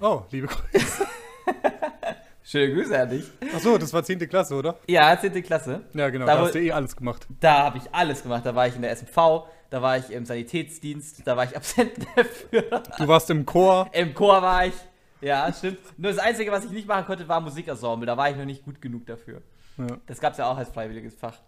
Oh, 0.00 0.22
liebe 0.30 0.46
Grüße. 0.48 1.06
Schöne 2.44 2.74
Grüße 2.74 3.00
an 3.00 3.08
dich. 3.08 3.24
Achso, 3.54 3.78
das 3.78 3.92
war 3.92 4.02
10. 4.02 4.18
Klasse, 4.28 4.54
oder? 4.56 4.76
Ja, 4.88 5.18
10. 5.18 5.42
Klasse. 5.42 5.82
Ja, 5.94 6.10
genau. 6.10 6.26
Da 6.26 6.34
Da, 6.36 6.40
hast 6.42 6.54
du 6.54 6.60
eh 6.60 6.72
alles 6.72 6.96
gemacht. 6.96 7.26
Da 7.40 7.62
habe 7.64 7.78
ich 7.78 7.84
alles 7.94 8.22
gemacht. 8.24 8.44
Da 8.44 8.54
war 8.54 8.66
ich 8.66 8.74
in 8.74 8.82
der 8.82 8.90
SMV, 8.96 9.44
da 9.72 9.80
war 9.80 9.96
ich 9.96 10.10
im 10.10 10.26
Sanitätsdienst, 10.26 11.26
da 11.26 11.36
war 11.36 11.44
ich 11.44 11.56
Absentenheftführer. 11.56 12.82
Du 12.98 13.08
warst 13.08 13.30
im 13.30 13.46
Chor. 13.46 13.88
Im 13.92 14.12
Chor 14.14 14.42
war 14.42 14.66
ich. 14.66 14.74
Ja, 15.22 15.50
stimmt. 15.52 15.78
Nur 15.96 16.10
das 16.12 16.20
Einzige, 16.20 16.50
was 16.52 16.64
ich 16.64 16.70
nicht 16.72 16.86
machen 16.86 17.06
konnte, 17.06 17.26
war 17.28 17.40
Musikensemble. 17.40 18.06
Da 18.06 18.16
war 18.16 18.28
ich 18.30 18.36
noch 18.36 18.44
nicht 18.44 18.64
gut 18.64 18.82
genug 18.82 19.06
dafür. 19.06 19.40
Ja. 19.78 19.86
Das 20.06 20.20
gab 20.20 20.32
es 20.32 20.38
ja 20.38 20.50
auch 20.50 20.56
als 20.58 20.68
freiwilliges 20.68 21.14
Fach. 21.14 21.38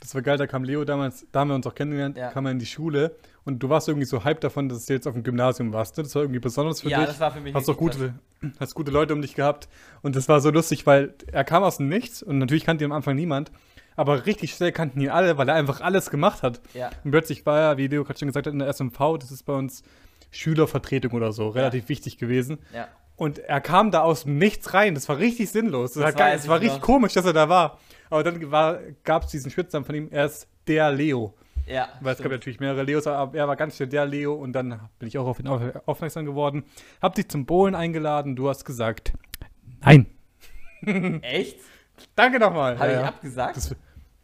Das 0.00 0.12
war 0.16 0.22
geil, 0.22 0.36
da 0.36 0.48
kam 0.48 0.64
Leo 0.64 0.84
damals, 0.84 1.24
da 1.30 1.40
haben 1.40 1.48
wir 1.50 1.54
uns 1.54 1.64
auch 1.64 1.76
kennengelernt, 1.76 2.16
Ja. 2.16 2.30
kam 2.30 2.44
er 2.46 2.50
in 2.50 2.58
die 2.58 2.66
Schule 2.66 3.14
und 3.44 3.60
du 3.62 3.68
warst 3.68 3.86
irgendwie 3.86 4.06
so 4.06 4.24
hyped 4.24 4.42
davon, 4.42 4.68
dass 4.68 4.86
du 4.86 4.94
jetzt 4.94 5.06
auf 5.06 5.14
dem 5.14 5.22
Gymnasium 5.22 5.72
warst. 5.72 5.96
Ne? 5.96 6.02
Das 6.02 6.12
war 6.16 6.22
irgendwie 6.22 6.40
besonders 6.40 6.80
für 6.80 6.88
Ja, 6.88 6.98
dich. 6.98 7.06
das 7.10 7.20
war 7.20 7.30
für 7.30 7.40
mich 7.40 7.54
Hast 7.54 7.68
richtig 7.68 7.78
gute, 7.78 8.14
hast 8.58 8.74
gute 8.74 8.90
Leute 8.90 9.14
um 9.14 9.22
dich 9.22 9.36
gehabt 9.36 9.68
und 10.02 10.16
das 10.16 10.28
war 10.28 10.40
so 10.40 10.50
lustig, 10.50 10.86
weil 10.86 11.14
er 11.30 11.44
kam 11.44 11.62
aus 11.62 11.76
dem 11.76 11.88
Nichts 11.88 12.20
und 12.20 12.38
natürlich 12.38 12.64
kannte 12.64 12.82
ihn 12.84 12.90
am 12.90 12.96
Anfang 12.96 13.14
niemand, 13.14 13.52
aber 13.96 14.26
richtig 14.26 14.54
schnell 14.54 14.72
kannten 14.72 15.00
ihn 15.00 15.08
alle, 15.10 15.36
weil 15.38 15.48
er 15.48 15.54
einfach 15.54 15.80
alles 15.80 16.10
gemacht 16.10 16.42
hat. 16.42 16.60
Ja. 16.74 16.90
Und 17.04 17.10
plötzlich 17.10 17.44
war 17.46 17.58
er, 17.60 17.76
wie 17.76 17.86
Leo 17.88 18.04
gerade 18.04 18.18
schon 18.18 18.28
gesagt 18.28 18.46
hat, 18.46 18.52
in 18.52 18.58
der 18.60 18.68
SMV, 18.72 19.18
das 19.20 19.30
ist 19.30 19.44
bei 19.44 19.52
uns 19.54 19.82
Schülervertretung 20.30 21.12
oder 21.12 21.32
so, 21.32 21.48
relativ 21.48 21.88
wichtig 21.88 22.18
gewesen. 22.18 22.58
Ja. 22.74 22.88
Und 23.16 23.38
er 23.38 23.60
kam 23.60 23.90
da 23.90 24.00
aus 24.00 24.24
dem 24.24 24.38
Nichts 24.38 24.72
rein. 24.74 24.94
Das 24.94 25.08
war 25.08 25.18
richtig 25.18 25.50
sinnlos. 25.50 25.92
Das, 25.92 26.02
Das 26.02 26.18
war, 26.18 26.30
Das 26.32 26.48
war 26.48 26.56
ich 26.56 26.62
richtig 26.64 26.80
noch. 26.80 26.86
komisch, 26.86 27.12
dass 27.12 27.24
er 27.26 27.34
da 27.34 27.48
war. 27.48 27.78
Aber 28.10 28.22
dann 28.24 28.40
gab 29.04 29.24
es 29.24 29.30
diesen 29.30 29.50
Spitznamen 29.50 29.84
von 29.84 29.94
ihm. 29.94 30.08
Er 30.10 30.24
ist 30.26 30.48
der 30.66 30.90
Leo. 30.90 31.34
Ja. 31.66 31.88
Weil 32.00 32.14
es 32.14 32.22
gab 32.22 32.32
natürlich 32.32 32.58
mehrere 32.58 32.82
Leos, 32.82 33.06
aber 33.06 33.36
er 33.38 33.46
war 33.46 33.54
ganz 33.56 33.76
schnell 33.76 33.88
der 33.90 34.06
Leo. 34.06 34.34
Und 34.34 34.54
dann 34.54 34.80
bin 34.98 35.06
ich 35.08 35.18
auch 35.18 35.26
auf 35.26 35.38
ihn 35.38 35.46
auf, 35.46 35.60
aufmerksam 35.86 36.24
geworden. 36.24 36.64
Hab 37.00 37.14
dich 37.14 37.28
zum 37.28 37.46
Bowlen 37.46 37.74
eingeladen. 37.74 38.34
Du 38.34 38.48
hast 38.48 38.64
gesagt, 38.64 39.12
nein. 39.84 40.06
Echt? 41.22 41.58
Danke 42.14 42.38
nochmal. 42.38 42.78
Habe 42.78 42.92
ja, 42.92 42.96
ich 42.96 43.02
ja. 43.02 43.08
abgesagt? 43.08 43.56
Das, 43.56 43.76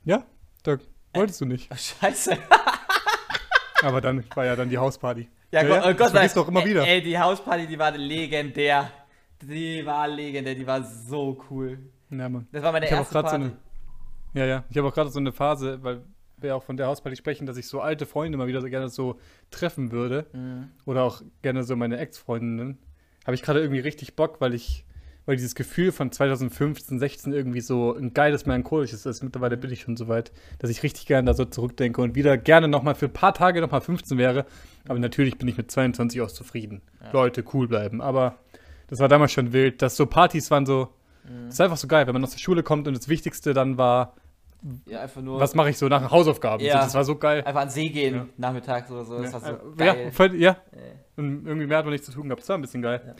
ja, 0.04 0.24
da 0.62 0.78
wolltest 1.14 1.40
du 1.40 1.44
nicht. 1.44 1.70
Oh, 1.72 1.76
scheiße. 1.76 2.36
Aber 3.82 4.00
dann 4.00 4.24
war 4.34 4.44
ja 4.44 4.56
dann 4.56 4.68
die 4.68 4.78
Hausparty. 4.78 5.28
Ja, 5.50 5.62
Gott, 5.62 5.82
oh 5.84 5.88
das 5.88 5.96
Gott 5.96 6.12
sei 6.12 6.28
du 6.28 6.40
auch 6.40 6.48
immer 6.48 6.64
wieder. 6.64 6.86
Ey, 6.86 7.00
die 7.02 7.18
Hausparty, 7.18 7.66
die 7.66 7.78
war 7.78 7.92
legendär. 7.92 8.90
Die 9.40 9.86
war 9.86 10.08
legendär, 10.08 10.54
die 10.54 10.66
war 10.66 10.82
so 10.82 11.42
cool. 11.50 11.78
Ja, 12.10 12.28
Mann. 12.28 12.46
Das 12.52 12.62
war 12.62 12.72
meine 12.72 12.86
Ich 12.86 12.92
erste 12.92 13.12
gerade 13.12 13.28
so 13.28 13.36
Party. 13.36 13.44
eine. 13.44 13.56
Ja, 14.34 14.46
ja. 14.46 14.64
Ich 14.68 14.76
habe 14.76 14.88
auch 14.88 14.94
gerade 14.94 15.10
so 15.10 15.18
eine 15.18 15.32
Phase, 15.32 15.82
weil 15.82 16.02
wir 16.36 16.56
auch 16.56 16.62
von 16.62 16.76
der 16.76 16.86
Hausparty 16.86 17.16
sprechen, 17.16 17.46
dass 17.46 17.56
ich 17.56 17.66
so 17.66 17.80
alte 17.80 18.06
Freunde 18.06 18.36
mal 18.36 18.46
wieder 18.46 18.60
so 18.60 18.68
gerne 18.68 18.88
so 18.88 19.18
treffen 19.50 19.90
würde. 19.90 20.26
Mhm. 20.32 20.70
Oder 20.84 21.04
auch 21.04 21.22
gerne 21.42 21.64
so 21.64 21.76
meine 21.76 21.98
Ex-Freundinnen. 21.98 22.78
Habe 23.24 23.34
ich 23.34 23.42
gerade 23.42 23.60
irgendwie 23.60 23.80
richtig 23.80 24.16
Bock, 24.16 24.40
weil 24.40 24.54
ich, 24.54 24.84
weil 25.28 25.36
dieses 25.36 25.54
Gefühl 25.54 25.92
von 25.92 26.10
2015, 26.10 26.98
16 26.98 27.34
irgendwie 27.34 27.60
so 27.60 27.94
ein 27.94 28.14
geiles 28.14 28.46
melancholisches 28.46 29.04
ist. 29.04 29.22
Mittlerweile 29.22 29.58
bin 29.58 29.70
ich 29.70 29.82
schon 29.82 29.94
so 29.94 30.08
weit, 30.08 30.32
dass 30.58 30.70
ich 30.70 30.82
richtig 30.82 31.04
gerne 31.04 31.26
da 31.26 31.34
so 31.34 31.44
zurückdenke 31.44 32.00
und 32.00 32.14
wieder 32.14 32.38
gerne 32.38 32.66
nochmal 32.66 32.94
für 32.94 33.06
ein 33.06 33.12
paar 33.12 33.34
Tage 33.34 33.60
nochmal 33.60 33.82
15 33.82 34.16
wäre. 34.16 34.46
Aber 34.88 34.98
natürlich 34.98 35.36
bin 35.36 35.46
ich 35.46 35.58
mit 35.58 35.70
22 35.70 36.22
auch 36.22 36.28
zufrieden. 36.30 36.80
Leute, 37.12 37.44
cool 37.52 37.68
bleiben. 37.68 38.00
Aber 38.00 38.36
das 38.86 39.00
war 39.00 39.08
damals 39.08 39.32
schon 39.32 39.52
wild, 39.52 39.82
dass 39.82 39.96
so 39.96 40.06
Partys 40.06 40.50
waren 40.50 40.64
so. 40.64 40.88
Mhm. 41.24 41.44
Das 41.44 41.54
ist 41.56 41.60
einfach 41.60 41.76
so 41.76 41.88
geil, 41.88 42.06
wenn 42.06 42.14
man 42.14 42.24
aus 42.24 42.30
der 42.30 42.38
Schule 42.38 42.62
kommt 42.62 42.88
und 42.88 42.96
das 42.96 43.10
Wichtigste 43.10 43.52
dann 43.52 43.76
war, 43.76 44.14
Ja, 44.86 45.02
einfach 45.02 45.20
nur 45.20 45.38
was 45.40 45.54
mache 45.54 45.68
ich 45.68 45.76
so 45.76 45.88
nach 45.88 46.10
Hausaufgaben? 46.10 46.64
Ja. 46.64 46.78
So, 46.78 46.78
das 46.86 46.94
war 46.94 47.04
so 47.04 47.16
geil. 47.16 47.44
einfach 47.44 47.60
an 47.60 47.68
See 47.68 47.90
gehen, 47.90 48.14
Ja. 48.14 48.26
nachmittags 48.38 48.90
oder 48.90 49.04
so. 49.04 49.18
Das 49.22 49.30
ja, 49.30 49.32
war 49.34 49.40
so 49.42 49.72
äh, 49.72 49.76
geil. 49.76 50.04
ja, 50.06 50.10
voll, 50.10 50.34
ja. 50.36 50.56
Und 51.16 51.46
irgendwie 51.46 51.66
mehr 51.66 51.76
hat 51.76 51.84
man 51.84 51.92
nichts 51.92 52.06
zu 52.06 52.14
tun 52.14 52.30
gehabt. 52.30 52.40
Das 52.40 52.48
war 52.48 52.56
ein 52.56 52.62
bisschen 52.62 52.80
geil. 52.80 53.14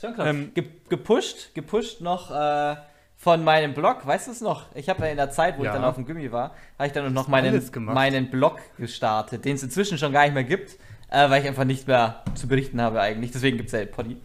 Schon 0.00 0.14
krass. 0.14 0.26
Ähm, 0.28 0.52
Ge 0.54 0.64
gepusht, 0.88 1.54
gepusht 1.54 2.00
noch 2.00 2.30
äh, 2.30 2.76
von 3.16 3.44
meinem 3.44 3.74
Blog, 3.74 4.06
weißt 4.06 4.28
du 4.28 4.32
es 4.32 4.40
noch? 4.40 4.64
Ich 4.74 4.88
habe 4.88 5.04
ja 5.04 5.10
in 5.10 5.16
der 5.16 5.30
Zeit, 5.30 5.58
wo 5.58 5.64
Ja. 5.64 5.70
ich 5.70 5.76
dann 5.76 5.84
auf 5.84 5.94
dem 5.96 6.06
Gummi 6.06 6.32
war, 6.32 6.54
habe 6.78 6.86
ich 6.86 6.92
dann 6.92 7.12
noch 7.12 7.28
meinen, 7.28 7.62
meinen 7.86 8.30
Blog 8.30 8.58
gestartet, 8.78 9.44
den 9.44 9.56
es 9.56 9.62
inzwischen 9.62 9.98
schon 9.98 10.12
gar 10.12 10.22
nicht 10.24 10.34
mehr 10.34 10.44
gibt, 10.44 10.76
äh, 11.10 11.28
weil 11.28 11.42
ich 11.42 11.48
einfach 11.48 11.64
nichts 11.64 11.86
mehr 11.86 12.22
zu 12.34 12.48
berichten 12.48 12.80
habe 12.80 13.00
eigentlich. 13.00 13.30
Deswegen 13.32 13.56
gibt 13.58 13.68
es 13.68 13.72
ja 13.72 13.80
den 13.80 13.90
Poddy. 13.90 14.16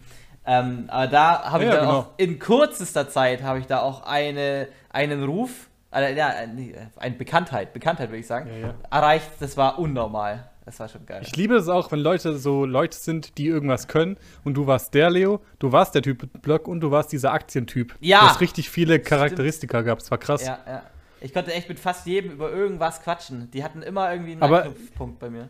Ähm, 0.46 0.84
aber 0.88 1.08
da 1.08 1.50
habe 1.50 1.64
ich 1.64 1.68
Ja, 1.70 1.76
dann 1.76 1.86
genau. 1.86 1.98
auch 2.00 2.06
in 2.18 2.38
kürzester 2.38 3.08
Zeit 3.08 3.42
habe 3.42 3.58
ich 3.58 3.66
da 3.66 3.80
auch 3.80 4.04
eine, 4.06 4.68
einen 4.90 5.24
Ruf, 5.24 5.68
äh, 5.92 6.14
ja, 6.16 6.32
nee, 6.46 6.74
eine 6.96 7.16
Bekanntheit, 7.16 7.72
Bekanntheit 7.72 8.10
würde 8.10 8.18
ich 8.20 8.26
sagen, 8.26 8.48
erreicht. 8.90 9.28
Das 9.40 9.56
war 9.56 9.78
unnormal. 9.78 10.48
Das 10.66 10.78
war 10.80 10.88
schon 10.88 11.06
geil. 11.06 11.22
Ich 11.24 11.34
liebe 11.36 11.54
es 11.54 11.68
auch, 11.68 11.90
wenn 11.92 12.00
Leute 12.00 12.36
so 12.36 12.66
Leute 12.66 12.96
sind, 12.98 13.38
die 13.38 13.46
irgendwas 13.46 13.86
können. 13.88 14.16
Und 14.44 14.54
du 14.54 14.66
warst 14.66 14.92
der 14.94 15.10
Leo, 15.10 15.40
du 15.60 15.70
warst 15.72 15.94
der 15.94 16.02
Typ 16.02 16.20
mit 16.22 16.42
Blog 16.42 16.66
und 16.68 16.80
du 16.80 16.90
warst 16.90 17.12
dieser 17.12 17.32
Aktientyp. 17.32 17.94
Ja. 18.00 18.20
Du 18.20 18.26
hast 18.26 18.40
richtig 18.40 18.68
viele 18.68 18.98
Charakteristika 19.00 19.80
gehabt. 19.82 20.02
Das 20.02 20.10
war 20.10 20.18
krass. 20.18 20.44
Ja, 20.44 20.58
ja. 20.66 20.82
Ich 21.20 21.32
konnte 21.32 21.52
echt 21.54 21.68
mit 21.68 21.78
fast 21.80 22.04
jedem 22.06 22.32
über 22.32 22.50
irgendwas 22.52 23.00
quatschen. 23.02 23.50
Die 23.52 23.64
hatten 23.64 23.80
immer 23.82 24.12
irgendwie 24.12 24.32
einen 24.32 24.42
Aber- 24.42 24.64
Anknüpfpunkt 24.64 25.18
bei 25.20 25.30
mir. 25.30 25.48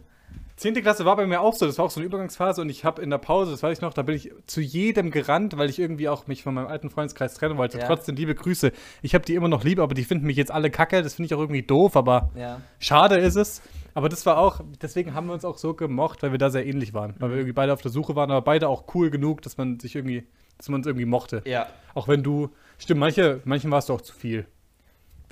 Zehnte 0.57 0.81
Klasse 0.81 1.05
war 1.05 1.17
bei 1.17 1.27
mir 1.27 1.41
auch 1.43 1.55
so. 1.55 1.67
Das 1.67 1.77
war 1.77 1.85
auch 1.87 1.91
so 1.91 2.01
eine 2.01 2.07
Übergangsphase 2.07 2.63
und 2.63 2.71
ich 2.71 2.85
habe 2.85 3.03
in 3.03 3.11
der 3.11 3.19
Pause, 3.19 3.51
das 3.51 3.63
weiß 3.63 3.77
ich 3.77 3.83
noch, 3.83 3.93
da 3.93 4.01
bin 4.03 4.15
ich 4.17 4.33
zu 4.47 4.63
jedem 4.63 5.11
gerannt, 5.11 5.59
weil 5.59 5.69
ich 5.69 5.79
irgendwie 5.79 6.09
auch 6.09 6.27
mich 6.29 6.43
von 6.43 6.55
meinem 6.55 6.69
alten 6.69 6.89
Freundeskreis 6.89 7.35
trennen 7.35 7.59
wollte. 7.59 7.79
Ja. 7.79 7.87
Trotzdem 7.87 8.17
liebe 8.17 8.35
Grüße. 8.35 8.73
Ich 9.03 9.15
habe 9.15 9.25
die 9.25 9.35
immer 9.35 9.49
noch 9.49 9.65
lieb, 9.65 9.79
aber 9.81 9.95
die 9.95 10.05
finden 10.05 10.27
mich 10.27 10.37
jetzt 10.39 10.51
alle 10.51 10.71
kacke. 10.71 11.03
Das 11.03 11.15
finde 11.15 11.27
ich 11.27 11.35
auch 11.35 11.41
irgendwie 11.41 11.63
doof, 11.63 11.95
aber 11.97 12.31
Ja. 12.35 12.61
schade 12.79 13.17
ist 13.17 13.37
es. 13.37 13.61
Aber 13.97 14.11
das 14.11 14.27
war 14.27 14.37
auch, 14.37 14.61
deswegen 14.83 15.15
haben 15.15 15.27
wir 15.27 15.33
uns 15.33 15.45
auch 15.47 15.57
so 15.57 15.73
gemocht, 15.73 16.23
weil 16.23 16.31
wir 16.31 16.39
da 16.39 16.51
sehr 16.51 16.67
ähnlich 16.67 16.93
waren. 16.93 17.15
Weil 17.19 17.29
Mhm. 17.29 17.33
wir 17.33 17.39
irgendwie 17.39 17.53
beide 17.55 17.73
auf 17.73 17.81
der 17.81 17.91
Suche 17.91 18.15
waren, 18.15 18.31
aber 18.31 18.43
beide 18.43 18.69
auch 18.69 18.85
cool 18.95 19.09
genug, 19.11 19.41
dass 19.41 19.57
man 19.57 19.81
sich 19.81 19.97
irgendwie, 19.97 20.27
dass 20.59 20.69
man 20.69 20.81
uns 20.81 20.87
irgendwie 20.87 21.07
mochte. 21.07 21.41
Ja. 21.47 21.67
Auch 21.95 22.07
wenn 22.07 22.23
du, 22.23 22.51
stimmt, 22.79 23.01
manche, 23.01 23.41
manchen 23.45 23.71
warst 23.71 23.89
du 23.89 23.95
auch 23.95 24.03
zu 24.03 24.13
viel. 24.15 24.47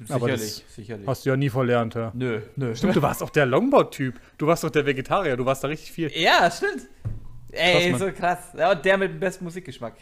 Aber 0.09 0.27
Sicherlich, 0.27 0.65
sicherlich. 0.69 1.07
Hast 1.07 1.25
du 1.27 1.31
ja 1.31 1.37
nie 1.37 1.51
verlernt, 1.51 1.95
ja. 1.95 2.11
Nö, 2.15 2.41
nö. 2.57 2.75
Stimmt, 2.75 2.97
du 2.97 3.03
warst 3.03 3.23
auch 3.23 3.31
der 3.31 3.45
Longboard-Typ. 3.47 4.19
Du 4.39 4.47
warst 4.47 4.65
doch 4.65 4.71
der 4.71 4.87
Vegetarier, 4.87 5.37
du 5.37 5.45
warst 5.45 5.63
da 5.63 5.69
richtig 5.69 5.93
viel. 5.93 6.11
Ja, 6.17 6.51
stimmt. 6.51 6.89
Ey, 7.53 7.91
Krass, 7.91 8.01
so 8.01 8.11
krass. 8.13 8.39
Ja, 8.59 8.73
und 8.73 8.85
der 8.85 8.97
mit 8.97 9.11
dem 9.13 9.21
besten 9.21 9.45
Musikgeschmack. 9.45 9.95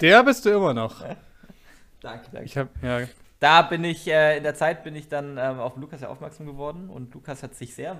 Der 0.00 0.22
bist 0.22 0.44
du 0.46 0.50
immer 0.50 0.72
noch. 0.72 1.04
Danke, 2.00 2.26
danke. 2.32 2.44
Ich 2.46 2.56
hab, 2.56 2.68
ja. 2.82 3.00
Da 3.40 3.62
bin 3.62 3.84
ich, 3.84 4.08
äh, 4.08 4.38
in 4.38 4.42
der 4.42 4.54
Zeit 4.54 4.82
bin 4.84 4.96
ich 4.96 5.08
dann 5.08 5.38
ähm, 5.38 5.60
auf 5.60 5.76
Lukas 5.76 6.00
ja 6.00 6.08
aufmerksam 6.08 6.46
geworden 6.46 6.88
und 6.90 7.14
Lukas 7.14 7.42
hat 7.42 7.54
sich 7.54 7.74
sehr, 7.74 7.96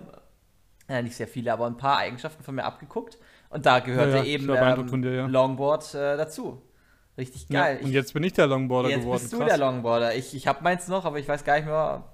äh, 0.89 1.03
nicht 1.03 1.15
sehr 1.17 1.29
viele, 1.29 1.53
aber 1.53 1.67
ein 1.67 1.77
paar 1.77 1.99
Eigenschaften 1.99 2.43
von 2.43 2.55
mir 2.55 2.65
abgeguckt 2.65 3.19
und 3.51 3.65
da 3.65 3.79
gehörte 3.79 4.11
Ja, 4.11 4.17
ja, 4.17 4.25
eben 4.25 4.49
ähm, 4.51 5.03
dir, 5.03 5.15
ja. 5.15 5.27
Longboard 5.27 5.95
äh, 5.95 6.17
dazu. 6.17 6.63
Richtig 7.17 7.49
geil. 7.49 7.81
Und 7.83 7.91
jetzt 7.91 8.15
bin 8.15 8.23
ich 8.23 8.33
der 8.33 8.47
Longboarder 8.47 8.91
Jetzt 8.91 9.01
geworden. 9.01 9.21
bist 9.21 9.33
du 9.33 9.39
krass. 9.39 9.49
der 9.49 9.59
Longboarder. 9.59 10.15
Ich, 10.15 10.35
ich 10.37 10.47
habe 10.47 10.63
meins 10.63 10.87
noch, 10.87 11.05
aber 11.05 11.19
ich 11.19 11.27
weiß 11.27 11.45
gar 11.45 11.57
nicht 11.57 11.67
mehr, 11.67 12.05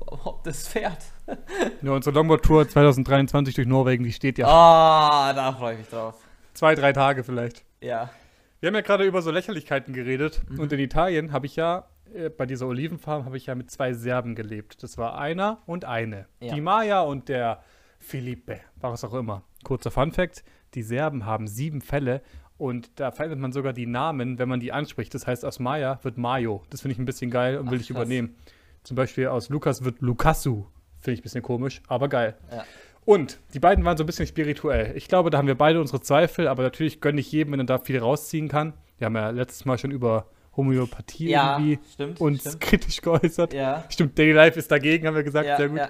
ob 0.00 0.44
das 0.44 0.68
fährt. 0.68 1.02
Ja, 1.82 1.92
unsere 1.92 2.12
Longboard-Tour 2.16 2.68
2023 2.68 3.54
durch 3.54 3.66
Norwegen, 3.66 4.02
die 4.02 4.12
steht 4.12 4.36
ja. 4.36 4.48
Ah, 4.48 5.32
da 5.32 5.52
freue 5.52 5.74
ich 5.74 5.78
mich 5.78 5.88
drauf. 5.88 6.16
Zwei, 6.54 6.74
drei 6.74 6.92
Tage 6.92 7.22
vielleicht. 7.22 7.64
Ja. 7.80 8.10
Wir 8.58 8.66
haben 8.66 8.74
ja 8.74 8.80
gerade 8.80 9.04
über 9.04 9.22
so 9.22 9.30
Lächerlichkeiten 9.30 9.94
geredet. 9.94 10.42
Mhm. 10.48 10.58
Und 10.58 10.72
in 10.72 10.80
Italien 10.80 11.32
habe 11.32 11.46
ich 11.46 11.54
ja, 11.54 11.86
bei 12.36 12.46
dieser 12.46 12.66
Olivenfarm, 12.66 13.24
habe 13.24 13.36
ich 13.36 13.46
ja 13.46 13.54
mit 13.54 13.70
zwei 13.70 13.92
Serben 13.92 14.34
gelebt. 14.34 14.82
Das 14.82 14.98
war 14.98 15.18
einer 15.18 15.62
und 15.66 15.84
eine. 15.84 16.26
Ja. 16.40 16.54
Die 16.54 16.60
Maya 16.60 17.00
und 17.02 17.28
der 17.28 17.62
Felipe, 17.98 18.60
was 18.80 19.04
auch 19.04 19.14
immer. 19.14 19.42
Kurzer 19.64 19.90
Fun-Fact: 19.90 20.44
Die 20.74 20.82
Serben 20.82 21.26
haben 21.26 21.46
sieben 21.46 21.80
Fälle 21.80 22.22
und 22.58 22.90
da 23.00 23.10
verändert 23.10 23.38
man 23.38 23.52
sogar 23.52 23.72
die 23.72 23.86
Namen, 23.86 24.38
wenn 24.38 24.48
man 24.48 24.60
die 24.60 24.72
anspricht. 24.72 25.14
Das 25.14 25.26
heißt, 25.26 25.44
aus 25.44 25.58
Maya 25.58 25.98
wird 26.02 26.18
Mayo. 26.18 26.62
Das 26.70 26.82
finde 26.82 26.92
ich 26.92 26.98
ein 26.98 27.04
bisschen 27.04 27.30
geil 27.30 27.58
und 27.58 27.70
will 27.70 27.78
Ach, 27.78 27.82
ich 27.82 27.88
krass. 27.88 27.96
übernehmen. 27.96 28.36
Zum 28.82 28.96
Beispiel 28.96 29.28
aus 29.28 29.48
Lukas 29.48 29.84
wird 29.84 30.00
Lukasu. 30.00 30.66
Finde 31.00 31.14
ich 31.14 31.20
ein 31.20 31.22
bisschen 31.22 31.42
komisch, 31.42 31.80
aber 31.88 32.08
geil. 32.08 32.36
Ja. 32.50 32.64
Und 33.06 33.40
die 33.54 33.60
beiden 33.60 33.84
waren 33.84 33.96
so 33.96 34.04
ein 34.04 34.06
bisschen 34.06 34.26
spirituell. 34.26 34.94
Ich 34.96 35.08
glaube, 35.08 35.30
da 35.30 35.38
haben 35.38 35.46
wir 35.46 35.56
beide 35.56 35.80
unsere 35.80 36.00
Zweifel, 36.02 36.48
aber 36.48 36.62
natürlich 36.62 37.00
gönne 37.00 37.20
ich 37.20 37.32
jedem, 37.32 37.52
wenn 37.52 37.60
er 37.60 37.66
da 37.66 37.78
viel 37.78 37.98
rausziehen 37.98 38.48
kann. 38.48 38.74
Wir 38.98 39.06
haben 39.06 39.16
ja 39.16 39.30
letztes 39.30 39.64
Mal 39.64 39.78
schon 39.78 39.90
über 39.90 40.26
Homöopathie 40.56 41.28
Ja, 41.30 41.58
irgendwie 41.58 41.78
stimmt. 41.92 42.20
uns 42.20 42.40
stimmt. 42.40 42.60
kritisch 42.60 43.00
geäußert. 43.00 43.52
Ja. 43.52 43.84
Stimmt, 43.88 44.18
Daily 44.18 44.32
Life 44.32 44.58
ist 44.58 44.70
dagegen, 44.70 45.06
haben 45.06 45.14
wir 45.14 45.22
gesagt, 45.22 45.46
Ja, 45.46 45.56
sehr 45.56 45.68
gut. 45.68 45.80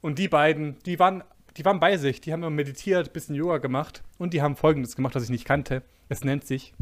Und 0.00 0.18
die 0.18 0.28
beiden, 0.28 0.76
die 0.84 0.98
waren, 0.98 1.24
die 1.56 1.64
waren 1.64 1.80
bei 1.80 1.96
sich, 1.96 2.20
die 2.20 2.32
haben 2.32 2.42
immer 2.42 2.50
meditiert, 2.50 3.12
bisschen 3.12 3.34
Yoga 3.34 3.58
gemacht 3.58 4.02
und 4.18 4.34
die 4.34 4.42
haben 4.42 4.56
folgendes 4.56 4.96
gemacht, 4.96 5.14
was 5.14 5.24
ich 5.24 5.30
nicht 5.30 5.44
kannte. 5.44 5.82
Es 6.08 6.24
nennt 6.24 6.46
sich 6.46 6.74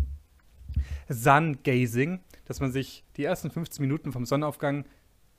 Sun 1.09 1.59
Gazing, 1.63 2.21
dass 2.45 2.61
man 2.61 2.73
sich 2.73 3.05
die 3.17 3.25
ersten 3.25 3.51
15 3.51 3.83
Minuten 3.83 4.13
vom 4.13 4.25
Sonnenaufgang 4.25 4.85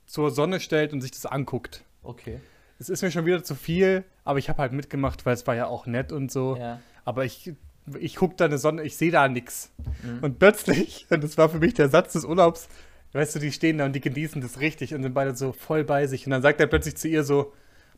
zur 0.06 0.30
Sonne 0.30 0.60
stellt 0.60 0.92
und 0.92 1.00
sich 1.00 1.10
das 1.10 1.26
anguckt. 1.26 1.84
Okay. 2.02 2.40
Es 2.78 2.88
ist 2.88 3.02
mir 3.02 3.10
schon 3.10 3.24
wieder 3.26 3.42
zu 3.42 3.54
viel, 3.54 4.04
aber 4.24 4.38
ich 4.38 4.48
habe 4.48 4.58
halt 4.60 4.72
mitgemacht, 4.72 5.24
weil 5.26 5.34
es 5.34 5.46
war 5.46 5.54
ja 5.54 5.66
auch 5.66 5.86
nett 5.86 6.12
und 6.12 6.30
so. 6.30 6.56
Ja. 6.56 6.80
Aber 7.04 7.24
ich, 7.24 7.52
ich 7.98 8.16
gucke 8.16 8.34
da 8.36 8.46
eine 8.46 8.58
Sonne, 8.58 8.82
ich 8.82 8.96
sehe 8.96 9.10
da 9.10 9.28
nichts. 9.28 9.72
Mhm. 10.02 10.18
Und 10.22 10.38
plötzlich, 10.38 11.06
und 11.10 11.22
das 11.22 11.38
war 11.38 11.48
für 11.48 11.58
mich 11.58 11.74
der 11.74 11.88
Satz 11.88 12.12
des 12.12 12.24
Urlaubs, 12.24 12.68
weißt 13.12 13.36
du, 13.36 13.38
die 13.38 13.52
stehen 13.52 13.78
da 13.78 13.86
und 13.86 13.92
die 13.92 14.00
genießen 14.00 14.42
das 14.42 14.60
richtig 14.60 14.94
und 14.94 15.02
sind 15.02 15.14
beide 15.14 15.34
so 15.34 15.52
voll 15.52 15.84
bei 15.84 16.06
sich. 16.06 16.26
Und 16.26 16.32
dann 16.32 16.42
sagt 16.42 16.60
er 16.60 16.66
plötzlich 16.66 16.96
zu 16.96 17.08
ihr 17.08 17.24
so, 17.24 17.52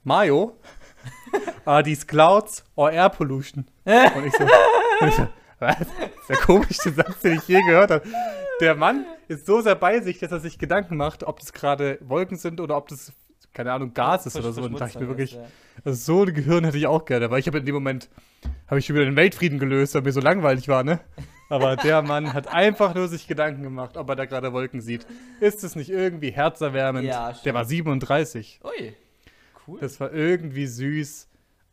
Mayo, 0.04 0.56
are 1.64 1.82
these 1.84 2.06
clouds 2.06 2.64
or 2.76 2.92
air 2.92 3.08
pollution? 3.08 3.66
Und 3.84 4.26
ich 4.26 4.32
so, 4.32 4.44
und 5.00 5.08
ich 5.08 5.14
so 5.14 5.28
was? 5.58 5.76
Das 5.78 5.88
ist 5.88 6.28
der 6.28 6.36
komischste 6.36 6.92
Satz, 6.92 7.20
den 7.20 7.38
ich 7.38 7.48
je 7.48 7.62
gehört 7.62 7.90
habe. 7.90 8.06
Der 8.60 8.74
Mann 8.74 9.06
ist 9.28 9.46
so 9.46 9.60
sehr 9.60 9.74
bei 9.74 10.00
sich, 10.00 10.18
dass 10.18 10.32
er 10.32 10.40
sich 10.40 10.58
Gedanken 10.58 10.96
macht, 10.96 11.24
ob 11.24 11.40
das 11.40 11.52
gerade 11.52 11.98
Wolken 12.00 12.36
sind 12.36 12.60
oder 12.60 12.76
ob 12.76 12.88
das, 12.88 13.12
keine 13.58 13.72
Ahnung, 13.72 13.92
Gas 13.92 14.24
ist 14.24 14.36
oder 14.36 14.52
so. 14.52 14.62
Und 14.62 14.74
da 14.74 14.78
dachte 14.78 14.92
ich 14.92 15.00
mir 15.00 15.08
wirklich, 15.08 15.36
also 15.84 15.98
so 15.98 16.22
ein 16.22 16.32
Gehirn 16.32 16.62
hätte 16.62 16.78
ich 16.78 16.86
auch 16.86 17.04
gerne, 17.04 17.28
weil 17.28 17.40
ich 17.40 17.48
habe 17.48 17.58
in 17.58 17.66
dem 17.66 17.74
Moment, 17.74 18.08
habe 18.68 18.78
ich 18.78 18.86
schon 18.86 18.94
wieder 18.94 19.04
den 19.04 19.16
Weltfrieden 19.16 19.58
gelöst, 19.58 19.96
weil 19.96 20.02
mir 20.02 20.12
so 20.12 20.20
langweilig 20.20 20.68
war, 20.68 20.84
ne? 20.84 21.00
Aber 21.48 21.74
der 21.74 22.02
Mann 22.02 22.34
hat 22.34 22.46
einfach 22.46 22.94
nur 22.94 23.08
sich 23.08 23.26
Gedanken 23.26 23.64
gemacht, 23.64 23.96
ob 23.96 24.08
er 24.10 24.14
da 24.14 24.26
gerade 24.26 24.52
Wolken 24.52 24.80
sieht. 24.80 25.08
Ist 25.40 25.64
es 25.64 25.74
nicht 25.74 25.90
irgendwie 25.90 26.30
herzerwärmend? 26.30 27.04
Ja, 27.04 27.32
der 27.44 27.52
war 27.52 27.64
37. 27.64 28.60
Ui. 28.62 28.94
Cool. 29.66 29.80
Das 29.80 29.98
war 29.98 30.12
irgendwie 30.12 30.68
süß. 30.68 31.28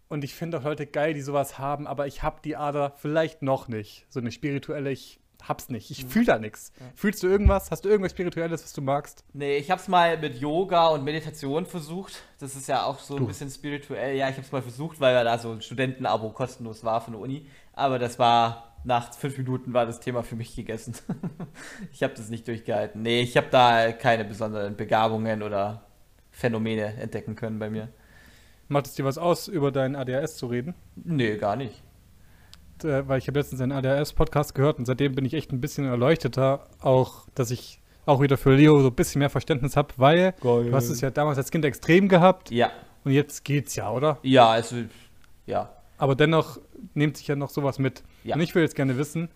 Und 0.07 0.23
ich 0.23 0.33
finde 0.33 0.57
auch 0.57 0.63
Leute 0.63 0.87
geil, 0.87 1.13
die 1.13 1.21
sowas 1.21 1.59
haben, 1.59 1.85
aber 1.85 2.07
ich 2.07 2.23
hab 2.23 2.41
die 2.41 2.55
Ader 2.55 2.93
vielleicht 2.97 3.43
noch 3.43 3.67
nicht. 3.67 4.07
So 4.09 4.19
eine 4.19 4.31
spirituelle, 4.31 4.89
ich 4.91 5.19
hab's 5.47 5.69
nicht. 5.69 5.91
Ich 5.91 6.05
fühl 6.05 6.25
da 6.25 6.37
nichts. 6.39 6.71
Fühlst 6.95 7.21
du 7.23 7.27
irgendwas? 7.27 7.71
Hast 7.71 7.85
du 7.85 7.89
irgendwas 7.89 8.11
Spirituelles, 8.11 8.63
was 8.63 8.73
du 8.73 8.81
magst? 8.81 9.23
Nee, 9.33 9.57
ich 9.57 9.71
hab's 9.71 9.87
mal 9.87 10.17
mit 10.17 10.39
Yoga 10.39 10.87
und 10.87 11.03
Meditation 11.03 11.65
versucht. 11.65 12.21
Das 12.39 12.55
ist 12.55 12.67
ja 12.67 12.83
auch 12.83 12.99
so 12.99 13.15
ein 13.15 13.19
Du. 13.21 13.27
bisschen 13.27 13.49
spirituell. 13.49 14.15
Ja, 14.15 14.29
ich 14.29 14.37
hab's 14.37 14.51
mal 14.51 14.61
versucht, 14.61 14.99
weil 14.99 15.13
ja 15.13 15.23
da 15.23 15.37
so 15.37 15.51
ein 15.51 15.61
Studentenabo 15.61 16.29
kostenlos 16.31 16.83
war 16.83 17.01
von 17.01 17.13
der 17.13 17.21
Uni. 17.21 17.47
Aber 17.73 17.99
das 17.99 18.19
war, 18.19 18.75
nach 18.83 19.13
fünf 19.13 19.37
Minuten 19.37 19.73
war 19.73 19.85
das 19.85 19.99
Thema 19.99 20.23
für 20.23 20.35
mich 20.35 20.55
gegessen. 20.55 20.95
ich 21.91 22.03
habe 22.03 22.13
das 22.13 22.29
nicht 22.29 22.47
durchgehalten. 22.47 23.01
Nee, 23.01 23.21
ich 23.21 23.37
habe 23.37 23.47
da 23.51 23.91
keine 23.91 24.25
besonderen 24.25 24.75
Begabungen 24.75 25.43
oder 25.43 25.83
Phänomene 26.31 26.95
entdecken 26.99 27.35
können 27.35 27.59
bei 27.59 27.69
mir. 27.69 27.89
Macht 28.67 28.87
es 28.87 28.95
dir 28.95 29.05
was 29.05 29.17
aus, 29.19 29.47
über 29.47 29.71
deinen 29.71 29.95
ADHS 29.95 30.37
zu 30.37 30.47
reden? 30.47 30.73
Nee, 30.95 31.37
gar 31.37 31.55
nicht. 31.55 31.83
Äh, 32.85 33.07
weil 33.07 33.17
ich 33.19 33.27
habe 33.27 33.39
letztens 33.39 33.61
einen 33.61 33.71
ADHS-Podcast 33.71 34.55
gehört 34.55 34.77
und 34.79 34.85
seitdem 34.85 35.15
bin 35.15 35.25
ich 35.25 35.33
echt 35.33 35.51
ein 35.51 35.59
bisschen 35.61 35.85
erleuchteter, 35.85 36.67
auch, 36.81 37.27
dass 37.35 37.51
ich 37.51 37.81
auch 38.05 38.21
wieder 38.21 38.37
für 38.37 38.53
Leo 38.55 38.79
so 38.81 38.87
ein 38.89 38.93
bisschen 38.93 39.19
mehr 39.19 39.29
Verständnis 39.29 39.75
habe, 39.75 39.89
weil 39.97 40.33
Geil. 40.41 40.65
du 40.65 40.73
hast 40.73 40.89
es 40.89 41.01
ja 41.01 41.09
damals 41.09 41.37
als 41.37 41.49
Kind 41.51 41.65
extrem 41.65 42.07
gehabt 42.07 42.51
Ja. 42.51 42.69
und 43.03 43.11
jetzt 43.11 43.43
geht's 43.43 43.75
ja, 43.75 43.91
oder? 43.91 44.19
Ja, 44.21 44.49
also, 44.49 44.75
ja. 45.47 45.71
Aber 45.97 46.15
dennoch 46.15 46.59
nimmt 46.93 47.17
sich 47.17 47.27
ja 47.27 47.35
noch 47.35 47.49
sowas 47.49 47.79
mit. 47.79 48.03
Ja. 48.23 48.35
Und 48.35 48.41
ich 48.41 48.53
will 48.53 48.61
jetzt 48.61 48.75
gerne 48.75 48.97
wissen, 48.97 49.29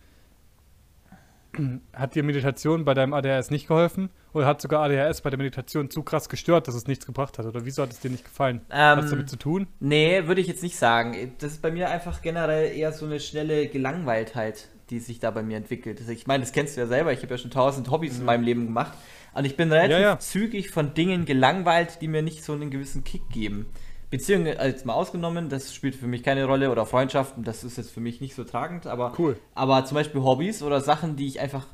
hat 1.94 2.16
dir 2.16 2.24
Meditation 2.24 2.86
bei 2.86 2.94
deinem 2.94 3.14
ADHS 3.14 3.50
nicht 3.52 3.68
geholfen? 3.68 4.10
Oder 4.34 4.46
hat 4.46 4.62
sogar 4.62 4.82
ADHS 4.84 5.22
bei 5.22 5.30
der 5.30 5.38
Meditation 5.38 5.90
zu 5.90 6.04
krass 6.04 6.30
gestört, 6.30 6.68
dass 6.68 6.76
es 6.76 6.88
nichts 6.88 7.06
gebracht 7.06 7.38
hat? 7.40 7.46
Oder 7.46 7.66
wieso 7.66 7.82
hat 7.84 7.92
es 7.92 8.00
dir 8.00 8.12
nicht 8.12 8.24
gefallen? 8.26 8.62
hat 8.70 9.00
es 9.00 9.06
Ähm, 9.06 9.12
damit 9.12 9.30
zu 9.30 9.38
tun? 9.38 9.68
Nee, 9.80 10.28
würde 10.28 10.42
ich 10.42 10.48
jetzt 10.48 10.64
nicht 10.64 10.78
sagen. 10.78 11.34
Das 11.40 11.54
ist 11.54 11.62
bei 11.62 11.72
mir 11.72 11.90
einfach 11.90 12.22
generell 12.22 12.72
eher 12.78 12.92
so 12.92 13.06
eine 13.06 13.20
schnelle 13.20 13.68
Gelangweiltheit, 13.68 14.68
die 14.90 15.00
sich 15.00 15.20
da 15.20 15.32
bei 15.32 15.44
mir 15.44 15.58
entwickelt. 15.58 16.00
Also 16.00 16.12
ich 16.12 16.28
meine, 16.28 16.44
das 16.44 16.52
kennst 16.52 16.78
du 16.78 16.82
ja 16.82 16.88
selber. 16.88 17.12
Ich 17.14 17.22
habe 17.24 17.34
ja 17.34 17.38
schon 17.38 17.52
tausend 17.52 17.90
Hobbys 17.92 18.20
in 18.20 18.26
meinem 18.26 18.44
Leben 18.44 18.66
gemacht. 18.66 18.94
Und 19.34 19.46
ich 19.46 19.56
bin 19.56 19.72
relativ 19.72 19.92
Ja, 19.92 20.00
ja. 20.00 20.20
zügig 20.20 20.70
von 20.72 20.94
Dingen 20.94 21.26
gelangweilt, 21.26 22.02
die 22.02 22.08
mir 22.08 22.22
nicht 22.22 22.44
so 22.44 22.54
einen 22.54 22.70
gewissen 22.72 23.04
Kick 23.04 23.30
geben. 23.30 23.68
Beziehungen 24.10 24.58
als 24.58 24.86
mal 24.86 24.94
ausgenommen, 24.94 25.50
das 25.50 25.74
spielt 25.74 25.96
für 25.96 26.08
mich 26.08 26.24
keine 26.24 26.46
Rolle. 26.46 26.72
Oder 26.72 26.86
Freundschaften, 26.86 27.44
das 27.44 27.64
ist 27.64 27.78
jetzt 27.78 27.92
für 27.92 28.00
mich 28.00 28.22
nicht 28.22 28.36
so 28.36 28.44
tragend. 28.44 28.88
Aber, 28.88 29.14
Cool. 29.18 29.38
aber 29.54 29.86
zum 29.86 29.96
Beispiel 29.96 30.22
Hobbys 30.22 30.64
oder 30.64 30.82
Sachen, 30.82 31.16
die 31.16 31.28
ich 31.28 31.40
einfach 31.40 31.68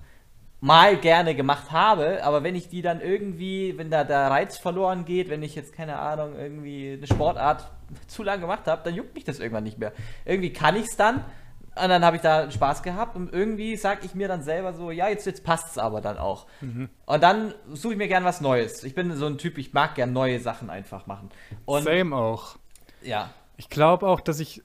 mal 0.62 0.98
gerne 0.98 1.36
gemacht 1.36 1.72
habe, 1.72 2.24
aber 2.24 2.42
wenn 2.42 2.56
ich 2.56 2.70
die 2.70 2.82
dann 2.82 3.00
irgendwie, 3.00 3.78
wenn 3.78 3.92
da 3.92 4.04
der 4.04 4.32
Reiz 4.32 4.58
verloren 4.58 5.06
geht, 5.06 5.30
wenn 5.30 5.44
ich 5.44 5.54
jetzt 5.54 5.74
keine 5.74 6.00
Ahnung, 6.00 6.36
irgendwie 6.36 6.94
eine 6.94 7.06
Sportart 7.06 7.70
zu 8.08 8.24
lange 8.24 8.42
gemacht 8.42 8.66
habe, 8.66 8.82
dann 8.84 8.96
juckt 8.96 9.14
mich 9.14 9.24
das 9.24 9.40
irgendwann 9.40 9.64
nicht 9.64 9.78
mehr. 9.78 9.92
Irgendwie 10.26 10.52
kann 10.52 10.76
ich 10.76 10.86
es 10.86 10.98
dann 10.98 11.24
und 11.82 11.90
dann 11.90 12.06
habe 12.06 12.16
ich 12.16 12.22
da 12.22 12.50
Spaß 12.50 12.84
gehabt 12.84 13.16
und 13.16 13.34
irgendwie 13.34 13.76
sage 13.76 14.02
ich 14.06 14.16
mir 14.16 14.28
dann 14.28 14.42
selber 14.44 14.74
so, 14.74 14.92
ja, 14.92 15.10
jetzt, 15.10 15.26
jetzt 15.26 15.44
passt 15.44 15.72
es 15.72 15.78
aber 15.78 16.00
dann 16.02 16.18
auch. 16.18 16.46
Und 17.06 17.24
dann 17.24 17.54
suche 17.74 17.94
ich 17.94 17.98
mir 17.98 18.08
gern 18.08 18.24
was 18.24 18.40
Neues. 18.42 18.84
Ich 18.84 18.96
bin 18.96 19.16
so 19.16 19.26
ein 19.26 19.38
Typ, 19.38 19.58
ich 19.58 19.74
mag 19.74 19.96
gern 19.96 20.14
neue 20.14 20.40
Sachen 20.40 20.70
einfach 20.70 21.06
machen. 21.06 21.30
Und 21.66 21.84
Same 21.84 22.16
auch. 22.16 22.56
ja, 23.02 23.30
Ich 23.58 23.70
glaube 23.70 24.08
auch, 24.08 24.22
dass 24.22 24.40
ich, 24.40 24.64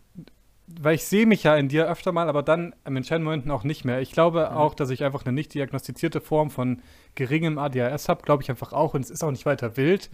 weil 0.69 0.95
ich 0.95 1.05
sehe 1.05 1.27
mich 1.27 1.43
ja 1.43 1.57
in 1.57 1.69
dir 1.69 1.89
öfter 1.89 2.13
mal, 2.13 2.29
aber 2.29 2.45
dann 2.45 2.75
am 2.85 2.95
entscheidenden 2.97 3.25
Momenten 3.25 3.51
auch 3.51 3.65
nicht 3.65 3.85
mehr. 3.85 4.01
Ich 4.01 4.13
glaube 4.13 4.53
auch, 4.53 4.75
dass 4.75 4.91
ich 4.91 5.03
einfach 5.03 5.25
eine 5.25 5.33
nicht 5.33 5.53
diagnostizierte 5.53 6.21
Form 6.21 6.51
von 6.51 6.81
geringem 7.17 7.59
ADHS 7.59 8.09
habe, 8.09 8.23
glaube 8.23 8.45
ich 8.45 8.51
einfach 8.51 8.73
auch, 8.73 8.95
und 8.95 9.01
es 9.05 9.11
ist 9.11 9.25
auch 9.25 9.33
nicht 9.33 9.47
weiter 9.47 9.77
wild. 9.77 10.11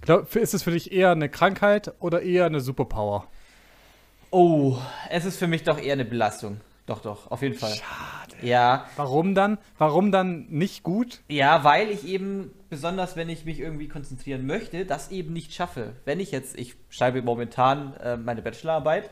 Glaub, 0.00 0.34
ist 0.34 0.54
es 0.54 0.62
für 0.62 0.70
dich 0.70 0.92
eher 0.92 1.10
eine 1.10 1.28
Krankheit 1.28 1.92
oder 2.00 2.22
eher 2.22 2.46
eine 2.46 2.60
Superpower? 2.60 3.26
Oh, 4.30 4.76
es 5.10 5.24
ist 5.24 5.38
für 5.38 5.46
mich 5.46 5.62
doch 5.64 5.78
eher 5.78 5.92
eine 5.94 6.04
Belastung. 6.04 6.60
Doch, 6.86 7.02
doch, 7.02 7.30
auf 7.30 7.42
jeden 7.42 7.54
Fall. 7.54 7.72
Schade. 7.74 8.34
Ja, 8.46 8.86
Warum 8.96 9.34
dann? 9.34 9.58
Warum 9.76 10.10
dann 10.10 10.46
nicht 10.48 10.82
gut? 10.82 11.20
Ja, 11.28 11.62
weil 11.62 11.90
ich 11.90 12.06
eben, 12.06 12.50
besonders 12.70 13.14
wenn 13.14 13.28
ich 13.28 13.44
mich 13.44 13.60
irgendwie 13.60 13.88
konzentrieren 13.88 14.46
möchte, 14.46 14.86
das 14.86 15.10
eben 15.10 15.34
nicht 15.34 15.52
schaffe. 15.52 15.92
Wenn 16.06 16.18
ich 16.18 16.30
jetzt, 16.30 16.58
ich 16.58 16.76
schreibe 16.88 17.20
momentan 17.20 17.94
äh, 17.96 18.16
meine 18.16 18.40
Bachelorarbeit 18.40 19.10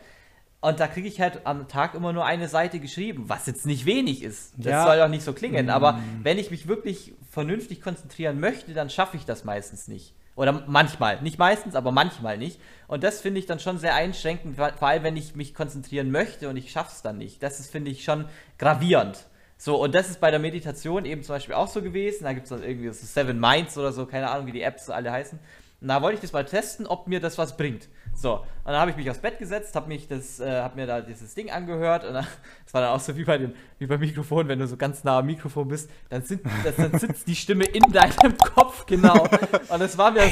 und 0.63 0.81
da 0.81 0.87
kriege 0.89 1.07
ich 1.07 1.21
halt 1.21 1.45
am 1.45 1.69
Tag 1.69 1.95
immer 1.95 2.15
nur 2.15 2.25
eine 2.25 2.49
Seite 2.49 2.81
geschrieben, 2.81 3.25
was 3.29 3.47
jetzt 3.47 3.67
nicht 3.67 3.85
wenig 3.85 4.23
ist. 4.23 4.55
Das 4.57 4.73
Ja. 4.73 4.87
soll 4.87 5.03
auch 5.03 5.09
nicht 5.09 5.23
so 5.25 5.35
klingen, 5.35 5.69
aber 5.69 6.01
wenn 6.23 6.39
ich 6.39 6.51
mich 6.51 6.67
wirklich 6.69 7.13
vernünftig 7.31 7.83
konzentrieren 7.83 8.41
möchte, 8.41 8.73
dann 8.73 8.89
schaffe 8.89 9.19
ich 9.19 9.27
das 9.27 9.45
meistens 9.45 9.87
nicht. 9.87 10.15
Oder 10.37 10.53
manchmal, 10.67 11.21
nicht 11.23 11.39
meistens, 11.39 11.75
aber 11.75 11.91
manchmal 11.91 12.37
nicht. 12.37 12.61
Und 12.87 13.03
das 13.03 13.23
finde 13.23 13.41
ich 13.41 13.47
dann 13.47 13.59
schon 13.59 13.79
sehr 13.79 13.95
einschränkend, 13.95 14.57
vor 14.57 14.83
allem 14.83 15.03
wenn 15.03 15.17
ich 15.17 15.35
mich 15.35 15.55
konzentrieren 15.55 16.11
möchte 16.11 16.49
und 16.51 16.59
ich 16.59 16.71
schaffe 16.71 16.93
es 16.95 17.03
dann 17.03 17.17
nicht. 17.17 17.43
Das 17.43 17.59
ist, 17.59 17.73
finde 17.73 17.91
ich, 17.91 18.05
schon 18.05 18.27
gravierend. 18.59 19.27
So, 19.57 19.83
und 19.83 19.95
das 19.95 20.11
ist 20.11 20.21
bei 20.21 20.31
der 20.31 20.39
Meditation 20.39 21.07
eben 21.07 21.23
zum 21.23 21.37
Beispiel 21.37 21.55
auch 21.55 21.69
so 21.69 21.81
gewesen. 21.81 22.25
Da 22.25 22.35
gibt 22.35 22.45
es 22.45 22.51
dann 22.51 22.63
irgendwie 22.63 22.89
so 22.89 23.07
Seven 23.07 23.41
Minds 23.41 23.79
oder 23.79 23.93
so, 23.93 24.05
keine 24.05 24.31
Ahnung, 24.31 24.47
wie 24.47 24.53
die 24.53 24.61
Apps 24.61 24.91
alle 24.91 25.11
heißen. 25.11 25.39
Und 25.81 25.89
da 25.89 26.03
wollte 26.03 26.17
ich 26.17 26.21
das 26.21 26.33
mal 26.33 26.45
testen, 26.45 26.87
ob 26.87 27.09
mir 27.09 27.21
das 27.21 27.39
was 27.39 27.57
bringt. 27.57 27.89
So, 28.17 28.37
und 28.37 28.45
dann 28.65 28.77
habe 28.77 28.91
ich 28.91 28.97
mich 28.97 29.11
aufs 29.11 29.19
Bett 29.21 29.39
gesetzt, 29.39 29.77
habe 29.77 29.89
mich 29.89 30.09
das, 30.09 30.41
äh, 30.41 30.51
habe 30.63 30.75
mir 30.77 30.87
da 30.87 31.03
dieses 31.03 31.35
Ding 31.35 31.51
angehört 31.51 32.03
und 32.05 32.15
dann- 32.15 32.27
das 32.65 32.73
war 32.75 32.81
dann 32.81 32.91
auch 32.91 33.01
so 33.01 33.15
wie 33.17 33.25
bei 33.25 33.37
dem, 33.37 33.53
wie 33.79 33.87
beim 33.87 34.01
Mikrofon, 34.01 34.49
wenn 34.49 34.59
du 34.59 34.67
so 34.67 34.77
ganz 34.79 35.05
nah 35.05 35.19
am 35.19 35.27
Mikrofon 35.27 35.69
bist, 35.69 35.91
dann, 36.09 36.23
sind, 36.23 36.41
das, 36.65 36.77
dann 36.77 36.99
sitzt 36.99 37.29
die 37.29 37.37
Stimme 37.37 37.65
in 37.67 37.83
deinem 37.93 38.37
Kopf 38.39 38.87
genau. 38.87 39.23
Und 39.69 39.81
das 39.81 39.99
war 39.99 40.11
mir, 40.13 40.23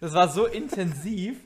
das 0.00 0.14
war 0.14 0.28
so 0.28 0.46
intensiv, 0.46 1.38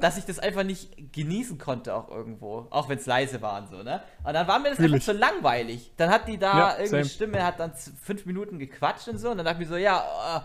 dass 0.00 0.16
ich 0.16 0.24
das 0.24 0.38
einfach 0.38 0.62
nicht 0.62 1.12
genießen 1.12 1.58
konnte 1.58 1.94
auch 1.94 2.08
irgendwo, 2.10 2.66
auch 2.70 2.88
wenn 2.88 2.96
es 2.98 3.04
leise 3.06 3.42
war 3.42 3.60
und 3.60 3.68
so, 3.68 3.82
ne? 3.82 4.02
Und 4.24 4.32
dann 4.32 4.46
war 4.48 4.58
mir 4.58 4.70
das 4.70 4.76
Fühl 4.76 4.86
einfach 4.86 4.98
ich. 4.98 5.04
so 5.04 5.12
langweilig. 5.12 5.92
Dann 5.98 6.08
hat 6.10 6.26
die 6.26 6.38
da 6.38 6.58
Ja, 6.58 6.70
irgendeine 6.78 7.04
same. 7.04 7.14
Stimme, 7.14 7.44
hat 7.44 7.60
dann 7.60 7.72
fünf 8.02 8.24
Minuten 8.24 8.58
gequatscht 8.58 9.08
und 9.08 9.18
so 9.18 9.30
und 9.30 9.36
dann 9.36 9.44
dachte 9.44 9.62
ich 9.62 9.68
mir 9.68 9.74
so, 9.74 9.78
ja, 9.78 9.98
äh, 10.38 10.40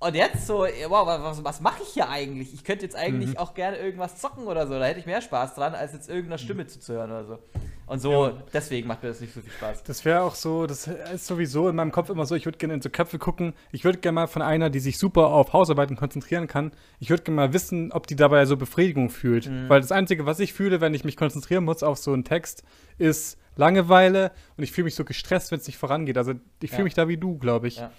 und 0.00 0.14
jetzt 0.16 0.46
so, 0.46 0.66
wow, 0.88 1.06
was, 1.06 1.44
was 1.44 1.60
mache 1.60 1.82
ich 1.82 1.90
hier 1.90 2.08
eigentlich? 2.08 2.52
Ich 2.52 2.64
könnte 2.64 2.84
jetzt 2.84 2.96
eigentlich 2.96 3.30
Mhm. 3.30 3.36
auch 3.36 3.54
gerne 3.54 3.76
irgendwas 3.78 4.16
zocken 4.16 4.44
oder 4.44 4.66
so, 4.66 4.78
da 4.78 4.84
hätte 4.86 4.98
ich 5.00 5.06
mehr 5.06 5.20
Spaß 5.22 5.54
dran, 5.54 5.74
als 5.74 5.92
jetzt 5.92 6.08
irgendeiner 6.08 6.38
Stimme 6.38 6.66
zuzuhören 6.66 7.10
oder 7.10 7.24
so. 7.24 7.38
Und 7.86 7.98
so, 7.98 8.30
deswegen 8.52 8.86
macht 8.86 9.02
mir 9.02 9.08
das 9.08 9.20
nicht 9.20 9.34
so 9.34 9.40
viel 9.40 9.50
Spaß. 9.50 9.82
Das 9.82 10.04
wäre 10.04 10.22
auch 10.22 10.36
so, 10.36 10.66
das 10.68 10.86
ist 10.86 11.26
sowieso 11.26 11.68
in 11.68 11.74
meinem 11.74 11.90
Kopf 11.90 12.08
immer 12.08 12.24
so, 12.24 12.36
ich 12.36 12.44
würde 12.44 12.56
gerne 12.56 12.74
in 12.74 12.80
so 12.82 12.88
Köpfe 12.88 13.18
gucken. 13.18 13.52
Ich 13.72 13.82
würde 13.84 13.98
gerne 13.98 14.14
mal 14.14 14.26
von 14.28 14.42
einer, 14.42 14.70
die 14.70 14.78
sich 14.78 14.96
super 14.96 15.26
auf 15.26 15.52
Hausarbeiten 15.52 15.96
konzentrieren 15.96 16.46
kann, 16.46 16.70
ich 17.00 17.10
würde 17.10 17.24
gerne 17.24 17.34
mal 17.36 17.52
wissen, 17.52 17.90
ob 17.90 18.06
die 18.06 18.14
dabei 18.14 18.46
so 18.46 18.56
Befriedigung 18.56 19.10
fühlt. 19.10 19.50
Weil 19.68 19.80
das 19.80 19.90
Einzige, 19.90 20.24
was 20.24 20.38
ich 20.38 20.52
fühle, 20.52 20.80
wenn 20.80 20.94
ich 20.94 21.02
mich 21.04 21.16
konzentrieren 21.16 21.64
muss 21.64 21.82
auf 21.82 21.98
so 21.98 22.12
einen 22.12 22.22
Text, 22.24 22.62
ist 22.98 23.38
Langeweile 23.56 24.30
und 24.56 24.62
ich 24.64 24.70
fühle 24.72 24.84
mich 24.84 24.94
so 24.94 25.04
gestresst, 25.04 25.50
wenn 25.50 25.58
es 25.58 25.66
nicht 25.66 25.76
vorangeht. 25.76 26.16
Also 26.16 26.34
ich 26.62 26.70
fühle 26.70 26.82
Ja. 26.82 26.84
mich 26.84 26.94
da 26.94 27.08
wie 27.08 27.16
du, 27.16 27.38
glaube 27.38 27.66
ich. 27.68 27.76
Ja. 27.78 27.90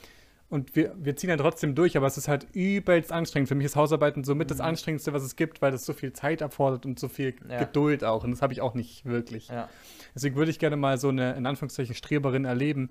Und 0.52 0.76
wir, 0.76 0.94
wir 0.98 1.16
ziehen 1.16 1.30
ja 1.30 1.38
trotzdem 1.38 1.76
durch, 1.76 1.96
aber 1.96 2.08
es 2.08 2.18
ist 2.18 2.28
halt 2.28 2.46
übelst 2.52 3.14
anstrengend. 3.14 3.48
Für 3.48 3.56
mich 3.56 3.66
ist 3.66 3.78
Hausarbeiten 3.78 4.26
somit 4.26 4.52
das 4.52 4.60
Anstrengendste, 4.60 5.14
was 5.14 5.24
es 5.24 5.38
gibt, 5.38 5.62
weil 5.62 5.72
das 5.72 5.86
so 5.86 5.94
viel 5.94 6.12
Zeit 6.12 6.42
erfordert 6.42 6.86
und 6.86 7.00
so 7.00 7.08
viel 7.08 7.36
Ja. 7.50 7.60
Geduld 7.60 8.04
auch. 8.04 8.26
Und 8.26 8.32
das 8.32 8.42
habe 8.42 8.52
ich 8.52 8.60
auch 8.60 8.74
nicht 8.74 9.06
wirklich. 9.06 9.48
Ja. 9.48 9.70
Deswegen 10.14 10.36
würde 10.36 10.52
ich 10.52 10.60
gerne 10.60 10.76
mal 10.76 10.98
so 10.98 11.08
eine, 11.08 11.36
in 11.36 11.46
Anführungszeichen, 11.46 11.96
Streberin 11.96 12.44
erleben. 12.44 12.90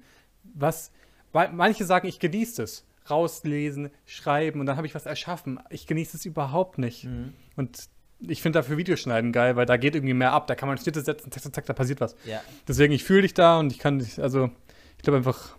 Was, 0.55 0.91
weil 1.33 1.53
manche 1.53 1.85
sagen, 1.85 2.09
ich 2.09 2.19
genieße 2.19 2.63
es. 2.63 2.87
Rauslesen, 3.11 3.91
schreiben 4.07 4.61
und 4.61 4.67
dann 4.67 4.77
habe 4.77 4.87
ich 4.87 4.95
was 4.95 5.05
erschaffen. 5.05 5.61
Ich 5.69 5.87
genieße 5.87 6.17
es 6.17 6.25
überhaupt 6.25 6.79
nicht. 6.79 7.05
Mhm. 7.05 7.35
Und 7.57 7.89
ich 8.21 8.41
finde 8.41 8.59
dafür 8.59 8.79
Videoschneiden 8.79 9.33
geil, 9.33 9.57
weil 9.57 9.67
da 9.67 9.77
geht 9.77 9.95
irgendwie 9.95 10.15
mehr 10.15 10.33
ab. 10.33 10.47
Da 10.47 10.55
kann 10.55 10.69
man 10.69 10.79
Schnitte 10.79 11.01
setzen, 11.01 11.31
zack, 11.31 11.43
zack, 11.43 11.55
zack, 11.55 11.67
da 11.67 11.73
passiert 11.73 12.01
was. 12.01 12.17
Ja. 12.25 12.41
Deswegen, 12.69 12.93
ich 12.93 13.05
fühle 13.05 13.23
dich 13.23 13.35
da 13.35 13.59
und 13.59 13.73
ich 13.73 13.79
kann 13.79 13.99
dich, 13.99 14.21
also, 14.23 14.51
ich 14.97 15.03
glaube 15.03 15.19
einfach, 15.19 15.57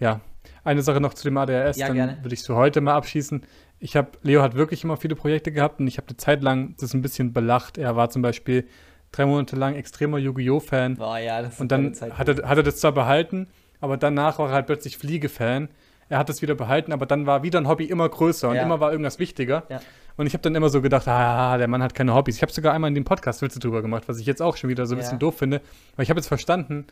ja. 0.00 0.20
Eine 0.68 0.82
Sache 0.82 1.00
noch 1.00 1.14
zu 1.14 1.24
dem 1.24 1.36
ADHS, 1.36 1.76
Ja, 1.78 1.86
dann 1.88 1.96
gerne. 1.96 2.18
würde 2.22 2.34
ich 2.34 2.42
für 2.42 2.54
heute 2.54 2.80
mal 2.80 2.94
abschießen. 2.94 3.42
Ich 3.80 3.96
habe, 3.96 4.10
Leo 4.22 4.42
hat 4.42 4.54
wirklich 4.54 4.84
immer 4.84 4.96
viele 4.96 5.14
Projekte 5.16 5.50
gehabt 5.52 5.80
und 5.80 5.86
ich 5.86 5.96
habe 5.98 6.08
eine 6.08 6.16
Zeit 6.16 6.42
lang 6.42 6.74
das 6.80 6.94
ein 6.94 7.02
bisschen 7.02 7.32
belacht. 7.32 7.78
Er 7.78 7.96
war 7.96 8.10
zum 8.10 8.22
Beispiel 8.22 8.66
drei 9.12 9.26
Monate 9.26 9.56
lang 9.56 9.74
extremer 9.74 10.18
Yu-Gi-Oh! 10.18 10.60
Fan 10.60 10.96
Boah, 10.96 11.18
ja, 11.18 11.42
das 11.42 11.54
ist 11.54 11.60
und 11.60 11.72
dann 11.72 11.94
hat 12.16 12.28
er, 12.28 12.48
hat 12.48 12.56
er 12.58 12.62
das 12.62 12.76
zwar 12.78 12.92
behalten, 12.92 13.48
aber 13.80 13.96
danach 13.96 14.38
war 14.38 14.48
er 14.48 14.54
halt 14.54 14.66
plötzlich 14.66 14.98
Fliege-Fan. 14.98 15.68
Er 16.10 16.18
hat 16.18 16.28
das 16.28 16.40
wieder 16.42 16.54
behalten, 16.54 16.92
aber 16.92 17.04
dann 17.06 17.26
war 17.26 17.42
wieder 17.42 17.58
ein 17.60 17.68
Hobby 17.68 17.84
immer 17.84 18.08
größer 18.08 18.48
und 18.48 18.56
Ja. 18.56 18.62
immer 18.62 18.80
war 18.80 18.90
irgendwas 18.92 19.18
wichtiger. 19.18 19.64
Ja. 19.68 19.80
Und 20.16 20.26
ich 20.26 20.32
habe 20.32 20.42
dann 20.42 20.54
immer 20.56 20.68
so 20.68 20.82
gedacht, 20.82 21.06
ah, 21.06 21.56
der 21.58 21.68
Mann 21.68 21.80
hat 21.82 21.94
keine 21.94 22.12
Hobbys. 22.14 22.36
Ich 22.36 22.42
habe 22.42 22.50
sogar 22.50 22.72
einmal 22.74 22.88
in 22.88 22.94
dem 22.96 23.04
Podcast 23.04 23.40
Witze 23.40 23.60
drüber 23.60 23.82
gemacht, 23.82 24.04
was 24.08 24.18
ich 24.18 24.26
jetzt 24.26 24.42
auch 24.42 24.56
schon 24.56 24.68
wieder 24.68 24.84
so 24.86 24.94
ein 24.96 24.98
bisschen 24.98 25.18
doof 25.20 25.38
finde. 25.38 25.60
Weil 25.94 26.02
ich 26.02 26.10
habe 26.10 26.18
jetzt 26.18 26.26
verstanden, 26.26 26.86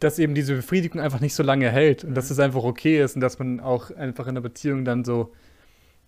dass 0.00 0.18
eben 0.18 0.34
diese 0.34 0.54
Befriedigung 0.56 1.00
einfach 1.00 1.20
nicht 1.20 1.34
so 1.34 1.42
lange 1.42 1.70
hält 1.70 2.04
und 2.04 2.10
Mhm. 2.10 2.14
dass 2.14 2.30
es 2.30 2.38
einfach 2.38 2.62
okay 2.64 3.02
ist 3.02 3.14
und 3.14 3.20
dass 3.20 3.38
man 3.38 3.60
auch 3.60 3.90
einfach 3.90 4.24
in 4.26 4.30
einer 4.30 4.40
Beziehung 4.40 4.84
dann 4.84 5.04
so 5.04 5.32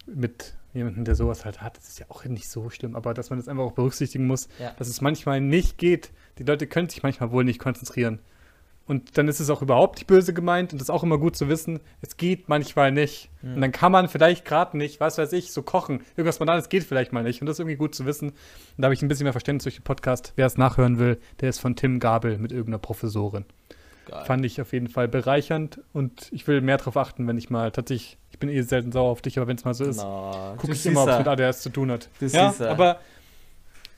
mit 0.06 0.54
jemandem, 0.74 1.04
der 1.04 1.14
sowas 1.14 1.44
halt 1.44 1.62
hat, 1.62 1.76
das 1.78 1.88
ist 1.88 1.98
ja 1.98 2.06
auch 2.10 2.24
nicht 2.26 2.48
so 2.48 2.68
schlimm, 2.70 2.94
aber 2.96 3.14
dass 3.14 3.30
man 3.30 3.38
das 3.38 3.48
einfach 3.48 3.64
auch 3.64 3.72
berücksichtigen 3.72 4.26
muss, 4.26 4.48
Ja. 4.60 4.72
dass 4.78 4.88
es 4.88 5.00
manchmal 5.00 5.40
nicht 5.40 5.78
geht. 5.78 6.10
Die 6.38 6.42
Leute 6.44 6.66
können 6.66 6.88
sich 6.88 7.02
manchmal 7.02 7.30
wohl 7.30 7.44
nicht 7.44 7.58
konzentrieren. 7.58 8.18
Und 8.88 9.18
dann 9.18 9.26
ist 9.26 9.40
es 9.40 9.50
auch 9.50 9.62
überhaupt 9.62 9.96
nicht 9.96 10.06
böse 10.06 10.32
gemeint 10.32 10.72
und 10.72 10.78
das 10.80 10.86
ist 10.86 10.90
auch 10.94 11.02
immer 11.02 11.18
gut 11.18 11.34
zu 11.34 11.48
wissen, 11.48 11.80
es 12.02 12.16
geht 12.16 12.48
manchmal 12.48 12.92
nicht. 12.92 13.30
Und 13.42 13.60
dann 13.60 13.72
kann 13.72 13.90
man 13.90 14.08
vielleicht 14.08 14.44
gerade 14.44 14.76
nicht, 14.78 15.00
was 15.00 15.18
weiß 15.18 15.32
ich, 15.32 15.50
so 15.52 15.62
kochen. 15.62 16.02
Irgendwas 16.16 16.38
Banales 16.38 16.68
geht 16.68 16.84
vielleicht 16.84 17.12
mal 17.12 17.24
nicht. 17.24 17.40
Und 17.40 17.46
das 17.48 17.56
ist 17.56 17.60
irgendwie 17.60 17.76
gut 17.76 17.96
zu 17.96 18.06
wissen. 18.06 18.28
Und 18.28 18.36
da 18.78 18.84
habe 18.84 18.94
ich 18.94 19.02
ein 19.02 19.08
bisschen 19.08 19.24
mehr 19.24 19.32
Verständnis 19.32 19.64
durch 19.64 19.74
den 19.76 19.82
Podcast. 19.82 20.34
Wer 20.36 20.46
es 20.46 20.56
nachhören 20.56 21.00
will, 21.00 21.18
der 21.40 21.48
ist 21.48 21.58
von 21.58 21.74
Tim 21.74 21.98
Gabel 21.98 22.38
mit 22.38 22.52
irgendeiner 22.52 22.78
Professorin. 22.78 23.44
Geil. 24.06 24.24
Fand 24.24 24.44
ich 24.46 24.60
auf 24.60 24.72
jeden 24.72 24.88
Fall 24.88 25.08
bereichernd 25.08 25.80
und 25.92 26.28
ich 26.30 26.46
will 26.46 26.60
mehr 26.60 26.78
darauf 26.78 26.96
achten, 26.96 27.26
wenn 27.28 27.36
ich 27.38 27.50
mal 27.50 27.70
tatsächlich, 27.72 28.16
ich 28.30 28.38
bin 28.38 28.48
eh 28.48 28.62
selten 28.62 28.92
sauer 28.92 29.10
auf 29.10 29.20
dich, 29.20 29.36
aber 29.36 29.46
wenn 29.48 29.56
es 29.56 29.64
mal 29.64 29.74
so 29.74 29.84
ist, 29.84 29.98
Genau. 30.00 30.54
gucke 30.58 30.72
ich 30.72 30.86
immer, 30.86 31.02
ob 31.02 31.08
es 31.08 31.18
mit 31.18 31.26
ADHS 31.28 31.60
zu 31.62 31.70
tun 31.70 31.90
hat. 31.90 32.08
Du 32.20 32.26
ja, 32.26 32.54
aber 32.68 33.00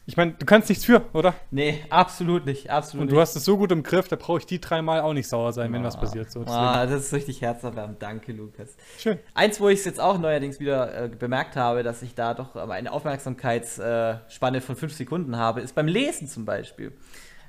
ich 0.06 0.16
meine, 0.16 0.32
du 0.32 0.46
kannst 0.46 0.70
nichts 0.70 0.86
für, 0.86 1.02
oder? 1.12 1.34
Nee, 1.50 1.84
absolut 1.90 2.46
nicht, 2.46 2.70
absolut 2.70 3.02
Und 3.02 3.06
nicht. 3.09 3.16
du 3.16 3.20
hast 3.20 3.36
es 3.36 3.44
so 3.44 3.59
gut 3.59 3.70
im 3.70 3.82
Griff, 3.82 4.09
da 4.09 4.16
brauche 4.16 4.38
ich 4.38 4.46
die 4.46 4.59
dreimal 4.59 5.02
auch 5.02 5.12
nicht 5.12 5.28
sauer 5.28 5.52
sein, 5.52 5.70
wenn 5.74 5.84
was 5.84 6.00
passiert. 6.00 6.30
So, 6.30 6.44
Ah, 6.46 6.86
das 6.86 7.02
ist 7.04 7.12
richtig 7.12 7.42
herzerwärmend. 7.42 8.02
Danke, 8.02 8.32
Lukas. 8.32 8.74
Schön. 8.98 9.18
Eins, 9.34 9.61
wo 9.61 9.68
ich 9.68 9.80
es 9.80 9.84
jetzt 9.84 10.00
auch 10.00 10.16
neuerdings 10.18 10.59
wieder 10.61 11.04
äh, 11.04 11.09
bemerkt 11.09 11.56
habe, 11.56 11.82
dass 11.82 12.00
ich 12.00 12.14
da 12.14 12.32
doch 12.32 12.56
ähm, 12.56 12.70
eine 12.70 12.90
Aufmerksamkeitsspanne 12.92 14.62
von 14.62 14.76
fünf 14.76 14.94
Sekunden 14.94 15.36
habe, 15.36 15.61
ist 15.61 15.74
beim 15.74 15.86
Lesen 15.88 16.26
zum 16.26 16.46
Beispiel. 16.46 16.92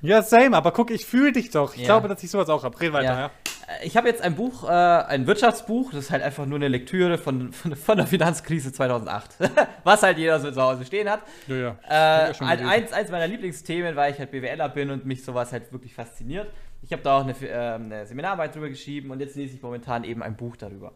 Ja, 0.02 0.22
same, 0.22 0.56
aber 0.56 0.72
guck, 0.72 0.90
ich 0.90 1.04
fühle 1.06 1.32
dich 1.32 1.50
doch. 1.50 1.74
Ich 1.74 1.80
Ja. 1.82 1.86
glaube, 1.86 2.08
dass 2.08 2.22
ich 2.22 2.30
sowas 2.30 2.48
auch 2.48 2.64
habe. 2.64 2.80
Red 2.80 2.92
weiter, 2.92 3.04
ja. 3.14 3.26
Äh, 3.26 3.86
Ich 3.86 3.96
habe 3.96 4.08
jetzt 4.08 4.22
ein 4.22 4.34
Buch, 4.34 4.64
äh, 4.68 4.72
ein 4.72 5.26
Wirtschaftsbuch, 5.26 5.90
das 5.92 6.04
ist 6.06 6.10
halt 6.10 6.22
einfach 6.22 6.46
nur 6.46 6.56
eine 6.56 6.68
Lektüre 6.68 7.18
von, 7.18 7.52
von, 7.52 7.76
von 7.76 7.96
der 7.98 8.06
Finanzkrise 8.06 8.72
2008. 8.72 9.30
Was 9.84 10.02
halt 10.02 10.18
jeder 10.18 10.40
so 10.40 10.50
zu 10.50 10.60
Hause 10.60 10.84
stehen 10.84 11.08
hat. 11.08 11.20
Ja, 11.46 11.56
ja. 11.56 11.76
Äh, 11.88 11.94
ein, 12.28 12.32
gelesen. 12.38 12.66
eins, 12.68 12.92
eins 12.92 13.10
meiner 13.10 13.26
Lieblingsthemen, 13.28 13.94
weil 13.96 14.12
ich 14.12 14.18
halt 14.18 14.30
BWLer 14.30 14.68
bin 14.70 14.90
und 14.90 15.04
mich 15.06 15.24
sowas 15.24 15.52
halt 15.52 15.72
wirklich 15.72 15.94
fasziniert. 15.94 16.48
Ich 16.82 16.92
habe 16.92 17.02
da 17.02 17.18
auch 17.18 17.22
eine, 17.24 17.32
äh, 17.46 17.74
eine 17.74 18.06
Seminararbeit 18.06 18.54
drüber 18.54 18.68
geschrieben 18.70 19.10
und 19.10 19.20
jetzt 19.20 19.36
lese 19.36 19.54
ich 19.54 19.62
momentan 19.62 20.02
eben 20.04 20.22
ein 20.22 20.34
Buch 20.36 20.56
darüber. 20.56 20.92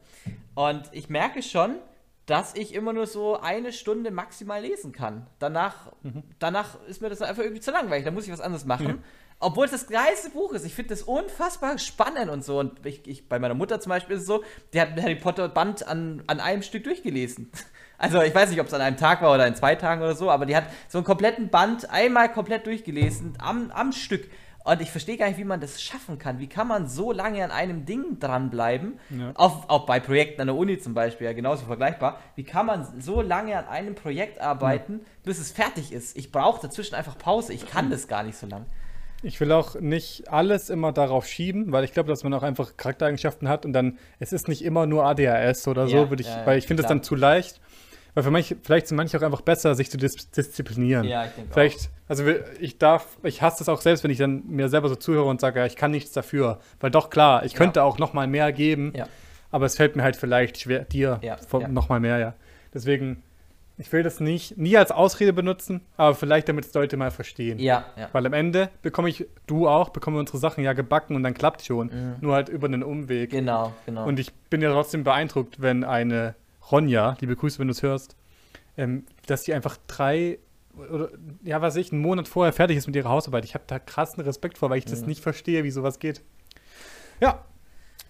Und 0.54 0.82
ich 0.92 1.08
merke 1.10 1.42
schon, 1.42 1.76
dass 2.26 2.54
ich 2.54 2.74
immer 2.74 2.92
nur 2.92 3.06
so 3.06 3.38
eine 3.38 3.72
Stunde 3.72 4.10
maximal 4.10 4.62
lesen 4.62 4.92
kann. 4.92 5.26
Danach, 5.38 5.92
Mhm. 6.02 6.22
danach 6.38 6.78
ist 6.88 7.02
mir 7.02 7.10
das 7.10 7.20
einfach 7.22 7.42
irgendwie 7.42 7.60
zu 7.60 7.70
langweilig. 7.70 8.04
Da 8.04 8.10
muss 8.10 8.26
ich 8.26 8.32
was 8.32 8.40
anderes 8.40 8.64
machen. 8.64 9.02
Obwohl 9.40 9.66
es 9.66 9.72
das 9.72 9.88
geilste 9.88 10.30
Buch 10.30 10.52
ist. 10.52 10.64
Ich 10.64 10.74
finde 10.74 10.90
das 10.90 11.02
unfassbar 11.02 11.76
spannend 11.78 12.30
und 12.30 12.44
so. 12.44 12.58
Und 12.60 12.86
ich, 12.86 13.06
ich, 13.06 13.28
bei 13.28 13.38
meiner 13.38 13.54
Mutter 13.54 13.78
zum 13.80 13.90
Beispiel 13.90 14.16
ist 14.16 14.22
es 14.22 14.28
so, 14.28 14.42
die 14.72 14.80
hat 14.80 14.98
Harry 15.00 15.16
Potter 15.16 15.48
Band 15.48 15.86
an, 15.86 16.22
an 16.28 16.40
einem 16.40 16.62
Stück 16.62 16.84
durchgelesen. 16.84 17.50
Also 17.96 18.20
ich 18.22 18.34
weiß 18.34 18.50
nicht, 18.50 18.60
ob 18.60 18.66
es 18.66 18.74
an 18.74 18.80
einem 18.80 18.96
Tag 18.96 19.22
war 19.22 19.32
oder 19.32 19.46
in 19.46 19.54
zwei 19.54 19.76
Tagen 19.76 20.02
oder 20.02 20.16
so, 20.16 20.28
aber 20.28 20.46
die 20.46 20.56
hat 20.56 20.64
so 20.88 20.98
einen 20.98 21.04
kompletten 21.04 21.48
Band 21.48 21.88
einmal 21.90 22.30
komplett 22.30 22.66
durchgelesen 22.66 23.34
am, 23.38 23.70
am 23.70 23.92
Stück. 23.92 24.28
Und 24.64 24.80
ich 24.80 24.90
verstehe 24.90 25.18
gar 25.18 25.28
nicht, 25.28 25.38
wie 25.38 25.44
man 25.44 25.60
das 25.60 25.82
schaffen 25.82 26.18
kann. 26.18 26.38
Wie 26.38 26.46
kann 26.46 26.66
man 26.66 26.88
so 26.88 27.12
lange 27.12 27.44
an 27.44 27.50
einem 27.50 27.84
Ding 27.84 28.18
dranbleiben? 28.18 28.98
Ja. 29.10 29.32
Auch, 29.34 29.68
auch 29.68 29.84
bei 29.84 30.00
Projekten 30.00 30.40
an 30.40 30.46
der 30.46 30.56
Uni 30.56 30.78
zum 30.78 30.94
Beispiel, 30.94 31.26
ja 31.26 31.34
genauso 31.34 31.66
vergleichbar. 31.66 32.18
Wie 32.34 32.44
kann 32.44 32.64
man 32.64 33.00
so 33.00 33.20
lange 33.20 33.58
an 33.58 33.66
einem 33.66 33.94
Projekt 33.94 34.40
arbeiten, 34.40 35.00
bis 35.22 35.38
es 35.38 35.52
fertig 35.52 35.92
ist? 35.92 36.16
Ich 36.16 36.32
brauche 36.32 36.62
dazwischen 36.62 36.94
einfach 36.94 37.18
Pause. 37.18 37.52
Ich 37.52 37.66
kann 37.66 37.90
das 37.90 38.08
gar 38.08 38.22
nicht 38.22 38.38
so 38.38 38.46
lang. 38.46 38.64
Ich 39.22 39.38
will 39.40 39.52
auch 39.52 39.78
nicht 39.80 40.30
alles 40.30 40.70
immer 40.70 40.92
darauf 40.92 41.26
schieben, 41.26 41.72
weil 41.72 41.84
ich 41.84 41.92
glaube, 41.92 42.08
dass 42.08 42.24
man 42.24 42.32
auch 42.34 42.42
einfach 42.42 42.76
Charaktereigenschaften 42.76 43.48
hat 43.48 43.66
und 43.66 43.72
dann, 43.72 43.98
es 44.18 44.32
ist 44.32 44.48
nicht 44.48 44.62
immer 44.62 44.86
nur 44.86 45.04
ADHS 45.04 45.68
oder 45.68 45.88
so, 45.88 45.96
Ja, 45.96 46.10
würde 46.10 46.22
ich, 46.22 46.28
ja, 46.28 46.40
ja, 46.40 46.46
weil 46.46 46.58
ich 46.58 46.66
finde 46.66 46.82
es 46.82 46.88
dann 46.88 47.02
zu 47.02 47.14
leicht. 47.14 47.60
Weil 48.14 48.22
für 48.22 48.30
manche, 48.30 48.56
vielleicht 48.62 48.86
sind 48.86 48.96
manche 48.96 49.18
auch 49.18 49.22
einfach 49.22 49.40
besser, 49.40 49.74
sich 49.74 49.90
zu 49.90 49.96
dis 49.96 50.30
disziplinieren. 50.30 51.04
Ja, 51.04 51.24
ich 51.24 51.32
denke 51.32 51.52
Vielleicht, 51.52 51.90
also 52.06 52.24
wir- 52.26 52.44
ich 52.60 52.78
darf, 52.78 53.18
ich 53.24 53.42
hasse 53.42 53.58
das 53.58 53.68
auch 53.68 53.80
selbst, 53.80 54.04
wenn 54.04 54.10
ich 54.12 54.18
dann 54.18 54.44
mir 54.46 54.68
selber 54.68 54.88
so 54.88 54.94
zuhöre 54.94 55.24
und 55.26 55.40
sage, 55.40 55.58
ja, 55.60 55.66
ich 55.66 55.74
kann 55.76 55.90
nichts 55.90 56.12
dafür. 56.12 56.60
Weil 56.80 56.90
doch 56.92 57.10
klar, 57.10 57.44
ich 57.44 57.52
Ja. 57.52 57.58
könnte 57.58 57.82
auch 57.82 57.98
noch 57.98 58.12
mal 58.12 58.26
mehr 58.28 58.52
geben, 58.52 58.92
Ja. 58.94 59.08
aber 59.50 59.66
es 59.66 59.76
fällt 59.76 59.96
mir 59.96 60.02
halt 60.04 60.14
vielleicht 60.16 60.58
schwer, 60.58 60.84
dir 60.84 61.18
Ja, 61.22 61.36
ja. 61.58 61.68
noch 61.68 61.88
mal 61.88 61.98
mehr, 61.98 62.18
ja. 62.18 62.34
Deswegen, 62.72 63.22
ich 63.78 63.92
will 63.92 64.04
das 64.04 64.20
nicht, 64.20 64.56
nie 64.56 64.76
als 64.76 64.92
Ausrede 64.92 65.32
benutzen, 65.32 65.80
aber 65.96 66.14
vielleicht 66.14 66.48
damit 66.48 66.66
es 66.66 66.74
Leute 66.74 66.96
mal 66.96 67.10
verstehen. 67.10 67.58
Ja, 67.58 67.84
ja. 67.96 68.08
Weil 68.12 68.24
am 68.26 68.32
Ende 68.32 68.68
bekomme 68.82 69.08
ich, 69.08 69.26
du 69.48 69.66
auch, 69.66 69.88
bekommen 69.88 70.14
wir 70.16 70.20
unsere 70.20 70.38
Sachen 70.38 70.62
ja 70.62 70.72
gebacken 70.74 71.16
und 71.16 71.24
dann 71.24 71.34
klappt 71.34 71.62
schon. 71.64 71.90
Nur 72.20 72.34
halt 72.34 72.48
über 72.48 72.68
einen 72.68 72.84
Umweg. 72.84 73.30
Genau, 73.30 73.72
genau. 73.86 74.06
Und 74.06 74.20
ich 74.20 74.32
bin 74.50 74.62
ja 74.62 74.70
trotzdem 74.70 75.02
beeindruckt, 75.02 75.60
wenn 75.60 75.82
eine 75.82 76.36
Ronja, 76.70 77.16
liebe 77.20 77.36
Grüße, 77.36 77.58
wenn 77.58 77.68
du 77.68 77.72
es 77.72 77.82
hörst, 77.82 78.16
ähm, 78.76 79.04
dass 79.26 79.42
die 79.44 79.54
einfach 79.54 79.76
drei 79.86 80.38
oder 80.76 81.08
ja, 81.44 81.60
was 81.62 81.74
weiß 81.74 81.80
ich, 81.86 81.92
einen 81.92 82.00
Monat 82.02 82.26
vorher 82.26 82.52
fertig 82.52 82.76
ist 82.76 82.86
mit 82.88 82.96
ihrer 82.96 83.08
Hausarbeit. 83.10 83.44
Ich 83.44 83.54
habe 83.54 83.62
da 83.68 83.78
krassen 83.78 84.20
Respekt 84.24 84.58
vor, 84.58 84.70
weil 84.70 84.78
ich 84.78 84.84
das 84.84 85.02
Mhm. 85.02 85.06
nicht 85.08 85.22
verstehe, 85.22 85.62
wie 85.62 85.70
sowas 85.70 85.98
geht. 86.00 86.22
Ja. 87.20 87.44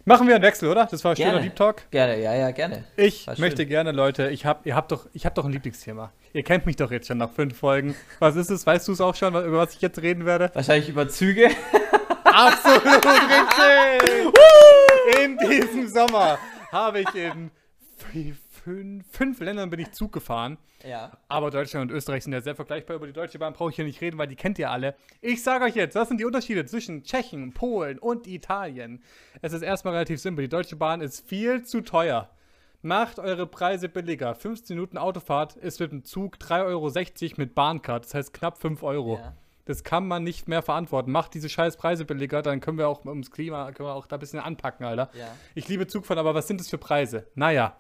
Machen 0.07 0.29
wir 0.29 0.35
einen 0.35 0.45
Wechsel, 0.45 0.71
oder? 0.71 0.87
Das 0.91 1.03
war 1.05 1.13
ein 1.13 1.17
schöner. 1.17 1.41
Deep 1.41 1.57
Talk. 1.57 1.91
gerne, 1.91 2.21
ja, 2.23 2.35
ja, 2.35 2.51
gerne. 2.53 2.85
Ich 2.97 3.27
War 3.27 3.37
schön. 3.37 3.43
möchte 3.45 3.65
gerne, 3.67 3.91
Leute, 3.93 4.29
ich 4.31 4.45
hab, 4.47 4.67
ihr 4.67 4.75
habt 4.77 4.93
doch, 4.93 5.07
ich 5.15 5.25
habe 5.27 5.35
doch 5.35 5.45
ein 5.47 5.53
Lieblingsthema. 5.53 6.13
Ihr 6.35 6.43
kennt 6.43 6.67
mich 6.67 6.77
doch 6.77 6.91
jetzt 6.91 7.07
schon 7.09 7.17
nach 7.19 7.31
fünf 7.31 7.57
Folgen. 7.59 7.95
Was 8.19 8.37
ist 8.37 8.51
es? 8.51 8.67
Weißt 8.67 8.87
du 8.89 8.93
es 8.93 9.01
auch 9.01 9.15
schon, 9.15 9.35
über 9.35 9.59
was 9.59 9.75
ich 9.75 9.81
jetzt 9.81 10.01
reden 10.03 10.25
werde? 10.27 10.51
Wahrscheinlich 10.55 10.89
über 10.91 11.09
Züge. 11.09 11.49
Absolut 12.25 12.85
richtig! 12.85 14.35
in 15.23 15.39
diesem 15.39 15.89
Sommer 15.89 16.39
habe 16.73 17.01
ich 17.01 17.15
in 17.15 17.51
fünf, 18.65 19.05
fünf 19.11 19.41
Ländern 19.41 19.69
bin 19.69 19.81
ich 19.81 19.93
Zug 19.93 20.13
gefahren. 20.13 20.57
ja. 20.83 21.13
Aber 21.29 21.51
Deutschland 21.51 21.91
und 21.91 21.97
Österreich 21.97 22.25
sind 22.25 22.33
ja 22.33 22.41
sehr 22.41 22.55
vergleichbar. 22.55 22.97
Über 22.97 23.07
die 23.07 23.13
Deutsche 23.13 23.39
Bahn 23.39 23.53
brauche 23.53 23.71
ich 23.71 23.77
hier 23.77 23.85
nicht 23.85 24.01
reden, 24.01 24.17
weil 24.17 24.27
die 24.27 24.37
kennt 24.37 24.59
ihr 24.59 24.71
alle. 24.71 24.95
Ich 25.21 25.43
sage 25.43 25.65
euch 25.65 25.75
jetzt, 25.75 25.95
was 25.95 26.09
sind 26.09 26.19
die 26.19 26.25
Unterschiede 26.25 26.65
zwischen 26.65 27.03
Tschechien, 27.03 27.53
Polen 27.53 27.99
und 27.99 28.27
Italien? 28.27 29.03
Es 29.43 29.53
ist 29.53 29.63
erstmal 29.63 29.93
relativ 29.95 30.21
simpel. 30.21 30.45
Die 30.45 30.49
Deutsche 30.49 30.77
Bahn 30.77 31.01
ist 31.01 31.29
viel 31.29 31.63
zu 31.65 31.83
teuer. 31.83 32.31
Macht 32.81 33.19
eure 33.19 33.47
Preise 33.47 33.89
billiger. 33.89 34.35
15 34.35 34.77
Minuten 34.77 34.99
Autofahrt 34.99 35.57
ist 35.57 35.81
mit 35.81 35.93
dem 35.93 36.05
Zug 36.05 36.37
3,60 36.37 36.63
Euro 36.65 37.35
mit 37.37 37.55
Bahncard. 37.55 38.05
Das 38.05 38.15
heißt 38.15 38.35
knapp 38.35 38.59
5 38.59 38.83
Euro. 38.83 39.19
Ja. 39.19 39.35
Das 39.67 39.83
kann 39.83 40.07
man 40.07 40.23
nicht 40.23 40.49
mehr 40.49 40.63
verantworten. 40.63 41.11
Macht 41.11 41.33
diese 41.33 41.49
scheiß 41.49 41.79
Preise 41.79 42.05
billiger, 42.05 42.43
dann 42.43 42.61
können 42.61 42.77
wir 42.77 42.87
auch 42.87 43.05
ums 43.07 43.31
Klima, 43.31 43.73
können 43.73 43.89
wir 43.89 43.95
auch 43.95 44.07
da 44.07 44.17
ein 44.17 44.21
bisschen 44.21 44.41
anpacken, 44.41 44.85
Alter. 44.85 45.09
Ja. 45.19 45.29
Ich 45.55 45.69
liebe 45.69 45.87
Zugfahren, 45.87 46.19
aber 46.19 46.35
was 46.35 46.47
sind 46.47 46.61
das 46.61 46.69
für 46.69 46.77
Preise? 46.77 47.27
Naja, 47.35 47.75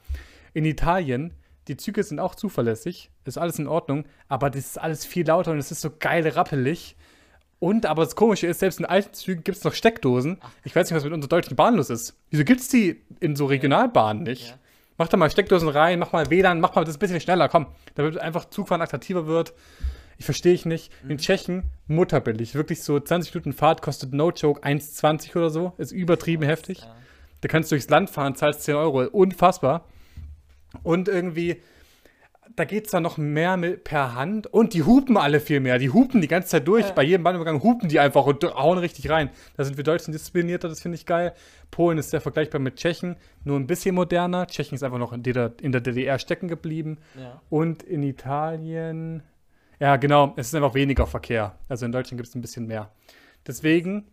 in 0.54 0.64
Italien, 0.64 1.34
die 1.68 1.76
Züge 1.76 2.02
sind 2.02 2.20
auch 2.20 2.34
zuverlässig, 2.34 3.10
ist 3.24 3.38
alles 3.38 3.58
in 3.58 3.66
Ordnung, 3.66 4.04
aber 4.28 4.50
das 4.50 4.64
ist 4.64 4.80
alles 4.80 5.04
viel 5.04 5.26
lauter 5.26 5.52
und 5.52 5.58
es 5.58 5.70
ist 5.70 5.80
so 5.80 5.90
geil 5.98 6.26
rappelig. 6.26 6.96
Und 7.58 7.86
aber 7.86 8.04
das 8.04 8.16
Komische 8.16 8.46
ist, 8.46 8.60
selbst 8.60 8.78
in 8.78 8.84
alten 8.84 9.14
Zügen 9.14 9.42
gibt 9.42 9.58
es 9.58 9.64
noch 9.64 9.72
Steckdosen. 9.72 10.38
Ich 10.64 10.76
weiß 10.76 10.88
nicht, 10.88 10.96
was 10.96 11.04
mit 11.04 11.12
unserer 11.12 11.30
deutschen 11.30 11.56
Bahn 11.56 11.76
los 11.76 11.88
ist. 11.88 12.14
Wieso 12.30 12.44
gibt 12.44 12.60
es 12.60 12.68
die 12.68 13.00
in 13.20 13.36
so 13.36 13.46
Regionalbahnen 13.46 14.24
nicht? 14.24 14.48
Ja. 14.48 14.58
Mach 14.98 15.08
da 15.08 15.16
mal 15.16 15.30
Steckdosen 15.30 15.68
rein, 15.68 15.98
mach 15.98 16.12
mal 16.12 16.30
WLAN, 16.30 16.60
mach 16.60 16.74
mal 16.74 16.84
das 16.84 16.96
ein 16.96 16.98
bisschen 16.98 17.20
schneller, 17.20 17.48
komm. 17.48 17.66
Damit 17.94 18.18
einfach 18.18 18.44
Zugfahren 18.50 18.82
attraktiver 18.82 19.26
wird. 19.26 19.54
Ich 20.18 20.24
verstehe 20.24 20.52
ich 20.52 20.66
nicht. 20.66 20.92
Mhm. 21.02 21.10
In 21.12 21.18
Tschechien 21.18 21.64
mutterbillig. 21.86 22.54
Wirklich 22.54 22.82
so 22.82 23.00
20 23.00 23.34
Minuten 23.34 23.52
Fahrt 23.52 23.82
kostet 23.82 24.12
No 24.12 24.30
Joke 24.30 24.62
1,20 24.62 25.36
oder 25.36 25.50
so. 25.50 25.72
Ist 25.78 25.90
übertrieben 25.90 26.44
heftig. 26.44 26.80
Ja. 26.82 26.94
Da 27.40 27.48
kannst 27.48 27.70
du 27.70 27.76
durchs 27.76 27.88
Land 27.88 28.10
fahren, 28.10 28.34
zahlst 28.36 28.62
10 28.62 28.74
Euro. 28.74 29.00
Unfassbar. 29.08 29.86
Und 30.82 31.08
irgendwie, 31.08 31.62
da 32.56 32.64
geht 32.64 32.86
es 32.86 32.90
dann 32.90 33.02
noch 33.02 33.16
mehr 33.16 33.56
mit, 33.56 33.84
per 33.84 34.14
Hand. 34.14 34.46
Und 34.46 34.74
die 34.74 34.82
hupen 34.82 35.16
alle 35.16 35.40
viel 35.40 35.60
mehr. 35.60 35.78
Die 35.78 35.90
hupen 35.90 36.20
die 36.20 36.28
ganze 36.28 36.48
Zeit 36.48 36.68
durch. 36.68 36.86
Ja. 36.86 36.92
Bei 36.92 37.02
jedem 37.02 37.22
Bahnübergang 37.24 37.62
hupen 37.62 37.88
die 37.88 37.98
einfach 38.00 38.26
und 38.26 38.44
hauen 38.44 38.78
richtig 38.78 39.08
rein. 39.10 39.30
Da 39.56 39.64
sind 39.64 39.76
wir 39.76 39.84
Deutschen 39.84 40.12
disziplinierter, 40.12 40.68
das 40.68 40.80
finde 40.80 40.96
ich 40.96 41.06
geil. 41.06 41.34
Polen 41.70 41.98
ist 41.98 42.10
sehr 42.10 42.20
vergleichbar 42.20 42.60
mit 42.60 42.76
Tschechien, 42.76 43.16
nur 43.42 43.58
ein 43.58 43.66
bisschen 43.66 43.94
moderner. 43.94 44.46
Tschechien 44.46 44.76
ist 44.76 44.82
einfach 44.82 44.98
noch 44.98 45.12
in 45.12 45.22
der, 45.22 45.52
in 45.60 45.72
der 45.72 45.80
DDR 45.80 46.18
stecken 46.18 46.46
geblieben. 46.48 46.98
Ja. 47.18 47.40
Und 47.50 47.82
in 47.82 48.02
Italien, 48.02 49.22
ja 49.80 49.96
genau, 49.96 50.34
es 50.36 50.48
ist 50.48 50.54
einfach 50.54 50.74
weniger 50.74 51.06
Verkehr. 51.06 51.58
Also 51.68 51.86
in 51.86 51.92
Deutschland 51.92 52.18
gibt 52.18 52.28
es 52.28 52.34
ein 52.36 52.42
bisschen 52.42 52.66
mehr. 52.66 52.92
Deswegen 53.46 54.04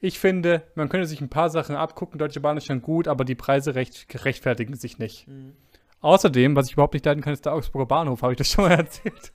Ich 0.00 0.20
finde, 0.20 0.62
man 0.76 0.88
könnte 0.88 1.06
sich 1.06 1.20
ein 1.20 1.28
paar 1.28 1.50
Sachen 1.50 1.74
abgucken. 1.74 2.18
Deutsche 2.18 2.40
Bahn 2.40 2.56
ist 2.56 2.66
schon 2.66 2.82
gut, 2.82 3.08
aber 3.08 3.24
die 3.24 3.34
Preise 3.34 3.74
recht, 3.74 4.06
rechtfertigen 4.24 4.76
sich 4.76 4.98
nicht. 4.98 5.26
Mhm. 5.26 5.54
Außerdem, 6.00 6.54
was 6.54 6.66
ich 6.66 6.74
überhaupt 6.74 6.94
nicht 6.94 7.04
leiden 7.04 7.22
kann, 7.22 7.32
ist 7.32 7.44
der 7.44 7.52
Augsburger 7.54 7.86
Bahnhof. 7.86 8.22
Habe 8.22 8.32
ich 8.32 8.38
das 8.38 8.48
schon 8.48 8.64
mal 8.64 8.72
erzählt? 8.78 9.32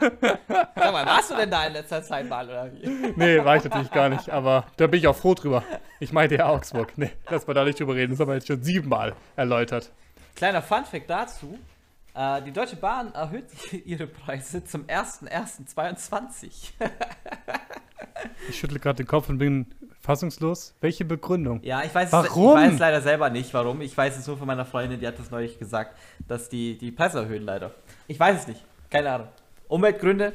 Sag 0.00 0.92
mal, 0.92 1.06
warst 1.06 1.30
du 1.30 1.36
denn 1.36 1.50
da 1.50 1.66
in 1.66 1.72
letzter 1.72 2.02
Zeit 2.02 2.28
mal 2.28 2.48
oder 2.48 2.70
wie? 2.72 3.12
nee, 3.16 3.44
war 3.44 3.56
ich 3.56 3.64
natürlich 3.64 3.90
gar 3.92 4.08
nicht. 4.08 4.28
Aber 4.28 4.64
da 4.76 4.88
bin 4.88 4.98
ich 4.98 5.06
auch 5.06 5.16
froh 5.16 5.34
drüber. 5.34 5.62
Ich 6.00 6.12
meinte 6.12 6.34
ja 6.36 6.46
Augsburg. 6.46 6.92
Nee, 6.96 7.12
lass 7.28 7.46
mal 7.46 7.54
da 7.54 7.64
nicht 7.64 7.78
drüber 7.78 7.94
reden. 7.94 8.12
Das 8.12 8.20
haben 8.20 8.28
wir 8.28 8.34
jetzt 8.34 8.48
schon 8.48 8.62
siebenmal 8.62 9.14
erläutert. 9.36 9.92
Kleiner 10.34 10.62
Funfact 10.62 11.08
dazu. 11.08 11.58
Äh, 12.20 12.42
die 12.42 12.52
Deutsche 12.52 12.76
Bahn 12.76 13.14
erhöht 13.14 13.46
ihre 13.86 14.06
Preise 14.06 14.62
zum 14.64 14.84
01.01.22. 14.84 16.72
Ich 18.50 18.58
schüttle 18.58 18.78
gerade 18.78 18.96
den 18.98 19.06
Kopf 19.06 19.28
und 19.30 19.38
bin 19.38 19.66
fassungslos. 20.02 20.74
Welche 20.82 21.04
Begründung? 21.06 21.62
Ja, 21.62 21.82
ich 21.84 21.94
weiß, 21.94 22.08
es- 22.08 22.12
Warum? 22.12 22.58
ich 22.58 22.72
weiß 22.72 22.78
leider 22.78 23.00
selber 23.00 23.30
nicht, 23.30 23.54
warum. 23.54 23.80
Ich 23.80 23.96
weiß 23.96 24.18
es 24.18 24.26
nur 24.26 24.36
von 24.36 24.46
meiner 24.46 24.66
Freundin, 24.66 25.00
die 25.00 25.06
hat 25.06 25.18
das 25.18 25.30
neulich 25.30 25.58
gesagt, 25.58 25.96
dass 26.28 26.48
die 26.50 26.76
die 26.76 26.90
Preise 26.90 27.20
erhöhen 27.20 27.44
leider. 27.44 27.70
Ich 28.08 28.20
weiß 28.20 28.40
es 28.42 28.46
nicht. 28.46 28.62
Keine 28.90 29.10
Ahnung. 29.10 29.28
Umweltgründe? 29.68 30.34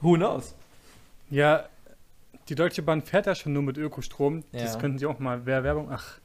Who 0.00 0.14
knows? 0.14 0.54
Ja, 1.28 1.66
die 2.48 2.54
Deutsche 2.56 2.82
Bahn 2.82 3.02
fährt 3.02 3.26
ja 3.26 3.34
schon 3.36 3.52
nur 3.52 3.62
mit 3.62 3.76
Ökostrom. 3.78 4.42
Das 4.52 4.74
Ja. 4.74 4.80
könnten 4.80 4.98
sie 4.98 5.06
auch 5.06 5.20
mal. 5.20 5.42
Wer 5.46 5.62
Werbung? 5.62 5.88
Ach, 5.92 6.18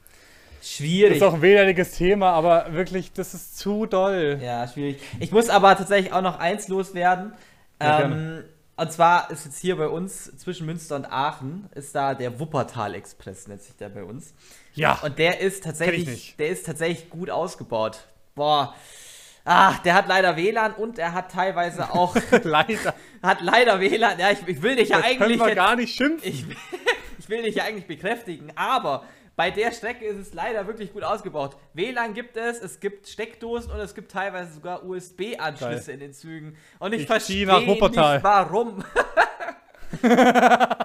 das 0.66 0.76
Schwierig. 0.76 1.16
ist 1.16 1.22
auch 1.22 1.34
ein 1.34 1.42
wehleidiges 1.42 1.92
Thema, 1.92 2.32
aber 2.32 2.72
wirklich, 2.72 3.12
das 3.12 3.34
ist 3.34 3.58
zu 3.58 3.86
doll. 3.86 4.38
Ja, 4.42 4.66
schwierig. 4.66 5.00
Ich 5.20 5.30
muss 5.32 5.48
aber 5.48 5.76
tatsächlich 5.76 6.12
auch 6.12 6.22
noch 6.22 6.38
eins 6.38 6.68
loswerden. 6.68 7.32
Ja, 7.80 8.02
ähm, 8.02 8.42
und 8.76 8.92
zwar 8.92 9.30
ist 9.30 9.44
jetzt 9.46 9.58
hier 9.58 9.76
bei 9.76 9.88
uns 9.88 10.36
zwischen 10.36 10.66
Münster 10.66 10.96
und 10.96 11.06
Aachen 11.06 11.68
ist 11.74 11.94
da 11.94 12.14
der 12.14 12.38
Wuppertal 12.40 12.94
Express, 12.94 13.48
nennt 13.48 13.62
sich 13.62 13.76
der 13.76 13.88
bei 13.88 14.02
uns. 14.04 14.34
Ja, 14.74 14.98
Und 15.02 15.18
der 15.18 15.40
ist 15.40 15.64
tatsächlich, 15.64 16.36
der 16.38 16.48
ist 16.48 16.66
tatsächlich 16.66 17.08
gut 17.08 17.30
ausgebaut. 17.30 18.00
Boah. 18.34 18.74
Ah, 19.44 19.74
der 19.84 19.94
hat 19.94 20.08
leider 20.08 20.36
WLAN 20.36 20.74
und 20.74 20.98
er 20.98 21.14
hat 21.14 21.30
teilweise 21.30 21.90
auch, 21.94 22.16
leider. 22.42 22.94
hat 23.22 23.40
leider 23.40 23.80
WLAN. 23.80 24.18
Ja, 24.18 24.32
ich, 24.32 24.46
ich 24.46 24.60
will 24.60 24.74
dich 24.76 24.88
ja 24.90 24.96
Da 25.00 25.02
können 25.08 25.22
eigentlich 25.22 25.40
wir 25.40 25.46
jetzt, 25.48 25.56
gar 25.56 25.76
nicht 25.76 25.94
schimpfen. 25.94 26.28
ich, 26.28 26.44
ich 27.18 27.28
will 27.28 27.42
dich 27.44 27.54
ja 27.54 27.64
eigentlich 27.64 27.86
bekräftigen, 27.86 28.52
aber 28.56 29.04
bei 29.36 29.50
der 29.50 29.70
Strecke 29.70 30.06
ist 30.06 30.16
es 30.16 30.34
leider 30.34 30.66
wirklich 30.66 30.92
gut 30.94 31.04
ausgebaut. 31.04 31.56
WLAN 31.74 32.14
gibt 32.14 32.36
es, 32.38 32.58
es 32.58 32.80
gibt 32.80 33.06
Steckdosen 33.06 33.70
und 33.70 33.78
es 33.80 33.94
gibt 33.94 34.10
teilweise 34.10 34.54
sogar 34.54 34.84
USB-Anschlüsse 34.84 35.92
in 35.92 36.00
den 36.00 36.12
Zügen. 36.14 36.56
Und 36.78 36.94
ich, 36.94 37.02
Ich 37.02 37.06
verstehe 37.06 37.46
nicht, 37.46 37.92
warum. 38.22 38.82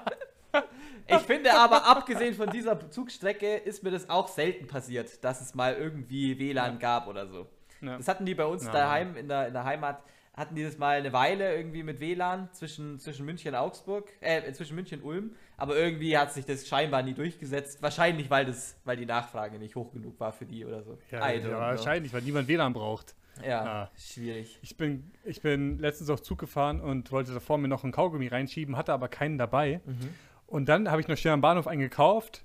ich 1.07 1.17
finde 1.19 1.53
aber, 1.53 1.85
abgesehen 1.85 2.35
von 2.35 2.49
dieser 2.49 2.89
Zugstrecke, 2.89 3.55
ist 3.55 3.83
mir 3.83 3.91
das 3.91 4.09
auch 4.09 4.27
selten 4.27 4.67
passiert, 4.67 5.23
dass 5.23 5.39
es 5.41 5.55
mal 5.55 5.75
irgendwie 5.75 6.37
WLAN 6.37 6.77
gab 6.79 7.07
oder 7.07 7.27
so. 7.27 7.47
Ja. 7.81 7.97
Das 7.97 8.07
hatten 8.09 8.25
die 8.25 8.35
bei 8.35 8.45
uns 8.45 8.65
Ja. 8.65 8.71
daheim 8.71 9.15
in 9.15 9.27
der, 9.27 9.47
in 9.47 9.53
der 9.53 9.63
Heimat, 9.63 10.03
hatten 10.35 10.55
die 10.55 10.63
das 10.63 10.77
mal 10.77 10.97
eine 10.97 11.11
Weile 11.13 11.55
irgendwie 11.55 11.83
mit 11.83 11.99
WLAN 11.99 12.49
zwischen, 12.53 12.99
zwischen 12.99 13.25
München 13.25 13.49
und 13.53 13.59
Augsburg, 13.59 14.09
äh, 14.21 14.51
zwischen 14.53 14.75
München 14.75 15.01
und 15.01 15.07
Ulm, 15.07 15.35
aber 15.61 15.75
irgendwie 15.77 16.17
hat 16.17 16.33
sich 16.33 16.43
das 16.45 16.67
scheinbar 16.67 17.03
nie 17.03 17.13
durchgesetzt. 17.13 17.81
Wahrscheinlich, 17.83 18.29
weil, 18.31 18.45
das, 18.45 18.75
weil 18.83 18.97
die 18.97 19.05
Nachfrage 19.05 19.59
nicht 19.59 19.75
hoch 19.75 19.91
genug 19.93 20.19
war 20.19 20.31
für 20.33 20.45
die 20.45 20.65
oder 20.65 20.81
so. 20.81 20.97
Ja, 21.11 21.29
ja, 21.31 21.51
wahrscheinlich, 21.51 22.11
weil 22.13 22.23
niemand 22.23 22.47
WLAN 22.47 22.73
braucht. 22.73 23.15
Ja, 23.45 23.63
Ah. 23.63 23.91
schwierig. 23.95 24.59
Ich 24.63 24.75
bin, 24.75 25.11
ich 25.23 25.41
bin 25.41 25.77
letztens 25.79 26.09
auf 26.09 26.21
Zug 26.23 26.39
gefahren 26.39 26.81
und 26.81 27.11
wollte 27.11 27.33
davor 27.33 27.57
mir 27.59 27.67
noch 27.67 27.83
einen 27.83 27.93
Kaugummi 27.93 28.27
reinschieben, 28.27 28.75
hatte 28.75 28.91
aber 28.91 29.07
keinen 29.07 29.37
dabei. 29.37 29.81
Mhm. 29.85 30.09
Und 30.47 30.67
dann 30.67 30.89
habe 30.89 30.99
ich 30.99 31.07
noch 31.07 31.15
schnell 31.15 31.33
am 31.35 31.41
Bahnhof 31.41 31.67
eingekauft, 31.67 32.43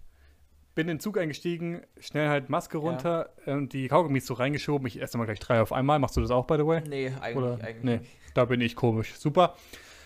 bin 0.75 0.83
in 0.89 0.97
den 0.97 1.01
Zug 1.01 1.17
eingestiegen, 1.19 1.83
schnell 1.99 2.29
halt 2.29 2.51
Maske 2.51 2.77
runter 2.79 3.31
und 3.47 3.73
die 3.73 3.89
Kaugummis 3.89 4.27
so 4.27 4.35
reingeschoben. 4.35 4.87
Ich 4.87 5.01
esse 5.01 5.17
mal 5.17 5.25
gleich 5.25 5.41
drei 5.41 5.61
auf 5.62 5.73
einmal. 5.73 5.99
Machst 5.99 6.17
du 6.19 6.21
das 6.21 6.31
auch, 6.31 6.45
by 6.47 6.57
the 6.59 6.67
way? 6.67 6.83
Nee, 6.87 7.12
eigentlich, 7.21 7.37
Oder? 7.37 7.64
eigentlich 7.64 7.83
nee, 7.83 8.01
da 8.35 8.45
bin 8.45 8.61
ich 8.61 8.77
komisch. 8.77 9.14
Super. 9.17 9.57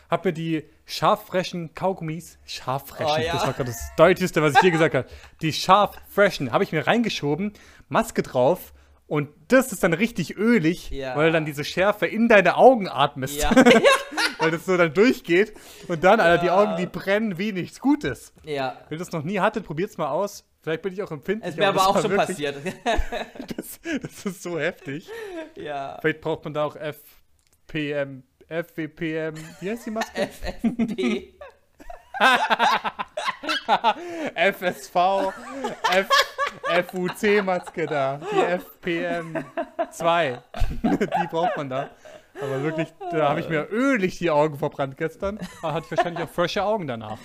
Hab 0.08 0.24
mir 0.24 0.32
die 0.32 0.64
scharffrechen 0.90 1.74
Kaugummis, 1.74 2.38
scharffrechen, 2.44 3.06
Oh, 3.16 3.18
ja. 3.20 3.32
das 3.32 3.46
war 3.46 3.52
gerade 3.52 3.70
das 3.70 3.80
Deutscheste, 3.96 4.42
was 4.42 4.54
ich 4.54 4.60
hier 4.60 4.70
gesagt 4.70 4.94
habe. 4.94 5.08
Die 5.42 5.52
scharffrechen 5.52 6.52
habe 6.52 6.64
ich 6.64 6.72
mir 6.72 6.86
reingeschoben, 6.86 7.52
Maske 7.88 8.22
drauf 8.22 8.72
und 9.06 9.28
das 9.48 9.72
ist 9.72 9.82
dann 9.82 9.92
richtig 9.92 10.36
ölig, 10.36 10.90
Ja. 10.90 11.16
weil 11.16 11.32
dann 11.32 11.44
diese 11.44 11.64
Schärfe 11.64 12.06
in 12.06 12.28
deine 12.28 12.56
Augen 12.56 12.88
atmest, 12.88 13.40
Ja, 13.40 13.50
weil 14.38 14.50
das 14.50 14.64
so 14.66 14.76
dann 14.76 14.94
durchgeht 14.94 15.52
und 15.88 16.04
dann, 16.04 16.20
Alter, 16.20 16.42
die. 16.44 16.50
Augen, 16.50 16.76
die 16.76 16.86
brennen 16.86 17.36
wie 17.38 17.52
nichts 17.52 17.80
Gutes. 17.80 18.32
ja. 18.44 18.76
Wenn 18.88 18.96
ihr 18.96 18.98
das 19.04 19.12
noch 19.12 19.22
nie 19.24 19.40
hattet, 19.40 19.64
probiert's 19.64 19.96
mal 19.98 20.08
aus. 20.08 20.44
Vielleicht 20.62 20.82
bin 20.82 20.92
ich 20.92 21.02
auch 21.02 21.10
empfindlich. 21.10 21.52
Es 21.52 21.56
wäre 21.56 21.70
aber 21.70 21.78
das 21.78 21.86
auch 21.86 22.00
schon 22.02 22.10
wirklich- 22.10 22.26
passiert. 22.28 22.56
Das, 23.56 23.80
das 24.02 24.26
ist 24.26 24.42
so 24.42 24.58
heftig. 24.60 25.08
ja. 25.56 25.98
Vielleicht 26.00 26.20
braucht 26.20 26.44
man 26.44 26.52
da 26.54 26.64
auch 26.64 26.76
FPM, 26.76 28.22
FWPM, 28.50 29.34
wie 29.60 29.70
heißt 29.70 29.86
die 29.86 29.90
Maske? 29.92 30.28
FFP. 30.28 31.34
FSV, 34.34 35.32
F, 35.92 36.08
FUC-Maske 36.90 37.86
da, 37.86 38.20
die 38.32 38.40
FPM 38.40 39.44
2. 39.92 40.42
die 40.82 41.26
braucht 41.30 41.56
man 41.56 41.70
da. 41.70 41.90
Aber 42.42 42.62
wirklich, 42.62 42.88
da 43.10 43.28
habe 43.30 43.40
ich 43.40 43.48
mir 43.48 43.68
ölig 43.70 44.18
die 44.18 44.30
Augen 44.30 44.56
verbrannt 44.58 44.96
gestern. 44.96 45.38
Da 45.62 45.72
hatte 45.74 45.86
ich 45.90 45.96
wahrscheinlich 45.96 46.24
auch 46.24 46.30
frische 46.30 46.64
Augen 46.64 46.86
danach. 46.86 47.18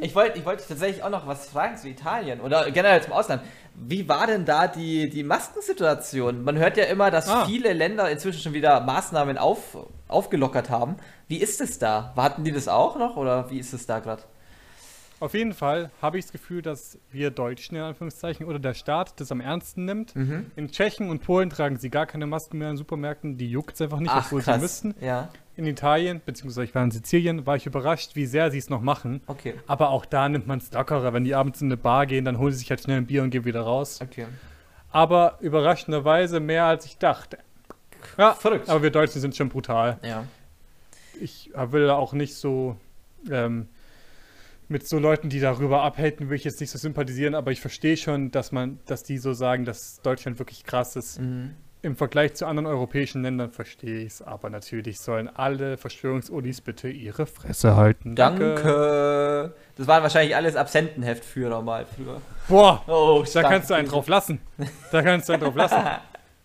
Ich 0.00 0.14
wollte 0.14 0.38
ich 0.38 0.44
wollte 0.44 0.64
tatsächlich 0.66 1.02
auch 1.02 1.10
noch 1.10 1.26
was 1.26 1.48
fragen 1.48 1.76
zu 1.76 1.88
Italien 1.88 2.40
oder 2.40 2.70
generell 2.70 3.02
zum 3.02 3.12
Ausland. 3.14 3.42
Wie 3.74 4.08
war 4.08 4.26
denn 4.26 4.44
da 4.44 4.66
die, 4.68 5.08
die 5.08 5.22
Maskensituation? 5.24 6.42
Man 6.44 6.56
hört 6.58 6.76
ja 6.76 6.84
immer, 6.84 7.10
dass 7.10 7.28
Ah. 7.28 7.44
viele 7.46 7.72
Länder 7.72 8.10
inzwischen 8.10 8.40
schon 8.40 8.52
wieder 8.54 8.80
Maßnahmen 8.80 9.38
auf, 9.38 9.76
aufgelockert 10.08 10.70
haben. 10.70 10.96
Wie 11.28 11.38
ist 11.38 11.60
es 11.60 11.78
da? 11.78 12.12
Hatten 12.16 12.44
die 12.44 12.52
das 12.52 12.68
auch 12.68 12.96
noch 12.98 13.16
oder 13.16 13.50
wie 13.50 13.58
ist 13.58 13.72
es 13.72 13.86
da 13.86 13.98
gerade? 14.00 14.22
Auf 15.20 15.34
jeden 15.34 15.52
Fall 15.52 15.90
habe 16.00 16.18
ich 16.18 16.24
das 16.26 16.32
Gefühl, 16.32 16.62
dass 16.62 16.98
wir 17.10 17.30
Deutschen 17.30 17.76
in 17.76 17.82
Anführungszeichen 17.82 18.46
oder 18.46 18.58
der 18.58 18.74
Staat 18.74 19.18
das 19.20 19.32
am 19.32 19.40
ernsten 19.40 19.84
nimmt. 19.84 20.14
Mhm. 20.14 20.50
In 20.54 20.70
Tschechien 20.70 21.10
und 21.10 21.22
Polen 21.24 21.50
tragen 21.50 21.76
sie 21.76 21.90
gar 21.90 22.06
keine 22.06 22.26
Masken 22.26 22.58
mehr 22.58 22.70
in 22.70 22.76
Supermärkten. 22.76 23.36
Die 23.36 23.50
juckt 23.50 23.74
es 23.74 23.80
einfach 23.80 23.98
nicht, 23.98 24.10
Ach, 24.12 24.26
obwohl 24.26 24.42
krass. 24.42 24.54
sie 24.56 24.60
müssten. 24.60 24.94
Ja, 25.04 25.30
In 25.56 25.66
Italien, 25.66 26.20
beziehungsweise 26.24 26.64
ich 26.64 26.74
war 26.74 26.84
in 26.84 26.92
Sizilien, 26.92 27.46
war 27.46 27.56
ich 27.56 27.66
überrascht, 27.66 28.14
wie 28.14 28.26
sehr 28.26 28.50
sie 28.52 28.58
es 28.58 28.70
noch 28.70 28.80
machen. 28.80 29.20
okay. 29.26 29.54
Aber 29.66 29.90
auch 29.90 30.06
da 30.06 30.28
nimmt 30.28 30.46
man 30.46 30.58
es 30.58 30.72
lockerer. 30.72 31.12
Wenn 31.12 31.24
die 31.24 31.34
abends 31.34 31.60
in 31.60 31.66
eine 31.68 31.76
Bar 31.76 32.06
gehen, 32.06 32.24
dann 32.24 32.38
holen 32.38 32.52
sie 32.52 32.58
sich 32.60 32.70
halt 32.70 32.80
schnell 32.80 32.98
ein 32.98 33.06
Bier 33.06 33.22
und 33.24 33.30
gehen 33.30 33.44
wieder 33.44 33.62
raus. 33.62 33.98
Okay. 34.02 34.26
Aber 34.92 35.38
überraschenderweise 35.40 36.38
mehr 36.40 36.64
als 36.64 36.84
ich 36.86 36.96
dachte. 36.98 37.38
Ja, 38.16 38.34
Verrückt. 38.34 38.68
aber 38.70 38.82
wir 38.82 38.90
Deutschen 38.90 39.20
sind 39.20 39.34
schon 39.36 39.48
brutal. 39.48 39.98
Ja. 40.02 40.24
Ich 41.20 41.50
will 41.56 41.90
auch 41.90 42.12
nicht 42.12 42.36
so 42.36 42.76
ähm, 43.30 43.68
mit 44.68 44.86
so 44.86 44.98
Leuten, 44.98 45.28
die 45.30 45.40
darüber 45.40 45.82
abhalten, 45.82 46.28
will 46.28 46.36
ich 46.36 46.44
jetzt 46.44 46.60
nicht 46.60 46.70
so 46.70 46.78
sympathisieren, 46.78 47.34
aber 47.34 47.50
ich 47.50 47.60
verstehe 47.60 47.96
schon, 47.96 48.30
dass 48.30 48.52
man, 48.52 48.78
dass 48.86 49.02
die 49.02 49.18
so 49.18 49.32
sagen, 49.32 49.64
dass 49.64 50.00
Deutschland 50.02 50.38
wirklich 50.38 50.64
krass 50.64 50.94
ist. 50.96 51.20
Mhm. 51.20 51.54
Im 51.80 51.94
Vergleich 51.94 52.34
zu 52.34 52.44
anderen 52.46 52.66
europäischen 52.66 53.22
Ländern 53.22 53.52
verstehe 53.52 54.00
ich 54.00 54.14
es, 54.14 54.22
aber 54.22 54.50
natürlich 54.50 54.98
sollen 54.98 55.28
alle 55.28 55.76
Verschwörungsulis 55.76 56.60
bitte 56.60 56.88
ihre 56.88 57.24
Fresse 57.24 57.76
halten. 57.76 58.16
Danke. 58.16 59.54
Das 59.76 59.86
waren 59.86 60.02
wahrscheinlich 60.02 60.34
alles 60.34 60.56
Absentenheftführer 60.56 61.62
mal 61.62 61.86
früher. 61.86 62.20
Boah, 62.48 62.82
Oh, 62.88 63.24
da 63.32 63.42
kannst 63.42 63.70
du 63.70 63.74
einen 63.74 63.86
drauf 63.88 64.08
lassen. 64.08 64.40
Da 64.90 65.02
kannst 65.02 65.28
du 65.28 65.34
einen 65.34 65.42
drauf 65.42 65.54
lassen. 65.54 65.76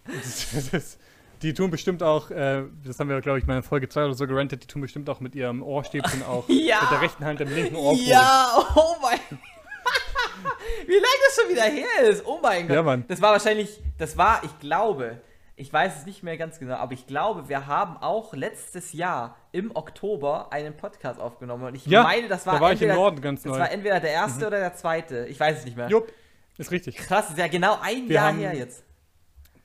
Das, 0.06 0.52
das, 0.52 0.70
das, 0.72 0.98
die 1.44 1.54
tun 1.54 1.70
bestimmt 1.70 2.02
auch, 2.02 2.32
äh, 2.32 2.64
das 2.86 3.00
haben 3.00 3.10
wir, 3.10 3.22
glaube 3.22 3.38
ich, 3.40 3.46
mal 3.46 3.58
in 3.58 3.64
Folge 3.64 3.88
2 3.90 4.06
oder 4.06 4.14
so 4.14 4.26
gerentet, 4.26 4.64
die 4.64 4.68
tun 4.68 4.82
bestimmt 4.82 5.10
auch 5.10 5.20
mit 5.20 5.36
ihrem 5.36 5.62
Ohrstäbchen 5.62 6.24
auch 6.24 6.46
Ja. 6.48 6.82
mit 6.82 6.92
der 6.92 7.02
rechten 7.02 7.26
Hand 7.26 7.42
im 7.42 7.54
linken 7.54 7.76
Ohr. 7.76 7.94
Ja, 7.94 8.50
oh 8.76 8.96
mein 9.02 9.20
Wie 10.88 10.94
lange 10.94 11.04
das 11.28 11.36
schon 11.42 11.50
wieder 11.52 11.64
her 11.64 12.10
ist. 12.10 12.26
Oh 12.26 12.40
mein 12.42 12.68
Gott. 12.68 12.76
Ja, 12.76 12.84
Mann. 12.84 13.06
Das 13.08 13.22
war 13.22 13.32
wahrscheinlich, 13.34 13.80
das 13.98 14.18
war, 14.18 14.42
ich 14.44 14.60
glaube, 14.60 15.22
ich 15.56 15.72
weiß 15.72 16.00
es 16.00 16.06
nicht 16.06 16.24
mehr 16.24 16.36
ganz 16.38 16.60
genau, 16.60 16.76
aber 16.76 16.94
ich 16.94 17.06
glaube, 17.08 17.48
wir 17.48 17.68
haben 17.68 17.98
auch 17.98 18.34
letztes 18.34 18.92
Jahr 18.94 19.38
im 19.52 19.76
Oktober 19.76 20.52
einen 20.52 20.76
Podcast 20.76 21.20
aufgenommen. 21.20 21.66
Und 21.66 21.76
ich 21.76 21.86
Ja, 21.86 22.04
meine, 22.04 22.28
das 22.28 22.46
war, 22.46 22.56
da 22.56 22.62
war 22.62 22.74
ich 22.74 22.82
im 22.82 22.90
entweder, 22.90 23.02
Norden 23.02 23.22
ganz 23.22 23.44
das 23.44 23.52
neu. 23.52 23.58
Mhm. 23.58 23.62
war 23.62 23.72
entweder 23.72 24.00
der 24.00 24.12
erste 24.12 24.48
oder 24.48 24.60
der 24.60 24.74
zweite. 24.76 25.28
Ich 25.28 25.40
weiß 25.40 25.60
es 25.60 25.66
nicht 25.66 25.78
mehr. 25.78 25.88
Jupp, 25.90 26.12
ist 26.58 26.72
richtig. 26.72 26.98
Krass, 26.98 27.26
das 27.26 27.32
ist 27.32 27.40
ja 27.40 27.48
genau 27.48 27.78
ein 27.82 28.08
Wir 28.10 28.16
Jahr 28.16 28.28
haben- 28.30 28.40
her 28.40 28.56
jetzt. 28.56 28.84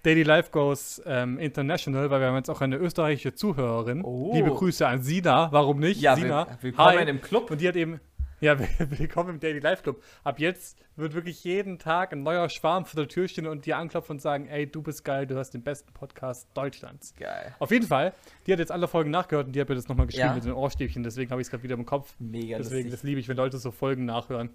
Daily 0.03 0.22
Life 0.22 0.51
Goes 0.53 1.03
ähm, 1.07 1.38
International, 1.38 2.09
weil 2.11 2.20
wir 2.20 2.28
haben 2.28 2.36
jetzt 2.36 2.49
auch 2.51 2.61
eine 2.61 2.76
österreichische 2.76 3.34
Zuhörerin. 3.34 4.03
Oh. 4.05 4.30
Liebe 4.32 4.51
Grüße 4.51 4.86
an 4.86 5.03
Sina, 5.03 5.51
warum 5.53 5.80
nicht? 5.80 6.01
Ja, 6.01 6.14
Sina. 6.16 6.46
will- 6.46 6.57
willkommen 6.61 6.99
Hi. 6.99 7.09
im 7.09 7.20
Club. 7.20 7.51
Und 7.51 7.61
die 7.61 7.68
hat 7.68 7.74
eben, 7.76 8.01
Ja, 8.40 8.57
willkommen 8.78 9.30
im 9.30 9.40
Daily 9.40 9.59
Life 9.59 9.82
Club. 9.82 10.01
Ab 10.22 10.38
jetzt 10.38 10.78
wird 10.94 11.14
wirklich 11.14 11.42
jeden 11.42 11.80
Tag 11.80 12.12
ein 12.12 12.22
neuer 12.22 12.49
Schwarm 12.49 12.86
vor 12.86 12.96
der 13.01 13.09
Tür 13.09 13.26
stehen 13.26 13.49
und 13.49 13.66
dir 13.66 13.76
anklopfen 13.76 14.14
und 14.14 14.22
sagen, 14.22 14.46
ey, 14.46 14.66
du 14.70 14.80
bist 14.82 15.05
geil, 15.05 15.26
du 15.26 15.36
hast 15.36 15.51
den 15.51 15.62
besten 15.62 15.92
Podcast 15.92 16.46
Deutschlands. 16.55 17.14
Geil. 17.18 17.55
Auf 17.59 17.72
jeden 17.72 17.86
Fall, 17.86 18.12
die 18.46 18.53
hat 18.53 18.61
jetzt 18.61 18.70
alle 18.70 18.86
Folgen 18.86 19.11
nachgehört 19.11 19.46
und 19.49 19.53
die 19.57 19.61
hat 19.61 19.68
mir 19.68 19.74
das 19.74 19.88
nochmal 19.88 20.07
geschrieben 20.07 20.28
Ja. 20.28 20.34
mit 20.34 20.44
den 20.44 20.53
Ohrstäbchen, 20.53 21.03
deswegen 21.03 21.32
habe 21.32 21.40
ich 21.40 21.46
es 21.46 21.51
gerade 21.51 21.64
wieder 21.64 21.74
im 21.74 21.84
Kopf. 21.86 22.14
Mega 22.20 22.59
Deswegen, 22.59 22.76
lustig. 22.84 22.90
das 22.92 23.03
liebe 23.03 23.18
ich, 23.20 23.26
wenn 23.28 23.36
Leute 23.36 23.59
so 23.59 23.72
Folgen 23.72 24.05
nachhören. 24.05 24.51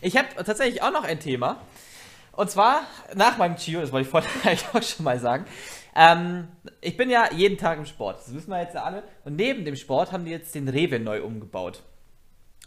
Ich 0.00 0.16
habe 0.16 0.28
tatsächlich 0.36 0.82
auch 0.82 0.92
noch 0.92 1.02
ein 1.04 1.18
Thema. 1.18 1.60
Und 2.38 2.48
zwar 2.52 2.82
nach 3.16 3.36
meinem 3.36 3.56
Chio, 3.56 3.80
das 3.80 3.90
wollte 3.90 4.06
ich 4.06 4.10
vorhin 4.12 4.30
eigentlich 4.44 4.68
auch 4.72 4.80
schon 4.80 5.04
mal 5.04 5.18
sagen. 5.18 5.44
Ähm, 5.96 6.46
ich 6.80 6.96
bin 6.96 7.10
ja 7.10 7.32
jeden 7.32 7.58
Tag 7.58 7.78
im 7.78 7.84
Sport, 7.84 8.18
das 8.18 8.32
wissen 8.32 8.50
wir 8.50 8.60
jetzt 8.60 8.76
ja 8.76 8.84
alle. 8.84 9.02
Und 9.24 9.34
neben 9.34 9.64
dem 9.64 9.74
Sport 9.74 10.12
haben 10.12 10.24
die 10.24 10.30
jetzt 10.30 10.54
den 10.54 10.68
Rewe 10.68 11.00
neu 11.00 11.24
umgebaut. 11.24 11.82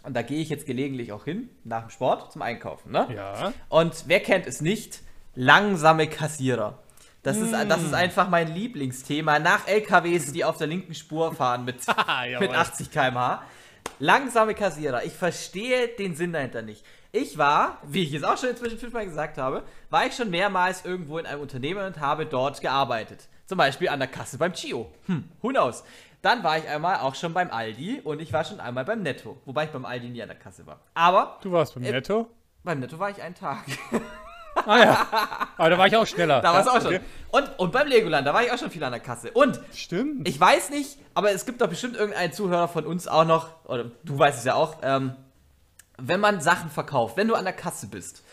Und 0.04 0.14
da 0.14 0.24
gehe 0.24 0.42
ich 0.42 0.50
jetzt 0.50 0.66
gelegentlich 0.66 1.14
auch 1.14 1.24
hin, 1.24 1.50
nach 1.64 1.84
dem 1.84 1.90
Sport, 1.90 2.34
zum 2.34 2.42
Einkaufen. 2.42 2.92
Ne? 2.92 3.08
Ja. 3.16 3.54
Und 3.70 4.04
wer 4.08 4.20
kennt 4.20 4.46
es 4.46 4.60
nicht? 4.60 5.04
Langsame 5.36 6.08
Kassierer. 6.08 6.80
Das 7.24 7.38
ist, 7.38 7.54
das 7.54 7.82
ist 7.82 7.94
einfach 7.94 8.28
mein 8.28 8.54
Lieblingsthema. 8.54 9.40
Nach 9.40 9.70
LKWs, 9.70 10.34
die 10.34 10.44
auf 10.44 10.58
der 10.58 10.68
linken 10.68 10.96
Spur 10.96 11.34
fahren 11.34 11.64
mit, 11.64 11.78
mit 12.42 12.52
80 12.52 12.92
km/h. 12.92 13.42
Langsame 14.00 14.54
Kassierer. 14.54 15.06
Ich 15.06 15.14
verstehe 15.14 15.88
den 15.88 16.16
Sinn 16.16 16.34
dahinter 16.34 16.62
nicht. 16.62 16.84
Ich 17.14 17.38
war, 17.38 17.78
wie 17.84 18.04
ich 18.04 18.12
jetzt 18.12 18.24
auch 18.26 18.38
schon 18.38 18.50
inzwischen 18.50 18.78
fünfmal 18.78 19.06
gesagt 19.06 19.38
habe, 19.38 19.64
war 19.90 20.06
ich 20.06 20.16
schon 20.16 20.30
mehrmals 20.30 20.86
irgendwo 20.86 21.18
in 21.18 21.26
einem 21.26 21.42
Unternehmen 21.42 21.86
und 21.86 22.00
habe 22.00 22.26
dort 22.26 22.62
gearbeitet. 22.62 23.28
Zum 23.46 23.58
Beispiel 23.58 23.90
an 23.90 24.00
der 24.00 24.08
Kasse 24.08 24.38
beim 24.38 24.54
Chio. 24.54 24.90
Hm, 25.08 25.30
who 25.42 25.50
knows? 25.50 25.84
Dann 26.22 26.44
war 26.44 26.58
ich 26.58 26.68
einmal 26.70 27.00
auch 27.00 27.16
schon 27.16 27.34
beim 27.34 27.50
Aldi 27.52 28.02
und 28.04 28.22
ich 28.22 28.32
war 28.32 28.46
schon 28.46 28.60
einmal 28.62 28.86
beim 28.86 29.02
Netto. 29.02 29.42
Wobei 29.46 29.66
ich 29.66 29.72
beim 29.72 29.86
Aldi 29.86 30.10
nie 30.10 30.22
an 30.22 30.30
der 30.30 30.38
Kasse 30.38 30.66
war. 30.66 30.80
Aber 30.94 31.38
Du 31.42 31.52
warst 31.52 31.74
beim 31.74 31.84
Äh, 31.84 31.92
Netto? 31.92 32.28
beim 32.64 32.80
Netto 32.80 32.98
war 32.98 33.10
ich 33.10 33.22
einen 33.22 33.36
Tag. 33.36 33.66
Ah 34.66 34.78
ja. 34.80 35.08
Aber 35.58 35.70
da 35.70 35.78
war 35.78 35.88
ich 35.88 35.96
auch 35.96 36.06
schneller. 36.06 36.42
Da 36.42 36.54
war 36.54 36.60
es 36.60 36.68
auch 36.68 36.76
schon. 36.82 36.88
okay. 36.96 37.00
Und, 37.32 37.50
und 37.58 37.72
beim 37.72 37.88
Legoland, 37.88 38.28
da 38.28 38.34
war 38.34 38.44
ich 38.44 38.52
auch 38.52 38.58
schon 38.58 38.70
viel 38.70 38.84
an 38.84 38.92
der 38.92 39.00
Kasse. 39.00 39.32
Und 39.32 39.60
Stimmt. 39.74 40.28
ich 40.28 40.38
weiß 40.40 40.72
nicht, 40.72 41.00
aber 41.14 41.32
es 41.32 41.46
gibt 41.46 41.62
doch 41.62 41.70
bestimmt 41.70 41.96
irgendeinen 41.96 42.34
Zuhörer 42.34 42.68
von 42.68 42.86
uns 42.86 43.08
auch 43.08 43.24
noch, 43.24 43.48
oder 43.66 43.86
du 44.04 44.20
weißt 44.20 44.40
es 44.40 44.44
ja 44.44 44.56
auch, 44.56 44.76
ähm, 44.84 45.16
wenn 46.02 46.20
man 46.20 46.42
Sachen 46.42 46.70
verkauft, 46.70 47.18
wenn 47.18 47.28
du 47.28 47.36
an 47.36 47.46
der 47.46 47.54
Kasse 47.54 47.88
bist 47.88 48.24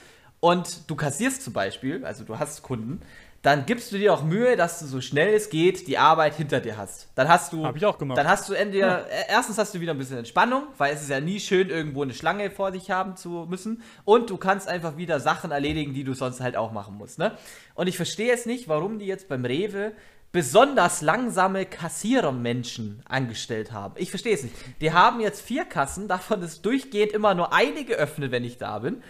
und 0.41 0.89
du 0.89 0.97
kassierst 0.97 1.43
zum 1.43 1.53
Beispiel, 1.53 2.05
also 2.05 2.25
du 2.25 2.39
hast 2.39 2.62
Kunden, 2.62 3.01
dann 3.43 3.66
gibst 3.66 3.93
du 3.93 3.99
dir 3.99 4.12
auch 4.12 4.25
Mühe, 4.25 4.57
dass 4.57 4.81
du 4.81 4.87
so 4.87 5.01
schnell 5.01 5.33
es 5.33 5.49
geht 5.49 5.87
die 5.87 5.97
Arbeit 5.97 6.35
hinter 6.35 6.61
dir 6.61 6.77
hast. 6.77 7.09
Dann 7.14 7.29
hast 7.29 7.53
du, 7.53 7.64
Hab 7.64 7.77
ich 7.77 7.87
auch 7.87 7.97
gemacht. 7.97 8.19
Dann 8.19 8.27
hast 8.27 8.49
du 8.49 8.53
entweder, 8.53 9.09
äh, 9.09 9.25
erstens 9.29 9.59
hast 9.59 9.75
du 9.75 9.81
wieder 9.81 9.93
ein 9.93 9.99
bisschen 9.99 10.19
Entspannung, 10.19 10.64
weil 10.77 10.93
es 10.93 11.03
ist 11.03 11.11
ja 11.11 11.21
nie 11.21 11.39
schön, 11.39 11.71
irgendwo 11.71 12.03
eine 12.03 12.14
Schlange 12.14 12.51
vor 12.51 12.73
sich 12.73 12.91
haben 12.91 13.16
zu 13.16 13.47
müssen. 13.49 13.83
Und 14.05 14.31
du 14.31 14.39
kannst 14.39 14.66
einfach 14.66 14.97
wieder 14.97 15.21
Sachen 15.21 15.53
erledigen, 15.53 15.95
die 15.95 16.03
du 16.03 16.14
sonst 16.14 16.41
halt 16.41 16.57
auch 16.57 16.73
machen 16.73 16.97
musst. 16.97 17.19
Ne? 17.19 17.33
Und 17.75 17.87
ich 17.87 17.97
verstehe 17.97 18.27
jetzt 18.27 18.47
nicht, 18.47 18.69
warum 18.69 18.99
die 18.99 19.07
jetzt 19.07 19.29
beim 19.29 19.45
Rewe 19.45 19.93
besonders 20.33 21.01
langsame 21.01 21.64
Kassierermenschen 21.64 23.03
angestellt 23.09 23.72
haben. 23.72 23.95
Ich 23.97 24.11
verstehe 24.11 24.35
es 24.35 24.43
nicht. 24.43 24.55
Die 24.81 24.93
haben 24.93 25.20
jetzt 25.20 25.41
vier 25.41 25.64
Kassen, 25.64 26.09
davon 26.09 26.43
ist 26.43 26.64
durchgehend 26.66 27.12
immer 27.12 27.35
nur 27.35 27.53
eine 27.53 27.85
geöffnet, 27.85 28.31
wenn 28.31 28.45
ich 28.45 28.59
da 28.59 28.81
bin. 28.81 29.03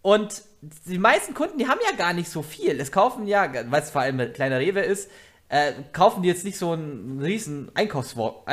Und 0.00 0.42
die 0.86 0.98
meisten 0.98 1.34
Kunden, 1.34 1.58
die 1.58 1.68
haben 1.68 1.80
ja 1.90 1.96
gar 1.96 2.12
nicht 2.12 2.28
so 2.28 2.42
viel. 2.42 2.80
Es 2.80 2.92
kaufen 2.92 3.26
ja, 3.26 3.50
weil 3.70 3.82
es 3.82 3.90
vor 3.90 4.02
allem 4.02 4.20
ein 4.20 4.32
kleiner 4.32 4.58
Rewe 4.58 4.80
ist, 4.80 5.10
äh, 5.48 5.72
kaufen 5.92 6.22
die 6.22 6.28
jetzt 6.28 6.44
nicht 6.44 6.58
so 6.58 6.72
einen 6.72 7.20
riesen 7.20 7.70
äh, 7.76 7.88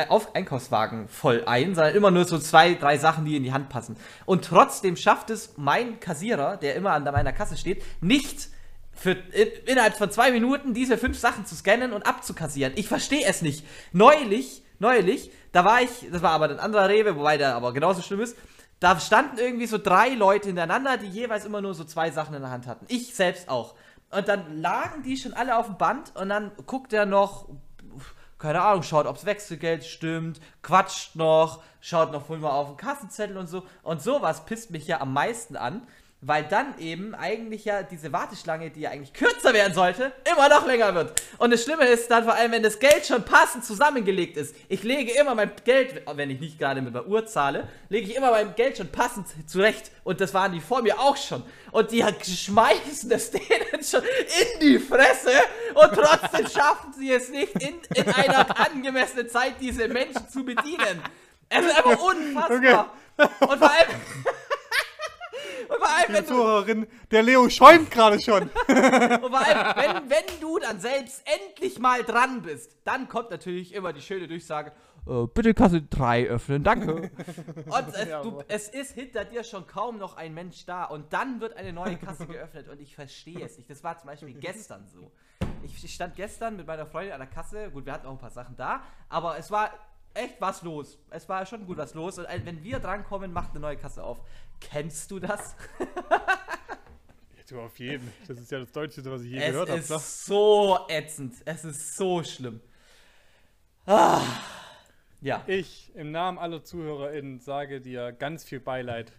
auf 0.08 0.36
Einkaufswagen 0.36 1.08
voll 1.08 1.44
ein, 1.46 1.74
sondern 1.76 1.96
immer 1.96 2.12
nur 2.12 2.26
so 2.26 2.38
zwei, 2.38 2.74
drei 2.76 2.98
Sachen, 2.98 3.26
die 3.26 3.38
in 3.38 3.44
die 3.44 3.54
Hand 3.54 3.70
passen. 3.70 3.96
Und 4.26 4.46
trotzdem 4.46 4.98
schafft 4.98 5.30
es 5.30 5.54
mein 5.58 6.00
Kassierer, 6.00 6.58
der 6.58 6.76
immer 6.76 6.92
an 6.92 7.04
meiner 7.04 7.34
Kasse 7.34 7.58
steht, 7.58 7.84
nicht 8.02 8.50
für 8.94 9.12
in, 9.12 9.48
innerhalb 9.66 9.96
von 9.96 10.12
zwei 10.12 10.32
Minuten 10.32 10.74
diese 10.74 10.98
fünf 10.98 11.18
Sachen 11.18 11.46
zu 11.46 11.56
scannen 11.56 11.94
und 11.94 12.06
abzukassieren. 12.06 12.74
Ich 12.76 12.88
verstehe 12.88 13.26
es 13.26 13.42
nicht. 13.42 13.66
Neulich, 13.94 14.64
neulich, 14.80 15.32
da 15.52 15.66
war 15.66 15.82
ich, 15.82 16.10
das 16.12 16.22
war 16.22 16.32
aber 16.32 16.50
ein 16.50 16.60
anderer 16.60 16.90
Rewe, 16.90 17.16
wobei 17.16 17.38
der 17.38 17.56
aber 17.56 17.74
genauso 17.74 18.02
schlimm 18.02 18.22
ist. 18.22 18.38
Da 18.80 19.00
standen 19.00 19.38
irgendwie 19.38 19.68
so 19.68 19.78
drei 19.78 20.10
Leute 20.10 20.48
hintereinander, 20.48 20.98
die 20.98 21.08
jeweils 21.08 21.46
immer 21.46 21.62
nur 21.62 21.76
so 21.76 21.84
zwei 21.84 22.10
Sachen 22.10 22.34
in 22.34 22.42
der 22.42 22.50
Hand 22.50 22.66
hatten. 22.66 22.86
Ich 22.90 23.14
selbst 23.14 23.48
auch. 23.48 23.76
Und 24.10 24.28
dann 24.28 24.60
lagen 24.60 25.04
die 25.04 25.18
schon 25.18 25.34
alle 25.34 25.58
auf 25.58 25.68
dem 25.68 25.78
Band 25.78 26.16
und 26.16 26.30
dann 26.30 26.52
guckt 26.66 26.92
er 26.92 27.06
noch, 27.06 27.48
keine 28.40 28.62
Ahnung, 28.62 28.82
schaut, 28.82 29.06
ob's 29.06 29.26
Wechselgeld 29.26 29.86
stimmt, 29.86 30.42
quatscht 30.64 31.16
noch, 31.16 31.62
schaut 31.80 32.12
noch 32.12 32.28
wohl 32.28 32.40
mal 32.40 32.50
auf 32.50 32.70
den 32.70 32.78
Kassenzettel 32.78 33.38
und 33.38 33.48
so. 33.48 33.64
Und 33.84 34.02
sowas 34.02 34.46
pisst 34.46 34.72
mich 34.72 34.88
ja 34.88 35.00
am 35.00 35.14
meisten 35.14 35.56
an, 35.56 35.88
weil 36.22 36.44
dann 36.44 36.78
eben 36.78 37.16
eigentlich 37.16 37.66
ja 37.66 37.82
diese 37.82 38.14
Warteschlange, 38.14 38.70
die 38.70 38.82
ja 38.82 38.92
eigentlich 38.92 39.12
kürzer 39.12 39.54
werden 39.54 39.74
sollte, 39.74 40.12
immer 40.32 40.50
noch 40.50 40.68
länger 40.68 40.94
wird. 40.94 41.20
Und 41.40 41.52
das 41.52 41.64
Schlimme 41.64 41.86
ist 41.86 42.12
dann 42.12 42.26
vor 42.26 42.36
allem, 42.36 42.52
wenn 42.52 42.62
das 42.62 42.78
Geld 42.78 43.08
schon 43.08 43.26
passend 43.26 43.66
zusammengelegt 43.66 44.38
ist. 44.38 44.56
Ich 44.70 44.84
lege 44.84 45.12
immer 45.20 45.34
mein 45.34 45.52
Geld, 45.66 46.04
wenn 46.14 46.30
ich 46.30 46.40
nicht 46.40 46.60
gerade 46.60 46.84
mit 46.84 46.94
der 46.94 47.08
Uhr 47.08 47.26
zahle, 47.26 47.68
lege 47.90 48.08
ich 48.08 48.16
immer 48.16 48.30
mein 48.30 48.54
Geld 48.54 48.78
schon 48.78 48.92
passend 48.92 49.28
zurecht. 49.50 49.92
Und 50.04 50.22
das 50.22 50.32
waren 50.36 50.52
die 50.52 50.62
vor 50.62 50.84
mir 50.84 51.00
auch 51.00 51.18
schon. 51.18 51.42
Und 51.72 51.92
die 51.92 52.06
schmeißen 52.24 53.10
das 53.10 53.32
denen 53.32 53.84
schon 53.84 54.04
in 54.04 54.60
die 54.60 54.78
Fresse 54.78 55.32
und 55.74 55.92
trotzdem 55.92 56.48
schaffen 56.56 56.94
sie 56.94 57.12
es 57.12 57.30
nicht, 57.30 57.56
in, 57.56 57.80
in 57.96 58.08
einer 58.14 58.60
angemessenen 58.60 59.28
Zeit 59.28 59.56
diese 59.60 59.88
Menschen 59.88 60.30
zu 60.30 60.46
bedienen. 60.46 61.02
Es 61.50 61.66
ist 61.66 61.78
einfach 61.78 62.00
unfassbar. 62.00 62.94
Und 63.18 63.58
vor 63.58 63.72
allem. 63.72 63.90
Und 65.72 65.78
vor 65.78 65.90
allem, 65.90 66.14
wenn 66.14 66.26
Zuhörerin, 66.26 66.88
der 67.12 67.24
Leo 67.24 67.50
schäumt 67.50 67.90
gerade 67.92 68.20
schon. 68.20 68.44
und 68.44 68.50
vor 68.50 69.40
allem, 69.40 69.76
wenn, 69.76 70.10
wenn 70.10 70.40
du 70.42 70.60
dann 70.60 70.82
selbst 70.82 71.24
endlich 71.26 71.80
mal 71.80 72.04
dran 72.04 72.42
bist, 72.42 72.76
dann 72.84 73.08
kommt 73.08 73.32
natürlich 73.32 73.74
immer 73.74 73.94
die 73.94 74.02
schöne 74.02 74.28
Durchsage, 74.28 74.74
äh, 75.08 75.26
bitte 75.34 75.54
Kasse 75.54 75.82
3 75.82 76.28
öffnen, 76.28 76.64
danke. 76.64 76.94
Und 77.66 77.88
es, 77.94 78.10
du, 78.22 78.44
es 78.48 78.68
ist 78.70 78.92
hinter 78.92 79.26
dir 79.26 79.44
schon 79.44 79.66
kaum 79.66 79.98
noch 79.98 80.16
ein 80.16 80.34
Mensch 80.34 80.66
da 80.66 80.84
und 80.86 81.12
dann 81.12 81.42
wird 81.42 81.58
eine 81.58 81.74
neue 81.74 81.98
Kasse 81.98 82.28
geöffnet 82.28 82.68
und 82.68 82.80
ich 82.80 82.94
verstehe 82.96 83.44
es 83.44 83.58
nicht. 83.58 83.70
Das 83.70 83.84
war 83.84 83.98
zum 83.98 84.08
Beispiel 84.08 84.34
gestern 84.34 84.86
so. 84.88 85.12
Ich 85.64 85.84
ich 85.84 85.94
stand 85.94 86.16
gestern 86.16 86.56
mit 86.56 86.68
meiner 86.68 86.86
Freundin 86.86 87.14
an 87.14 87.20
der 87.20 87.28
Kasse, 87.28 87.72
gut, 87.72 87.86
wir 87.86 87.94
hatten 87.94 88.06
auch 88.06 88.12
ein 88.12 88.20
paar 88.20 88.30
Sachen 88.32 88.56
da, 88.56 88.84
aber 89.10 89.38
es 89.40 89.50
war 89.50 89.72
echt 90.14 90.40
was 90.40 90.62
los. 90.62 91.00
Es 91.10 91.28
war 91.28 91.46
schon 91.46 91.66
gut 91.66 91.78
was 91.78 91.96
los 91.96 92.20
und 92.20 92.28
wenn 92.44 92.64
wir 92.64 92.80
drankommen, 92.80 93.34
macht 93.34 93.52
eine 93.52 93.60
neue 93.60 93.78
Kasse 93.78 94.04
auf. 94.04 94.20
Kennst 94.62 95.12
du 95.12 95.20
das? 95.20 95.56
Du 97.50 97.60
auf 97.60 97.78
jeden. 97.80 98.10
Das 98.30 98.40
ist 98.40 98.50
ja 98.50 98.60
das 98.60 98.72
Deutscheste, 98.72 99.12
was 99.12 99.24
ich 99.24 99.32
je 99.32 99.38
Es 99.40 99.48
gehört 99.52 99.70
habe. 99.70 99.80
ist 99.80 100.26
so 100.26 100.80
ätzend. 100.88 101.36
Es 101.44 101.66
ist 101.66 101.98
so 101.98 102.24
schlimm. 102.24 102.62
Ah. 103.86 104.22
Ja. 105.20 105.44
Ich 105.48 105.92
im 105.96 106.12
Namen 106.12 106.38
aller 106.38 106.64
ZuhörerInnen 106.64 107.42
sage 107.42 107.82
dir 107.82 108.14
ganz 108.14 108.46
viel 108.46 108.62
Beileid 108.62 109.12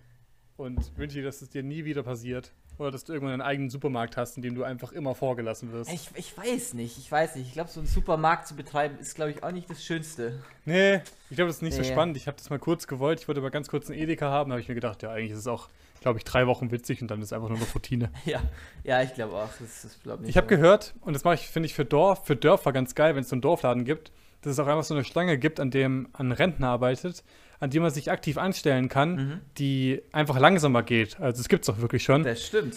und 0.56 0.96
wünsche 0.96 1.18
dir, 1.18 1.24
dass 1.24 1.42
es 1.42 1.50
dir 1.50 1.62
nie 1.62 1.84
wieder 1.84 2.02
passiert. 2.02 2.52
Oder 2.82 2.90
dass 2.90 3.04
du 3.04 3.12
irgendwann 3.12 3.34
einen 3.34 3.42
eigenen 3.42 3.70
Supermarkt 3.70 4.16
hast, 4.16 4.36
in 4.36 4.42
dem 4.42 4.54
du 4.54 4.64
einfach 4.64 4.92
immer 4.92 5.14
vorgelassen 5.14 5.72
wirst. 5.72 5.92
Ich, 5.92 6.08
ich 6.14 6.36
weiß 6.36 6.74
nicht, 6.74 6.98
ich 6.98 7.10
weiß 7.10 7.36
nicht. 7.36 7.46
Ich 7.48 7.52
glaube, 7.54 7.70
so 7.70 7.80
einen 7.80 7.86
Supermarkt 7.86 8.46
zu 8.48 8.54
betreiben 8.56 8.98
ist, 9.00 9.14
glaube 9.14 9.30
ich, 9.30 9.42
auch 9.42 9.52
nicht 9.52 9.70
das 9.70 9.84
Schönste. 9.84 10.42
Nee, 10.64 11.00
ich 11.30 11.36
glaube, 11.36 11.48
das 11.48 11.56
ist 11.56 11.62
nicht 11.62 11.74
so 11.74 11.82
Nee. 11.82 11.88
spannend. 11.90 12.16
Ich 12.16 12.26
habe 12.26 12.36
das 12.36 12.50
mal 12.50 12.58
kurz 12.58 12.86
gewollt. 12.86 13.20
Ich 13.20 13.28
wollte 13.28 13.40
aber 13.40 13.50
ganz 13.50 13.68
kurz 13.68 13.88
einen 13.88 13.98
Edeka 13.98 14.30
haben. 14.30 14.50
Da 14.50 14.54
habe 14.54 14.60
ich 14.60 14.68
mir 14.68 14.74
gedacht, 14.74 15.02
ja, 15.02 15.10
eigentlich 15.10 15.30
ist 15.32 15.38
es 15.38 15.46
auch, 15.46 15.68
glaube 16.00 16.18
ich, 16.18 16.24
drei 16.24 16.46
Wochen 16.46 16.70
witzig 16.70 17.00
und 17.02 17.08
dann 17.10 17.20
ist 17.20 17.26
es 17.28 17.32
einfach 17.32 17.48
nur 17.48 17.58
noch 17.58 17.74
Routine. 17.74 18.10
Ja, 18.24 18.40
ja, 18.84 19.02
ich 19.02 19.14
glaube 19.14 19.34
auch. 19.36 19.48
Das 19.60 19.84
ist, 19.84 20.02
glaube 20.02 20.26
Ich 20.26 20.36
habe 20.36 20.46
gehört, 20.48 20.94
und 21.00 21.12
das 21.14 21.24
mache 21.24 21.36
ich, 21.36 21.48
finde 21.48 21.66
ich, 21.66 21.74
für 21.74 21.84
Dorf, 21.84 22.26
für 22.26 22.36
Dörfer 22.36 22.72
ganz 22.72 22.94
geil, 22.94 23.14
wenn 23.14 23.22
es 23.22 23.28
so 23.28 23.34
einen 23.34 23.42
Dorfladen 23.42 23.84
gibt, 23.84 24.10
dass 24.42 24.52
es 24.54 24.58
auch 24.58 24.66
einfach 24.66 24.82
so 24.84 24.94
eine 24.94 25.04
Schlange 25.04 25.38
gibt, 25.38 25.60
an 25.60 25.70
dem 25.70 26.08
ein 26.14 26.32
Rentner 26.32 26.68
arbeitet, 26.68 27.22
an 27.62 27.70
dem 27.70 27.82
man 27.82 27.92
sich 27.92 28.10
aktiv 28.10 28.38
anstellen 28.38 28.88
kann, 28.88 29.40
die 29.56 30.02
einfach 30.10 30.36
langsamer 30.38 30.82
geht. 30.82 31.20
Also 31.20 31.40
es 31.40 31.48
gibt 31.48 31.62
es 31.62 31.70
auch 31.70 31.80
wirklich 31.80 32.02
schon. 32.02 32.24
Das 32.24 32.44
stimmt. 32.44 32.76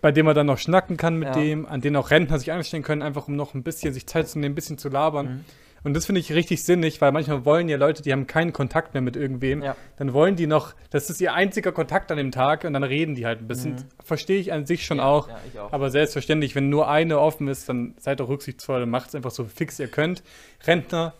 bei 0.00 0.10
dem 0.10 0.26
man 0.26 0.34
dann 0.34 0.46
noch 0.46 0.58
schnacken 0.58 0.96
kann 0.96 1.16
mit 1.16 1.28
Ja. 1.28 1.34
dem, 1.34 1.64
an 1.64 1.80
den 1.80 1.94
auch 1.94 2.10
Rentner 2.10 2.38
sich 2.40 2.50
anstellen 2.50 2.82
können, 2.82 3.02
einfach 3.02 3.28
um 3.28 3.36
noch 3.36 3.54
ein 3.54 3.62
bisschen 3.62 3.94
sich 3.94 4.06
Zeit 4.08 4.26
zu 4.28 4.40
nehmen, 4.40 4.52
ein 4.52 4.54
bisschen 4.56 4.78
zu 4.78 4.88
labern. 4.88 5.26
Mhm. 5.26 5.44
Und 5.84 5.94
das 5.94 6.06
finde 6.06 6.20
ich 6.20 6.32
richtig 6.32 6.64
sinnig, 6.64 7.00
weil 7.00 7.12
manchmal 7.12 7.44
wollen 7.44 7.68
ja 7.68 7.76
Leute, 7.76 8.02
die 8.02 8.10
haben 8.10 8.26
keinen 8.26 8.52
Kontakt 8.52 8.94
mehr 8.94 9.00
mit 9.00 9.14
irgendwem, 9.14 9.62
Ja. 9.62 9.76
dann 9.96 10.12
wollen 10.12 10.34
die 10.34 10.48
noch, 10.48 10.74
das 10.90 11.08
ist 11.08 11.20
ihr 11.20 11.32
einziger 11.32 11.70
Kontakt 11.70 12.10
an 12.10 12.16
dem 12.16 12.32
Tag 12.32 12.64
und 12.64 12.72
dann 12.72 12.82
reden 12.82 13.14
die 13.14 13.24
halt 13.26 13.40
ein 13.42 13.46
bisschen. 13.46 13.76
Verstehe 14.02 14.40
ich 14.40 14.52
an 14.52 14.66
sich 14.66 14.84
schon 14.84 14.98
auch. 14.98 15.28
Mhm. 15.28 15.34
Ja, 15.54 15.62
auch. 15.66 15.72
Aber 15.72 15.90
selbstverständlich, 15.90 16.56
wenn 16.56 16.68
nur 16.68 16.88
eine 16.88 17.20
offen 17.20 17.46
ist, 17.46 17.68
dann 17.68 17.94
seid 18.00 18.18
doch 18.18 18.28
rücksichtsvoll 18.28 18.82
und 18.82 18.90
macht 18.90 19.10
es 19.10 19.14
einfach 19.14 19.30
so 19.30 19.44
fix 19.44 19.78
ihr 19.78 19.86
könnt. 19.86 20.24
Rentner, 20.66 21.14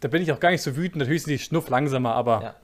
da 0.00 0.08
bin 0.08 0.22
ich 0.22 0.32
auch 0.32 0.40
gar 0.40 0.50
nicht 0.50 0.62
so 0.62 0.76
wütend, 0.76 0.96
natürlich 0.96 1.22
sind 1.24 1.32
die 1.32 1.38
schnuff 1.38 1.68
langsamer, 1.68 2.14
aber 2.14 2.42
Ja. 2.42 2.54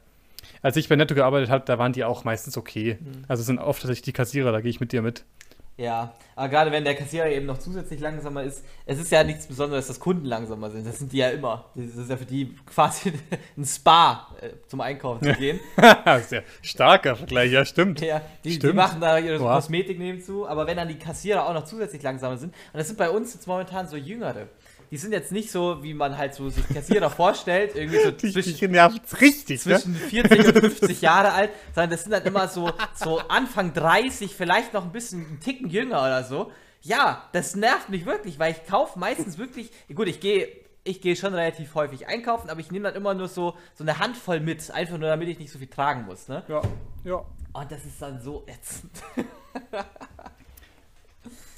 als 0.63 0.77
ich 0.77 0.89
bei 0.89 0.97
Netto 0.97 1.15
gearbeitet 1.15 1.51
habe, 1.51 1.65
da 1.67 1.79
waren 1.79 1.93
die 1.93 2.05
auch 2.05 2.25
meistens 2.25 2.57
okay. 2.57 2.99
Mhm. 3.01 3.25
Also 3.29 3.43
sind 3.43 3.59
oft 3.59 3.81
tatsächlich 3.83 4.03
die 4.03 4.13
Kassierer, 4.13 4.53
da 4.53 4.61
gehe 4.61 4.71
ich 4.71 4.81
mit 4.81 4.93
dir 4.93 5.03
mit. 5.03 5.25
Ja, 5.79 6.15
aber 6.37 6.49
gerade 6.49 6.73
wenn 6.73 6.85
der 6.85 6.95
Kassierer 6.95 7.27
eben 7.29 7.45
noch 7.45 7.59
zusätzlich 7.59 8.01
langsamer 8.01 8.43
ist, 8.45 8.65
es 8.87 8.99
ist 8.99 9.13
ja 9.13 9.23
nichts 9.25 9.47
Besonderes, 9.47 9.87
dass 9.89 10.01
Kunden 10.01 10.25
langsamer 10.25 10.71
sind. 10.71 10.87
Das 10.87 10.99
sind 10.99 11.13
die 11.13 11.19
ja 11.19 11.29
immer. 11.29 11.67
Das 11.75 11.85
ist 11.97 12.09
ja 12.09 12.17
für 12.17 12.25
die 12.25 12.57
quasi 12.65 13.13
ein 13.59 13.65
Spa 13.67 14.27
äh, 14.41 14.53
zum 14.69 14.81
Einkaufen 14.81 15.23
zu 15.27 15.35
gehen. 15.35 15.61
Sehr 16.29 16.45
starker 16.63 17.15
Vergleich, 17.17 17.53
ja, 17.53 17.67
stimmt. 17.67 18.01
Ja, 18.01 18.23
die, 18.43 18.49
die 18.49 18.55
Stimmt. 18.55 18.77
machen 18.77 19.03
da 19.03 19.19
ihre 19.19 19.39
Wow. 19.39 19.57
Kosmetik 19.57 19.99
nebenzu, 19.99 20.49
aber 20.49 20.67
wenn 20.67 20.79
dann 20.79 20.89
die 20.89 20.99
Kassierer 20.99 21.47
auch 21.47 21.53
noch 21.53 21.65
zusätzlich 21.67 22.03
langsamer 22.03 22.39
sind, 22.39 22.55
und 22.73 22.79
das 22.79 22.87
sind 22.87 22.97
bei 22.97 23.11
uns 23.11 23.35
jetzt 23.35 23.47
momentan 23.47 23.87
so 23.87 23.99
Jüngere. 23.99 24.49
Die 24.91 24.97
sind 24.97 25.13
jetzt 25.13 25.33
nicht 25.33 25.51
so, 25.51 25.83
wie 25.83 25.95
man 25.95 26.17
halt 26.17 26.35
so 26.35 26.49
sich 26.49 26.67
Kassierer 26.69 27.11
vorstellt, 27.11 27.75
irgendwie 27.75 27.99
so 27.99 28.13
zwischen, 28.17 28.37
richtig, 29.21 29.67
ne? 29.67 29.79
zwischen 29.79 29.95
40 29.95 30.47
und 30.47 30.61
50 30.61 31.01
Jahre 31.01 31.33
alt, 31.33 31.51
sondern 31.75 31.91
das 31.91 32.03
sind 32.03 32.13
dann 32.13 32.25
immer 32.25 32.49
so, 32.49 32.71
so 32.95 33.19
Anfang 33.29 33.73
30, 33.73 34.35
vielleicht 34.35 34.73
noch 34.75 34.85
ein 34.85 34.93
bisschen 34.93 35.27
einen 35.27 35.41
Ticken 35.41 35.69
jünger 35.69 36.01
oder 36.01 36.25
so. 36.25 36.51
Ja, 36.83 37.29
das 37.33 37.57
nervt 37.57 37.89
mich 37.89 38.07
wirklich, 38.07 38.39
weil 38.39 38.53
ich 38.53 38.67
kaufe 38.67 38.99
meistens 38.99 39.39
wirklich, 39.39 39.71
gut, 39.95 40.09
ich 40.09 40.21
gehe 40.21 40.49
ich 40.87 41.01
gehe 41.01 41.17
schon 41.17 41.35
relativ 41.35 41.75
häufig 41.75 42.07
einkaufen, 42.07 42.49
aber 42.49 42.61
ich 42.61 42.71
nehme 42.71 42.85
dann 42.85 42.95
immer 42.95 43.13
nur 43.13 43.29
so, 43.29 43.57
so 43.75 43.83
eine 43.83 43.99
Handvoll 43.99 44.41
mit, 44.41 44.71
einfach 44.71 44.99
nur 44.99 45.09
damit 45.09 45.29
ich 45.29 45.39
nicht 45.39 45.51
so 45.51 45.59
viel 45.59 45.67
tragen 45.67 46.05
muss, 46.05 46.29
ne? 46.29 46.45
Ja, 46.49 46.63
ja. 47.05 47.25
Und 47.53 47.73
das 47.73 47.85
ist 47.85 48.01
dann 48.01 48.21
so 48.21 48.45
ätzend. 48.47 48.93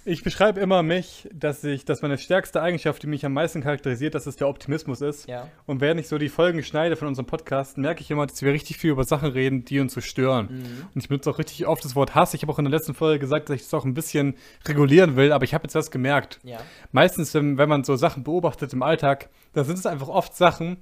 Ich 0.09 0.23
beschreibe 0.23 0.59
immer 0.59 0.83
mich, 0.83 1.29
dass 1.35 1.63
ich, 1.65 1.85
dass 1.85 2.01
meine 2.01 2.17
stärkste 2.17 2.63
Eigenschaft, 2.63 3.03
die 3.03 3.07
mich 3.07 3.27
am 3.27 3.35
meisten 3.35 3.61
charakterisiert, 3.61 4.15
dass 4.15 4.27
es 4.27 4.37
der 4.37 4.49
Optimismus 4.49 5.03
ist. 5.03 5.29
Ja. 5.29 5.49
Und 5.67 5.83
während 5.83 6.01
ich 6.01 6.09
so 6.09 6.17
die 6.17 6.31
Folgen 6.31 6.63
schneide 6.63 6.97
von 6.97 7.09
unserem 7.09 7.27
Podcast, 7.27 7.77
merke 7.77 8.01
ich 8.01 8.11
immer, 8.11 8.27
dass 8.27 8.41
wir 8.41 8.51
richtig 8.51 8.79
viel 8.79 8.93
über 8.93 9.05
Sachen 9.05 9.29
reden, 9.31 9.67
die 9.67 9.81
uns 9.81 9.93
so 9.93 10.01
stören. 10.01 10.47
Mhm. 10.47 10.87
Und 10.95 11.03
ich 11.03 11.09
benutze 11.09 11.29
auch 11.29 11.39
richtig 11.39 11.67
oft 11.67 11.85
das 11.85 11.95
Wort 11.95 12.15
Hass. 12.15 12.33
Ich 12.33 12.41
habe 12.41 12.51
auch 12.51 12.59
in 12.59 12.65
der 12.65 12.73
letzten 12.73 12.95
Folge 12.95 13.19
gesagt, 13.19 13.51
dass 13.51 13.57
ich 13.57 13.63
das 13.65 13.75
auch 13.75 13.85
ein 13.85 13.93
bisschen 13.93 14.37
regulieren 14.67 15.15
will, 15.17 15.31
aber 15.31 15.45
ich 15.45 15.53
habe 15.53 15.65
jetzt 15.65 15.75
was 15.75 15.91
gemerkt. 15.91 16.41
Ja. 16.43 16.57
Meistens, 16.91 17.35
wenn, 17.35 17.59
wenn 17.59 17.69
man 17.69 17.85
so 17.85 17.95
Sachen 17.97 18.25
beobachtet 18.25 18.73
im 18.73 18.83
Alltag, 18.83 19.29
da 19.53 19.63
sind 19.63 19.79
es 19.79 19.85
einfach 19.85 20.09
oft 20.09 20.35
Sachen, 20.35 20.79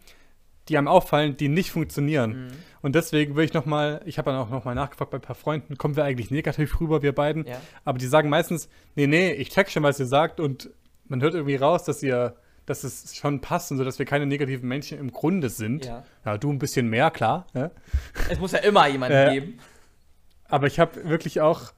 die 0.68 0.78
einem 0.78 0.88
auffallen, 0.88 1.36
die 1.36 1.48
nicht 1.48 1.70
funktionieren. 1.70 2.46
Mhm. 2.46 2.48
Und 2.82 2.94
deswegen 2.94 3.36
will 3.36 3.44
ich 3.44 3.52
nochmal, 3.52 4.00
ich 4.04 4.18
habe 4.18 4.30
dann 4.30 4.40
auch 4.40 4.50
nochmal 4.50 4.74
nachgefragt 4.74 5.10
bei 5.10 5.18
ein 5.18 5.22
paar 5.22 5.36
Freunden, 5.36 5.76
kommen 5.78 5.96
wir 5.96 6.04
eigentlich 6.04 6.30
negativ 6.30 6.80
rüber, 6.80 7.02
wir 7.02 7.14
beiden? 7.14 7.46
Ja. 7.46 7.60
Aber 7.84 7.98
die 7.98 8.06
sagen 8.06 8.28
meistens, 8.28 8.68
nee, 8.94 9.06
nee, 9.06 9.32
ich 9.32 9.50
check 9.50 9.70
schon, 9.70 9.82
was 9.82 9.98
ihr 10.00 10.06
sagt 10.06 10.40
und 10.40 10.70
man 11.08 11.20
hört 11.22 11.34
irgendwie 11.34 11.56
raus, 11.56 11.84
dass 11.84 12.02
ihr, 12.02 12.36
dass 12.64 12.84
es 12.84 13.16
schon 13.16 13.40
passt 13.40 13.70
und 13.70 13.78
so, 13.78 13.84
dass 13.84 13.98
wir 13.98 14.06
keine 14.06 14.26
negativen 14.26 14.68
Menschen 14.68 14.98
im 14.98 15.12
Grunde 15.12 15.50
sind. 15.50 15.86
Ja. 16.24 16.38
du 16.38 16.52
ein 16.52 16.58
bisschen 16.58 16.88
mehr, 16.88 17.10
klar. 17.10 17.46
Ja? 17.54 17.70
Es 18.28 18.38
muss 18.38 18.52
ja 18.52 18.58
immer 18.58 18.86
jemanden 18.88 19.16
Äh, 19.16 19.34
geben. 19.34 19.58
Aber 20.48 20.66
ich 20.66 20.78
habe 20.78 21.08
wirklich 21.08 21.40
auch, 21.40 21.72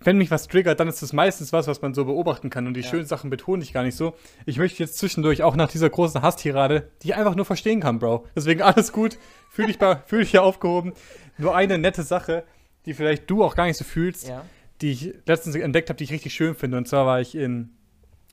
wenn 0.00 0.16
mich 0.18 0.30
was 0.30 0.46
triggert, 0.48 0.78
dann 0.80 0.88
ist 0.88 1.02
es 1.02 1.12
meistens 1.12 1.52
was, 1.52 1.66
was 1.66 1.82
man 1.82 1.92
so 1.94 2.04
beobachten 2.04 2.50
kann. 2.50 2.66
Und 2.66 2.74
die 2.74 2.80
Ja. 2.82 2.88
schönen 2.88 3.06
Sachen 3.06 3.30
betone 3.30 3.62
ich 3.62 3.72
gar 3.72 3.82
nicht 3.82 3.96
so. 3.96 4.14
Ich 4.46 4.58
möchte 4.58 4.82
jetzt 4.82 4.98
zwischendurch 4.98 5.42
auch 5.42 5.56
nach 5.56 5.70
dieser 5.70 5.90
großen 5.90 6.22
Hasstirade, 6.22 6.88
die 7.02 7.08
ich 7.08 7.14
einfach 7.16 7.34
nur 7.34 7.44
verstehen 7.44 7.80
kann, 7.80 7.98
Bro. 7.98 8.26
Deswegen 8.36 8.62
alles 8.62 8.92
gut, 8.92 9.18
fühl 9.50 9.66
dich, 9.66 9.78
bei- 9.78 9.96
fühl 10.06 10.20
dich 10.20 10.30
hier 10.30 10.42
aufgehoben. 10.42 10.92
Nur 11.36 11.54
eine 11.56 11.78
nette 11.78 12.02
Sache, 12.04 12.44
die 12.86 12.94
vielleicht 12.94 13.28
du 13.28 13.42
auch 13.44 13.54
gar 13.56 13.66
nicht 13.66 13.76
so 13.76 13.84
fühlst, 13.84 14.28
Ja. 14.28 14.44
die 14.80 14.92
ich 14.92 15.14
letztens 15.26 15.56
entdeckt 15.56 15.88
habe, 15.90 15.96
die 15.96 16.04
ich 16.04 16.12
richtig 16.12 16.32
schön 16.32 16.54
finde. 16.54 16.76
Und 16.78 16.86
zwar 16.86 17.04
war 17.04 17.20
ich 17.20 17.34
in 17.34 17.70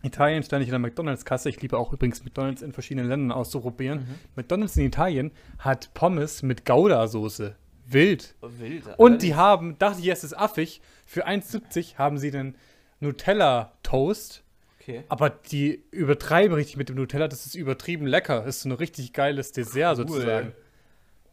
Italien, 0.04 0.44
stand 0.44 0.62
ich 0.62 0.68
in 0.68 0.74
der 0.74 0.80
McDonalds-Kasse. 0.80 1.50
Ich 1.50 1.60
liebe 1.64 1.80
auch 1.80 1.92
übrigens 1.92 2.24
McDonalds 2.24 2.62
in 2.62 2.74
verschiedenen 2.74 3.10
Ländern 3.10 3.32
auszuprobieren. 3.32 4.00
Mhm. 4.02 4.06
McDonalds 4.36 4.78
in 4.78 4.86
Italien 4.86 5.32
hat 5.58 5.96
Pommes 5.96 6.44
mit 6.44 6.64
Gouda-Soße. 6.66 7.56
Wild. 7.88 8.36
Wild. 8.42 8.84
Und 8.98 9.22
die 9.22 9.36
haben, 9.36 9.78
dachte 9.78 10.02
ich, 10.02 10.08
es 10.08 10.24
ist 10.24 10.34
affig, 10.34 10.82
für 11.06 11.28
1,70 11.28 11.98
haben 11.98 12.18
sie 12.18 12.32
den 12.32 12.56
Nutella-Toast. 13.00 14.44
Okay. 14.80 15.04
Aber 15.10 15.30
die 15.30 15.84
übertreiben 15.92 16.56
richtig 16.56 16.78
mit 16.78 16.90
dem 16.90 16.96
Nutella. 16.96 17.28
Das 17.28 17.46
ist 17.46 17.56
übertrieben 17.56 18.06
lecker. 18.06 18.42
Das 18.42 18.58
ist 18.58 18.62
so 18.64 18.70
ein 18.70 18.74
richtig 18.74 19.14
geiles 19.14 19.52
Dessert 19.52 19.98
sozusagen. 19.98 20.54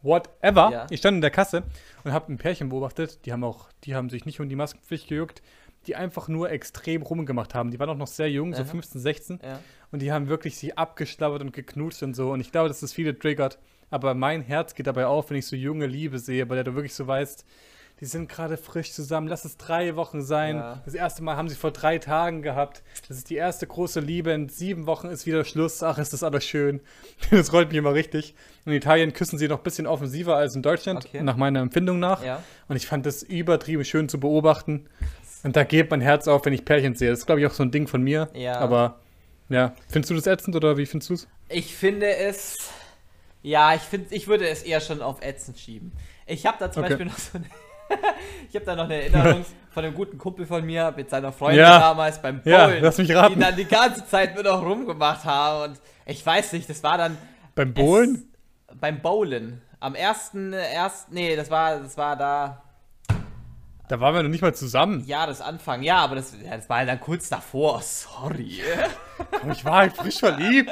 Whatever. 0.01 0.71
Ja. 0.71 0.87
Ich 0.89 0.99
stand 0.99 1.15
in 1.15 1.21
der 1.21 1.31
Kasse 1.31 1.63
und 2.03 2.11
habe 2.11 2.31
ein 2.31 2.37
Pärchen 2.37 2.69
beobachtet. 2.69 3.25
Die 3.25 3.31
haben 3.31 3.43
auch, 3.43 3.69
die 3.83 3.95
haben 3.95 4.09
sich 4.09 4.25
nicht 4.25 4.39
um 4.39 4.49
die 4.49 4.55
Maskenpflicht 4.55 5.07
gejuckt. 5.07 5.41
Die 5.85 5.95
einfach 5.95 6.27
nur 6.27 6.49
extrem 6.49 7.01
rumgemacht 7.01 7.53
haben. 7.53 7.69
Die 7.69 7.79
waren 7.79 7.89
auch 7.89 7.97
noch 7.97 8.07
sehr 8.07 8.29
jung, 8.29 8.53
so 8.53 8.61
Aha. 8.61 8.69
15, 8.69 9.01
16. 9.01 9.39
Ja. 9.43 9.59
Und 9.91 10.01
die 10.01 10.11
haben 10.11 10.29
wirklich 10.29 10.57
sich 10.57 10.77
abgeschlabbert 10.77 11.41
und 11.41 11.51
geknutscht 11.51 12.03
und 12.03 12.15
so. 12.15 12.31
Und 12.31 12.39
ich 12.39 12.51
glaube, 12.51 12.69
dass 12.69 12.79
das 12.79 12.93
viele 12.93 13.17
triggert. 13.17 13.59
Aber 13.93 14.15
mein 14.15 14.41
Herz 14.41 14.73
geht 14.73 14.87
dabei 14.87 15.05
auf, 15.05 15.29
wenn 15.29 15.37
ich 15.37 15.45
so 15.45 15.55
junge 15.55 15.85
Liebe 15.85 16.17
sehe, 16.17 16.47
bei 16.47 16.55
der 16.55 16.63
du 16.63 16.73
wirklich 16.73 16.95
so 16.95 17.05
weißt, 17.05 17.45
die 17.99 18.05
sind 18.05 18.27
gerade 18.27 18.57
frisch 18.57 18.91
zusammen. 18.91 19.27
Lass 19.27 19.45
es 19.45 19.55
drei 19.55 19.95
Wochen 19.95 20.23
sein. 20.23 20.55
Ja. 20.55 20.81
Das 20.83 20.95
erste 20.95 21.21
Mal 21.21 21.35
haben 21.37 21.47
sie 21.47 21.55
vor 21.55 21.69
drei 21.69 21.99
Tagen 21.99 22.41
gehabt. 22.41 22.81
Das 23.07 23.17
ist 23.17 23.29
die 23.29 23.35
erste 23.35 23.67
große 23.67 23.99
Liebe. 23.99 24.31
In 24.31 24.49
sieben 24.49 24.87
Wochen 24.87 25.09
ist 25.09 25.27
wieder 25.27 25.45
Schluss. 25.45 25.83
Ach, 25.83 25.99
ist 25.99 26.11
das 26.11 26.23
alles 26.23 26.43
schön. 26.43 26.81
Das 27.29 27.53
rollt 27.53 27.69
mich 27.69 27.77
immer 27.77 27.93
richtig. 27.93 28.33
In 28.65 28.73
Italien 28.73 29.13
küssen 29.13 29.37
sie 29.37 29.47
noch 29.47 29.59
ein 29.59 29.63
bisschen 29.63 29.85
offensiver 29.85 30.35
als 30.37 30.55
in 30.55 30.63
Deutschland, 30.63 31.05
Okay. 31.05 31.21
nach 31.21 31.37
meiner 31.37 31.59
Empfindung 31.61 31.99
nach. 31.99 32.25
Ja. 32.25 32.41
Und 32.67 32.75
ich 32.77 32.87
fand 32.87 33.05
das 33.05 33.21
übertrieben 33.21 33.85
schön 33.85 34.09
zu 34.09 34.19
beobachten. 34.19 34.87
Und 35.43 35.55
da 35.55 35.63
geht 35.63 35.91
mein 35.91 36.01
Herz 36.01 36.27
auf, 36.27 36.45
wenn 36.45 36.53
ich 36.53 36.65
Pärchen 36.65 36.95
sehe. 36.95 37.11
Das 37.11 37.19
ist, 37.19 37.25
glaube 37.27 37.41
ich, 37.41 37.47
auch 37.47 37.53
so 37.53 37.61
ein 37.61 37.69
Ding 37.69 37.85
von 37.87 38.01
mir. 38.01 38.29
Ja. 38.33 38.57
Aber 38.57 38.99
ja, 39.49 39.75
findest 39.87 40.09
du 40.09 40.15
das 40.15 40.25
ätzend 40.25 40.55
oder 40.55 40.77
wie 40.77 40.87
findest 40.87 41.11
du 41.11 41.13
es? 41.13 41.27
Ich 41.47 41.75
finde 41.75 42.07
es. 42.15 42.57
Ja, 43.43 43.73
ich 43.75 43.81
finde, 43.81 44.13
ich 44.15 44.27
würde 44.27 44.47
es 44.47 44.63
eher 44.63 44.79
schon 44.81 45.01
auf 45.01 45.21
ätzend 45.21 45.59
schieben. 45.59 45.91
Ich 46.25 46.45
habe 46.45 46.57
da 46.59 46.71
zum 46.71 46.83
Okay. 46.83 46.93
Beispiel 46.95 47.05
noch 47.07 47.17
so 47.17 47.37
eine. 47.37 47.45
ich 48.49 48.55
habe 48.55 48.65
da 48.65 48.75
noch 48.75 48.85
eine 48.85 48.95
Erinnerung 49.03 49.45
von 49.71 49.83
einem 49.85 49.93
guten 49.93 50.17
Kumpel 50.17 50.45
von 50.45 50.65
mir 50.65 50.93
mit 50.95 51.09
seiner 51.09 51.31
Freundin 51.31 51.59
Ja. 51.59 51.77
damals 51.79 52.21
beim 52.21 52.41
Ja, 52.45 52.67
Bowlen, 52.67 52.81
lass 52.83 52.97
mich 52.97 53.13
raten. 53.13 53.35
die 53.35 53.39
dann 53.41 53.55
die 53.55 53.65
ganze 53.65 54.07
Zeit 54.07 54.35
mit 54.35 54.45
noch 54.45 54.63
rumgemacht 54.63 55.25
haben 55.25 55.71
und 55.71 55.79
ich 56.05 56.25
weiß 56.25 56.53
nicht, 56.53 56.69
das 56.69 56.81
war 56.83 56.97
dann 56.97 57.17
Beim 57.55 57.73
Bohlen? 57.73 58.31
es, 58.69 58.77
beim 58.79 59.01
Bowlen 59.01 59.61
am 59.81 59.95
ersten, 59.95 60.53
erst, 60.53 61.11
nee, 61.11 61.35
das 61.35 61.51
war, 61.51 61.79
das 61.81 61.97
war 61.97 62.15
da 62.15 62.63
Da 63.89 63.99
waren 63.99 64.15
wir 64.15 64.23
noch 64.23 64.29
nicht 64.29 64.41
mal 64.41 64.55
zusammen. 64.55 65.03
Jahresanfang, 65.05 65.83
ja, 65.83 65.97
aber 65.97 66.15
das, 66.15 66.33
ja, 66.41 66.55
das 66.55 66.69
war 66.69 66.77
halt 66.77 66.89
dann 66.89 67.01
kurz 67.01 67.27
davor. 67.29 67.81
Sorry. 67.81 68.61
Aber 69.41 69.51
ich 69.51 69.65
war 69.65 69.73
halt 69.79 69.97
frisch 69.97 70.19
verliebt. 70.19 70.71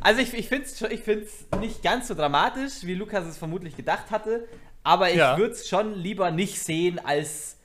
Also 0.00 0.20
ich, 0.20 0.34
ich 0.34 0.48
finde 0.48 0.64
es 0.64 0.80
ich 0.82 1.00
find's 1.02 1.46
nicht 1.60 1.82
ganz 1.82 2.08
so 2.08 2.14
dramatisch, 2.14 2.82
wie 2.82 2.94
Lukas 2.94 3.24
es 3.26 3.38
vermutlich 3.38 3.76
gedacht 3.76 4.10
hatte, 4.10 4.48
aber 4.82 5.10
ich 5.10 5.16
Ja. 5.16 5.38
würde 5.38 5.52
es 5.54 5.68
schon 5.68 5.94
lieber 5.94 6.30
nicht 6.30 6.60
sehen, 6.60 6.98
als 7.04 7.56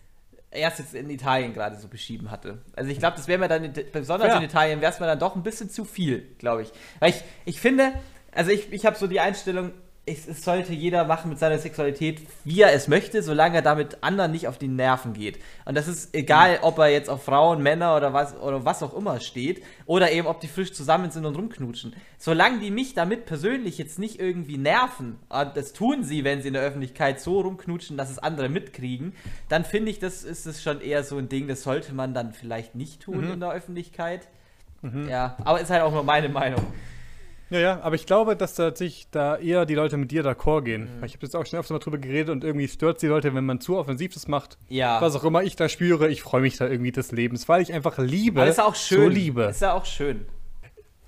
er 0.52 0.70
es 0.72 0.78
jetzt 0.78 0.94
in 0.94 1.10
Italien 1.10 1.54
gerade 1.54 1.76
so 1.78 1.88
beschrieben 1.88 2.30
hatte. 2.32 2.60
Also 2.76 2.90
ich 2.92 3.00
glaube, 3.00 3.18
das 3.18 3.28
wäre 3.28 3.40
mir 3.40 3.48
dann, 3.48 3.74
besonders 3.92 4.30
Ja. 4.30 4.38
in 4.38 4.44
Italien, 4.44 4.82
wäre 4.82 4.92
es 4.92 5.00
mir 5.00 5.08
dann 5.08 5.20
doch 5.20 5.36
ein 5.36 5.44
bisschen 5.44 5.70
zu 5.70 5.84
viel, 5.84 6.28
glaube 6.38 6.62
ich. 6.64 6.72
Weil 7.00 7.10
ich, 7.10 7.24
ich 7.46 7.60
finde, 7.60 7.92
also 8.32 8.52
ich, 8.52 8.72
ich 8.72 8.86
habe 8.86 8.96
so 8.96 9.08
die 9.08 9.20
Einstellung, 9.20 9.74
es, 10.08 10.26
es 10.28 10.44
sollte 10.44 10.74
jeder 10.74 11.04
machen 11.04 11.30
mit 11.30 11.38
seiner 11.38 11.60
Sexualität, 11.60 12.22
wie 12.46 12.62
er 12.62 12.74
es 12.74 12.88
möchte, 12.88 13.22
solange 13.22 13.58
er 13.58 13.62
damit 13.62 13.98
anderen 14.02 14.32
nicht 14.32 14.48
auf 14.48 14.58
die 14.58 14.70
Nerven 14.70 15.14
geht. 15.14 15.40
Und 15.66 15.76
das 15.76 15.88
ist 15.88 16.16
egal, 16.16 16.60
ob 16.62 16.80
er 16.80 16.88
jetzt 16.88 17.10
auf 17.10 17.24
Frauen, 17.24 17.62
Männer 17.62 17.96
oder 17.96 18.14
was, 18.14 18.36
oder 18.38 18.64
was 18.64 18.82
auch 18.82 18.96
immer 18.96 19.20
steht, 19.20 19.62
oder 19.86 20.12
eben, 20.12 20.26
ob 20.28 20.40
die 20.40 20.48
frisch 20.48 20.72
zusammen 20.72 21.12
sind 21.12 21.26
und 21.26 21.36
rumknutschen. 21.36 21.94
Solange 22.18 22.60
die 22.60 22.72
mich 22.72 22.94
damit 22.94 23.26
persönlich 23.26 23.78
jetzt 23.78 24.00
nicht 24.00 24.20
irgendwie 24.20 24.58
nerven, 24.58 25.18
und 25.28 25.52
das 25.56 25.74
tun 25.74 26.04
sie, 26.04 26.24
wenn 26.24 26.42
sie 26.42 26.48
in 26.48 26.54
der 26.54 26.64
Öffentlichkeit 26.64 27.20
so 27.20 27.42
rumknutschen, 27.42 27.98
dass 27.98 28.10
es 28.10 28.18
andere 28.18 28.48
mitkriegen, 28.48 29.14
dann 29.50 29.66
finde 29.66 29.92
ich, 29.92 30.00
das 30.00 30.24
ist 30.24 30.46
es 30.46 30.64
schon 30.64 30.80
eher 30.80 31.04
so 31.04 31.18
ein 31.18 31.28
Ding, 31.28 31.50
das 31.50 31.64
sollte 31.64 31.94
man 31.94 32.14
dann 32.14 32.32
vielleicht 32.32 32.76
nicht 32.76 33.02
tun 33.02 33.30
in 33.30 33.40
der 33.42 33.52
Öffentlichkeit. 33.52 34.28
Ja, 35.10 35.36
aber 35.44 35.60
ist 35.60 35.70
halt 35.70 35.82
auch 35.82 35.92
nur 35.92 36.04
meine 36.04 36.30
Meinung. 36.30 36.62
Ja, 37.50 37.60
ja, 37.60 37.82
aber 37.82 37.96
ich 37.96 38.06
glaube, 38.06 38.36
dass 38.36 38.56
da 38.56 38.76
sich 38.76 39.08
da 39.12 39.38
eher 39.38 39.66
die 39.66 39.76
Leute 39.76 39.96
mit 39.98 40.12
dir 40.12 40.24
d'accord 40.24 40.64
gehen. 40.64 40.98
Mhm. 40.98 41.04
Ich 41.06 41.14
habe 41.14 41.26
jetzt 41.26 41.36
auch 41.36 41.46
schon 41.46 41.60
öfter 41.60 41.74
mal 41.74 41.80
drüber 41.80 41.98
geredet 41.98 42.30
und 42.30 42.44
irgendwie 42.44 42.68
stört 42.68 43.02
die 43.02 43.08
Leute, 43.08 43.34
wenn 43.34 43.46
man 43.46 43.62
zu 43.62 43.78
offensiv 43.78 44.14
das 44.14 44.28
macht. 44.28 44.58
Ja. 44.68 45.00
Was 45.00 45.16
auch 45.16 45.24
immer 45.24 45.44
ich 45.44 45.56
da 45.56 45.70
spüre, 45.70 46.10
ich 46.10 46.22
freue 46.22 46.42
mich 46.42 46.58
da 46.58 46.68
irgendwie 46.68 46.92
des 46.92 47.12
Lebens, 47.12 47.48
weil 47.48 47.62
ich 47.62 47.74
einfach 47.74 47.98
liebe. 47.98 48.42
Aber 48.42 48.50
ist 48.50 48.58
ja 48.58 48.66
auch 48.66 48.76
schön. 48.76 49.04
So 49.04 49.08
liebe. 49.10 49.44
Ist 49.44 49.62
ja 49.62 49.74
auch 49.74 49.86
schön. 49.86 50.26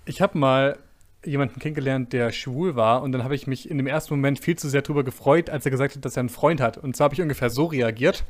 Ich 0.06 0.22
habe 0.22 0.38
mal 0.38 0.78
jemanden 1.26 1.60
kennengelernt, 1.60 2.14
der 2.14 2.32
schwul 2.32 2.78
war 2.78 3.02
und 3.02 3.12
dann 3.12 3.26
habe 3.26 3.36
ich 3.36 3.46
mich 3.46 3.70
in 3.70 3.78
dem 3.78 3.88
ersten 3.88 4.14
Moment 4.14 4.40
viel 4.40 4.58
zu 4.58 4.70
sehr 4.70 4.82
drüber 4.82 5.04
gefreut, 5.04 5.50
als 5.50 5.66
er 5.66 5.72
gesagt 5.72 5.96
hat, 5.96 6.06
dass 6.06 6.16
er 6.16 6.22
einen 6.22 6.30
Freund 6.30 6.62
hat. 6.62 6.78
Und 6.78 6.96
zwar 6.96 7.06
habe 7.06 7.16
ich 7.16 7.22
ungefähr 7.22 7.50
so 7.50 7.66
reagiert. 7.66 8.24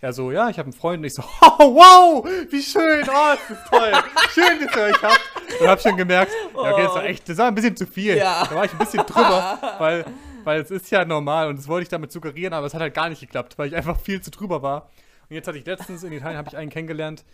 Er 0.00 0.12
so, 0.12 0.32
ja, 0.32 0.48
ich 0.48 0.58
habe 0.58 0.66
einen 0.66 0.72
Freund 0.72 0.98
und 0.98 1.04
ich 1.04 1.14
so, 1.14 1.22
oh, 1.42 1.74
wow, 1.74 2.24
wie 2.50 2.62
schön, 2.62 3.02
oh, 3.08 3.34
das 3.34 3.58
ist 3.58 3.66
toll, 3.68 3.92
schön, 4.30 4.66
dass 4.66 4.76
ihr 4.76 4.82
euch 4.82 5.02
habt. 5.02 5.31
Und 5.60 5.68
habe 5.68 5.80
schon 5.80 5.96
gemerkt, 5.96 6.32
ja, 6.54 6.60
okay, 6.72 6.82
das 6.82 6.94
war 6.94 7.04
echt, 7.04 7.28
das 7.28 7.38
war 7.38 7.48
ein 7.48 7.54
bisschen 7.54 7.76
zu 7.76 7.86
viel. 7.86 8.16
Ja. 8.16 8.46
Da 8.48 8.54
war 8.54 8.64
ich 8.64 8.72
ein 8.72 8.78
bisschen 8.78 9.04
drüber, 9.06 9.58
weil, 9.78 10.04
weil 10.44 10.60
es 10.60 10.70
ist 10.70 10.90
ja 10.90 11.04
normal 11.04 11.48
und 11.48 11.58
das 11.58 11.68
wollte 11.68 11.84
ich 11.84 11.88
damit 11.88 12.12
suggerieren, 12.12 12.52
aber 12.52 12.66
es 12.66 12.74
hat 12.74 12.80
halt 12.80 12.94
gar 12.94 13.08
nicht 13.08 13.20
geklappt, 13.20 13.58
weil 13.58 13.68
ich 13.68 13.76
einfach 13.76 13.98
viel 14.00 14.20
zu 14.20 14.30
drüber 14.30 14.62
war. 14.62 14.90
Und 15.28 15.36
jetzt 15.36 15.46
hatte 15.48 15.58
ich 15.58 15.64
letztens 15.66 16.02
in 16.02 16.12
Italien, 16.12 16.36
habe 16.38 16.48
ich 16.48 16.56
einen 16.56 16.70
kennengelernt, 16.70 17.24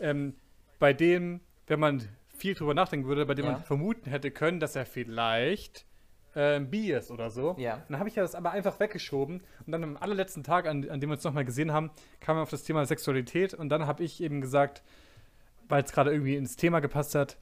ähm, 0.00 0.34
bei 0.78 0.92
dem, 0.92 1.40
wenn 1.66 1.80
man 1.80 2.08
viel 2.36 2.54
drüber 2.54 2.74
nachdenken 2.74 3.06
würde, 3.06 3.24
bei 3.26 3.34
dem 3.34 3.46
Ja. 3.46 3.52
man 3.52 3.62
vermuten 3.64 4.10
hätte 4.10 4.30
können, 4.30 4.60
dass 4.60 4.76
er 4.76 4.84
vielleicht 4.86 5.86
äh, 6.34 6.60
B 6.60 6.92
ist 6.92 7.10
oder 7.10 7.30
so. 7.30 7.56
Ja. 7.58 7.82
Dann 7.88 7.98
habe 7.98 8.08
ich 8.10 8.14
ja 8.16 8.22
das 8.22 8.34
aber 8.34 8.50
einfach 8.50 8.78
weggeschoben. 8.78 9.42
Und 9.64 9.72
dann 9.72 9.82
am 9.82 9.96
allerletzten 9.96 10.44
Tag, 10.44 10.66
an, 10.66 10.88
an 10.90 11.00
dem 11.00 11.08
wir 11.08 11.14
uns 11.14 11.24
nochmal 11.24 11.46
gesehen 11.46 11.72
haben, 11.72 11.90
kam 12.20 12.36
wir 12.36 12.42
auf 12.42 12.50
das 12.50 12.62
Thema 12.64 12.84
Sexualität. 12.84 13.54
Und 13.54 13.70
dann 13.70 13.86
habe 13.86 14.04
ich 14.04 14.20
eben 14.22 14.42
gesagt, 14.42 14.82
weil 15.68 15.82
es 15.82 15.92
gerade 15.92 16.10
irgendwie 16.12 16.36
ins 16.36 16.56
Thema 16.56 16.80
gepasst 16.80 17.14
hat, 17.14 17.38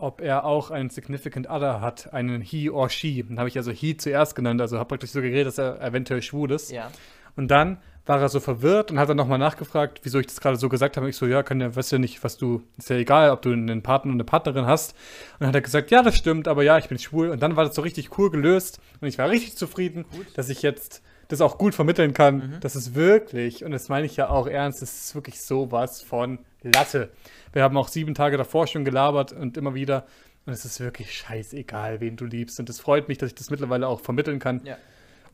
ob 0.00 0.20
er 0.20 0.44
auch 0.44 0.70
einen 0.70 0.90
Significant 0.90 1.48
Other 1.48 1.80
hat, 1.80 2.12
einen 2.12 2.40
He 2.40 2.70
or 2.70 2.90
She. 2.90 3.22
Dann 3.22 3.38
habe 3.38 3.48
ich 3.48 3.56
also 3.56 3.70
He 3.70 3.96
zuerst 3.96 4.34
genannt, 4.34 4.60
also 4.60 4.78
habe 4.78 4.88
praktisch 4.88 5.10
so 5.10 5.20
geredet, 5.20 5.46
dass 5.46 5.58
er 5.58 5.80
eventuell 5.80 6.22
schwul 6.22 6.50
ist. 6.50 6.70
Ja. 6.70 6.90
Und 7.36 7.48
dann 7.48 7.78
war 8.08 8.20
er 8.20 8.28
so 8.28 8.40
verwirrt 8.40 8.90
und 8.90 8.98
hat 8.98 9.08
dann 9.08 9.18
nochmal 9.18 9.38
nachgefragt, 9.38 10.00
wieso 10.02 10.18
ich 10.18 10.26
das 10.26 10.40
gerade 10.40 10.56
so 10.56 10.68
gesagt 10.68 10.96
habe. 10.96 11.08
Ich 11.08 11.16
so, 11.16 11.26
ja, 11.26 11.42
kann 11.42 11.60
ja, 11.60 11.76
weißt 11.76 11.92
ja 11.92 11.98
nicht, 11.98 12.24
was 12.24 12.38
du, 12.38 12.62
ist 12.78 12.88
ja 12.88 12.96
egal, 12.96 13.30
ob 13.30 13.42
du 13.42 13.52
einen 13.52 13.82
Partner 13.82 14.10
und 14.12 14.16
eine 14.16 14.24
Partnerin 14.24 14.66
hast. 14.66 14.92
Und 15.34 15.40
dann 15.40 15.48
hat 15.48 15.54
er 15.54 15.60
gesagt, 15.60 15.90
ja, 15.90 16.02
das 16.02 16.16
stimmt, 16.16 16.48
aber 16.48 16.62
ja, 16.62 16.78
ich 16.78 16.88
bin 16.88 16.98
schwul. 16.98 17.28
Und 17.28 17.40
dann 17.42 17.56
war 17.56 17.64
das 17.64 17.74
so 17.74 17.82
richtig 17.82 18.16
cool 18.18 18.30
gelöst 18.30 18.80
und 19.00 19.08
ich 19.08 19.18
war 19.18 19.28
richtig 19.28 19.56
zufrieden, 19.56 20.06
dass 20.34 20.48
ich 20.48 20.62
jetzt 20.62 21.02
das 21.28 21.40
auch 21.40 21.58
gut 21.58 21.74
vermitteln 21.74 22.14
kann. 22.14 22.56
Das 22.60 22.74
ist 22.74 22.94
wirklich, 22.94 23.64
und 23.64 23.70
das 23.70 23.88
meine 23.88 24.06
ich 24.06 24.16
ja 24.16 24.28
auch 24.30 24.46
ernst, 24.46 24.82
das 24.82 25.04
ist 25.04 25.14
wirklich 25.14 25.40
sowas 25.40 26.02
von 26.02 26.38
Latte. 26.62 27.10
Wir 27.52 27.62
haben 27.62 27.76
auch 27.76 27.88
sieben 27.88 28.14
Tage 28.14 28.36
davor 28.36 28.66
schon 28.66 28.84
gelabert 28.84 29.32
und 29.32 29.56
immer 29.56 29.74
wieder. 29.74 30.06
Und 30.46 30.54
es 30.54 30.64
ist 30.64 30.80
wirklich 30.80 31.14
scheißegal, 31.14 32.00
wen 32.00 32.16
du 32.16 32.24
liebst. 32.24 32.58
Und 32.58 32.70
es 32.70 32.80
freut 32.80 33.08
mich, 33.08 33.18
dass 33.18 33.28
ich 33.28 33.34
das 33.34 33.50
mittlerweile 33.50 33.86
auch 33.86 34.00
vermitteln 34.00 34.38
kann. 34.38 34.62
Ja. 34.64 34.78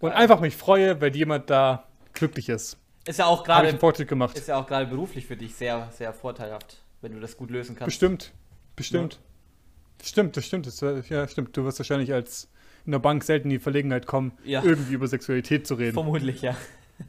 Und 0.01 0.11
einfach 0.11 0.41
mich 0.41 0.57
freue, 0.57 1.01
weil 1.01 1.15
jemand 1.15 1.49
da 1.51 1.87
glücklich 2.13 2.49
ist. 2.49 2.77
Ist 3.07 3.21
ja 3.21 3.27
auch 3.27 3.45
gerade 3.45 3.73
gemacht. 4.07 4.37
ist 4.37 4.49
ja 4.49 4.57
auch 4.57 4.67
gerade 4.67 4.87
beruflich 4.87 5.27
für 5.27 5.37
dich 5.37 5.55
sehr, 5.55 5.89
sehr 5.93 6.13
vorteilhaft, 6.13 6.83
wenn 7.01 7.13
du 7.13 7.21
das 7.21 7.37
gut 7.37 7.51
lösen 7.51 7.77
kannst. 7.77 7.87
Bestimmt. 7.87 8.33
Bestimmt. 8.75 9.21
Stimmt, 10.03 10.37
das 10.37 10.47
stimmt. 10.47 10.67
Das, 10.67 10.81
ja, 11.09 11.29
stimmt. 11.29 11.57
Du 11.57 11.65
wirst 11.65 11.79
wahrscheinlich 11.79 12.13
als 12.13 12.49
in 12.87 12.93
der 12.93 12.99
Bank 12.99 13.25
selten 13.25 13.49
in 13.49 13.51
die 13.51 13.59
Verlegenheit 13.59 14.07
kommen, 14.07 14.33
Ja. 14.45 14.63
irgendwie 14.63 14.95
über 14.95 15.07
Sexualität 15.07 15.67
zu 15.67 15.75
reden. 15.75 15.95
Vermutlich, 15.95 16.43
ja. 16.43 16.55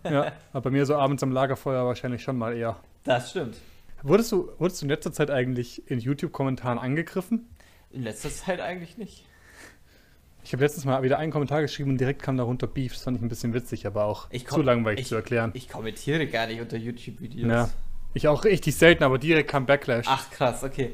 ja, 0.03 0.31
aber 0.53 0.61
bei 0.63 0.69
mir 0.71 0.85
so 0.85 0.95
abends 0.95 1.21
am 1.23 1.31
Lagerfeuer 1.31 1.85
wahrscheinlich 1.85 2.23
schon 2.23 2.37
mal 2.37 2.55
eher. 2.55 2.77
Das 3.03 3.31
stimmt. 3.31 3.57
Wurdest 4.03 4.31
du, 4.31 4.49
wurdest 4.57 4.81
du 4.81 4.85
in 4.85 4.89
letzter 4.89 5.11
Zeit 5.11 5.31
eigentlich 5.31 5.89
in 5.89 5.99
YouTube-Kommentaren 5.99 6.77
angegriffen? 6.79 7.47
In 7.91 8.03
letzter 8.03 8.29
Zeit 8.29 8.59
eigentlich 8.61 8.97
nicht. 8.97 9.25
Ich 10.43 10.53
habe 10.53 10.61
letztens 10.63 10.85
mal 10.85 11.01
wieder 11.01 11.17
einen 11.17 11.31
Kommentar 11.31 11.61
geschrieben 11.61 11.91
und 11.91 11.97
direkt 11.99 12.21
kam 12.21 12.37
darunter 12.37 12.67
Beef. 12.67 12.93
Das 12.93 13.03
fand 13.03 13.17
ich 13.17 13.23
ein 13.23 13.29
bisschen 13.29 13.53
witzig, 13.55 13.87
aber 13.87 14.05
auch 14.05 14.27
Ich 14.29 14.47
zu 14.47 14.61
langweilig 14.61 15.01
ich- 15.01 15.07
zu 15.07 15.15
erklären. 15.15 15.51
Ich 15.55 15.69
kommentiere 15.69 16.27
gar 16.27 16.45
nicht 16.47 16.61
unter 16.61 16.77
YouTube-Videos. 16.77 17.49
ja. 17.49 17.69
Ich 18.13 18.27
auch 18.29 18.45
richtig 18.45 18.75
selten, 18.77 19.03
aber 19.03 19.17
direkt 19.17 19.49
kam 19.49 19.65
Backlash. 19.65 20.05
Ach 20.07 20.29
krass, 20.31 20.63
okay. 20.63 20.93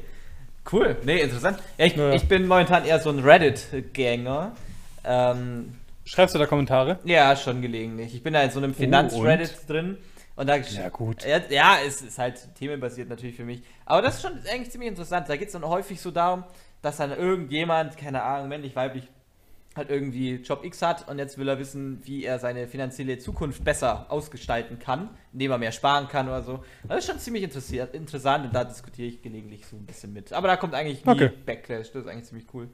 Cool, 0.72 0.96
nee, 1.04 1.20
interessant. 1.20 1.58
Ja, 1.78 1.84
ich, 1.86 1.94
Ja. 1.96 2.12
ich 2.14 2.26
bin 2.28 2.46
momentan 2.48 2.84
eher 2.84 2.98
so 2.98 3.10
ein 3.10 3.18
Reddit-Gänger. 3.20 4.52
Ähm, 5.04 5.74
Schreibst 6.04 6.34
du 6.34 6.38
da 6.38 6.46
Kommentare? 6.46 6.98
ja, 7.04 7.36
schon 7.36 7.62
gelegentlich. 7.62 8.14
Ich 8.14 8.22
bin 8.22 8.32
da 8.32 8.42
in 8.42 8.50
so 8.50 8.58
einem 8.58 8.74
Finanz-Reddit 8.74 9.68
drin. 9.68 9.98
Und 10.34 10.48
da 10.48 10.56
Ja, 10.56 10.88
gut. 10.88 11.24
Ja, 11.24 11.40
ja, 11.50 11.76
es 11.86 12.02
ist 12.02 12.18
halt 12.18 12.54
themenbasiert 12.54 13.08
natürlich 13.08 13.36
für 13.36 13.44
mich. 13.44 13.62
Aber 13.84 14.02
das 14.02 14.16
ist 14.16 14.22
schon 14.22 14.32
eigentlich 14.50 14.70
ziemlich 14.70 14.88
interessant. 14.88 15.28
Da 15.28 15.36
geht 15.36 15.48
es 15.48 15.52
dann 15.52 15.64
häufig 15.64 16.00
so 16.00 16.10
darum, 16.10 16.44
dass 16.80 16.96
dann 16.96 17.10
irgendjemand, 17.10 17.96
keine 17.96 18.22
Ahnung, 18.22 18.48
männlich, 18.48 18.74
weiblich, 18.74 19.08
halt 19.76 19.90
irgendwie 19.90 20.34
Job 20.36 20.64
X 20.64 20.82
hat 20.82 21.08
und 21.08 21.18
jetzt 21.18 21.38
will 21.38 21.48
er 21.48 21.58
wissen, 21.58 22.00
wie 22.04 22.24
er 22.24 22.38
seine 22.38 22.66
finanzielle 22.68 23.18
Zukunft 23.18 23.64
besser 23.64 24.06
ausgestalten 24.10 24.78
kann, 24.78 25.08
indem 25.32 25.50
er 25.50 25.58
mehr 25.58 25.72
sparen 25.72 26.08
kann 26.08 26.28
oder 26.28 26.42
so. 26.42 26.62
Das 26.86 26.98
ist 26.98 27.06
schon 27.06 27.18
ziemlich 27.18 27.42
interessant 27.42 28.44
und 28.44 28.54
da 28.54 28.64
diskutiere 28.64 29.08
ich 29.08 29.22
gelegentlich 29.22 29.64
so 29.66 29.76
ein 29.76 29.86
bisschen 29.86 30.12
mit. 30.12 30.32
Aber 30.32 30.48
da 30.48 30.56
kommt 30.56 30.74
eigentlich 30.74 31.04
nie 31.04 31.12
Okay. 31.12 31.30
Backlash, 31.46 31.90
das 31.92 32.02
ist 32.02 32.08
eigentlich 32.08 32.26
ziemlich 32.26 32.46
cool. 32.52 32.68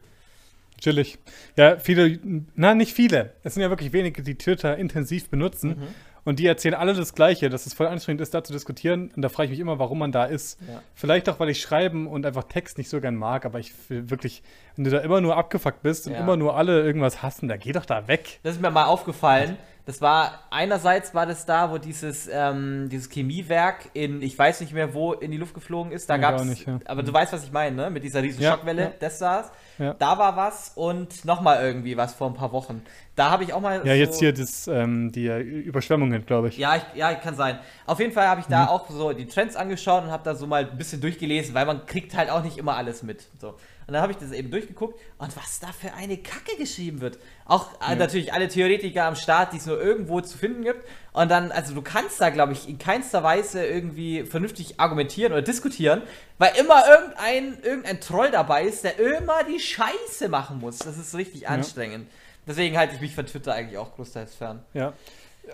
Chillig. 0.80 1.18
Ja, 1.56 1.78
viele, 1.78 2.18
na, 2.54 2.74
nicht 2.74 2.92
viele. 2.94 3.32
Es 3.42 3.54
sind 3.54 3.62
ja 3.62 3.70
wirklich 3.70 3.92
wenige, 3.92 4.22
die 4.22 4.36
Twitter 4.36 4.76
intensiv 4.76 5.28
benutzen. 5.28 5.70
Mhm. 5.70 5.86
Und 6.24 6.38
die 6.40 6.46
erzählen 6.46 6.74
alle 6.74 6.92
das 6.92 7.14
Gleiche, 7.14 7.48
dass 7.48 7.64
es 7.64 7.72
voll 7.72 7.86
anstrengend 7.86 8.20
ist, 8.20 8.34
da 8.34 8.44
zu 8.44 8.52
diskutieren. 8.52 9.10
Und 9.16 9.22
da 9.22 9.30
frage 9.30 9.46
ich 9.46 9.50
mich 9.52 9.60
immer, 9.60 9.78
warum 9.78 9.98
man 9.98 10.12
da 10.12 10.24
ist. 10.26 10.60
Ja. 10.68 10.82
Vielleicht 10.94 11.28
auch, 11.30 11.40
weil 11.40 11.48
ich 11.48 11.60
Schreiben 11.62 12.06
und 12.06 12.26
einfach 12.26 12.44
Text 12.44 12.76
nicht 12.76 12.90
so 12.90 13.00
gern 13.00 13.14
mag. 13.16 13.46
Aber 13.46 13.58
ich 13.60 13.72
will 13.88 14.10
wirklich, 14.10 14.42
wenn 14.76 14.84
du 14.84 14.90
da 14.90 14.98
immer 14.98 15.22
nur 15.22 15.36
abgefuckt 15.38 15.82
bist 15.82 16.06
und 16.06 16.12
Ja. 16.12 16.18
immer 16.20 16.36
nur 16.36 16.54
alle 16.56 16.82
irgendwas 16.82 17.22
hassen, 17.22 17.48
da 17.48 17.56
geh 17.56 17.72
doch 17.72 17.86
da 17.86 18.08
weg. 18.08 18.40
Das 18.42 18.56
ist 18.56 18.60
mir 18.60 18.70
mal 18.70 18.84
aufgefallen. 18.84 19.56
Das 19.88 20.02
war, 20.02 20.40
einerseits 20.50 21.14
war 21.14 21.24
das 21.24 21.46
da, 21.46 21.70
wo 21.70 21.78
dieses, 21.78 22.28
ähm, 22.30 22.90
dieses 22.90 23.08
Chemiewerk 23.08 23.88
in, 23.94 24.20
ich 24.20 24.38
weiß 24.38 24.60
nicht 24.60 24.74
mehr 24.74 24.92
wo, 24.92 25.14
in 25.14 25.30
die 25.30 25.38
Luft 25.38 25.54
geflogen 25.54 25.92
ist. 25.92 26.10
Da 26.10 26.16
Ich 26.16 26.20
gab 26.20 26.38
es, 26.38 26.64
ja. 26.66 26.78
aber 26.84 27.02
du 27.02 27.10
weißt, 27.10 27.32
was 27.32 27.42
ich 27.44 27.52
meine, 27.52 27.74
ne? 27.74 27.88
Mit 27.88 28.04
dieser 28.04 28.22
riesen 28.22 28.42
Ja, 28.42 28.52
Schockwelle, 28.52 28.82
ja. 28.82 28.92
das 29.00 29.18
saß. 29.18 29.50
Ja. 29.78 29.94
Da 29.94 30.18
war 30.18 30.36
was 30.36 30.72
und 30.74 31.24
nochmal 31.24 31.64
irgendwie 31.64 31.96
was 31.96 32.12
vor 32.12 32.26
ein 32.26 32.34
paar 32.34 32.52
Wochen. 32.52 32.82
Da 33.16 33.30
habe 33.30 33.44
ich 33.44 33.54
auch 33.54 33.62
mal 33.62 33.76
Ja, 33.78 33.94
so, 33.94 33.98
jetzt 33.98 34.18
hier 34.18 34.34
das, 34.34 34.68
ähm, 34.68 35.10
die 35.10 35.26
äh, 35.26 35.40
Überschwemmungen, 35.40 36.26
glaube 36.26 36.48
ich. 36.48 36.58
Ja, 36.58 36.76
ich, 36.76 36.82
ja, 36.94 37.14
kann 37.14 37.34
sein. 37.34 37.58
Auf 37.86 37.98
jeden 37.98 38.12
Fall 38.12 38.28
habe 38.28 38.42
ich 38.42 38.46
da 38.46 38.64
Mhm. 38.64 38.68
auch 38.68 38.90
so 38.90 39.14
die 39.14 39.24
Trends 39.26 39.56
angeschaut 39.56 40.02
und 40.04 40.10
habe 40.10 40.22
da 40.22 40.34
so 40.34 40.46
mal 40.46 40.68
ein 40.70 40.76
bisschen 40.76 41.00
durchgelesen, 41.00 41.54
weil 41.54 41.64
man 41.64 41.86
kriegt 41.86 42.14
halt 42.14 42.28
auch 42.28 42.42
nicht 42.44 42.58
immer 42.58 42.76
alles 42.76 43.02
mit. 43.02 43.26
So. 43.40 43.54
Und 43.88 43.94
dann 43.94 44.02
habe 44.02 44.12
ich 44.12 44.18
das 44.18 44.32
eben 44.32 44.50
durchgeguckt 44.50 45.00
und 45.16 45.34
was 45.34 45.60
da 45.60 45.68
für 45.68 45.94
eine 45.94 46.18
Kacke 46.18 46.58
geschrieben 46.58 47.00
wird. 47.00 47.18
Auch 47.46 47.70
äh, 47.80 47.96
natürlich 47.96 48.34
alle 48.34 48.48
Theoretiker 48.48 49.04
am 49.04 49.16
Start, 49.16 49.54
die 49.54 49.56
es 49.56 49.64
nur 49.64 49.80
irgendwo 49.80 50.20
zu 50.20 50.36
finden 50.36 50.62
gibt. 50.62 50.86
Und 51.14 51.30
dann, 51.30 51.50
also 51.50 51.74
du 51.74 51.80
kannst 51.80 52.20
da, 52.20 52.28
glaube 52.28 52.52
ich, 52.52 52.68
in 52.68 52.76
keinster 52.76 53.22
Weise 53.22 53.64
irgendwie 53.64 54.24
vernünftig 54.24 54.78
argumentieren 54.78 55.32
oder 55.32 55.40
diskutieren, 55.40 56.02
weil 56.36 56.52
immer 56.60 56.82
irgendein, 56.86 57.64
irgendein 57.64 57.98
Troll 58.02 58.30
dabei 58.30 58.64
ist, 58.64 58.84
der 58.84 58.98
immer 58.98 59.42
die 59.44 59.58
Scheiße 59.58 60.28
machen 60.28 60.58
muss. 60.60 60.80
Das 60.80 60.98
ist 60.98 61.14
richtig 61.14 61.48
anstrengend. 61.48 62.08
Deswegen 62.46 62.76
halte 62.76 62.94
ich 62.94 63.00
mich 63.00 63.14
von 63.14 63.24
Twitter 63.24 63.54
eigentlich 63.54 63.78
auch 63.78 63.96
großteils 63.96 64.34
fern. 64.34 64.62
Ja. 64.74 64.92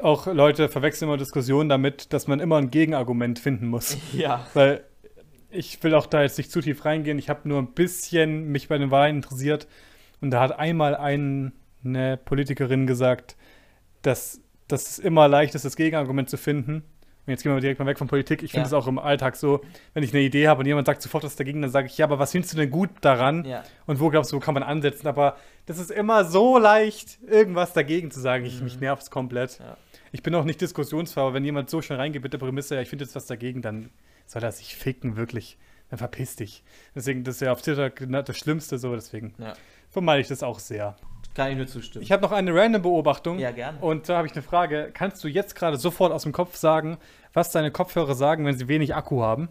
Auch 0.02 0.26
Leute 0.26 0.68
verwechseln 0.68 1.08
immer 1.08 1.18
Diskussionen 1.18 1.68
damit, 1.68 2.12
dass 2.12 2.26
man 2.26 2.40
immer 2.40 2.56
ein 2.56 2.72
Gegenargument 2.72 3.38
finden 3.38 3.68
muss. 3.68 3.96
Ja. 4.12 4.44
Weil 4.54 4.82
ich 5.54 5.82
will 5.82 5.94
auch 5.94 6.06
da 6.06 6.22
jetzt 6.22 6.38
nicht 6.38 6.50
zu 6.50 6.60
tief 6.60 6.84
reingehen. 6.84 7.18
Ich 7.18 7.28
habe 7.28 7.48
nur 7.48 7.58
ein 7.60 7.72
bisschen 7.72 8.48
mich 8.52 8.68
bei 8.68 8.78
den 8.78 8.90
Wahlen 8.90 9.16
interessiert. 9.16 9.66
Und 10.20 10.30
da 10.30 10.40
hat 10.40 10.58
einmal 10.58 10.94
ein, 10.96 11.52
eine 11.84 12.16
Politikerin 12.16 12.86
gesagt, 12.86 13.36
dass, 14.02 14.40
dass 14.68 14.88
es 14.90 14.98
immer 14.98 15.28
leicht 15.28 15.54
ist, 15.54 15.64
das 15.64 15.76
Gegenargument 15.76 16.28
zu 16.30 16.36
finden. 16.36 16.82
Und 17.26 17.30
jetzt 17.30 17.42
gehen 17.42 17.54
wir 17.54 17.60
direkt 17.60 17.78
mal 17.80 17.86
weg 17.86 17.96
von 17.98 18.06
Politik. 18.06 18.42
Ich 18.42 18.50
finde 18.50 18.64
Ja. 18.64 18.66
es 18.66 18.72
auch 18.74 18.86
im 18.86 18.98
Alltag 18.98 19.36
so, 19.36 19.62
wenn 19.94 20.02
ich 20.02 20.12
eine 20.12 20.22
Idee 20.22 20.46
habe 20.48 20.60
und 20.60 20.66
jemand 20.66 20.86
sagt 20.86 21.00
sofort 21.00 21.24
was 21.24 21.36
dagegen, 21.36 21.62
dann 21.62 21.70
sage 21.70 21.86
ich, 21.86 21.96
ja, 21.96 22.04
aber 22.04 22.18
was 22.18 22.32
findest 22.32 22.52
du 22.52 22.58
denn 22.58 22.70
gut 22.70 22.90
daran? 23.00 23.46
Ja. 23.46 23.64
Und 23.86 23.98
wo 23.98 24.10
glaubst 24.10 24.30
du, 24.32 24.36
wo 24.36 24.40
kann 24.40 24.52
man 24.52 24.62
ansetzen? 24.62 25.06
Aber 25.06 25.36
das 25.64 25.78
ist 25.78 25.90
immer 25.90 26.24
so 26.26 26.58
leicht, 26.58 27.18
irgendwas 27.26 27.72
dagegen 27.72 28.10
zu 28.10 28.20
sagen. 28.20 28.44
Ich, 28.44 28.60
Mich 28.60 28.78
nervt 28.78 29.04
es 29.04 29.10
komplett. 29.10 29.58
Mhm. 29.58 29.64
Ja. 29.64 29.76
Ich 30.12 30.22
bin 30.22 30.34
auch 30.34 30.44
nicht 30.44 30.60
diskussionsfrei, 30.60 31.22
aber 31.22 31.32
wenn 31.34 31.44
jemand 31.46 31.70
so 31.70 31.80
schon 31.80 31.96
reingeht 31.96 32.22
mit 32.22 32.32
der 32.34 32.38
Prämisse, 32.38 32.74
ja, 32.76 32.82
ich 32.82 32.90
finde 32.90 33.04
jetzt 33.06 33.16
was 33.16 33.24
dagegen, 33.26 33.62
dann 33.62 33.88
soll 34.26 34.42
er 34.42 34.52
sich 34.52 34.76
ficken, 34.76 35.16
wirklich. 35.16 35.58
Dann 35.90 35.98
verpiss 35.98 36.36
dich. 36.36 36.62
Deswegen, 36.94 37.24
das 37.24 37.36
ist 37.36 37.40
ja 37.42 37.52
auf 37.52 37.62
Twitter 37.62 37.90
genau 37.90 38.22
das 38.22 38.36
Schlimmste 38.38 38.78
so, 38.78 38.94
deswegen 38.94 39.34
Ja. 39.38 39.52
vermeide 39.90 40.20
ich 40.22 40.28
das 40.28 40.42
auch 40.42 40.58
sehr. 40.58 40.96
Kann 41.34 41.50
ich 41.50 41.56
nur 41.56 41.66
zustimmen. 41.66 42.02
Ich 42.04 42.12
habe 42.12 42.22
noch 42.22 42.30
eine 42.32 42.54
random 42.54 42.82
Beobachtung. 42.82 43.38
Ja, 43.40 43.50
gerne. 43.50 43.78
Und 43.80 44.08
da 44.08 44.16
habe 44.18 44.26
ich 44.28 44.32
eine 44.34 44.42
Frage. 44.42 44.90
Kannst 44.94 45.22
du 45.24 45.28
jetzt 45.28 45.54
gerade 45.56 45.76
sofort 45.76 46.12
aus 46.12 46.22
dem 46.22 46.32
Kopf 46.32 46.56
sagen, 46.56 46.96
was 47.32 47.50
deine 47.50 47.70
Kopfhörer 47.72 48.14
sagen, 48.14 48.46
wenn 48.46 48.56
sie 48.56 48.68
wenig 48.68 48.94
Akku 48.94 49.20
haben? 49.22 49.48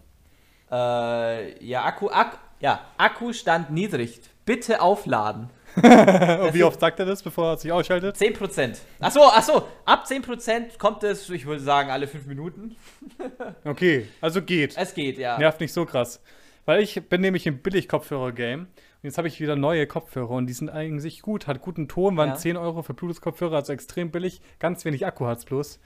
Äh, 0.71 1.63
ja, 1.63 1.83
Akku, 1.83 2.09
Ak 2.09 2.39
ja, 2.59 2.79
Akkustand 2.97 3.69
niedrig. 3.71 4.21
Bitte 4.45 4.81
aufladen. 4.81 5.49
Und 6.43 6.53
wie 6.53 6.63
oft 6.63 6.79
sagt 6.79 6.99
er 6.99 7.05
das, 7.05 7.23
bevor 7.23 7.51
er 7.51 7.57
sich 7.57 7.71
ausschaltet? 7.71 8.15
10%. 8.15 8.77
Achso, 8.99 9.21
achso, 9.23 9.67
ab 9.85 10.05
10% 10.07 10.77
kommt 10.77 11.03
es, 11.03 11.29
ich 11.29 11.45
würde 11.45 11.61
sagen, 11.61 11.89
alle 11.89 12.07
5 12.07 12.25
Minuten. 12.25 12.75
Okay, 13.65 14.07
also 14.21 14.41
geht. 14.41 14.75
Es 14.77 14.93
geht, 14.93 15.17
ja. 15.17 15.37
Nervt 15.37 15.59
nicht 15.59 15.73
so 15.73 15.85
krass. 15.85 16.21
Weil 16.65 16.81
ich 16.81 17.01
bin 17.09 17.21
nämlich 17.21 17.47
im 17.47 17.59
Billig-Kopfhörer-Game. 17.59 18.61
Und 18.61 18.67
jetzt 19.01 19.17
habe 19.17 19.27
ich 19.27 19.39
wieder 19.41 19.55
neue 19.55 19.85
Kopfhörer 19.87 20.31
und 20.31 20.47
die 20.47 20.53
sind 20.53 20.69
eigentlich 20.69 21.21
gut, 21.21 21.47
hat 21.47 21.61
guten 21.61 21.87
Ton, 21.87 22.15
waren 22.15 22.29
Ja. 22.29 22.35
10 22.35 22.57
Euro 22.57 22.83
für 22.83 22.93
Bluetooth-Kopfhörer, 22.93 23.55
also 23.57 23.73
extrem 23.73 24.11
billig. 24.11 24.41
Ganz 24.59 24.85
wenig 24.85 25.05
Akku 25.05 25.25
hat 25.25 25.39
es 25.39 25.45
bloß. 25.45 25.79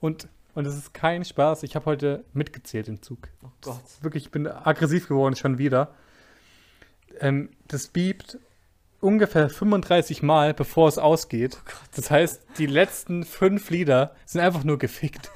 Und, 0.00 0.28
und 0.54 0.66
es 0.66 0.76
ist 0.76 0.94
kein 0.94 1.24
Spaß. 1.24 1.62
Ich 1.62 1.76
habe 1.76 1.86
heute 1.86 2.24
mitgezählt 2.32 2.88
im 2.88 3.02
Zug. 3.02 3.28
Oh 3.44 3.48
Gott. 3.62 3.82
Wirklich, 4.00 4.24
ich 4.24 4.30
bin 4.30 4.46
aggressiv 4.46 5.08
geworden 5.08 5.36
schon 5.36 5.58
wieder. 5.58 5.94
Ähm, 7.20 7.50
das 7.68 7.88
biebt 7.88 8.38
ungefähr 9.00 9.48
35 9.48 10.22
Mal, 10.22 10.54
bevor 10.54 10.88
es 10.88 10.98
ausgeht. 10.98 11.58
das 11.94 12.10
heißt, 12.10 12.46
die 12.58 12.66
letzten 12.66 13.24
fünf 13.24 13.70
Lieder 13.70 14.14
sind 14.24 14.40
einfach 14.40 14.64
nur 14.64 14.78
gefickt. 14.78 15.30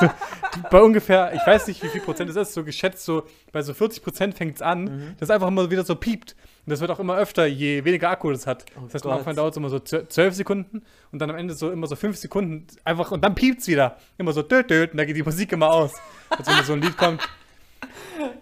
so, 0.00 0.08
bei 0.70 0.80
ungefähr, 0.80 1.32
ich 1.34 1.46
weiß 1.46 1.66
nicht, 1.68 1.82
wie 1.82 1.88
viel 1.88 2.00
Prozent 2.00 2.30
es 2.30 2.36
ist, 2.36 2.54
so 2.54 2.64
geschätzt, 2.64 3.04
so 3.04 3.24
bei 3.52 3.62
so 3.62 3.74
40 3.74 4.02
Prozent 4.02 4.34
fängt 4.36 4.56
es 4.56 4.62
an, 4.62 5.14
dass 5.18 5.30
einfach 5.30 5.48
immer 5.48 5.70
wieder 5.70 5.84
so 5.84 5.94
piept. 5.94 6.34
Und 6.66 6.70
das 6.70 6.80
wird 6.80 6.90
auch 6.90 6.98
immer 6.98 7.16
öfter, 7.16 7.46
je 7.46 7.84
weniger 7.84 8.10
Akku 8.10 8.30
das 8.32 8.46
hat. 8.46 8.64
das 8.74 8.94
heißt, 8.94 9.04
am 9.04 9.10
Gott. 9.10 9.18
Anfang 9.20 9.36
dauert 9.36 9.52
es 9.52 9.56
immer 9.56 9.68
so 9.68 9.78
12 9.78 10.34
Sekunden 10.34 10.82
und 11.12 11.20
dann 11.20 11.30
am 11.30 11.36
Ende 11.36 11.54
so 11.54 11.70
immer 11.70 11.86
so 11.86 11.94
5 11.94 12.16
Sekunden 12.16 12.66
einfach 12.84 13.12
und 13.12 13.24
dann 13.24 13.34
piept 13.34 13.60
es 13.60 13.68
wieder. 13.68 13.96
Immer 14.18 14.32
so 14.32 14.42
död, 14.42 14.68
död, 14.70 14.92
und 14.92 14.96
da 14.98 15.04
geht 15.04 15.16
die 15.16 15.22
Musik 15.22 15.52
immer 15.52 15.70
aus. 15.70 15.92
Als 16.30 16.48
wenn 16.48 16.64
so 16.64 16.72
ein 16.72 16.82
Lied 16.82 16.96
kommt. 16.96 17.22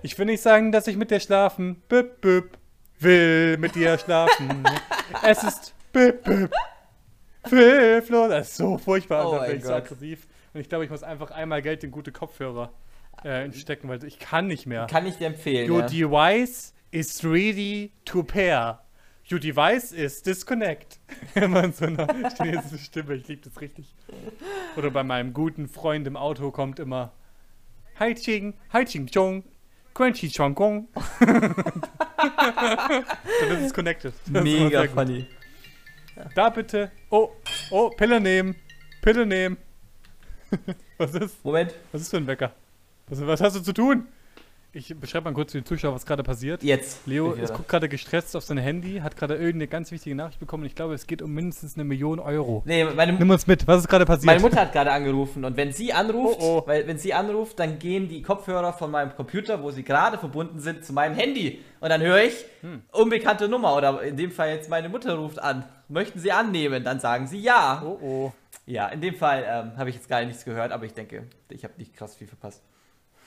Ich 0.03 0.19
will 0.19 0.27
nicht 0.27 0.41
sagen, 0.41 0.73
dass 0.73 0.87
ich 0.87 0.97
mit 0.97 1.11
dir 1.11 1.21
schlafen, 1.21 1.83
büb, 1.89 2.21
büb, 2.21 2.57
will 3.05 3.57
mit 3.59 3.75
dir 3.75 3.99
schlafen. 3.99 4.65
es 5.23 5.43
ist 5.45 5.75
Bip, 5.93 6.25
bip. 6.25 6.53
Pfifflos. 7.47 8.29
Das 8.29 8.49
ist 8.49 8.57
so 8.57 8.79
furchtbar. 8.79 9.29
Oh 9.29 9.37
da 9.37 9.47
bin 9.47 9.59
ich 9.59 9.65
so 9.65 9.75
aggressiv. 9.75 10.27
Und 10.53 10.61
ich 10.61 10.69
glaube, 10.69 10.85
ich 10.85 10.91
muss 10.91 11.03
einfach 11.03 11.31
einmal 11.31 11.63
Geld 11.63 11.85
in 11.85 11.91
gute 11.91 12.11
Kopfhörer 12.11 12.73
äh, 13.23 13.53
stecken, 13.53 13.89
weil 13.89 14.03
ich 14.05 14.19
kann 14.19 14.47
nicht 14.47 14.67
mehr. 14.67 14.87
Kann 14.87 15.07
ich 15.07 15.19
dir 15.19 15.29
empfehlen. 15.29 15.71
Your 15.71 15.81
ja. 15.81 15.87
device 15.87 16.75
is 16.91 17.25
ready 17.25 17.93
to 18.05 18.23
pair. 18.23 18.81
Your 19.31 19.39
device 19.39 19.93
is 19.93 20.23
disconnect. 20.23 20.99
Immer 21.35 21.65
in 21.65 21.73
so 21.73 21.87
einer 21.87 22.07
chinesischen 22.37 22.79
Stimme. 22.79 23.15
Ich 23.15 23.29
liebe 23.29 23.43
das 23.49 23.61
richtig. 23.61 23.95
Oder 24.77 24.91
bei 24.91 25.03
meinem 25.03 25.33
guten 25.33 25.69
Freund 25.69 26.07
im 26.07 26.17
Auto 26.17 26.51
kommt 26.51 26.79
immer 26.79 27.13
Hai 27.99 28.15
Ching, 28.15 28.55
Hai 28.73 28.85
Ching 28.85 29.07
Chong, 29.07 29.45
Chi 29.95 30.29
Chong 30.29 30.55
Gong. 30.55 30.89
Dann 31.21 31.55
ist 33.51 33.67
es 33.67 33.75
connected. 33.75 34.13
Das 34.27 34.43
Mega 34.43 34.89
funny. 34.89 35.27
Da 36.35 36.49
bitte. 36.51 36.91
Oh, 37.11 37.31
oh, 37.71 37.91
Pille 37.91 38.21
nehmen. 38.21 38.57
Pille 39.03 39.27
nehmen. 39.27 39.57
was 40.99 41.15
ist? 41.15 41.45
Moment, 41.45 41.75
Was 41.93 42.03
ist 42.03 42.11
für 42.11 42.19
ein 42.19 42.27
Wecker? 42.27 42.53
Was, 43.09 43.27
was 43.27 43.41
hast 43.41 43.57
du 43.57 43.61
zu 43.61 43.73
tun? 43.73 44.09
Ich 44.77 44.93
beschreibe 44.99 45.27
mal 45.31 45.35
kurz 45.35 45.53
für 45.53 45.59
die 45.59 45.65
Zuschauer, 45.65 45.95
was 45.95 46.05
gerade 46.05 46.25
passiert. 46.25 46.65
jetzt. 46.65 47.07
Leo 47.07 47.31
ist 47.33 47.55
guckt 47.55 47.69
gerade 47.69 47.89
gestresst 47.89 48.35
auf 48.35 48.43
sein 48.43 48.59
Handy, 48.59 48.99
hat 48.99 49.17
gerade 49.17 49.35
irgendeine 49.35 49.69
ganz 49.69 49.93
wichtige 49.93 50.17
Nachricht 50.17 50.41
bekommen 50.41 50.65
ich 50.65 50.75
glaube, 50.75 50.95
es 50.95 51.07
geht 51.07 51.23
um 51.23 51.33
mindestens 51.33 51.77
eine 51.77 51.85
Million 51.85 52.19
Euro. 52.19 52.63
Nee, 52.67 52.83
meine, 52.85 53.13
Nimm 53.13 53.31
uns 53.31 53.47
mit, 53.47 53.69
was 53.69 53.83
ist 53.83 53.89
gerade 53.89 54.05
passiert? 54.05 54.27
meine 54.27 54.41
Mutter 54.41 54.61
hat 54.61 54.73
gerade 54.73 54.91
angerufen 54.91 55.45
und 55.45 55.57
wenn 55.57 55.73
sie 55.73 55.93
anruft, 55.93 56.39
Oh, 56.41 56.63
oh. 56.65 56.67
weil 56.67 56.89
wenn 56.89 56.99
sie 56.99 57.15
anruft, 57.15 57.61
dann 57.61 57.79
gehen 57.79 58.09
die 58.09 58.21
Kopfhörer 58.23 58.73
von 58.73 58.91
meinem 58.91 59.15
Computer, 59.15 59.63
wo 59.63 59.71
sie 59.71 59.85
gerade 59.85 60.19
verbunden 60.19 60.59
sind, 60.59 60.85
zu 60.85 60.93
meinem 60.93 61.15
Handy. 61.15 61.61
Und 61.81 61.91
dann 61.91 62.03
höre 62.03 62.25
ich, 62.25 62.45
Hm. 62.63 62.83
unbekannte 62.91 63.49
Nummer 63.49 63.77
oder 63.77 64.03
in 64.03 64.17
dem 64.17 64.33
Fall 64.33 64.49
jetzt 64.51 64.69
meine 64.69 64.89
Mutter 64.89 65.15
ruft 65.15 65.39
an. 65.39 65.65
Möchten 65.89 66.19
Sie 66.19 66.33
annehmen? 66.33 66.83
Dann 66.83 66.99
sagen 66.99 67.29
sie 67.29 67.39
ja. 67.39 67.81
oh 67.85 67.99
oh. 68.03 68.33
Ja, 68.67 68.89
in 68.89 69.01
dem 69.03 69.15
Fall 69.15 69.45
ähm, 69.47 69.77
habe 69.77 69.91
ich 69.91 69.97
jetzt 69.97 70.09
gar 70.09 70.25
nichts 70.25 70.45
gehört, 70.45 70.73
aber 70.73 70.85
ich 70.87 70.95
denke, 70.95 71.29
ich 71.51 71.63
habe 71.63 71.75
nicht 71.77 71.95
krass 71.95 72.17
viel 72.17 72.27
verpasst. 72.27 72.63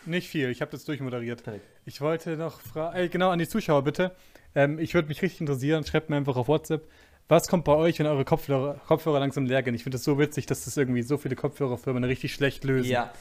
Nicht 0.08 0.30
viel, 0.30 0.50
ich 0.50 0.62
habe 0.62 0.72
das 0.72 0.86
durchmoderiert. 0.86 1.44
Perfekt. 1.44 1.66
Ich 1.86 2.02
wollte 2.02 2.38
noch 2.38 2.60
fragen, 2.62 2.98
äh, 2.98 3.08
genau 3.10 3.30
an 3.30 3.40
die 3.40 3.48
Zuschauer 3.48 3.84
bitte. 3.84 4.16
Ähm, 4.56 4.80
ich 4.80 4.94
würde 4.94 5.08
mich 5.10 5.22
richtig 5.22 5.42
interessieren, 5.42 5.84
schreibt 5.86 6.10
mir 6.10 6.16
einfach 6.16 6.36
auf 6.38 6.48
WhatsApp, 6.48 6.88
was 7.28 7.48
kommt 7.50 7.66
bei 7.66 7.74
euch, 7.74 8.00
wenn 8.00 8.06
eure 8.08 8.24
Kopfhörer, 8.24 8.80
Kopfhörer 8.88 9.20
langsam 9.20 9.46
leer 9.46 9.62
gehen? 9.62 9.76
Ich 9.76 9.84
finde 9.84 9.98
das 9.98 10.06
so 10.06 10.18
witzig, 10.18 10.46
dass 10.46 10.64
das 10.64 10.78
irgendwie 10.78 11.02
so 11.02 11.18
viele 11.18 11.36
Kopfhörerfirmen 11.36 12.04
richtig 12.06 12.34
schlecht 12.34 12.64
lösen. 12.64 12.90
Ja. 12.90 13.12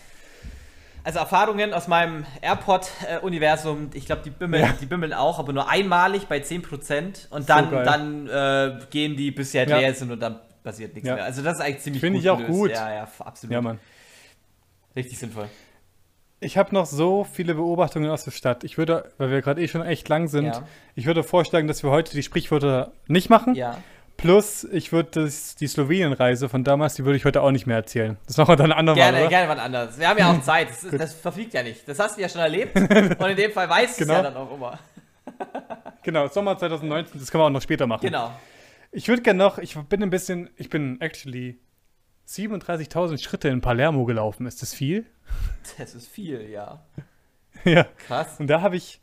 Also 1.03 1.19
Erfahrungen 1.19 1.73
aus 1.73 1.89
meinem 1.89 2.25
AirPod-Universum, 2.41 3.91
ich 3.95 4.07
glaube, 4.07 4.23
die, 4.25 4.31
bimmeln, 4.31 4.63
Ja. 4.65 4.73
die 4.81 4.87
bimmeln 4.87 5.13
auch, 5.13 5.39
aber 5.39 5.53
nur 5.53 5.69
einmalig 5.69 6.27
bei 6.27 6.39
10% 6.41 7.29
und 7.31 7.49
dann, 7.49 7.71
geil. 7.71 7.85
dann 7.85 8.29
äh, 8.29 8.79
gehen 8.91 9.17
die, 9.17 9.31
bis 9.31 9.53
sie 9.53 9.59
halt 9.59 9.71
Ja. 9.71 9.79
leer 9.79 9.95
sind 9.95 10.11
und 10.11 10.21
dann 10.21 10.41
passiert 10.65 10.95
nichts 10.95 11.09
Ja. 11.09 11.15
mehr. 11.17 11.25
Also 11.25 11.43
das 11.43 11.55
ist 11.59 11.61
eigentlich 11.61 11.83
ziemlich 11.83 12.01
Finde 12.01 12.19
ich 12.21 12.31
auch 12.31 12.39
gelöst. 12.39 12.53
gut. 12.53 12.71
Ja, 12.71 12.93
ja, 12.95 13.09
absolut. 13.21 13.53
Ja, 13.53 13.61
Mann. 13.61 13.79
Richtig 14.97 15.19
sinnvoll. 15.19 15.49
Ich 16.41 16.59
habe 16.59 16.75
noch 16.75 16.85
so 16.87 17.25
viele 17.25 17.55
Beobachtungen 17.55 18.11
aus 18.11 18.25
der 18.25 18.31
Stadt. 18.31 18.63
Ich 18.65 18.77
würde, 18.77 19.11
weil 19.19 19.31
wir 19.31 19.41
gerade 19.41 19.63
eh 19.63 19.69
schon 19.69 19.83
echt 19.83 20.09
lang 20.09 20.29
sind, 20.29 20.47
Ja. 20.47 20.63
ich 20.95 21.07
würde 21.07 21.23
vorschlagen, 21.23 21.67
dass 21.67 21.83
wir 21.83 21.91
heute 21.91 22.13
die 22.13 22.23
Sprichwörter 22.23 22.93
nicht 23.09 23.31
machen. 23.31 23.55
Ja. 23.55 23.79
Plus, 24.19 24.65
ich 24.65 24.93
würde 24.93 25.31
die 25.61 25.67
Slowenien-Reise 25.67 26.49
von 26.49 26.65
damals, 26.65 26.95
die 26.95 27.05
würde 27.05 27.17
ich 27.19 27.25
heute 27.27 27.43
auch 27.43 27.51
nicht 27.51 27.67
mehr 27.67 27.77
erzählen. 27.77 28.17
Das 28.27 28.37
machen 28.39 28.49
wir 28.51 28.57
dann 28.57 28.73
andermal, 28.73 29.03
Gerne, 29.03 29.21
oder? 29.21 29.29
gerne 29.29 29.49
wann 29.49 29.59
anders. 29.59 29.99
Wir 29.99 30.09
haben 30.09 30.19
ja 30.19 30.31
auch 30.33 30.41
Zeit. 30.43 30.69
Das, 30.71 30.87
das 30.91 31.15
verfliegt 31.15 31.53
ja 31.55 31.63
nicht. 31.63 31.87
Das 31.87 31.99
hast 31.99 32.17
du 32.17 32.23
ja 32.23 32.29
schon 32.29 32.41
erlebt. 32.41 32.75
Und 32.77 32.91
in 33.31 33.37
dem 33.37 33.53
Fall 33.53 33.69
weißt 33.69 33.99
du 33.99 34.03
es 34.05 34.09
Genau. 34.09 34.15
ja 34.19 34.23
dann 34.23 34.37
auch 34.37 34.53
immer. 34.55 34.79
Genau, 36.03 36.29
Sommer 36.29 36.57
2019, 36.57 37.19
das 37.21 37.33
können 37.33 37.43
wir 37.43 37.47
auch 37.47 37.51
noch 37.51 37.61
später 37.63 37.87
machen. 37.89 38.03
Genau. 38.07 38.31
Ich 38.93 39.09
würde 39.09 39.23
gerne 39.23 39.39
noch, 39.39 39.59
ich 39.59 39.75
bin 39.77 40.03
ein 40.05 40.09
bisschen, 40.11 40.49
ich 40.57 40.71
bin 40.71 41.01
actually 41.01 41.59
37.000 42.29 43.23
Schritte 43.23 43.49
in 43.49 43.61
Palermo 43.61 44.05
gelaufen. 44.05 44.47
Ist 44.47 44.63
das 44.63 44.75
viel? 44.75 45.07
Das 45.79 45.95
ist 45.95 46.07
viel, 46.09 46.49
ja. 46.49 46.85
ja. 47.65 47.85
Krass. 48.07 48.39
Und 48.39 48.47
da 48.47 48.61
habe 48.61 48.77
ich, 48.77 49.01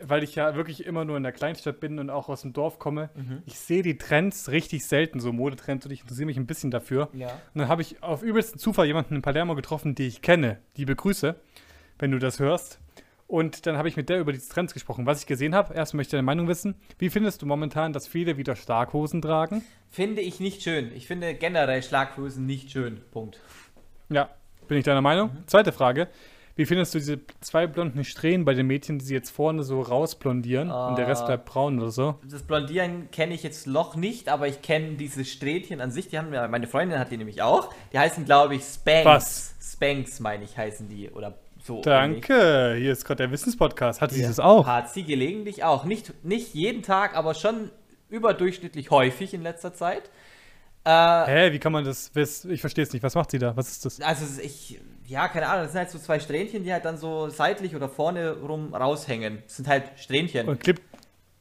weil 0.00 0.22
ich 0.22 0.36
ja 0.36 0.54
wirklich 0.54 0.86
immer 0.86 1.04
nur 1.04 1.16
in 1.16 1.24
der 1.24 1.32
Kleinstadt 1.32 1.80
bin 1.80 1.98
und 1.98 2.08
auch 2.10 2.28
aus 2.28 2.42
dem 2.42 2.52
Dorf 2.52 2.78
komme, 2.78 3.10
Mhm. 3.16 3.42
ich 3.46 3.58
sehe 3.58 3.82
die 3.82 3.98
Trends 3.98 4.48
richtig 4.50 4.86
selten, 4.86 5.18
so 5.18 5.32
Modetrends, 5.32 5.84
und 5.86 5.92
ich 5.92 6.02
interessiere 6.02 6.26
mich 6.26 6.36
ein 6.36 6.46
bisschen 6.46 6.70
dafür. 6.70 7.08
Ja. 7.12 7.30
Und 7.54 7.60
dann 7.62 7.68
habe 7.68 7.82
ich 7.82 8.02
auf 8.02 8.22
übelsten 8.22 8.58
Zufall 8.60 8.86
jemanden 8.86 9.16
in 9.16 9.22
Palermo 9.22 9.56
getroffen, 9.56 9.94
die 9.96 10.06
ich 10.06 10.22
kenne. 10.22 10.58
Die 10.76 10.84
begrüße, 10.84 11.34
wenn 11.98 12.12
du 12.12 12.18
das 12.20 12.38
hörst. 12.38 12.78
Und 13.28 13.66
dann 13.66 13.76
habe 13.76 13.88
ich 13.88 13.96
mit 13.96 14.08
der 14.08 14.20
über 14.20 14.32
die 14.32 14.38
Trends 14.38 14.72
gesprochen. 14.72 15.04
Was 15.04 15.20
ich 15.20 15.26
gesehen 15.26 15.54
habe, 15.54 15.74
erst 15.74 15.92
möchte 15.92 16.08
ich 16.08 16.12
deine 16.12 16.22
Meinung 16.22 16.48
wissen. 16.48 16.74
Wie 16.98 17.10
findest 17.10 17.42
du 17.42 17.46
momentan, 17.46 17.92
dass 17.92 18.08
viele 18.08 18.38
wieder 18.38 18.56
Starkhosen 18.56 19.20
tragen? 19.20 19.62
Finde 19.90 20.22
ich 20.22 20.40
nicht 20.40 20.62
schön. 20.62 20.90
Ich 20.94 21.06
finde 21.06 21.34
generell 21.34 21.82
Schlaghosen 21.82 22.46
nicht 22.46 22.70
schön. 22.70 23.02
Punkt. 23.12 23.38
Ja, 24.08 24.30
bin 24.66 24.78
ich 24.78 24.84
deiner 24.84 25.02
Meinung. 25.02 25.30
Zweite 25.46 25.72
Frage. 25.72 26.08
Wie 26.56 26.64
findest 26.64 26.94
du 26.94 26.98
diese 26.98 27.20
zwei 27.40 27.66
blonden 27.68 28.02
Strähnen 28.02 28.44
bei 28.46 28.54
den 28.54 28.66
Mädchen, 28.66 28.98
die 28.98 29.04
sie 29.04 29.14
jetzt 29.14 29.30
vorne 29.30 29.62
so 29.62 29.80
rausblondieren 29.82 30.70
und 30.72 30.96
der 30.96 31.06
Rest 31.06 31.22
Ah. 31.22 31.26
bleibt 31.26 31.44
braun 31.44 31.78
oder 31.78 31.90
so? 31.90 32.16
Das 32.28 32.42
Blondieren 32.42 33.10
kenne 33.12 33.34
ich 33.34 33.42
jetzt 33.44 33.66
noch 33.66 33.94
nicht, 33.94 34.28
aber 34.30 34.48
ich 34.48 34.60
kenne 34.62 34.94
diese 34.96 35.24
Strähnchen 35.26 35.80
an 35.82 35.90
sich. 35.92 36.08
Die 36.08 36.18
haben 36.18 36.30
meine 36.30 36.66
Freundin 36.66 36.98
hat 36.98 37.12
die 37.12 37.16
nämlich 37.18 37.42
auch. 37.42 37.72
Die 37.92 37.98
heißen, 37.98 38.24
glaube 38.24 38.56
ich, 38.56 38.62
Spanks. 38.64 39.04
Was? 39.04 39.54
Spanks, 39.74 40.18
meine 40.18 40.42
ich, 40.44 40.56
heißen 40.56 40.88
die. 40.88 41.10
Oder 41.10 41.38
so. 41.68 41.74
ähnlich. 41.74 41.84
Danke. 42.26 42.74
Hier 42.78 42.92
ist 42.92 43.04
gerade 43.04 43.18
der 43.18 43.30
Wissenspodcast. 43.30 44.00
Hat 44.00 44.10
sie 44.10 44.22
das 44.22 44.40
auch? 44.40 44.66
Hat 44.66 44.90
sie 44.90 45.04
gelegentlich 45.04 45.62
auch. 45.62 45.84
Nicht, 45.84 46.24
nicht 46.24 46.54
jeden 46.54 46.82
Tag, 46.82 47.16
aber 47.16 47.34
schon 47.34 47.70
überdurchschnittlich 48.08 48.90
häufig 48.90 49.34
in 49.34 49.42
letzter 49.42 49.72
Zeit. 49.74 50.10
Äh, 50.84 50.90
Hä, 50.90 51.52
wie 51.52 51.58
kann 51.58 51.72
man 51.72 51.84
das? 51.84 52.10
Ich 52.16 52.60
verstehe 52.60 52.84
es 52.84 52.92
nicht. 52.92 53.02
Was 53.02 53.14
macht 53.14 53.30
sie 53.30 53.38
da? 53.38 53.56
Was 53.56 53.68
ist 53.68 53.84
das? 53.84 54.00
also 54.00 54.40
ich, 54.40 54.80
ja, 55.06 55.28
keine 55.28 55.46
Ahnung, 55.48 55.64
das 55.64 55.72
sind 55.72 55.80
halt 55.80 55.90
so 55.90 55.98
zwei 55.98 56.18
Strähnchen, 56.18 56.64
die 56.64 56.72
halt 56.72 56.84
dann 56.84 56.96
so 56.96 57.28
seitlich 57.28 57.76
oder 57.76 57.88
vorne 57.88 58.36
rum 58.40 58.74
raushängen. 58.74 59.42
Das 59.44 59.56
sind 59.56 59.68
halt 59.68 59.84
Strähnchen. 59.96 60.48
Und 60.48 60.60
klippt, 60.60 60.82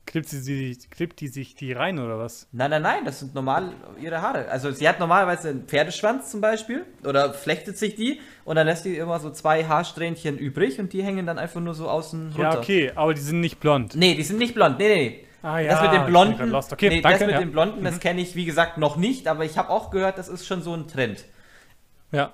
klippt, 0.07 0.29
sie, 0.29 0.39
sie, 0.39 0.77
klippt 0.89 1.19
die 1.19 1.27
sich 1.27 1.53
die 1.53 1.73
rein 1.73 1.99
oder 1.99 2.17
was? 2.17 2.47
Nein, 2.51 2.71
nein, 2.71 2.81
nein, 2.81 3.05
das 3.05 3.19
sind 3.19 3.35
normal 3.35 3.73
ihre 4.01 4.21
Haare. 4.21 4.49
Also 4.49 4.71
sie 4.71 4.87
hat 4.87 4.99
normalerweise 4.99 5.49
einen 5.49 5.67
Pferdeschwanz 5.67 6.31
zum 6.31 6.41
Beispiel 6.41 6.85
oder 7.03 7.33
flechtet 7.33 7.77
sich 7.77 7.95
die 7.95 8.19
und 8.45 8.55
dann 8.55 8.65
lässt 8.65 8.85
die 8.85 8.97
immer 8.97 9.19
so 9.19 9.29
zwei 9.29 9.65
Haarsträhnchen 9.65 10.39
übrig 10.39 10.79
und 10.79 10.93
die 10.93 11.03
hängen 11.03 11.27
dann 11.27 11.37
einfach 11.37 11.61
nur 11.61 11.75
so 11.75 11.87
außen 11.87 12.31
runter. 12.31 12.41
Ja, 12.41 12.57
okay, 12.57 12.91
aber 12.95 13.13
die 13.13 13.21
sind 13.21 13.41
nicht 13.41 13.59
blond. 13.59 13.95
Nee, 13.95 14.15
die 14.15 14.23
sind 14.23 14.39
nicht 14.39 14.55
blond. 14.55 14.79
Nee, 14.79 14.87
nee, 14.87 15.09
nee. 15.09 15.23
Ah 15.43 15.61
das 15.61 15.81
mit 15.81 15.91
dem 15.91 16.01
bin 16.01 16.09
Blonden. 16.09 16.55
Okay, 16.55 16.89
nee, 16.89 17.01
danke. 17.01 17.19
das 17.19 17.27
mit 17.27 17.35
ja. 17.35 17.39
dem 17.39 17.51
Blonden, 17.51 17.83
das 17.83 17.99
kenne 17.99 18.21
ich 18.21 18.35
wie 18.35 18.45
gesagt 18.45 18.77
noch 18.79 18.97
nicht, 18.97 19.27
aber 19.27 19.45
ich 19.45 19.57
habe 19.57 19.69
auch 19.69 19.91
gehört, 19.91 20.17
das 20.17 20.29
ist 20.29 20.47
schon 20.47 20.63
so 20.63 20.73
ein 20.73 20.87
Trend. 20.87 21.25
Ja. 22.11 22.33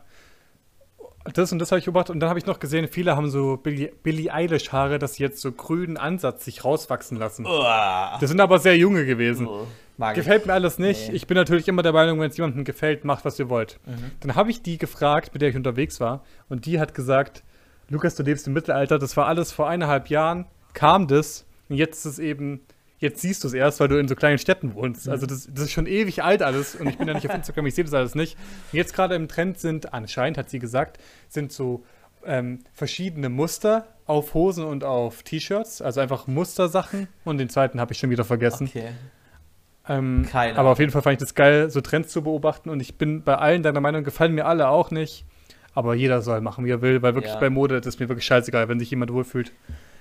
Das 1.34 1.52
und 1.52 1.60
das 1.60 1.72
habe 1.72 1.80
ich 1.80 1.86
beobachtet. 1.86 2.14
Und 2.14 2.20
dann 2.20 2.30
habe 2.30 2.40
ich 2.40 2.46
noch 2.46 2.60
gesehen, 2.60 2.88
viele 2.90 3.16
haben 3.16 3.30
so 3.30 3.58
Billie, 3.58 3.92
Billie 4.04 4.34
Eilish 4.34 4.72
Haare, 4.72 5.00
dass 5.00 5.16
sie 5.16 5.24
jetzt 5.24 5.40
so 5.40 5.52
grünen 5.52 5.96
Ansatz 5.96 6.44
sich 6.44 6.66
rauswachsen 6.66 7.18
lassen. 7.18 7.46
Uah. 7.46 8.18
Das 8.20 8.30
sind 8.30 8.42
aber 8.42 8.60
sehr 8.60 8.78
junge 8.78 9.06
gewesen. 9.06 9.48
Ich. 9.48 10.14
Gefällt 10.16 10.46
mir 10.46 10.54
alles 10.54 10.80
nicht. 10.80 11.10
Nee. 11.10 11.16
Ich 11.16 11.28
bin 11.28 11.36
natürlich 11.36 11.68
immer 11.68 11.84
der 11.84 11.94
Meinung, 11.94 12.20
wenn 12.20 12.30
es 12.30 12.36
jemandem 12.36 12.66
gefällt, 12.66 13.06
macht, 13.06 13.26
was 13.26 13.40
ihr 13.40 13.48
wollt. 13.48 13.80
Mhm. 13.86 14.12
Dann 14.22 14.36
habe 14.36 14.50
ich 14.52 14.62
die 14.62 14.78
gefragt, 14.78 15.34
mit 15.34 15.42
der 15.42 15.50
ich 15.50 15.56
unterwegs 15.56 16.00
war. 16.00 16.24
Und 16.50 16.66
die 16.66 16.80
hat 16.80 16.94
gesagt, 16.94 17.44
Lukas, 17.90 18.16
du 18.16 18.24
lebst 18.24 18.48
im 18.48 18.54
Mittelalter. 18.54 19.00
Das 19.00 19.16
war 19.16 19.28
alles 19.28 19.52
vor 19.52 19.70
eineinhalb 19.70 20.10
Jahren, 20.10 20.46
kam 20.74 21.08
das. 21.08 21.46
Und 21.70 21.78
jetzt 21.78 22.00
ist 22.00 22.14
es 22.14 22.20
eben, 22.20 22.62
jetzt 23.04 23.22
siehst 23.22 23.44
du 23.44 23.48
es 23.48 23.54
erst, 23.54 23.80
weil 23.80 23.88
du 23.90 24.00
in 24.00 24.08
so 24.08 24.16
kleinen 24.16 24.40
Städten 24.40 24.74
wohnst. 24.74 25.08
Also 25.08 25.28
das, 25.28 25.48
das 25.54 25.66
ist 25.66 25.72
schon 25.72 25.86
ewig 25.86 26.24
alt 26.24 26.42
alles. 26.42 26.74
Und 26.76 26.88
ich 26.88 26.98
bin 26.98 27.08
ja 27.08 27.14
nicht 27.14 27.30
auf 27.30 27.36
Instagram, 27.36 27.68
ich 27.68 27.76
sehe 27.76 27.84
das 27.84 27.94
alles 27.94 28.16
nicht. 28.16 28.36
Und 28.72 28.78
jetzt 28.78 28.96
gerade 28.96 29.14
im 29.14 29.28
Trend 29.28 29.60
sind, 29.60 29.94
anscheinend 29.94 30.38
hat 30.40 30.50
sie 30.50 30.58
gesagt, 30.60 30.98
sind 31.30 31.52
so 31.52 31.84
ähm, 32.26 32.60
verschiedene 32.74 33.30
Muster 33.30 33.86
auf 34.06 34.34
Hosen 34.34 34.64
und 34.66 34.84
auf 34.84 35.22
T-Shirts. 35.24 35.82
Also 35.82 36.00
einfach 36.02 36.26
Mustersachen. 36.26 37.08
Und 37.26 37.38
den 37.38 37.50
zweiten 37.50 37.80
habe 37.80 37.94
ich 37.94 38.00
schon 38.00 38.10
wieder 38.10 38.24
vergessen. 38.24 38.68
Okay. 38.68 38.90
Ähm, 39.88 40.26
Keine 40.32 40.58
aber 40.58 40.70
auf 40.72 40.80
jeden 40.80 40.92
Fall 40.92 41.02
fand 41.02 41.14
ich 41.14 41.20
das 41.20 41.36
geil, 41.36 41.70
so 41.70 41.82
Trends 41.82 42.12
zu 42.12 42.24
beobachten. 42.24 42.70
Und 42.70 42.80
ich 42.80 42.98
bin 42.98 43.24
bei 43.24 43.36
allen 43.36 43.64
deiner 43.64 43.82
Meinung, 43.82 44.04
gefallen 44.04 44.34
mir 44.34 44.46
alle 44.46 44.70
auch 44.70 44.92
nicht. 44.92 45.26
Aber 45.76 45.96
jeder 45.96 46.22
soll 46.22 46.40
machen, 46.42 46.66
wie 46.66 46.70
er 46.72 46.82
will, 46.82 47.02
weil 47.02 47.16
wirklich 47.16 47.34
Ja. 47.34 47.40
bei 47.40 47.50
Mode 47.50 47.82
das 47.82 47.96
ist 47.96 48.00
mir 48.00 48.08
wirklich 48.08 48.26
scheißegal, 48.26 48.70
wenn 48.70 48.80
sich 48.80 48.92
jemand 48.92 49.12
wohlfühlt. 49.12 49.52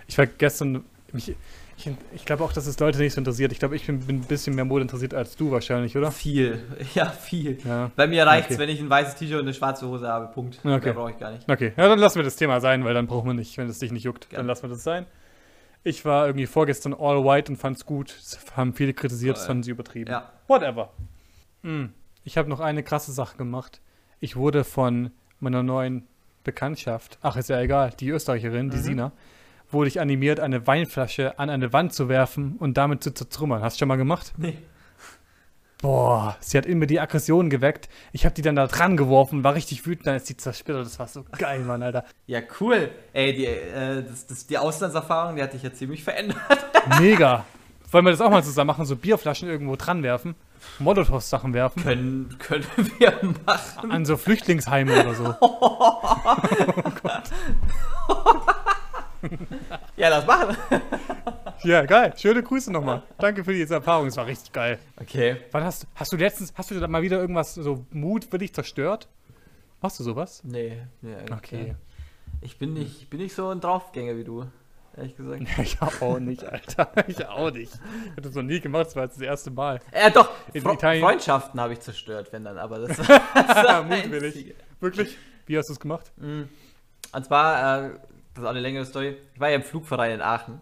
Ich 0.06 0.18
war 0.18 0.26
gestern, 0.26 0.84
mich, 1.12 1.34
ich, 1.76 1.90
ich 2.14 2.24
glaube 2.24 2.44
auch, 2.44 2.52
dass 2.52 2.66
es 2.66 2.78
Leute 2.78 2.98
nicht 2.98 3.14
so 3.14 3.20
interessiert. 3.20 3.52
Ich 3.52 3.58
glaube, 3.58 3.76
ich 3.76 3.86
bin, 3.86 4.00
bin 4.00 4.16
ein 4.20 4.24
bisschen 4.24 4.54
mehr 4.54 4.64
Mode 4.64 4.82
interessiert 4.82 5.14
als 5.14 5.36
du 5.36 5.50
wahrscheinlich, 5.50 5.96
oder? 5.96 6.10
Viel. 6.12 6.62
Ja, 6.94 7.06
viel. 7.10 7.58
Ja. 7.64 7.90
Bei 7.96 8.06
mir 8.06 8.26
reicht 8.26 8.50
es, 8.50 8.56
Okay. 8.56 8.62
wenn 8.62 8.68
ich 8.70 8.80
ein 8.80 8.90
weißes 8.90 9.14
T-Shirt 9.16 9.36
und 9.38 9.46
eine 9.46 9.54
schwarze 9.54 9.86
Hose 9.88 10.08
habe. 10.08 10.26
Punkt. 10.32 10.58
Okay. 10.64 10.68
Mehr 10.86 10.92
brauche 10.94 11.10
ich 11.10 11.18
gar 11.18 11.30
nicht. 11.32 11.50
Okay, 11.50 11.72
ja, 11.76 11.88
dann 11.88 11.98
lassen 11.98 12.16
wir 12.16 12.24
das 12.24 12.36
Thema 12.36 12.60
sein, 12.60 12.84
weil 12.84 12.94
dann 12.94 13.06
brauchen 13.06 13.26
wir 13.28 13.34
nicht, 13.34 13.56
wenn 13.58 13.68
es 13.68 13.78
dich 13.78 13.92
nicht 13.92 14.04
juckt, 14.04 14.28
Gerne. 14.30 14.40
dann 14.40 14.46
lassen 14.46 14.62
wir 14.64 14.70
das 14.70 14.82
sein. 14.84 15.06
Ich 15.84 16.04
war 16.04 16.26
irgendwie 16.26 16.46
vorgestern 16.46 16.94
all 16.94 17.24
white 17.24 17.50
und 17.50 17.56
fand's 17.56 17.84
gut. 17.84 18.14
Das 18.20 18.38
haben 18.56 18.72
viele 18.74 18.94
kritisiert, 18.94 19.36
das 19.36 19.46
fanden 19.46 19.62
sie 19.64 19.72
übertrieben. 19.72 20.10
Ja. 20.10 20.30
Whatever. 20.46 20.92
Hm. 21.62 21.92
Ich 22.24 22.38
habe 22.38 22.48
noch 22.48 22.60
eine 22.60 22.82
krasse 22.84 23.10
Sache 23.12 23.36
gemacht. 23.36 23.80
Ich 24.20 24.36
wurde 24.36 24.62
von 24.62 25.10
meiner 25.40 25.64
neuen 25.64 26.06
Bekanntschaft, 26.44 27.18
ach 27.22 27.36
ist 27.36 27.48
ja 27.48 27.60
egal, 27.60 27.92
die 27.98 28.10
Österreicherin, 28.10 28.70
die 28.70 28.76
Mhm. 28.76 28.82
Sina, 28.82 29.12
wurde 29.72 29.88
ich 29.88 30.00
animiert, 30.00 30.40
eine 30.40 30.66
Weinflasche 30.66 31.38
an 31.38 31.50
eine 31.50 31.72
Wand 31.72 31.92
zu 31.92 32.08
werfen 32.08 32.56
und 32.58 32.76
damit 32.76 33.02
zu 33.02 33.12
zertrümmern. 33.12 33.62
Hast 33.62 33.76
du 33.76 33.80
schon 33.80 33.88
mal 33.88 33.96
gemacht? 33.96 34.32
Nee. 34.36 34.58
Boah, 35.82 36.36
sie 36.38 36.56
hat 36.56 36.64
in 36.64 36.78
mir 36.78 36.86
die 36.86 37.00
Aggression 37.00 37.50
geweckt. 37.50 37.88
Ich 38.12 38.24
habe 38.24 38.36
die 38.36 38.42
dann 38.42 38.54
da 38.54 38.68
dran 38.68 38.96
geworfen, 38.96 39.42
war 39.42 39.56
richtig 39.56 39.84
wütend, 39.84 40.06
dann 40.06 40.14
ist 40.14 40.28
die 40.28 40.36
zersplittert. 40.36 40.86
Das 40.86 41.00
war 41.00 41.08
so 41.08 41.24
geil, 41.36 41.58
Mann, 41.60 41.82
Alter. 41.82 42.04
Ja, 42.28 42.38
cool. 42.60 42.88
Ey, 43.12 43.34
die, 43.34 43.46
äh, 43.46 44.04
das, 44.04 44.28
das, 44.28 44.46
die 44.46 44.58
Auslandserfahrung, 44.58 45.34
die 45.34 45.42
hat 45.42 45.52
dich 45.52 45.64
ja 45.64 45.72
ziemlich 45.72 46.04
verändert. 46.04 46.38
Mega. 47.00 47.44
Wollen 47.90 48.04
wir 48.04 48.12
das 48.12 48.20
auch 48.20 48.30
mal 48.30 48.44
zusammen 48.44 48.68
machen? 48.68 48.86
So 48.86 48.94
Bierflaschen 48.94 49.48
irgendwo 49.48 49.74
dran 49.74 50.04
werfen? 50.04 50.36
Molotow-Sachen 50.78 51.52
werfen? 51.52 51.82
können, 51.82 52.36
können 52.38 52.64
wir 52.98 53.18
machen. 53.44 53.90
An 53.90 54.06
so 54.06 54.16
Flüchtlingsheime 54.16 54.92
oder 54.92 55.14
so. 55.14 55.34
Ja, 59.96 60.08
lass 60.08 60.26
machen. 60.26 60.56
Ja, 61.64 61.84
geil. 61.86 62.12
Schöne 62.16 62.42
Grüße 62.42 62.72
nochmal. 62.72 63.04
Danke 63.18 63.44
für 63.44 63.52
diese 63.52 63.74
Erfahrung. 63.74 64.08
Es 64.08 64.16
war 64.16 64.26
richtig 64.26 64.52
geil. 64.52 64.80
Okay. 65.00 65.36
Wann 65.52 65.62
hast, 65.62 65.86
hast 65.94 66.12
du 66.12 66.16
letztens, 66.16 66.52
hast 66.56 66.72
du 66.72 66.80
da 66.80 66.88
mal 66.88 67.02
wieder 67.02 67.20
irgendwas 67.20 67.54
so 67.54 67.86
mutwillig 67.90 68.52
zerstört? 68.52 69.06
Machst 69.80 70.00
du 70.00 70.04
sowas? 70.04 70.42
Nee, 70.44 70.82
nee 71.02 71.14
Okay. 71.30 71.76
Ich 72.40 72.58
bin 72.58 72.72
nicht, 72.72 73.02
ich 73.02 73.08
bin 73.10 73.20
nicht 73.20 73.32
so 73.34 73.48
ein 73.50 73.60
Draufgänger 73.60 74.16
wie 74.16 74.24
du, 74.24 74.44
ehrlich 74.96 75.16
gesagt. 75.16 75.42
Ich 75.58 75.80
auch 75.80 76.18
nicht, 76.18 76.42
Alter. 76.44 76.90
Ich 77.06 77.24
auch 77.28 77.52
nicht. 77.52 77.72
Ich 78.06 78.10
hab 78.16 78.22
das 78.24 78.34
noch 78.34 78.42
nie 78.42 78.58
gemacht, 78.58 78.86
das 78.86 78.96
war 78.96 79.04
jetzt 79.04 79.16
das 79.18 79.22
erste 79.22 79.52
Mal. 79.52 79.78
Äh, 79.92 80.10
doch, 80.10 80.30
In 80.52 80.62
Fre 80.62 80.72
Italien- 80.74 81.04
Freundschaften 81.04 81.60
habe 81.60 81.74
ich 81.74 81.80
zerstört, 81.80 82.32
wenn 82.32 82.42
dann, 82.42 82.58
aber 82.58 82.80
das 82.80 82.98
war 83.08 83.20
das 83.34 83.84
Mutwillig. 83.84 84.24
Einzige. 84.34 84.54
Wirklich? 84.80 85.16
Wie 85.46 85.56
hast 85.56 85.68
du 85.68 85.74
es 85.74 85.78
gemacht? 85.80 86.10
Und 86.18 87.24
zwar, 87.24 87.84
äh, 87.84 87.90
das 88.34 88.42
ist 88.42 88.46
auch 88.46 88.50
eine 88.50 88.60
längere 88.60 88.84
Story. 88.84 89.16
Ich 89.34 89.40
war 89.40 89.50
ja 89.50 89.56
im 89.56 89.62
Flugverein 89.62 90.12
in 90.12 90.22
Aachen 90.22 90.60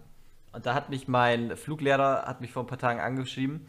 und 0.53 0.67
da 0.67 0.75
hat 0.75 0.91
mich 0.91 1.09
mein 1.09 1.57
Fluglehrer, 1.57 2.25
hat 2.27 2.41
mich 2.41 2.53
vor 2.53 2.65
ein 2.65 2.67
paar 2.67 2.79
Tagen 2.79 3.01
angeschrieben, 3.01 3.67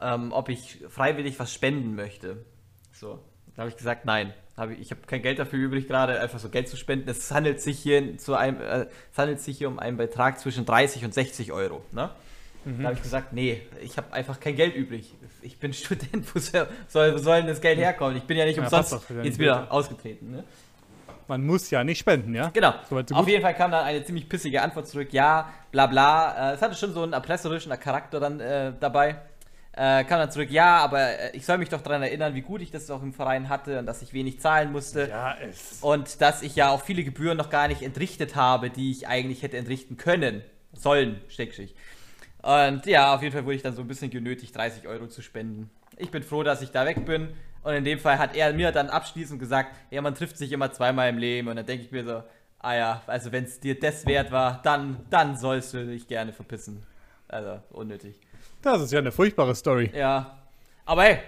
ähm, 0.00 0.32
ob 0.32 0.48
ich 0.48 0.84
freiwillig 0.88 1.38
was 1.40 1.52
spenden 1.52 1.94
möchte. 1.94 2.44
So, 2.92 3.18
da 3.54 3.62
habe 3.62 3.70
ich 3.70 3.76
gesagt, 3.76 4.04
nein. 4.04 4.32
Hab 4.56 4.70
ich 4.70 4.78
ich 4.78 4.90
habe 4.90 5.00
kein 5.06 5.22
Geld 5.22 5.38
dafür 5.38 5.58
übrig 5.58 5.88
gerade, 5.88 6.20
einfach 6.20 6.38
so 6.38 6.50
Geld 6.50 6.68
zu 6.68 6.76
spenden. 6.76 7.08
Es 7.08 7.30
handelt 7.30 7.60
sich 7.60 7.78
hier, 7.78 8.18
zu 8.18 8.34
einem, 8.34 8.60
äh, 8.60 8.86
es 9.10 9.18
handelt 9.18 9.40
sich 9.40 9.58
hier 9.58 9.68
um 9.68 9.78
einen 9.78 9.96
Betrag 9.96 10.38
zwischen 10.38 10.66
30 10.66 11.04
und 11.04 11.14
60 11.14 11.52
Euro. 11.52 11.82
Ne? 11.92 12.10
Da 12.64 12.84
habe 12.84 12.94
ich 12.94 13.02
gesagt, 13.02 13.32
nee, 13.32 13.62
ich 13.80 13.96
habe 13.96 14.12
einfach 14.12 14.38
kein 14.38 14.54
Geld 14.54 14.74
übrig. 14.74 15.14
Ich 15.40 15.58
bin 15.58 15.72
Student, 15.72 16.34
wo 16.34 16.38
soll, 16.38 16.68
soll, 16.88 17.14
wo 17.14 17.18
soll 17.18 17.38
denn 17.38 17.46
das 17.46 17.60
Geld 17.60 17.78
herkommen? 17.78 18.16
Ich 18.16 18.24
bin 18.24 18.36
ja 18.36 18.44
nicht 18.44 18.58
Ja, 18.58 18.64
umsonst 18.64 18.98
jetzt 19.22 19.38
wieder 19.38 19.72
ausgetreten. 19.72 20.30
Ne? 20.30 20.44
Man 21.30 21.46
muss 21.46 21.70
ja 21.70 21.84
nicht 21.84 22.00
spenden, 22.00 22.34
ja? 22.34 22.48
Genau. 22.48 22.74
Soweit 22.88 23.08
so 23.08 23.14
Auf 23.14 23.28
jeden 23.28 23.40
Fall 23.40 23.54
kam 23.54 23.70
dann 23.70 23.84
eine 23.84 24.04
ziemlich 24.04 24.28
pissige 24.28 24.62
Antwort 24.62 24.88
zurück. 24.88 25.12
Ja, 25.12 25.48
bla 25.70 25.86
bla. 25.86 26.50
Äh, 26.50 26.54
es 26.54 26.60
hatte 26.60 26.74
schon 26.74 26.92
so 26.92 27.04
einen 27.04 27.12
erpresserischen 27.12 27.70
Charakter 27.78 28.18
dann 28.18 28.40
äh, 28.40 28.72
dabei. 28.80 29.10
Äh, 29.70 30.02
kam 30.02 30.18
dann 30.18 30.32
zurück, 30.32 30.50
ja, 30.50 30.78
aber 30.78 31.00
äh, 31.00 31.36
ich 31.36 31.46
soll 31.46 31.58
mich 31.58 31.68
doch 31.68 31.82
daran 31.82 32.02
erinnern, 32.02 32.34
wie 32.34 32.40
gut 32.40 32.62
ich 32.62 32.72
das 32.72 32.90
auch 32.90 33.00
im 33.04 33.12
Verein 33.12 33.48
hatte 33.48 33.78
und 33.78 33.86
dass 33.86 34.02
ich 34.02 34.12
wenig 34.12 34.40
zahlen 34.40 34.72
musste. 34.72 35.08
Ja, 35.08 35.36
es. 35.40 35.78
Und 35.82 36.20
dass 36.20 36.42
ich 36.42 36.56
ja 36.56 36.70
auch 36.70 36.82
viele 36.82 37.04
Gebühren 37.04 37.38
noch 37.38 37.48
gar 37.48 37.68
nicht 37.68 37.82
entrichtet 37.82 38.34
habe, 38.34 38.68
die 38.68 38.90
ich 38.90 39.06
eigentlich 39.06 39.44
hätte 39.44 39.56
entrichten 39.56 39.96
können. 39.96 40.42
Sollen, 40.72 41.20
Steckschicht. 41.28 41.76
Und 42.42 42.86
ja, 42.86 43.14
auf 43.14 43.22
jeden 43.22 43.32
Fall 43.32 43.44
wurde 43.44 43.54
ich 43.54 43.62
dann 43.62 43.76
so 43.76 43.82
ein 43.82 43.86
bisschen 43.88 44.10
genötigt, 44.10 44.56
30 44.56 44.88
Euro 44.88 45.06
zu 45.06 45.22
spenden. 45.22 45.70
Ich 45.96 46.10
bin 46.10 46.24
froh, 46.24 46.42
dass 46.42 46.60
ich 46.60 46.72
da 46.72 46.86
weg 46.86 47.06
bin. 47.06 47.28
Und 47.62 47.74
in 47.74 47.84
dem 47.84 47.98
Fall 47.98 48.18
hat 48.18 48.34
er 48.34 48.52
mir 48.52 48.72
dann 48.72 48.88
abschließend 48.88 49.38
gesagt, 49.38 49.74
ja, 49.90 50.00
man 50.00 50.14
trifft 50.14 50.38
sich 50.38 50.50
immer 50.52 50.72
zweimal 50.72 51.08
im 51.10 51.18
Leben. 51.18 51.48
Und 51.48 51.56
dann 51.56 51.66
denke 51.66 51.84
ich 51.84 51.92
mir 51.92 52.04
so, 52.04 52.22
ah 52.58 52.74
ja, 52.74 53.02
also 53.06 53.32
wenn 53.32 53.44
es 53.44 53.60
dir 53.60 53.78
das 53.78 54.06
wert 54.06 54.30
war, 54.30 54.60
dann, 54.62 55.04
dann 55.10 55.36
sollst 55.36 55.74
du 55.74 55.86
dich 55.86 56.06
gerne 56.06 56.32
verpissen. 56.32 56.82
Also, 57.28 57.60
unnötig. 57.70 58.18
Das 58.62 58.80
ist 58.80 58.92
ja 58.92 58.98
eine 58.98 59.12
furchtbare 59.12 59.54
Story. 59.54 59.90
Ja. 59.94 60.38
Aber 60.84 61.02
hey, 61.04 61.18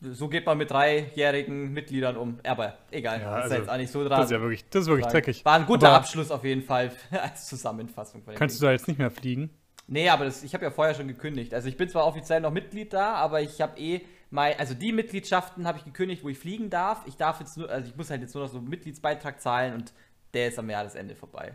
so 0.00 0.28
geht 0.28 0.44
man 0.44 0.58
mit 0.58 0.70
dreijährigen 0.70 1.72
Mitgliedern 1.72 2.16
um. 2.16 2.38
Aber 2.44 2.74
egal, 2.90 3.20
Ja, 3.20 3.36
das 3.36 3.36
ist 3.36 3.42
also, 3.42 3.54
ja 3.54 3.60
jetzt 3.60 3.70
auch 3.70 3.76
nicht 3.78 3.92
so 3.92 4.00
dran. 4.00 4.18
Das 4.18 4.26
ist 4.26 4.32
ja 4.32 4.40
wirklich, 4.40 4.68
das 4.68 4.82
ist 4.82 4.88
wirklich 4.88 5.06
dreckig. 5.06 5.44
War 5.44 5.54
ein 5.54 5.66
guter 5.66 5.88
Aber 5.88 5.96
Abschluss 5.98 6.30
auf 6.30 6.44
jeden 6.44 6.62
Fall 6.62 6.90
als 7.10 7.46
Zusammenfassung. 7.46 8.22
Kannst 8.34 8.56
Ding. 8.56 8.60
du 8.60 8.66
da 8.66 8.72
jetzt 8.72 8.88
nicht 8.88 8.98
mehr 8.98 9.10
fliegen? 9.10 9.50
Nee, 9.88 10.08
aber 10.08 10.24
das, 10.24 10.42
ich 10.42 10.52
habe 10.52 10.64
ja 10.64 10.70
vorher 10.70 10.94
schon 10.94 11.08
gekündigt. 11.08 11.54
Also 11.54 11.68
ich 11.68 11.76
bin 11.76 11.88
zwar 11.88 12.06
offiziell 12.06 12.40
noch 12.40 12.50
Mitglied 12.50 12.92
da, 12.92 13.14
aber 13.14 13.40
ich 13.40 13.60
habe 13.60 13.78
eh 13.78 14.02
mein, 14.36 14.58
also 14.58 14.74
die 14.74 14.92
Mitgliedschaften 14.92 15.66
habe 15.66 15.78
ich 15.78 15.84
gekündigt, 15.84 16.22
wo 16.22 16.28
ich 16.28 16.38
fliegen 16.38 16.68
darf. 16.68 17.00
Ich 17.06 17.16
darf 17.16 17.40
jetzt 17.40 17.56
nur, 17.56 17.70
also 17.70 17.88
ich 17.88 17.96
muss 17.96 18.10
halt 18.10 18.20
jetzt 18.20 18.34
nur 18.34 18.44
noch 18.44 18.50
so 18.50 18.58
einen 18.58 18.68
Mitgliedsbeitrag 18.68 19.40
zahlen 19.40 19.72
und 19.72 19.94
der 20.34 20.48
ist 20.48 20.58
am 20.58 20.68
Jahresende 20.68 21.14
vorbei. 21.14 21.54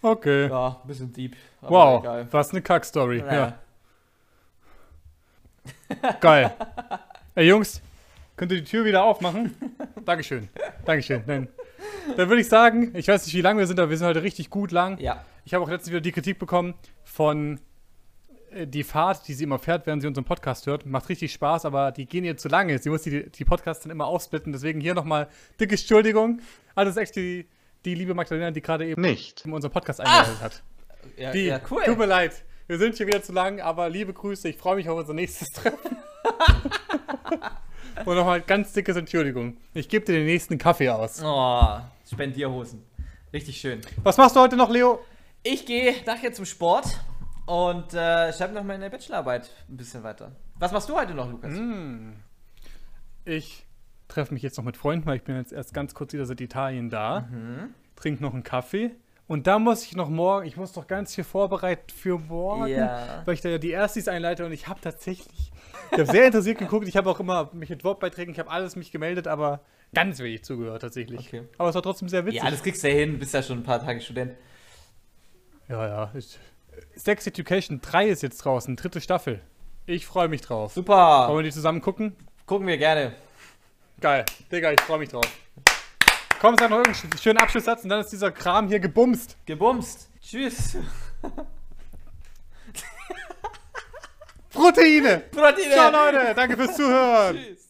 Okay. 0.00 0.48
Ja, 0.48 0.80
ein 0.82 0.88
bisschen 0.88 1.12
deep. 1.12 1.36
wow, 1.60 2.00
Egal. 2.02 2.28
was 2.30 2.50
eine 2.50 2.62
Kackstory. 2.62 3.18
Naja. 3.18 3.58
Ja, 6.02 6.12
geil. 6.12 6.54
Ey, 7.34 7.46
Jungs, 7.46 7.82
könnt 8.36 8.52
ihr 8.52 8.58
die 8.58 8.64
Tür 8.64 8.86
wieder 8.86 9.04
aufmachen? 9.04 9.54
Dankeschön. 10.06 10.48
Dankeschön. 10.86 11.24
Dann, 11.26 11.48
dann 12.16 12.28
würde 12.30 12.40
ich 12.40 12.48
sagen, 12.48 12.92
ich 12.94 13.06
weiß 13.06 13.26
nicht, 13.26 13.34
wie 13.34 13.42
lang 13.42 13.58
wir 13.58 13.66
sind, 13.66 13.78
aber 13.78 13.90
wir 13.90 13.98
sind 13.98 14.06
heute 14.06 14.22
richtig 14.22 14.48
gut 14.48 14.72
lang. 14.72 14.98
Ja. 14.98 15.22
Ich 15.44 15.52
habe 15.52 15.62
auch 15.62 15.68
letztens 15.68 15.90
wieder 15.90 16.00
die 16.00 16.12
Kritik 16.12 16.38
bekommen 16.38 16.72
von 17.04 17.60
die 18.64 18.84
Fahrt, 18.84 19.26
die 19.28 19.34
sie 19.34 19.44
immer 19.44 19.58
fährt, 19.58 19.86
während 19.86 20.02
sie 20.02 20.08
unseren 20.08 20.24
Podcast 20.24 20.66
hört. 20.66 20.86
Macht 20.86 21.08
richtig 21.08 21.32
Spaß, 21.32 21.64
aber 21.64 21.92
die 21.92 22.06
gehen 22.06 22.24
ihr 22.24 22.36
zu 22.36 22.48
lange. 22.48 22.78
Sie 22.78 22.88
muss 22.88 23.02
die, 23.02 23.28
die 23.30 23.44
Podcasts 23.44 23.82
dann 23.82 23.90
immer 23.90 24.06
aufsplitten. 24.06 24.52
Deswegen 24.52 24.80
hier 24.80 24.94
nochmal 24.94 25.28
dicke 25.60 25.74
Entschuldigung. 25.74 26.40
Alles 26.74 26.96
echt 26.96 27.16
die, 27.16 27.46
die 27.84 27.94
liebe 27.94 28.14
Magdalena, 28.14 28.50
die 28.50 28.62
gerade 28.62 28.86
eben 28.86 29.02
Nicht. 29.02 29.44
unseren 29.44 29.72
Podcast 29.72 30.00
eingeleitet 30.00 30.40
hat. 30.40 30.62
Ja, 31.18 31.32
Die, 31.32 31.46
ja, 31.46 31.60
cool. 31.70 31.82
Tut 31.84 31.98
mir 31.98 32.06
leid. 32.06 32.44
Wir 32.66 32.78
sind 32.78 32.96
hier 32.96 33.06
wieder 33.06 33.22
zu 33.22 33.32
lang, 33.32 33.60
aber 33.60 33.88
liebe 33.88 34.12
Grüße. 34.12 34.48
Ich 34.48 34.56
freue 34.56 34.76
mich 34.76 34.88
auf 34.88 34.98
unser 34.98 35.14
nächstes 35.14 35.50
Treffen. 35.50 35.96
Und 38.04 38.14
nochmal 38.14 38.40
ganz 38.42 38.72
dickes 38.72 38.96
Entschuldigung. 38.96 39.56
Ich 39.72 39.88
gebe 39.88 40.04
dir 40.04 40.12
den 40.14 40.26
nächsten 40.26 40.58
Kaffee 40.58 40.88
aus. 40.90 41.22
Oh, 41.24 41.78
Spendierhosen. 42.10 42.82
Richtig 43.32 43.58
schön. 43.58 43.80
Was 44.02 44.16
machst 44.16 44.36
du 44.36 44.40
heute 44.40 44.56
noch, 44.56 44.70
Leo? 44.70 45.00
Ich 45.42 45.64
gehe 45.64 45.94
nachher 46.04 46.32
zum 46.32 46.44
Sport 46.44 46.86
und 47.46 47.94
äh, 47.94 48.32
schreibe 48.32 48.54
noch 48.54 48.64
meine 48.64 48.90
Bachelorarbeit 48.90 49.50
ein 49.68 49.76
bisschen 49.76 50.02
weiter. 50.02 50.32
Was 50.58 50.72
machst 50.72 50.88
du 50.88 50.96
heute 50.96 51.14
noch, 51.14 51.30
Lukas? 51.30 51.52
Hm. 51.52 52.14
Ich 53.24 53.64
treffe 54.08 54.32
mich 54.34 54.42
jetzt 54.42 54.56
noch 54.56 54.64
mit 54.64 54.76
Freunden, 54.76 55.06
weil 55.06 55.16
ich 55.16 55.24
bin 55.24 55.36
jetzt 55.36 55.52
erst 55.52 55.74
ganz 55.74 55.94
kurz 55.94 56.12
wieder 56.12 56.26
seit 56.26 56.40
Italien 56.40 56.90
da. 56.90 57.28
Trinke 57.96 58.22
noch 58.22 58.34
einen 58.34 58.42
Kaffee. 58.44 58.92
Und 59.28 59.48
da 59.48 59.58
muss 59.58 59.82
ich 59.84 59.96
noch 59.96 60.08
morgen, 60.08 60.46
ich 60.46 60.56
muss 60.56 60.76
noch 60.76 60.86
ganz 60.86 61.12
viel 61.14 61.24
vorbereiten 61.24 61.90
für 61.92 62.16
morgen, 62.18 62.68
Ja. 62.68 63.22
weil 63.24 63.34
ich 63.34 63.40
da 63.40 63.48
ja 63.48 63.58
die 63.58 63.72
Erstis 63.72 64.06
einleite 64.06 64.46
und 64.46 64.52
ich 64.52 64.68
habe 64.68 64.80
tatsächlich, 64.80 65.50
ich 65.90 65.98
habe 65.98 66.06
sehr 66.06 66.26
interessiert 66.26 66.58
geguckt, 66.58 66.86
ich 66.86 66.96
habe 66.96 67.10
auch 67.10 67.18
immer 67.18 67.50
mich 67.52 67.68
mit 67.70 67.82
Wortbeiträgen, 67.82 68.32
ich 68.32 68.38
habe 68.38 68.50
alles 68.50 68.76
mich 68.76 68.92
gemeldet, 68.92 69.26
aber 69.26 69.62
ganz 69.92 70.20
wenig 70.20 70.44
zugehört 70.44 70.82
tatsächlich. 70.82 71.26
Okay. 71.26 71.42
Aber 71.58 71.68
es 71.70 71.74
war 71.74 71.82
trotzdem 71.82 72.08
sehr 72.08 72.24
witzig. 72.24 72.40
Ja, 72.40 72.50
das 72.52 72.62
kriegst 72.62 72.84
du 72.84 72.88
ja 72.88 72.94
hin, 72.94 73.18
bist 73.18 73.34
ja 73.34 73.42
schon 73.42 73.58
ein 73.58 73.62
paar 73.64 73.84
Tage 73.84 74.00
Student. 74.00 74.34
ja, 75.68 75.86
ja. 75.88 76.10
Ich, 76.14 76.38
Sex 76.94 77.26
Education 77.26 77.80
3 77.80 78.08
ist 78.08 78.22
jetzt 78.22 78.38
draußen, 78.38 78.76
dritte 78.76 79.00
Staffel. 79.00 79.40
Ich 79.86 80.06
freue 80.06 80.28
mich 80.28 80.40
drauf. 80.40 80.76
Wollen 80.76 80.84
Super, 80.84 81.28
wir 81.34 81.42
die 81.42 81.52
zusammen 81.52 81.80
gucken? 81.80 82.16
gucken 82.46 82.66
wir 82.66 82.78
gerne. 82.78 83.12
Geil. 84.00 84.24
Digga, 84.50 84.72
ich 84.72 84.80
freue 84.80 84.98
mich 84.98 85.08
drauf. 85.08 85.26
Komm, 86.40 86.54
sag 86.58 86.70
noch 86.70 86.78
irgendeinen 86.78 87.18
schönen 87.18 87.38
Abschlusssatz 87.38 87.82
und 87.82 87.88
dann 87.88 88.00
ist 88.00 88.10
dieser 88.10 88.30
Kram 88.30 88.68
hier 88.68 88.78
gebumst. 88.78 89.36
Gebumst. 89.46 90.10
Tschüss. 90.20 90.76
Proteine! 94.50 95.18
Proteine. 95.30 95.72
Ciao, 95.72 95.90
Leute. 95.90 96.34
Danke 96.34 96.56
fürs 96.56 96.76
Zuhören. 96.76 97.36
Tschüss. 97.36 97.65